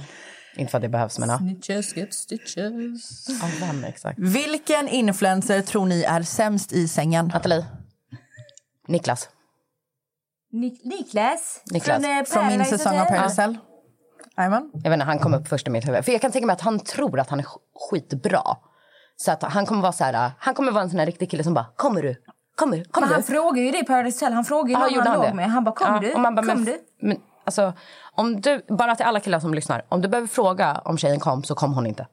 Inte 0.56 0.70
för 0.70 0.78
att 0.78 0.82
det 0.82 0.88
behövs 0.88 1.18
men 1.18 1.28
ja. 1.28 1.38
Snitches 1.38 1.96
get 1.96 2.14
stitches. 2.14 3.26
Ja, 3.28 3.48
vem 3.60 3.84
exakt? 3.84 4.18
Vilken 4.18 4.88
influencer 4.88 5.62
tror 5.62 5.86
ni 5.86 6.02
är 6.02 6.22
sämst 6.22 6.72
i 6.72 6.88
sängen? 6.88 7.26
Nathalie. 7.34 7.64
Niklas. 8.88 9.28
Nik- 10.52 10.80
Niklas. 10.84 11.60
Niklas. 11.70 12.02
Från, 12.02 12.18
eh, 12.18 12.24
Från 12.24 12.46
min 12.46 12.64
säsong 12.64 12.98
av. 12.98 13.04
Paradise 13.04 13.56
Jajamän. 14.36 14.70
Jag 14.72 14.82
vet 14.90 14.92
inte, 14.92 15.04
han 15.06 15.18
kom 15.18 15.34
upp 15.34 15.48
först 15.48 15.66
i 15.66 15.70
mitt 15.70 15.88
huvud. 15.88 16.04
För 16.04 16.12
jag 16.12 16.20
kan 16.20 16.32
tänka 16.32 16.46
mig 16.46 16.54
att 16.54 16.60
han 16.60 16.78
tror 16.80 17.20
att 17.20 17.30
han 17.30 17.38
är 17.40 17.44
sk- 17.44 17.58
skitbra. 17.90 18.42
Så 19.16 19.32
att 19.32 19.42
han 19.42 19.66
kommer 19.66 19.82
vara 19.82 19.92
så 19.92 20.04
här, 20.04 20.30
han 20.38 20.54
kommer 20.54 20.72
vara 20.72 20.82
en 20.84 20.90
sån 20.90 20.98
här 20.98 21.06
riktig 21.06 21.30
kille 21.30 21.44
som 21.44 21.54
bara, 21.54 21.66
kommer 21.76 22.02
du? 22.02 22.16
Kommer 22.56 22.76
du? 22.76 22.84
Kommer 22.84 23.06
Men 23.06 23.12
han 23.14 23.20
du? 23.22 23.26
frågar 23.26 23.62
ju 23.62 23.70
det 23.70 23.78
i 23.78 23.84
Paradise 23.84 24.24
Hotel. 24.24 24.32
Han 24.34 24.44
frågar 24.44 24.68
ju 24.68 24.72
Ja, 24.72 24.78
någon 24.98 25.06
han 25.06 25.16
han 25.16 25.26
låg 25.26 25.34
med. 25.36 25.50
Han 25.50 25.64
bara, 25.64 25.74
kommer 25.74 25.94
Ja, 26.02 26.08
du? 26.08 26.14
och 26.14 26.20
man 26.20 26.34
bara, 26.34 26.46
Kom 26.46 26.54
men, 26.56 26.64
du? 26.64 26.78
Men, 27.00 27.16
alltså, 27.44 27.72
om 28.14 28.40
du, 28.40 28.64
bara 28.68 28.96
till 28.96 29.06
alla 29.06 29.20
killar 29.20 29.40
som 29.40 29.54
lyssnar. 29.54 29.82
Om 29.88 30.00
du 30.00 30.08
behöver 30.08 30.28
fråga 30.28 30.80
om 30.84 30.98
tjejen 30.98 31.20
kom 31.20 31.44
så 31.44 31.54
kom 31.54 31.74
hon 31.74 31.86
inte. 31.86 32.06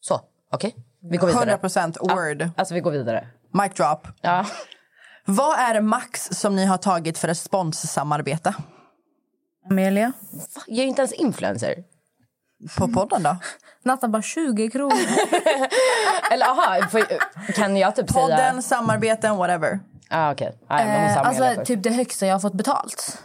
Så, 0.00 0.20
okej? 0.52 0.74
Vi 1.10 1.16
går 1.16 1.26
vidare. 1.26 1.56
100% 1.62 1.96
word. 2.00 2.50
Alltså 2.56 2.74
vi 2.74 2.80
går 2.80 2.90
vidare. 2.90 3.28
Mic 3.52 3.74
drop. 3.74 4.08
Ja. 4.20 4.44
Vad 5.24 5.58
är 5.58 5.80
max 5.80 6.28
som 6.32 6.56
ni 6.56 6.64
har 6.66 6.76
tagit 6.78 7.18
för 7.18 7.28
responssamarbete? 7.28 8.54
Amelia. 9.70 10.12
Jag 10.66 10.78
är 10.78 10.82
ju 10.82 10.88
inte 10.88 11.02
ens 11.02 11.12
influencer. 11.12 11.74
På 12.78 12.88
podden 12.88 13.22
då? 13.22 13.36
Natta 13.82 14.08
bara 14.08 14.22
20 14.22 14.70
kronor. 14.70 14.92
Eller 16.32 16.46
aha, 16.46 16.88
får- 16.90 17.52
kan 17.52 17.76
jag 17.76 17.96
typ 17.96 18.10
säga... 18.10 18.22
Podden, 18.26 18.62
samarbeten, 18.62 19.36
whatever. 19.36 19.80
Ah, 20.10 20.32
okej. 20.32 20.58
Ah, 20.68 20.80
Eh, 20.80 21.18
alltså 21.18 21.64
typ 21.64 21.82
det 21.82 21.90
högsta 21.90 22.26
jag 22.26 22.34
har 22.34 22.40
fått 22.40 22.54
betalt. 22.54 23.18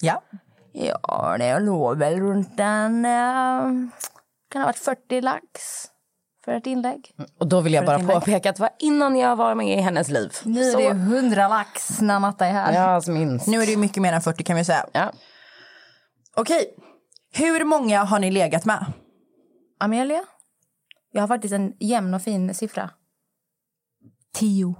Ja. 0.00 0.22
Ja, 0.72 1.36
det 1.38 1.58
låg 1.58 1.98
väl 1.98 2.20
runt 2.20 2.60
en... 2.60 3.06
Uh, 3.06 3.88
kan 4.52 4.60
ha 4.62 4.66
varit 4.66 4.78
40 4.78 5.20
lax 5.20 5.42
för 6.44 6.52
ett 6.52 6.66
inlägg. 6.66 7.10
Och 7.38 7.46
då 7.46 7.60
vill 7.60 7.72
jag 7.74 7.86
bara 7.86 7.98
påpeka 7.98 8.50
att 8.50 8.56
det 8.56 8.62
var 8.62 8.70
innan 8.78 9.16
jag 9.16 9.36
var 9.36 9.54
med 9.54 9.78
i 9.78 9.80
hennes 9.80 10.08
liv. 10.08 10.32
Nu 10.42 10.60
är 10.68 10.72
Så- 10.72 10.78
det 10.78 10.86
100 10.86 11.48
lax 11.48 12.00
när 12.00 12.20
Natta 12.20 12.46
är 12.46 12.52
här. 12.52 12.72
Ja, 12.72 13.02
minst. 13.12 13.46
Nu 13.46 13.62
är 13.62 13.66
det 13.66 13.72
ju 13.72 13.78
mycket 13.78 14.02
mer 14.02 14.12
än 14.12 14.22
40 14.22 14.44
kan 14.44 14.56
vi 14.56 14.64
säga. 14.64 14.86
Ja. 14.92 15.12
Okej. 16.36 16.74
Hur 17.32 17.64
många 17.64 18.04
har 18.04 18.18
ni 18.18 18.30
legat 18.30 18.64
med? 18.64 18.92
Amelia? 19.80 20.24
Jag 21.12 21.22
har 21.22 21.28
faktiskt 21.28 21.54
en 21.54 21.72
jämn 21.80 22.14
och 22.14 22.22
fin 22.22 22.54
siffra. 22.54 22.90
Tio. 24.34 24.74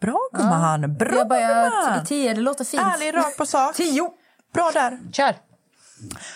Bra 0.00 0.28
gumman. 0.32 0.96
Bra 0.96 1.14
Jag 1.16 1.28
bara, 1.28 1.64
gumman. 1.64 2.06
tio, 2.06 2.34
det 2.34 2.40
låter 2.40 2.64
fint. 2.64 2.82
Ärlig, 2.82 3.14
rakt 3.14 3.36
på 3.36 3.46
sak. 3.46 3.76
Tio. 3.76 4.10
Bra 4.54 4.70
där. 4.74 4.98
Kör. 5.12 5.36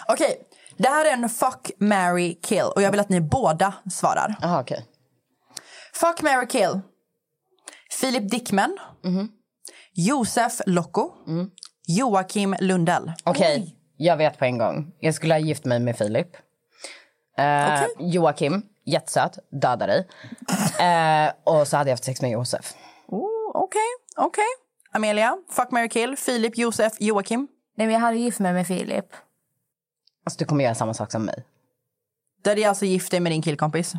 Okej. 0.08 0.42
Det 0.76 0.88
här 0.88 1.04
är 1.04 1.12
en 1.12 1.28
fuck, 1.28 1.70
marry, 1.78 2.40
kill. 2.42 2.64
Och 2.76 2.82
jag 2.82 2.90
vill 2.90 3.00
att 3.00 3.08
ni 3.08 3.20
båda 3.20 3.74
svarar. 3.90 4.36
Jaha, 4.40 4.60
okej. 4.60 4.86
Fuck, 5.94 6.22
marry, 6.22 6.46
kill. 6.46 6.80
Filip 8.00 8.30
Dickman. 8.30 8.78
Josef 9.92 10.60
Locko. 10.66 11.12
Joakim 11.88 12.56
Lundell. 12.60 13.12
Okej, 13.24 13.76
jag 13.96 14.16
vet 14.16 14.38
på 14.38 14.44
en 14.44 14.58
gång. 14.58 14.92
Jag 15.00 15.14
skulle 15.14 15.34
ha 15.34 15.38
gift 15.38 15.64
mig 15.64 15.80
med 15.80 15.96
Filip. 15.96 16.36
Eh, 17.38 17.74
Okej. 17.74 17.88
Joakim, 17.98 18.62
jättesöt, 18.84 19.38
döda 19.50 19.86
dig. 19.86 20.08
Eh, 20.80 21.32
och 21.44 21.68
så 21.68 21.76
hade 21.76 21.90
jag 21.90 21.92
haft 21.92 22.04
sex 22.04 22.22
med 22.22 22.30
Josef. 22.30 22.74
Oh, 23.06 23.28
Okej, 23.54 23.80
okej. 24.16 24.44
Amelia, 24.92 25.36
fuck, 25.50 25.70
marry, 25.70 25.88
kill. 25.88 26.16
Filip, 26.16 26.58
Josef, 26.58 26.92
Joakim. 27.00 27.48
Nej, 27.76 27.86
men 27.86 27.94
jag 27.94 28.00
hade 28.00 28.16
gift 28.16 28.38
mig 28.38 28.52
med 28.52 28.66
Filip. 28.66 29.06
Alltså, 30.24 30.38
du 30.38 30.44
kommer 30.44 30.64
göra 30.64 30.74
samma 30.74 30.94
sak 30.94 31.12
som 31.12 31.24
mig. 31.24 31.44
Där 32.42 32.58
är 32.58 32.68
alltså 32.68 32.84
gift 32.84 33.10
dig 33.10 33.20
med 33.20 33.32
din 33.32 33.42
killkompis. 33.42 33.92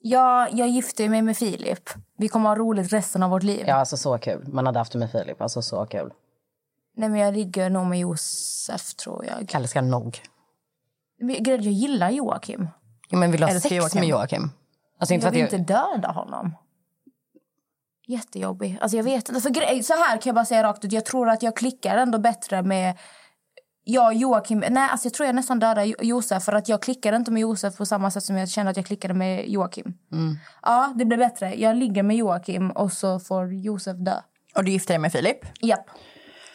Jag, 0.00 0.52
jag 0.52 0.68
gifte 0.68 1.08
mig 1.08 1.22
med 1.22 1.36
Filip. 1.36 1.90
Vi 2.18 2.28
kommer 2.28 2.48
ha 2.48 2.56
roligt 2.56 2.92
resten 2.92 3.22
av 3.22 3.30
vårt 3.30 3.42
liv. 3.42 3.64
Ja, 3.66 3.74
alltså 3.74 3.96
så 3.96 4.18
kul. 4.18 4.48
Man 4.48 4.66
hade 4.66 4.78
haft 4.78 4.92
det 4.92 4.98
med 4.98 5.10
Filip. 5.12 5.40
Alltså 5.40 5.62
så 5.62 5.86
kul. 5.86 6.12
Nej, 6.96 7.08
men 7.08 7.20
jag 7.20 7.34
ligger 7.34 7.70
nog 7.70 7.86
med 7.86 7.98
Josef, 7.98 8.94
tror 8.94 9.24
jag. 9.24 9.54
Älskar 9.54 9.82
nog. 9.82 10.20
Men 11.20 11.44
Jag 11.44 11.60
gillar 11.60 12.10
Joakim. 12.10 12.68
Ja, 13.08 13.18
men 13.18 13.30
vill 13.30 13.40
du 13.40 13.46
ha 13.46 13.60
sex 13.60 13.74
Joakim. 13.74 14.00
med 14.00 14.08
Joakim? 14.08 14.50
Alltså 14.98 15.14
inte 15.14 15.26
Jag 15.26 15.32
vill 15.32 15.40
jag... 15.40 15.52
inte 15.52 15.72
döda 15.72 16.08
honom. 16.08 16.54
Jättejobbig. 18.06 18.78
Alltså 18.80 18.96
jag 18.96 19.04
vet 19.04 19.28
inte. 19.28 19.40
För 19.40 19.50
grej, 19.50 19.82
så 19.82 19.92
här 19.92 20.16
kan 20.16 20.22
jag 20.30 20.34
bara 20.34 20.44
säga 20.44 20.62
rakt 20.62 20.84
ut. 20.84 20.92
Jag 20.92 21.04
tror 21.04 21.28
att 21.28 21.42
jag 21.42 21.56
klickar 21.56 21.96
ändå 21.96 22.18
bättre 22.18 22.62
med 22.62 22.98
jag 23.90 24.14
Joakim. 24.14 24.64
Nej, 24.70 24.88
alltså 24.90 25.06
jag 25.06 25.14
tror 25.14 25.26
jag 25.26 25.34
nästan 25.34 25.58
dödar 25.58 25.84
Jo- 25.84 25.96
Josef. 26.00 26.42
För 26.44 26.52
att 26.52 26.68
jag 26.68 26.82
klickade 26.82 27.16
inte 27.16 27.30
med 27.30 27.40
Josef 27.40 27.76
på 27.76 27.86
samma 27.86 28.10
sätt 28.10 28.22
som 28.24 28.36
jag 28.36 28.48
kände 28.48 28.70
att 28.70 28.76
jag 28.76 28.86
klickade 28.86 29.14
med 29.14 29.48
Joakim. 29.48 29.94
Ja, 30.62 30.92
det 30.96 31.04
blir 31.04 31.18
bättre. 31.18 31.54
Jag 31.54 31.76
ligger 31.76 32.02
med 32.02 32.16
Joakim 32.16 32.70
och 32.70 32.92
så 32.92 33.20
får 33.20 33.52
Josef 33.54 33.96
dö. 33.96 34.14
Och 34.54 34.64
du 34.64 34.70
gifter 34.70 34.94
dig 34.94 34.98
med 34.98 35.12
Filip. 35.12 35.38
Japp. 35.60 35.84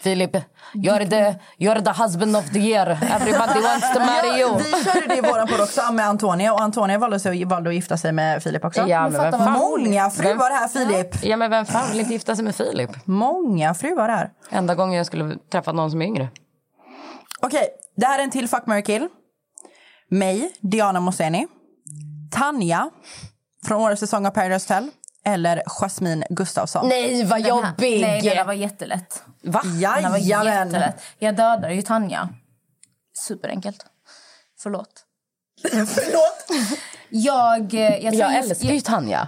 Filip, 0.03 0.35
you're 0.73 1.09
the, 1.09 1.35
you're 1.65 1.81
the 1.93 2.03
husband 2.03 2.35
of 2.37 2.49
the 2.49 2.59
year. 2.59 2.87
Everybody 3.15 3.61
wants 3.61 3.93
to 3.93 3.99
marry 3.99 4.41
you. 4.41 4.57
Vi 4.57 4.83
körde 4.83 5.07
det 5.07 5.17
i 5.17 5.21
våran 5.21 5.47
podd 5.47 5.61
också 5.61 5.91
med 5.93 6.05
Antonia 6.07 6.53
och 6.53 6.61
Antonia 6.61 6.97
valde, 6.97 7.19
sig, 7.19 7.45
valde 7.45 7.69
att 7.69 7.75
gifta 7.75 7.97
sig 7.97 8.11
med 8.11 8.43
Filip 8.43 8.65
också. 8.65 8.87
Ja, 8.87 9.09
men 9.09 9.21
vem 9.21 9.31
fan- 9.31 9.51
Många 9.53 10.09
fruar 10.09 10.49
här 10.51 10.67
Filip. 10.67 11.23
Ja, 11.23 11.37
men 11.37 11.51
vem 11.51 11.65
fan 11.65 11.89
vill 11.91 11.99
inte 11.99 12.13
gifta 12.13 12.35
sig 12.35 12.45
med 12.45 12.55
Filip? 12.55 12.89
Många 13.05 13.73
fruar 13.73 14.09
här. 14.09 14.29
Enda 14.49 14.75
gången 14.75 14.97
jag 14.97 15.05
skulle 15.05 15.35
träffa 15.51 15.71
någon 15.71 15.91
som 15.91 16.01
är 16.01 16.05
yngre. 16.05 16.27
Okej, 17.43 17.69
det 17.95 18.05
här 18.05 18.19
är 18.19 18.23
en 18.23 18.31
till 18.31 18.47
Fuck, 18.47 18.65
marry, 18.65 18.83
kill. 18.83 19.07
Mig, 20.09 20.53
Diana 20.59 20.99
Moseni. 20.99 21.47
Tanja 22.31 22.89
från 23.67 23.81
årets 23.81 23.99
säsong 23.99 24.25
av 24.25 24.31
Paradise 24.31 24.73
Hotel. 24.73 24.89
Eller 25.25 25.63
Jasmine 25.65 26.25
Gustafsson. 26.29 26.89
Nej, 26.89 27.23
vad 27.23 27.43
Den 27.43 27.51
här- 27.63 27.69
jobbig! 27.69 28.01
Nej, 28.01 28.21
det 28.21 28.29
där 28.29 28.45
var 28.45 28.53
jättelätt. 28.53 29.23
Va? 29.43 29.61
Den 29.63 29.79
där 29.81 30.09
var 30.09 30.17
Jajamän. 30.17 30.67
jättelätt. 30.67 31.01
Jag 31.19 31.35
dödar 31.35 31.69
ju 31.69 31.81
Tanja. 31.81 32.29
Superenkelt. 33.27 33.85
Förlåt. 34.59 35.03
Förlåt. 35.63 36.67
Jag... 37.09 37.73
eh, 37.73 37.79
Jag, 38.05 38.13
Jag 38.13 38.35
älskar 38.35 38.69
ju 38.69 38.81
Tanja. 38.81 39.27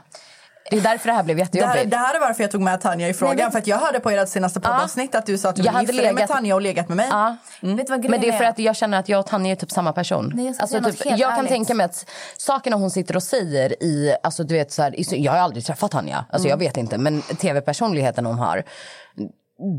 Det 0.71 0.77
är 0.77 0.81
därför 0.81 1.07
det 1.07 1.13
här 1.15 1.23
blev 1.23 1.37
Det 1.37 1.41
jättejobbigt. 1.43 1.75
här, 1.77 1.85
det 1.85 1.97
här 1.97 2.15
är 2.15 2.19
varför 2.19 2.43
jag 2.43 2.51
tog 2.51 2.61
med 2.61 2.81
Tanja 2.81 3.09
i 3.09 3.13
frågan. 3.13 3.35
men- 3.37 3.51
för 3.51 3.59
att 3.59 3.67
Jag 3.67 3.77
hörde 3.77 3.99
på 3.99 4.09
ert 4.09 4.29
senaste 4.29 4.59
poddavsnitt 4.59 5.15
att 5.15 5.25
du 5.25 5.37
sa 5.37 5.49
att 5.49 5.55
du 5.55 5.61
ville 5.61 5.71
hade 5.71 5.83
gifta 5.85 6.01
dig 6.01 6.13
med 6.13 6.15
legat- 6.21 6.27
Tanja 6.29 6.55
och 6.55 6.61
legat 6.61 6.87
med 6.87 6.97
mig. 6.97 7.07
Ja. 7.11 7.35
Vet 7.61 7.77
du 7.87 7.91
vad 7.91 8.09
Men 8.09 8.21
det 8.21 8.27
är 8.27 8.37
för 8.37 8.43
att 8.43 8.59
jag 8.59 8.75
känner 8.75 8.99
att 8.99 9.09
jag 9.09 9.19
och 9.19 9.25
Tanja 9.27 9.51
är 9.51 9.55
typ 9.55 9.71
samma 9.71 9.93
person. 9.93 10.31
Nej, 10.35 10.45
jag 10.45 10.55
alltså, 10.59 10.81
typ, 11.03 11.17
jag 11.19 11.35
kan 11.35 11.47
tänka 11.47 11.73
mig 11.73 11.85
att 11.85 12.09
sakerna 12.37 12.75
hon 12.75 12.91
sitter 12.91 13.15
och 13.15 13.23
säger 13.23 13.83
i, 13.83 14.15
alltså 14.23 14.43
du 14.43 14.53
vet 14.53 14.71
så 14.71 14.81
här, 14.81 14.99
i- 14.99 15.23
jag 15.23 15.31
har 15.31 15.39
aldrig 15.39 15.65
träffat 15.65 15.91
Tanja, 15.91 16.25
alltså 16.29 16.47
jag 16.49 16.57
vet 16.57 16.77
inte, 16.77 16.97
men 16.97 17.21
tv-personligheten 17.21 18.25
hon 18.25 18.39
har, 18.39 18.63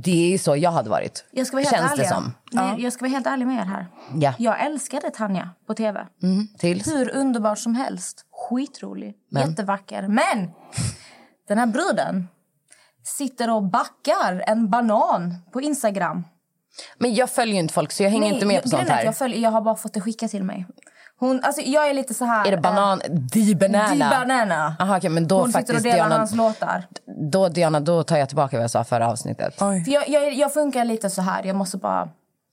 det 0.02 0.34
är 0.34 0.38
så 0.38 0.56
jag 0.56 0.70
hade 0.70 0.90
varit. 0.90 1.24
Jag 1.30 1.46
ska 1.46 1.56
vara 1.56 1.64
helt 1.64 1.76
Känns 1.76 1.92
ärlig. 1.92 2.04
det 2.04 2.08
som. 2.08 2.32
Nej, 2.52 2.82
Jag 2.82 2.92
ska 2.92 3.04
vara 3.04 3.10
helt 3.10 3.26
ärlig 3.26 3.46
med 3.46 3.56
er 3.56 3.64
här. 3.64 3.86
Ja. 4.20 4.34
Jag 4.38 4.66
älskade 4.66 5.10
Tanja 5.10 5.50
på 5.66 5.74
tv. 5.74 6.06
Mm, 6.22 6.48
tills. 6.58 6.88
Hur 6.88 7.16
underbar 7.16 7.54
som 7.54 7.74
helst. 7.74 8.24
Skitrolig. 8.30 9.14
Men? 9.30 9.50
Jättevacker. 9.50 10.08
Men 10.08 10.50
den 11.48 11.58
här 11.58 11.66
bruden 11.66 12.28
sitter 13.02 13.50
och 13.50 13.62
backar 13.62 14.44
en 14.46 14.70
banan 14.70 15.34
på 15.52 15.60
Instagram. 15.60 16.24
Men 16.98 17.14
jag 17.14 17.30
följer 17.30 17.54
ju 17.54 17.60
inte 17.60 17.74
folk 17.74 17.92
så 17.92 18.02
jag 18.02 18.10
hänger 18.10 18.34
inte 18.34 18.46
med 18.46 18.62
på 18.62 18.68
sånt 18.68 18.88
här. 18.88 19.04
Jag, 19.04 19.16
följer, 19.16 19.38
jag 19.38 19.50
har 19.50 19.60
bara 19.60 19.76
fått 19.76 19.92
det 19.94 20.00
skickat 20.00 20.30
till 20.30 20.44
mig. 20.44 20.66
Hon, 21.18 21.40
alltså, 21.44 21.60
jag 21.62 21.88
är 21.90 21.94
lite 21.94 22.14
så 22.14 22.24
här... 22.24 22.46
Är 22.46 22.50
det 22.50 22.56
banan, 22.56 23.00
di 23.08 23.52
Eh, 23.52 23.58
banana? 23.58 23.94
Di 23.94 23.98
banana. 23.98 24.76
Aha, 24.80 24.96
okej, 24.96 25.10
men 25.10 25.28
då 25.28 25.38
Hon 25.38 25.46
sitter 25.46 25.58
och 25.60 25.66
faktiskt 25.66 25.82
delar 25.84 25.96
Diana, 25.96 26.16
hans 26.18 26.34
låtar. 26.34 26.86
då, 27.30 27.48
Diana, 27.48 27.80
då 27.80 28.02
tar 28.02 28.16
jag 28.16 28.28
tillbaka 28.28 28.56
vad 28.56 28.62
jag 28.64 28.70
sa 28.70 28.84
förra 28.84 29.08
avsnittet. 29.08 29.62
Oj. 29.62 29.84
För 29.84 29.92
jag, 29.92 30.08
jag, 30.08 30.32
jag 30.34 30.52
funkar 30.54 30.84
lite 30.84 31.10
så 31.10 31.22
här. 31.22 31.42
Jag 31.44 31.56
måste 31.56 31.76
bara... 31.76 32.08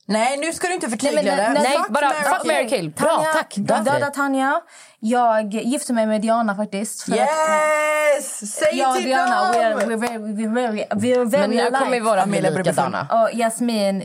Nej, 0.05 0.37
nu 0.37 0.53
ska 0.53 0.67
du 0.67 0.73
inte 0.73 0.87
Nej, 0.87 0.97
förtydliga 0.99 1.35
men 1.35 1.53
det. 1.53 1.59
nej, 1.61 1.77
Fuck, 1.77 1.89
bara 1.89 2.05
marry, 2.05 2.23
fuck, 2.23 2.41
kill. 2.41 2.51
marry, 2.51 2.69
kill. 2.69 2.89
Bra, 2.89 3.09
Tanja, 3.09 3.33
tack. 3.33 3.53
Jag 3.57 3.65
Död 3.65 3.85
dödar 3.85 3.99
dig. 3.99 4.11
Tanja. 4.13 4.61
Jag 4.99 5.53
gifte 5.53 5.93
mig 5.93 6.05
med 6.05 6.21
Diana 6.21 6.55
faktiskt. 6.55 7.09
Yes! 7.09 8.51
Säg 8.55 8.77
jag 8.79 8.95
till 8.95 9.05
Diana, 9.05 9.51
dem! 9.51 9.61
we're, 9.61 9.75
we're 9.85 9.97
very, 9.99 10.17
we're 10.17 10.53
very, 10.53 10.85
we're 10.89 11.25
very 11.29 11.41
Men 11.41 11.49
nu 11.49 11.61
alike. 11.61 11.77
kommer 11.79 11.99
våra 12.01 12.25
bli 12.25 12.41
likadana. 12.41 13.07
Och 13.11 13.29
Jasmin, 13.39 14.03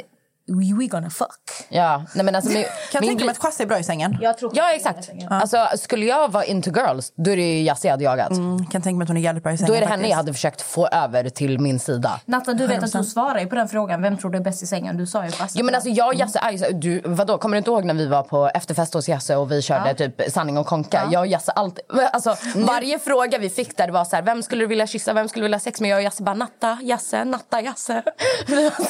we, 0.48 0.78
we 0.78 0.86
gonna 0.86 1.10
fuck. 1.10 1.28
Ja, 1.68 2.04
nej 2.14 2.24
men 2.24 2.34
alltså 2.34 2.50
min, 2.54 2.62
Kan 2.64 2.70
jag 2.92 3.02
tänka 3.02 3.24
mig 3.24 3.32
att 3.32 3.38
Chasse 3.38 3.62
är 3.62 3.66
bra 3.66 3.78
i 3.78 3.82
sängen? 3.82 4.18
Jag 4.20 4.38
tror 4.38 4.52
Ja, 4.54 4.72
exakt. 4.72 5.10
Alltså, 5.30 5.68
skulle 5.76 6.06
jag 6.06 6.32
vara 6.32 6.44
into 6.44 6.70
girls, 6.70 7.12
då 7.16 7.30
är 7.30 7.36
det 7.36 7.42
ju 7.42 7.62
Yassir 7.62 7.88
jag 7.88 7.92
hade 7.92 8.04
jagat. 8.04 8.30
Mm, 8.30 8.66
kan 8.66 8.82
tänka 8.82 8.96
mig 8.98 9.02
att 9.02 9.08
hon 9.08 9.16
är 9.16 9.20
jävligt 9.20 9.42
bra 9.44 9.52
i 9.52 9.58
sängen 9.58 9.68
Då 9.68 9.74
är 9.76 9.80
det 9.80 9.86
henne 9.86 9.96
faktiskt. 9.96 10.10
jag 10.10 10.16
hade 10.16 10.32
försökt 10.32 10.62
få 10.62 10.86
över 10.86 11.28
till 11.28 11.58
min 11.60 11.78
sida. 11.78 12.20
Natta, 12.24 12.52
du 12.54 12.66
vet 12.66 12.82
att 12.82 12.92
du 12.92 13.04
svarar 13.04 13.38
ju 13.40 13.46
på 13.46 13.54
den 13.54 13.68
frågan. 13.68 14.02
Vem 14.02 14.16
tror 14.18 14.30
du 14.30 14.38
är 14.38 14.42
bäst 14.42 14.62
i 14.62 14.66
sängen? 14.66 14.96
Du 14.96 15.06
sa 15.06 15.24
ju 15.24 15.30
fast. 15.30 15.56
Jo, 15.58 15.64
men 15.64 15.74
alltså, 15.74 15.90
jag 15.90 16.08
och 16.08 16.14
Jasse 16.14 16.38
är 16.38 16.52
ju 16.52 16.58
så, 16.58 16.64
du, 16.72 17.02
vadå, 17.04 17.38
kommer 17.38 17.56
du 17.56 17.58
inte 17.58 17.70
ihåg 17.70 17.84
när 17.84 17.94
vi 17.94 18.06
var 18.06 18.22
på 18.22 18.50
efterfest 18.54 18.94
hos 18.94 19.08
Jasse 19.08 19.36
och 19.36 19.52
vi 19.52 19.62
körde 19.62 19.94
typ 19.94 20.32
sanning 20.32 20.58
och 20.58 20.66
konka? 20.66 21.08
Jag 21.12 21.20
och 21.20 21.26
Jasse 21.26 21.52
alltid, 21.52 21.84
alltså, 22.12 22.36
varje 22.54 22.98
fråga 22.98 23.38
vi 23.38 23.50
fick 23.50 23.76
där 23.76 23.88
var 23.88 24.04
så 24.04 24.16
här, 24.16 24.22
vem 24.22 24.42
skulle 24.42 24.62
du 24.62 24.66
vilja 24.66 24.86
kyssa, 24.86 25.12
vem 25.12 25.28
skulle 25.28 25.42
du 25.42 25.44
vilja 25.44 25.60
sex 25.60 25.80
med? 25.80 25.90
Jag 25.90 25.96
och 25.96 26.02
Jasse 26.02 26.22
bara 26.22 26.34
natta, 26.34 26.78
Jasse, 26.82 27.24
natta, 27.24 27.60
Jasse. 27.60 28.02
Vi 28.46 28.64
var 28.64 28.84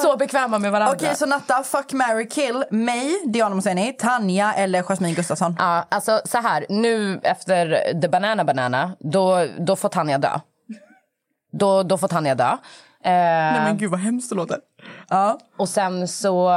så, 0.00 0.02
så 0.08 0.16
bekväma 0.16 0.58
med 0.58 0.72
varandra. 0.72 0.87
Okej, 0.92 1.14
så 1.16 1.26
Natta, 1.26 1.62
fuck, 1.62 1.92
marry, 1.92 2.28
kill. 2.28 2.64
Mig, 2.70 3.22
Diana 3.26 3.54
Moseni, 3.54 3.92
Tanja 3.92 4.52
eller 4.54 4.82
Jasmine 4.82 5.14
Gustafsson? 5.14 5.56
Ja, 5.58 5.86
alltså 5.88 6.20
så 6.24 6.38
här, 6.38 6.66
nu 6.68 7.20
efter 7.22 7.92
the 8.00 8.08
banana 8.08 8.44
banana, 8.44 8.92
då, 9.00 9.46
då 9.58 9.76
får 9.76 9.88
Tanja 9.88 10.18
dö. 10.18 10.38
Då, 11.52 11.82
då 11.82 11.98
får 11.98 12.08
Tanja 12.08 12.34
dö. 12.34 12.44
Eh, 12.44 12.58
Nej 13.02 13.60
men 13.64 13.78
gud 13.78 13.90
vad 13.90 14.00
hemskt 14.00 14.30
det 14.30 14.36
låter. 14.36 14.58
Ja. 15.08 15.38
Och 15.56 15.68
sen 15.68 16.08
så... 16.08 16.50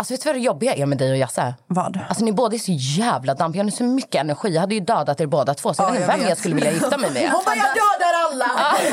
Alltså 0.00 0.14
vet 0.14 0.22
du 0.22 0.28
vad 0.28 0.36
det 0.36 0.40
jobbiga 0.40 0.74
är 0.74 0.86
med 0.86 0.98
dig 0.98 1.10
och 1.10 1.16
Jasse? 1.16 1.54
Vad? 1.66 1.98
Alltså 2.08 2.24
ni 2.24 2.32
båda 2.32 2.54
är 2.54 2.58
så 2.58 2.72
jävla 2.72 3.34
dampiga, 3.34 3.62
ni 3.62 3.70
har 3.70 3.76
så 3.76 3.84
mycket 3.84 4.14
energi. 4.14 4.48
Jag 4.48 4.60
hade 4.60 4.74
ju 4.74 4.80
dödat 4.80 5.20
er 5.20 5.26
båda 5.26 5.54
två 5.54 5.74
så 5.74 5.82
jag 5.82 5.88
Ja, 5.88 5.92
vet 5.92 6.00
inte 6.00 6.10
vem 6.12 6.20
vet. 6.20 6.28
jag 6.28 6.38
skulle 6.38 6.54
vilja 6.54 6.72
gifta 6.72 6.98
mig 6.98 7.10
med. 7.10 7.30
Hon 7.30 7.42
bara, 7.44 7.56
jag 7.56 7.66
dödar 7.74 8.12
alla! 8.30 8.46
nej, 8.80 8.92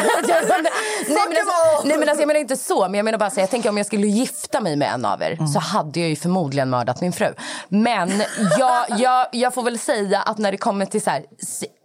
men 1.07 1.37
alltså, 1.37 1.51
all! 1.79 1.87
nej 1.87 1.97
men 1.97 2.09
alltså 2.09 2.21
jag 2.21 2.27
menar 2.27 2.39
inte 2.39 2.57
så, 2.57 2.81
men 2.81 2.93
jag 2.93 3.05
menar 3.05 3.17
bara 3.17 3.29
så 3.29 3.39
jag 3.39 3.49
tänker 3.49 3.69
om 3.69 3.77
jag 3.77 3.85
skulle 3.85 4.07
gifta 4.07 4.61
mig 4.61 4.75
med 4.75 4.93
en 4.93 5.05
av 5.05 5.21
er 5.21 5.45
så 5.53 5.59
hade 5.59 5.99
jag 5.99 6.09
ju 6.09 6.15
förmodligen 6.15 6.69
mördat 6.69 7.01
min 7.01 7.13
fru. 7.13 7.33
Men 7.69 8.23
jag, 8.59 8.85
jag, 8.99 9.27
jag 9.31 9.53
får 9.53 9.63
väl 9.63 9.79
säga 9.79 10.21
att 10.21 10.37
när 10.37 10.51
det 10.51 10.57
kommer 10.57 10.85
till 10.85 11.01
så 11.01 11.09
här, 11.09 11.25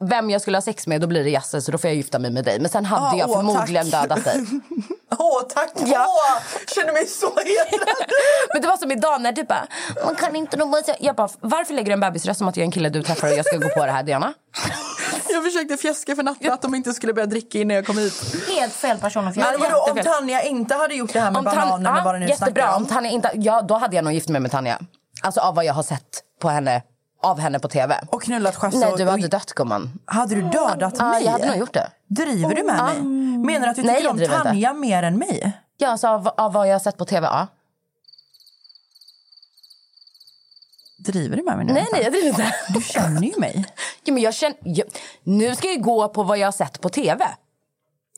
vem 0.04 0.30
jag 0.30 0.40
skulle 0.40 0.56
ha 0.56 0.62
sex 0.62 0.86
med 0.86 1.00
då 1.00 1.06
blir 1.06 1.24
det 1.24 1.30
Jasse 1.30 1.60
så 1.62 1.72
då 1.72 1.78
får 1.78 1.88
jag 1.90 1.94
gifta 1.96 2.18
mig 2.18 2.30
med 2.30 2.44
dig. 2.44 2.60
Men 2.60 2.68
sen 2.70 2.84
hade 2.84 3.06
Ah, 3.06 3.16
jag 3.18 3.30
åh, 3.30 3.36
förmodligen 3.36 3.90
tack. 3.90 4.02
dödat 4.08 4.24
dig. 4.24 4.44
Åh 5.18 5.42
tack! 5.54 5.72
Ja. 5.86 6.06
Åh, 6.08 6.42
känner 6.74 6.92
mig 6.92 7.06
så 7.06 7.26
hedrad. 7.26 7.96
Men 8.52 8.62
det 8.62 8.68
var 8.68 8.76
som 8.76 8.90
idag 8.92 9.20
när 9.20 9.32
du 9.32 9.44
bara, 9.44 9.66
man 10.04 10.14
kan 10.14 10.36
inte 10.36 10.56
nog 10.56 10.70
bara 10.70 10.82
säga-" 10.82 10.96
Jag 11.00 11.16
bara, 11.16 11.28
varför 11.40 11.74
lägger 11.74 11.86
du 11.86 11.92
en 11.92 12.00
bebisröst 12.00 12.38
som 12.38 12.48
att 12.48 12.56
jag 12.56 12.62
är 12.62 12.66
en 12.66 12.72
kille 12.72 12.88
du 12.88 13.02
träffar 13.02 13.28
och 13.28 13.34
jag 13.34 13.46
ska 13.46 13.56
gå 13.56 13.68
på 13.68 13.86
det 13.86 13.92
här 13.92 14.02
Diana? 14.02 14.32
Jag 15.32 15.44
försökte 15.44 15.76
fjäska 15.76 16.16
för 16.16 16.22
Natta 16.22 16.52
att 16.52 16.62
de 16.62 16.74
inte 16.74 16.92
skulle 16.92 17.12
börja 17.12 17.26
dricka 17.26 17.58
innan 17.58 17.74
jag 17.76 17.86
kom 17.86 17.98
hit. 17.98 18.14
Helt 18.58 18.72
fel 18.72 18.98
person 18.98 19.28
att 19.28 19.36
Men 19.36 19.44
fjäska. 19.44 19.58
vadå, 19.76 19.92
om. 19.92 19.98
Tanja 20.04 20.42
inte 20.42 20.74
hade 20.74 20.94
gjort 20.94 21.12
det 21.12 21.20
här 21.20 21.30
med 21.30 21.38
Om 21.38 21.44
bananen 21.44 21.86
Tan- 21.94 22.04
vad 22.04 22.14
det 22.14 22.18
nu 22.18 22.26
jättebra, 22.28 22.76
om. 22.76 22.86
Tanja 22.86 23.10
inte, 23.10 23.30
ja, 23.34 23.62
då 23.62 23.74
hade 23.74 23.96
jag 23.96 24.04
nog 24.04 24.14
gift 24.14 24.28
mig 24.28 24.40
med 24.40 24.50
Tanja. 24.50 24.78
Alltså 25.22 25.40
av 25.40 25.54
vad 25.54 25.64
jag 25.64 25.74
har 25.74 25.82
sett 25.82 26.22
på 26.40 26.48
henne, 26.48 26.82
av 27.22 27.38
henne 27.38 27.58
på 27.58 27.68
tv. 27.68 28.00
Och 28.10 28.22
knullat 28.22 28.56
Chasse 28.56 28.78
Nej, 28.78 28.94
du 28.96 29.04
hade 29.04 29.24
och- 29.24 29.30
dött 29.30 29.52
gumman. 29.52 30.00
Hade 30.04 30.34
du 30.34 30.42
dödat 30.42 30.94
Ja, 30.98 31.08
mig? 31.10 31.24
jag 31.24 31.32
hade 31.32 31.46
nog 31.46 31.56
gjort 31.56 31.72
det. 31.74 31.90
Driver 32.06 32.54
du 32.54 32.62
med 32.62 32.76
mig? 32.76 33.02
Menar 33.38 33.60
du 33.66 33.70
att 33.70 33.76
du 33.76 33.82
Nej, 33.82 33.96
tycker 33.96 34.10
om 34.10 34.16
driver 34.16 34.34
inte. 34.36 34.44
Tanja 34.48 34.72
mer 34.74 35.02
än 35.02 35.18
mig? 35.18 35.52
Ja, 35.76 35.88
alltså 35.88 36.08
av, 36.08 36.28
av 36.28 36.52
vad 36.52 36.68
jag 36.68 36.74
har 36.74 36.78
sett 36.80 36.96
på 36.96 37.04
tv, 37.04 37.26
ja. 37.26 37.46
Driver 40.98 41.36
du 41.36 41.42
med 41.42 41.56
mig 41.56 41.66
nu? 41.66 41.72
Nej, 41.72 41.86
nej, 41.92 42.02
jag 42.02 42.12
driver 42.12 42.28
inte. 42.28 42.54
Du 42.74 42.82
känner 42.82 43.22
ju 43.22 43.32
mig. 43.38 43.64
Ja, 44.04 44.12
men 44.12 44.22
jag 44.22 44.34
känner, 44.34 44.56
jag, 44.62 44.86
nu 45.22 45.56
ska 45.56 45.68
jag 45.68 45.82
gå 45.82 46.08
på 46.08 46.22
vad 46.22 46.38
jag 46.38 46.46
har 46.46 46.52
sett 46.52 46.80
på 46.80 46.88
tv. 46.88 47.24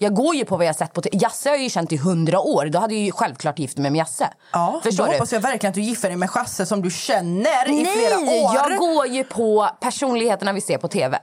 Jag 0.02 0.14
går 0.14 0.34
ju 0.34 0.44
på 0.44 0.56
vad 0.56 0.66
jag 0.66 0.68
har 0.68 0.74
sett 0.78 0.92
på 0.92 1.02
tv. 1.02 1.16
Jasse 1.22 1.48
har 1.48 1.56
jag 1.56 1.62
ju 1.62 1.70
känt 1.70 1.92
i 1.92 1.96
hundra 1.96 2.40
år. 2.40 2.66
Då 2.66 2.78
hade 2.78 2.94
jag 2.94 3.02
ju 3.02 3.12
självklart 3.12 3.58
gift 3.58 3.78
mig 3.78 3.90
med 3.90 3.98
Jasse. 3.98 4.28
Ja, 4.52 4.80
Förstår 4.84 5.04
då 5.04 5.10
du? 5.10 5.16
hoppas 5.16 5.32
jag 5.32 5.40
verkligen 5.40 5.70
att 5.70 5.74
du 5.74 5.80
gifter 5.82 6.08
dig 6.08 6.16
med 6.16 6.30
Chasse 6.30 6.66
som 6.66 6.82
du 6.82 6.90
känner 6.90 7.68
i 7.80 7.84
flera 7.84 8.16
Nej, 8.18 8.44
år. 8.44 8.54
jag 8.54 8.78
går 8.78 9.06
ju 9.06 9.24
på 9.24 9.68
personligheterna 9.80 10.52
vi 10.52 10.60
ser 10.60 10.78
på 10.78 10.88
tv. 10.88 11.18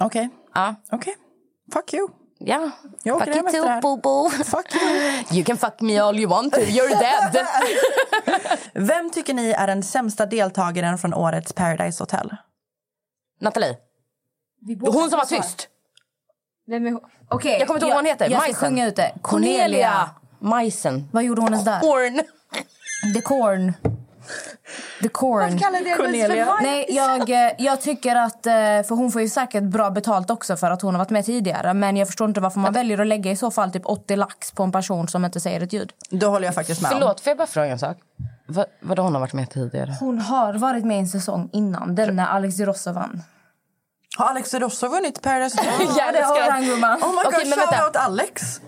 Okej, 0.00 0.28
Ja. 0.54 0.74
okej. 0.92 1.14
Fuck 1.72 1.94
you. 1.94 2.08
Ja. 2.38 2.70
Jag 3.02 3.24
fuck 3.24 3.36
you 3.36 3.50
too, 3.80 3.96
boo 3.96 4.30
Fuck 4.30 4.74
you. 4.74 4.92
You 5.32 5.44
can 5.44 5.56
fuck 5.56 5.80
me 5.80 5.98
all 5.98 6.18
you 6.20 6.30
want 6.30 6.52
to, 6.54 6.60
you're 6.60 6.88
dead. 6.88 7.46
Vem 8.88 9.10
tycker 9.10 9.34
ni 9.34 9.50
är 9.50 9.66
den 9.66 9.82
sämsta 9.82 10.26
deltagaren 10.26 10.98
från 10.98 11.14
årets 11.14 11.52
Paradise 11.52 12.02
Hotel? 12.02 12.36
Nathalie, 13.40 13.76
hon 14.80 15.10
som 15.10 15.18
var 15.18 15.24
tyst. 15.24 15.68
Vem 16.66 16.86
är 16.86 16.90
hon? 16.90 17.00
Okej, 17.32 17.56
Jag 17.58 17.66
kommer 17.68 17.78
inte 17.78 17.86
ihåg 17.86 17.90
vad 17.94 17.98
hon 17.98 18.06
heter. 18.06 18.24
Jag 18.30 18.32
ska 18.42 18.48
Majsen. 18.52 18.68
sjunga 18.68 18.86
ut 18.86 18.96
det. 18.96 19.12
Cornelia. 19.22 19.58
Cornelia. 19.62 20.10
Majsen. 20.38 21.08
Vad 21.12 21.22
gjorde 21.24 21.40
hon 21.40 21.52
ens 21.52 21.64
där? 21.64 21.80
Horn. 21.80 22.22
The 23.14 23.20
corn. 23.20 23.72
The 25.02 25.08
corn. 25.08 25.58
Cornelia. 25.58 26.58
Nej, 26.62 26.86
jag, 26.88 27.30
eh, 27.30 27.52
jag 27.58 27.80
tycker 27.80 28.16
att... 28.16 28.46
eh, 28.46 28.52
För 28.52 28.94
hon 28.94 29.12
får 29.12 29.22
ju 29.22 29.28
säkert 29.28 29.62
bra 29.62 29.90
betalt 29.90 30.30
också 30.30 30.56
för 30.56 30.70
att 30.70 30.82
hon 30.82 30.94
har 30.94 30.98
varit 30.98 31.10
med 31.10 31.24
tidigare. 31.24 31.74
Men 31.74 31.96
jag 31.96 32.08
förstår 32.08 32.28
inte 32.28 32.40
varför 32.40 32.60
man 32.60 32.72
väljer 32.72 32.98
att 33.00 33.06
lägga 33.06 33.30
i 33.30 33.36
så 33.36 33.50
fall 33.50 33.70
typ 33.72 33.82
80 33.86 34.16
lax 34.16 34.50
på 34.52 34.62
en 34.62 34.72
person 34.72 35.08
som 35.08 35.24
inte 35.24 35.40
säger 35.40 35.60
ett 35.60 35.72
ljud. 35.72 35.92
Då 36.10 36.28
håller 36.28 36.46
jag 36.46 36.54
faktiskt 36.54 36.82
med 36.82 36.92
om. 36.92 36.98
Förlåt, 36.98 37.20
får 37.20 37.30
jag 37.30 37.38
bara 37.38 37.46
fråga 37.46 37.66
en 37.66 37.78
sak? 37.78 37.96
Va, 38.46 38.64
vadå 38.80 39.02
hon 39.02 39.12
har 39.14 39.20
varit 39.20 39.32
med 39.32 39.50
tidigare? 39.50 39.96
Hon 40.00 40.18
har 40.18 40.52
varit 40.54 40.84
med 40.84 40.96
i 40.96 41.00
en 41.00 41.08
säsong 41.08 41.48
innan, 41.52 41.94
den 41.94 42.16
när 42.16 42.26
Alex 42.26 42.54
Di 42.56 42.64
Rosso 42.64 42.92
vann. 42.92 43.22
Har 44.16 44.26
Alex 44.26 44.54
Rosso 44.54 44.88
vunnit 44.88 45.22
Paradise 45.22 45.58
Hotel? 45.58 45.88
Ja, 45.98 46.12
det 46.12 46.22
har 46.22 46.50
han 46.50 46.64
gumman. 46.64 47.02
Oh 47.02 47.08
my 47.10 47.16
god, 47.16 47.26
Okej, 47.26 47.48
men 47.48 47.58
vänta. 47.58 47.76
shout 47.76 47.86
out 47.86 47.96
Alex. 47.96 48.60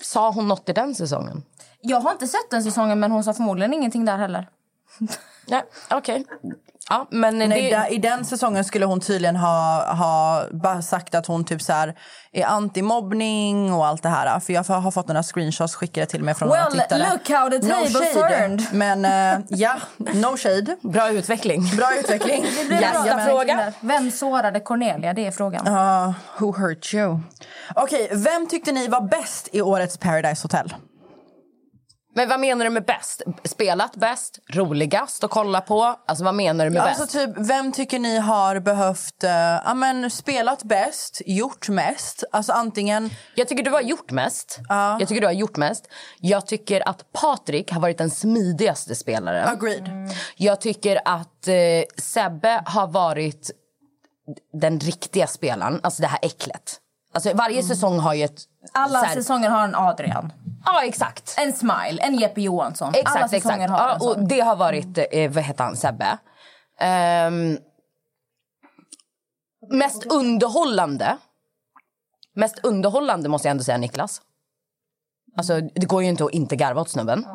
Sa 0.00 0.30
hon 0.30 0.48
något 0.48 0.68
i 0.68 0.72
den 0.72 0.94
säsongen? 0.94 1.42
Jag 1.80 2.00
har 2.00 2.12
inte 2.12 2.26
sett 2.26 2.50
den 2.50 2.64
säsongen 2.64 3.00
men 3.00 3.12
hon 3.12 3.24
sa 3.24 3.34
förmodligen 3.34 3.74
ingenting 3.74 4.04
där 4.04 4.18
heller. 4.18 4.48
Nej, 5.46 5.62
okej. 5.90 6.24
Ja, 6.90 7.06
men 7.10 7.38
Nej, 7.38 7.62
det, 7.62 7.76
där, 7.76 7.92
I 7.92 7.98
den 7.98 8.24
säsongen 8.24 8.64
skulle 8.64 8.84
hon 8.86 9.00
tydligen 9.00 9.36
ha, 9.36 9.92
ha 9.94 10.44
bara 10.52 10.82
sagt 10.82 11.14
att 11.14 11.26
hon 11.26 11.44
typ 11.44 11.62
så 11.62 11.72
här 11.72 11.94
är 12.32 12.44
anti-mobbning 12.44 13.72
och 13.72 13.86
allt 13.86 14.02
det 14.02 14.08
här. 14.08 14.40
För 14.40 14.52
jag 14.52 14.64
har 14.64 14.90
fått 14.90 15.08
några 15.08 15.22
screenshots 15.22 15.74
skickade 15.74 16.06
till 16.06 16.22
mig 16.22 16.34
från 16.34 16.48
några 16.48 16.62
Well, 16.62 16.72
tittare. 16.80 16.98
look 17.12 17.30
how 17.30 17.50
the 17.50 17.58
table 17.60 18.14
shade. 18.14 18.38
turned. 18.38 18.62
Men 18.72 19.04
eh, 19.04 19.44
ja, 19.48 19.74
no 19.96 20.36
shade. 20.36 20.76
bra 20.82 21.10
utveckling. 21.10 21.76
Bra 21.76 21.96
utveckling. 21.98 22.42
blir 22.66 22.80
nästa 22.80 23.18
fråga. 23.18 23.72
Vem 23.80 24.10
sårade 24.10 24.60
Cornelia? 24.60 25.12
Det 25.12 25.26
är 25.26 25.30
frågan. 25.30 25.68
Uh, 25.68 26.12
who 26.38 26.52
hurt 26.58 26.94
you? 26.94 27.20
Okej, 27.74 28.08
vem 28.12 28.46
tyckte 28.48 28.72
ni 28.72 28.88
var 28.88 29.00
bäst 29.00 29.48
i 29.52 29.62
årets 29.62 29.98
Paradise 29.98 30.42
Hotel? 30.44 30.74
Men 32.16 32.28
vad 32.28 32.40
menar 32.40 32.64
du 32.64 32.70
med 32.70 32.84
bäst? 32.84 33.22
Spelat 33.44 33.96
bäst? 33.96 34.38
Roligast 34.50 35.24
att 35.24 35.30
kolla 35.30 35.60
på? 35.60 35.96
Alltså 36.06 36.24
vad 36.24 36.34
menar 36.34 36.64
du 36.64 36.70
med 36.70 36.82
Alltså 36.82 37.02
bäst? 37.02 37.12
typ, 37.12 37.30
vem 37.48 37.72
tycker 37.72 37.98
ni 37.98 38.18
har 38.18 38.60
behövt, 38.60 39.24
uh, 39.24 39.30
ja 39.30 39.74
men 39.74 40.10
spelat 40.10 40.62
bäst, 40.62 41.22
gjort 41.26 41.68
mest? 41.68 42.24
Alltså 42.32 42.52
antingen, 42.52 43.10
Jag 43.34 43.48
tycker 43.48 43.64
du 43.64 43.70
har 43.70 43.80
gjort 43.80 44.10
mest. 44.10 44.60
Jag 44.68 45.08
tycker 45.08 45.20
du 45.20 45.26
har 45.26 45.32
gjort 45.32 45.56
mest. 45.56 45.88
Jag 46.20 46.46
tycker 46.46 46.88
att 46.88 47.12
Patrik 47.12 47.72
har 47.72 47.80
varit 47.80 47.98
den 47.98 48.10
smidigaste 48.10 48.94
spelaren. 48.94 49.48
agreed. 49.48 50.10
Jag 50.36 50.60
tycker 50.60 51.00
att 51.04 51.48
eh, 51.48 51.54
Sebbe 51.98 52.62
har 52.66 52.86
varit 52.86 53.50
den 54.52 54.80
riktiga 54.80 55.26
spelaren. 55.26 55.80
Alltså 55.82 56.02
det 56.02 56.08
här 56.08 56.18
äcklet. 56.22 56.80
Alltså 57.14 57.34
varje 57.34 57.62
säsong 57.62 57.98
har 57.98 58.14
ju 58.14 58.24
ett... 58.24 58.40
Alla 58.72 58.98
här- 59.02 59.14
säsonger 59.14 59.50
har 59.50 59.64
en 59.64 59.74
Adrian. 59.74 60.32
Ja, 60.64 60.84
exakt. 60.84 61.34
En 61.38 61.52
Smile, 61.52 62.02
en 62.02 62.14
Jeppe 62.14 62.40
Johansson. 62.40 62.88
Alla 62.88 62.98
Exakt, 62.98 63.30
säsonger 63.30 63.64
exakt. 63.64 63.70
har 63.80 63.88
Ja, 63.88 63.98
sån. 63.98 64.08
och 64.22 64.28
det 64.28 64.40
har 64.40 64.56
varit, 64.56 64.98
eh, 65.12 65.30
vad 65.30 65.42
heter 65.44 65.64
han, 65.64 65.76
Sebbe. 65.76 66.18
Ehm, 66.80 67.58
mest 69.70 70.06
underhållande. 70.06 71.16
Mest 72.34 72.58
underhållande 72.62 73.28
måste 73.28 73.48
jag 73.48 73.50
ändå 73.50 73.64
säga 73.64 73.78
Niklas. 73.78 74.22
Alltså 75.36 75.60
det 75.60 75.86
går 75.86 76.02
ju 76.02 76.08
inte 76.08 76.24
att 76.24 76.30
inte 76.30 76.56
garva 76.56 76.80
åt 76.80 76.90
snubben. 76.90 77.26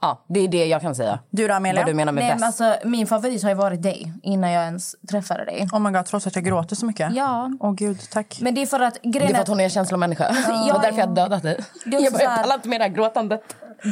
Ja, 0.00 0.24
det 0.28 0.40
är 0.40 0.48
det 0.48 0.66
jag 0.66 0.80
kan 0.80 0.94
säga. 0.94 1.18
Du 1.30 1.48
då 1.48 1.54
Amelia? 1.54 1.82
Vad 1.82 1.90
du 1.90 1.94
menar 1.94 2.12
med 2.12 2.24
Nej, 2.24 2.30
bäst. 2.32 2.40
men 2.40 2.46
alltså, 2.46 2.88
min 2.88 3.06
favorit 3.06 3.42
har 3.42 3.50
ju 3.50 3.56
varit 3.56 3.82
dig 3.82 4.12
innan 4.22 4.50
jag 4.50 4.64
ens 4.64 4.96
träffade 5.10 5.44
dig. 5.44 5.68
Oh 5.72 5.80
my 5.80 5.90
god, 5.90 6.06
trots 6.06 6.26
att 6.26 6.34
jag 6.34 6.44
gråter 6.44 6.76
så 6.76 6.86
mycket? 6.86 7.14
Ja. 7.14 7.50
Åh 7.60 7.72
gud, 7.72 8.00
tack. 8.10 8.38
Men 8.40 8.54
det 8.54 8.62
är 8.62 8.66
för 8.66 8.80
att 8.80 8.98
det 9.02 9.18
är 9.18 9.28
för 9.34 9.40
att 9.40 9.48
hon 9.48 9.60
är 9.60 9.64
en 9.64 9.70
känslomänniska. 9.70 10.28
det 10.28 10.52
var 10.52 10.68
ja. 10.68 10.78
därför 10.82 10.98
jag 10.98 11.14
dödat 11.14 11.42
dig. 11.42 11.64
Jag 11.84 12.12
bara, 12.12 12.22
jag 12.22 12.30
här- 12.30 12.42
pallar 12.42 12.54
inte 12.54 12.68
med 12.68 12.80
det 12.80 12.84
här 12.84 12.90
gråtandet. 12.90 13.42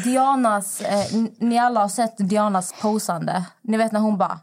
Dianas, 0.04 0.80
eh, 0.80 1.18
ni 1.38 1.58
alla 1.58 1.80
har 1.80 1.88
sett 1.88 2.14
Dianas 2.18 2.74
posande. 2.82 3.44
Ni 3.62 3.76
vet 3.76 3.92
när 3.92 4.00
hon 4.00 4.18
bara... 4.18 4.40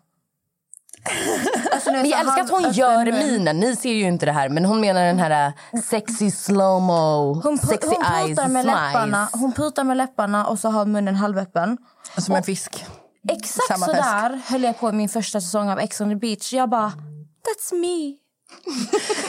Alltså, 1.71 1.91
ni 1.91 1.97
Men 1.97 2.13
älskar 2.13 2.41
att 2.41 2.49
hon 2.49 2.71
gör 2.71 3.05
mun. 3.05 3.15
minen. 3.17 3.59
Ni 3.59 3.75
ser 3.75 3.93
ju 3.93 4.03
inte 4.03 4.25
det 4.25 4.31
här, 4.31 4.49
men 4.49 4.65
hon 4.65 4.81
menar 4.81 5.05
den 5.05 5.19
här 5.19 5.53
äh, 5.73 5.81
sexy 5.81 6.31
slow-mo, 6.31 7.41
Hon, 7.43 7.57
sexy 7.57 7.87
hon 7.87 8.05
eyes, 8.15 8.29
putar 8.29 8.47
med 8.47 8.65
läpparna, 8.65 9.29
hon 9.33 9.51
putar 9.53 9.83
med 9.83 9.97
läpparna 9.97 10.45
och 10.47 10.59
så 10.59 10.69
har 10.69 10.85
munnen 10.85 11.15
halvöppen. 11.15 11.77
Som 12.17 12.35
en 12.35 12.43
fisk. 12.43 12.85
Exakt 13.29 13.67
Samma 13.67 13.85
så 13.85 13.91
där 13.93 14.41
höll 14.47 14.63
jag 14.63 14.79
på 14.79 14.89
i 14.89 14.91
min 14.91 15.09
första 15.09 15.41
säsong 15.41 15.69
av 15.69 15.79
Ex 15.79 16.01
on 16.01 16.09
the 16.09 16.15
beach. 16.15 16.53
Jag 16.53 16.69
bara, 16.69 16.91
that's 17.45 17.75
me. 17.75 18.22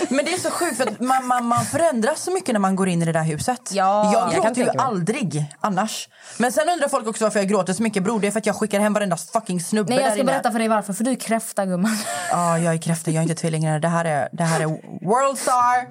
Men 0.09 0.25
det 0.25 0.33
är 0.33 0.39
så 0.39 0.51
sjukt 0.51 0.77
för 0.77 0.87
att 0.87 1.01
man, 1.01 1.27
man, 1.27 1.47
man 1.47 1.65
förändras 1.65 2.21
så 2.23 2.31
mycket 2.31 2.53
när 2.53 2.61
man 2.61 2.77
går 2.77 2.89
in 2.89 3.03
i 3.03 3.05
det 3.05 3.13
där 3.13 3.23
huset. 3.25 3.61
Ja, 3.73 4.13
jag 4.13 4.15
jag 4.15 4.31
kan 4.33 4.43
gråter 4.43 4.49
ju 4.49 4.55
tänka 4.55 4.79
mig. 4.79 4.87
aldrig 4.87 5.45
annars. 5.61 6.09
Men 6.39 6.53
sen 6.53 6.69
undrar 6.69 6.89
folk 6.89 7.07
också 7.09 7.25
varför 7.25 7.39
jag 7.41 7.49
gråter 7.49 7.73
så 7.73 7.83
mycket. 7.83 8.03
Bror, 8.03 8.21
det 8.21 8.27
är 8.27 8.31
för 8.31 8.39
att 8.39 8.47
jag 8.47 8.57
skickar 8.57 8.81
hem 8.81 8.93
varenda 8.95 9.17
fucking 9.17 9.61
snubbe 9.61 9.95
Nej, 9.95 10.05
jag 10.05 10.13
ska 10.13 10.25
berätta 10.25 10.53
för 10.53 10.59
dig 10.59 10.69
varför. 10.69 10.93
För 10.93 11.05
du 11.05 11.11
är 11.11 11.15
kräfta, 11.15 11.67
gumman. 11.67 11.97
Ja, 12.31 12.59
jag 12.59 12.75
är 12.75 12.79
kräfta, 12.79 13.11
jag 13.11 13.19
är 13.19 13.23
inte 13.23 13.35
tvillingar. 13.35 13.79
Det 13.79 13.89
här 13.89 14.05
är, 14.05 14.29
det 14.33 14.45
här 14.45 14.61
är 14.61 14.67
Worldstar. 15.07 15.87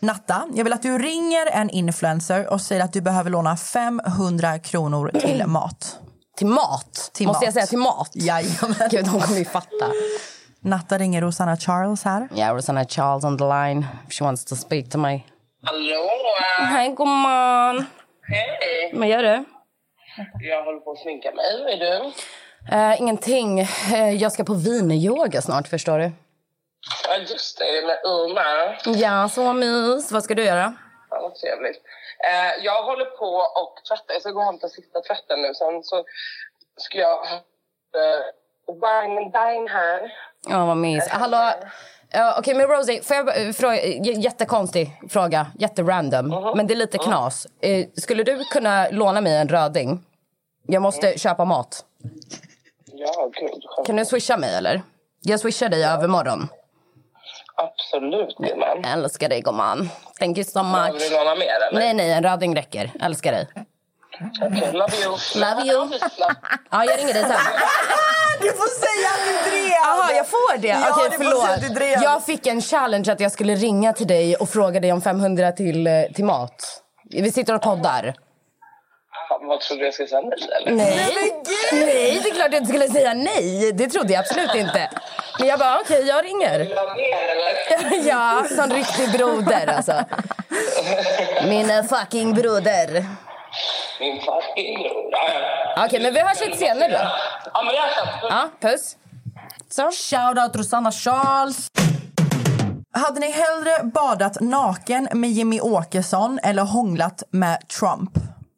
Natta, 0.00 0.42
jag 0.54 0.64
vill 0.64 0.72
att 0.72 0.82
du 0.82 0.98
ringer 0.98 1.46
en 1.46 1.70
influencer 1.70 2.46
och 2.52 2.60
säger 2.60 2.84
att 2.84 2.92
du 2.92 3.00
behöver 3.00 3.30
låna 3.30 3.56
500 3.56 4.58
kronor 4.58 5.10
till 5.20 5.46
mat. 5.46 5.96
Till 6.36 6.46
mat? 6.46 7.10
Till 7.14 7.26
Måste 7.26 7.38
mat. 7.38 7.44
jag 7.44 7.54
säga 7.54 7.66
till 7.66 7.78
mat? 7.78 8.10
Jajamän. 8.14 8.88
Gud, 8.90 9.06
hon 9.06 9.20
kommer 9.20 9.38
ju 9.38 9.44
fatta. 9.44 9.86
Natta 10.66 10.98
ringer 10.98 11.20
Rosanna 11.22 11.56
Charles 11.56 12.04
här. 12.04 12.28
Yeah, 12.34 12.54
Rosanna 12.54 12.84
Charles 12.84 13.24
on 13.24 13.38
the 13.38 13.44
line. 13.44 13.86
If 14.08 14.12
she 14.12 14.24
wants 14.24 14.44
to 14.44 14.56
speak 14.56 14.90
to 14.90 14.98
me. 14.98 15.20
Hallå! 15.62 16.08
Hej, 16.58 16.94
gumman. 16.96 17.86
Hej! 18.22 18.90
Vad 18.94 19.08
gör 19.08 19.22
du? 19.22 19.44
Jag 20.40 20.64
håller 20.64 20.80
på 20.80 20.92
att 20.92 20.98
sminka 20.98 21.32
mig. 21.32 21.62
Vad 21.62 21.72
är 21.72 21.76
du? 21.76 22.12
Eh, 22.76 23.00
ingenting. 23.00 23.60
Eh, 23.60 24.10
jag 24.10 24.32
ska 24.32 24.44
på 24.44 24.54
wieneryoga 24.54 25.42
snart, 25.42 25.68
förstår 25.68 25.98
du. 25.98 26.12
Ja, 27.08 27.16
just 27.16 27.58
det. 27.58 27.86
Med 27.86 27.98
Uma. 28.04 28.74
Ja, 28.98 29.28
så 29.28 29.52
mys. 29.52 30.12
Vad 30.12 30.24
ska 30.24 30.34
du 30.34 30.44
göra? 30.44 30.74
Ja, 31.10 31.20
vad 31.20 31.34
trevligt. 31.34 31.82
Eh, 32.30 32.64
jag 32.64 32.82
håller 32.82 33.04
på 33.04 33.30
och 33.62 33.74
tvätta. 33.88 34.12
Jag 34.12 34.22
ska 34.22 34.30
gå 34.30 34.40
och 34.40 34.46
hämta 34.46 34.68
sista 34.68 35.00
tvätten 35.00 35.42
nu. 35.42 35.54
Sen 35.54 35.82
så 35.82 36.04
ska 36.76 36.98
jag 36.98 37.26
eh, 38.00 38.22
wine 38.68 39.20
and 39.20 39.32
dine 39.32 39.68
här. 39.68 40.12
Ja, 40.48 40.66
vad 40.66 40.76
mys. 40.76 41.08
Hallå? 41.08 41.52
Ja, 42.10 42.36
Okej, 42.38 42.54
men 42.54 42.66
Rosie, 42.66 43.02
får 43.02 43.16
jag 43.16 43.56
fråga, 43.56 43.76
jättekonstig 44.02 45.00
fråga, 45.08 45.46
jätterandom, 45.58 46.52
men 46.56 46.66
det 46.66 46.74
är 46.74 46.76
lite 46.76 46.98
knas. 46.98 47.46
Eh, 47.60 47.86
skulle 47.94 48.22
du 48.22 48.44
kunna 48.44 48.88
låna 48.90 49.20
mig 49.20 49.36
en 49.36 49.48
röding? 49.48 50.04
Jag 50.66 50.82
måste 50.82 51.18
köpa 51.18 51.44
mat. 51.44 51.84
Ja, 52.92 53.30
gud. 53.40 53.86
Kan 53.86 53.96
du 53.96 54.04
swisha 54.04 54.36
mig 54.36 54.54
eller? 54.54 54.82
Jag 55.22 55.40
swishar 55.40 55.68
dig 55.68 55.84
övermorgon. 55.84 56.48
Absolut, 57.54 58.36
gumman. 58.38 58.84
Älskar 58.84 59.28
dig 59.28 59.40
gumman. 59.40 59.88
Thank 60.18 60.38
you 60.38 60.44
so 60.44 60.62
much. 60.62 61.08
du 61.08 61.16
låna 61.16 61.34
mer, 61.34 61.46
eller? 61.70 61.80
Nej, 61.80 61.94
nej, 61.94 62.12
en 62.12 62.22
röding 62.22 62.56
räcker. 62.56 62.92
Älskar 63.00 63.32
dig. 63.32 63.48
Okej, 64.20 64.72
love 64.72 64.96
you. 65.02 65.16
Love 65.34 65.62
you. 65.66 65.98
Ja, 66.70 66.84
jag 66.84 66.98
ringer 66.98 67.14
dig 67.14 67.22
sen. 67.22 67.32
Du 68.40 68.52
får 68.52 68.68
säga 68.68 69.08
att 69.08 69.44
du 69.44 69.50
drev! 69.50 69.70
Jaha, 69.84 70.12
jag 70.12 70.26
får 70.28 70.58
det? 70.58 70.68
Ja, 70.68 70.90
Okej, 70.90 71.18
förlåt. 71.18 72.02
Jag 72.02 72.24
fick 72.24 72.46
en 72.46 72.60
challenge 72.60 73.12
att 73.12 73.20
jag 73.20 73.32
skulle 73.32 73.54
ringa 73.54 73.92
till 73.92 74.06
dig 74.06 74.36
och 74.36 74.48
fråga 74.48 74.80
dig 74.80 74.92
om 74.92 75.02
500 75.02 75.52
till, 75.52 75.86
eh, 75.86 75.92
till 76.14 76.24
mat. 76.24 76.82
Vi 77.10 77.32
sitter 77.32 77.54
och 77.54 77.62
poddar. 77.62 78.14
Vad 79.40 79.60
trodde 79.60 79.82
du 79.82 79.84
jag 79.84 79.94
skulle 79.94 80.08
säga 80.08 80.20
nej? 80.20 80.74
Nej. 80.76 81.34
nej, 81.72 82.20
det 82.22 82.28
är 82.30 82.34
klart 82.34 82.52
jag 82.52 82.62
inte 82.62 82.72
skulle 82.72 82.88
säga 82.88 83.14
nej. 83.14 83.72
Det 83.72 83.88
trodde 83.88 84.12
jag 84.12 84.20
absolut 84.20 84.54
inte. 84.54 84.90
Men 85.38 85.48
jag 85.48 85.58
bara, 85.58 85.80
okej, 85.80 86.06
jag 86.06 86.24
ringer. 86.24 86.58
Vill 86.58 86.68
du? 87.90 87.96
Ja, 88.08 88.44
sån 88.56 88.70
riktig 88.70 89.12
broder 89.12 89.66
alltså. 89.66 90.04
Min 91.48 91.88
fucking 91.88 92.34
broder. 92.34 93.06
Min 94.00 94.16
fucking 94.20 94.78
bror. 94.78 95.08
Ja, 95.12 95.18
ja. 95.76 95.84
Okej, 95.86 96.02
men 96.02 96.14
vi 96.14 96.20
hörs 96.20 96.40
lite 96.40 96.56
senare 96.58 96.88
då. 96.88 96.98
Ja, 97.54 97.62
men 97.62 97.74
jag 97.74 97.88
köper. 97.94 98.28
Ja, 98.28 98.48
puss. 98.60 98.96
Så. 99.70 99.90
Shoutout 99.92 100.56
Rosanna 100.56 100.92
Charles. 100.92 101.68
Hade 102.92 103.20
ni 103.20 103.30
hellre 103.30 103.84
badat 103.84 104.40
naken 104.40 105.08
med 105.12 105.30
Jimmy 105.30 105.60
Åkesson 105.60 106.38
eller 106.42 106.62
hånglat 106.62 107.22
med 107.30 107.68
Trump? 107.68 108.10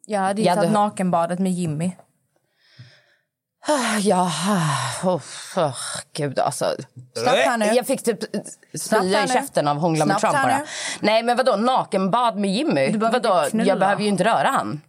Jag 0.05 0.19
hade 0.19 0.41
ju 0.41 0.47
Jag 0.47 0.51
hade- 0.51 0.61
tagit 0.61 0.73
nakenbadet 0.73 1.39
med 1.39 1.51
Jimmy. 1.51 1.91
Ja, 4.01 4.31
oh, 5.03 5.15
oh, 5.57 5.75
gud 6.13 6.39
alltså. 6.39 6.65
Stopp 7.17 7.35
här 7.35 7.57
nu. 7.57 7.65
Jag 7.65 7.87
fick 7.87 8.03
typ 8.03 8.19
Snabbt 8.79 9.05
spya 9.05 9.17
här 9.17 9.25
i 9.25 9.27
nu. 9.27 9.33
käften 9.33 9.67
av 9.67 9.77
hångla 9.77 10.05
med 10.05 10.19
Snabbt 10.19 10.21
Trump 10.35 10.35
här 10.35 10.49
bara. 10.49 10.57
nu. 10.59 10.65
Nej 10.99 11.23
men 11.23 11.37
vadå, 11.37 11.55
nakenbad 11.55 12.35
med 12.37 12.51
Jimmy? 12.53 12.87
Du 12.91 12.97
behöver 12.97 13.19
Vadå, 13.19 13.49
knulla. 13.49 13.67
jag 13.67 13.79
behöver 13.79 14.01
ju 14.01 14.07
inte 14.07 14.23
röra 14.23 14.47
han. 14.47 14.81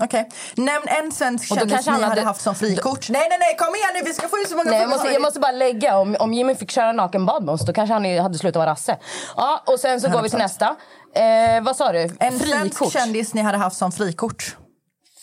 Okej. 0.00 0.28
Nämn 0.56 0.84
en 0.88 1.12
svensk 1.12 1.50
Och 1.50 1.56
då 1.56 1.60
kändis 1.60 1.74
kanske 1.74 1.90
ni 1.90 1.96
hade 1.96 2.06
hade- 2.08 2.22
haft 2.22 2.40
som 2.40 2.54
frikort. 2.54 3.08
Nej, 3.10 3.26
nej, 3.30 3.38
nej, 3.40 3.56
kom 3.58 3.74
igen 3.74 3.88
nu. 3.94 4.00
Vi 4.04 4.14
ska 4.14 4.28
få 4.28 4.38
in 4.38 4.46
så 4.48 4.56
många 4.56 4.70
Nej, 4.70 4.80
jag, 4.80 4.88
måste, 4.90 5.08
jag 5.08 5.22
måste 5.22 5.40
bara 5.40 5.52
lägga, 5.52 5.96
om, 5.98 6.16
om 6.20 6.34
Jimmy 6.34 6.54
fick 6.54 6.70
köra 6.70 6.92
nakenbad 6.92 7.44
med 7.44 7.52
oss 7.52 7.66
då 7.66 7.72
kanske 7.72 7.92
han 7.92 8.18
hade 8.18 8.38
slutat 8.38 8.60
vara 8.60 8.70
rasse. 8.70 8.98
Ja, 9.36 9.62
och 9.66 9.80
sen 9.80 10.00
så 10.00 10.08
går 10.08 10.22
vi 10.22 10.30
till 10.30 10.38
100%. 10.38 10.42
nästa. 10.42 10.76
Eh, 11.14 11.62
vad 11.62 11.76
sa 11.76 11.92
du? 11.92 12.16
En 12.20 12.38
svensk 12.38 12.78
Frikort? 12.78 12.92
kändis 12.92 13.34
ni 13.34 13.42
hade 13.42 13.58
haft 13.58 13.76
som 13.76 13.92
frikort. 13.92 14.56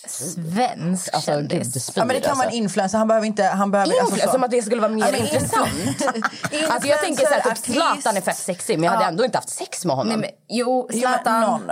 Svensk 0.08 1.14
Alltså, 1.14 1.32
kändis. 1.32 1.92
Ja, 1.96 2.06
men 2.06 2.16
det 2.16 2.22
kan 2.22 2.30
vara 2.38 2.44
en 2.44 2.48
alltså. 2.48 2.58
influencer. 2.58 2.98
Han 2.98 3.08
behöver 3.08 3.28
inte... 3.28 3.44
Han 3.44 3.72
behöver, 3.72 3.92
Influ- 3.94 4.00
alltså, 4.02 4.26
så. 4.26 4.32
som 4.32 4.44
att 4.44 4.52
det 4.52 4.62
skulle 4.62 4.82
vara 4.82 4.92
mer 4.92 5.08
Ja, 5.12 5.18
intressant. 5.18 5.70
alltså, 6.70 6.88
jag 6.90 7.02
tänker 7.02 7.26
så 7.26 7.34
här, 7.34 7.42
typ. 7.56 7.58
Zlatan 7.76 8.18
är 8.18 8.22
fett 8.22 8.38
sexig 8.38 8.80
men 8.80 8.84
jag 8.84 8.92
hade 8.92 9.06
ändå 9.06 9.26
inte 9.26 9.38
haft 9.38 9.50
sex 9.50 9.86
med 9.86 9.96
honom. 9.96 10.08
Nej, 10.08 10.18
men, 10.18 10.30
jo, 10.58 10.90
Zlatan. 10.94 11.72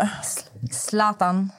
Zlatan. 0.71 1.51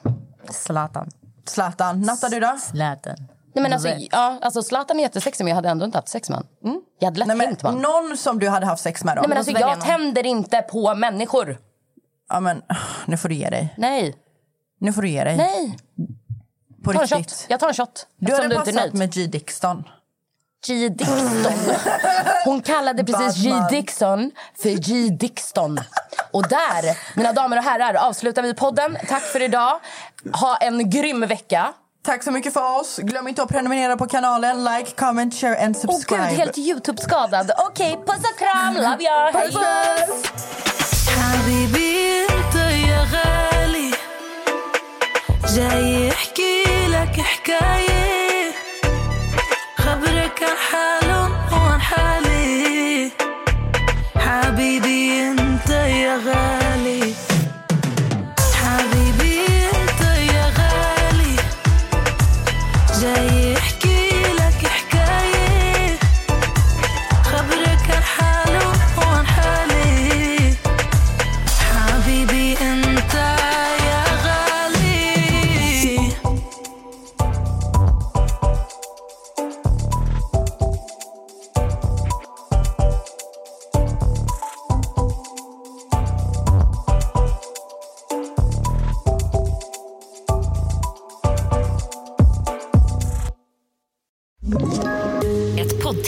Zlatan. 0.49 1.09
Zlatan. 1.45 2.01
Natta, 2.01 2.29
du 2.29 2.39
då? 2.39 2.57
Zlatan. 2.61 3.15
Nej, 3.55 3.63
men 3.63 3.73
alltså, 3.73 3.89
ja, 3.89 4.37
alltså 4.41 4.63
Zlatan 4.63 4.97
är 4.99 5.03
jättesexig 5.03 5.43
men 5.43 5.49
jag 5.49 5.55
hade 5.55 5.69
ändå 5.69 5.85
inte 5.85 5.97
haft 5.97 6.07
sex 6.07 6.29
med 6.29 6.37
honom. 6.61 6.81
Jag 6.99 7.07
hade 7.07 7.19
lätt 7.19 7.27
Nej, 7.27 7.37
men 7.37 7.57
honom. 7.61 7.81
någon 7.81 8.17
som 8.17 8.39
du 8.39 8.49
hade 8.49 8.65
haft 8.65 8.83
sex 8.83 9.03
med 9.03 9.17
då? 9.17 9.21
Nej, 9.21 9.29
men 9.29 9.37
alltså, 9.37 9.51
jag 9.53 9.81
tänder 9.81 10.25
inte 10.25 10.61
på 10.61 10.95
människor. 10.95 11.57
Ja, 12.29 12.39
men 12.39 12.61
nu 13.05 13.17
får 13.17 13.29
du 13.29 13.35
ge 13.35 13.49
dig. 13.49 13.73
Nej, 13.77 14.15
Nu 14.79 14.93
får 14.93 15.01
du 15.01 15.09
ge 15.09 15.23
dig. 15.23 15.37
nej. 15.37 15.77
På 16.83 16.93
Ta 16.93 17.01
en 17.01 17.07
riktigt. 17.07 17.45
Jag 17.49 17.59
tar 17.59 17.67
en 17.67 17.73
shot. 17.73 18.07
Du 18.17 18.33
hade 18.33 18.47
du 18.47 18.55
passat 18.55 18.93
med 18.93 19.13
G. 19.13 19.27
Dixon. 19.27 19.83
G. 20.67 20.89
Dixon. 20.89 21.45
Hon 22.45 22.61
kallade 22.61 23.03
precis 23.13 23.43
G. 23.43 23.53
Dixon 23.69 24.31
för 24.61 24.69
G. 24.69 25.09
Dixon. 25.09 25.79
Och 26.31 26.47
där, 26.47 26.97
mina 27.17 27.33
damer 27.33 27.57
och 27.57 27.63
herrar, 27.63 27.93
avslutar 27.93 28.41
vi 28.41 28.53
podden. 28.53 28.97
Tack 29.07 29.21
för 29.23 29.41
idag. 29.41 29.79
Ha 30.31 30.57
en 30.57 30.89
grym 30.89 31.21
vecka. 31.21 31.73
Tack 32.05 32.23
så 32.23 32.31
mycket 32.31 32.53
för 32.53 32.79
oss. 32.79 32.97
Glöm 32.97 33.27
inte 33.27 33.43
att 33.43 33.49
prenumerera 33.49 33.97
på 33.97 34.07
kanalen. 34.07 34.63
Like, 34.63 34.91
comment, 34.91 35.33
share 35.33 35.65
and 35.65 35.77
subscribe. 35.77 36.21
Åh 36.21 36.27
oh, 36.27 36.29
gud, 36.29 36.37
helt 36.37 36.57
Youtube-skadad. 36.57 37.51
Okej, 37.57 37.93
okay, 37.93 38.05
puss 38.05 38.31
och 38.31 38.37
kram. 38.39 38.73
Love 38.73 39.03
ya. 39.03 39.31
Hej. 39.33 39.51
Puss, 39.51 39.55
puss. 39.55 40.53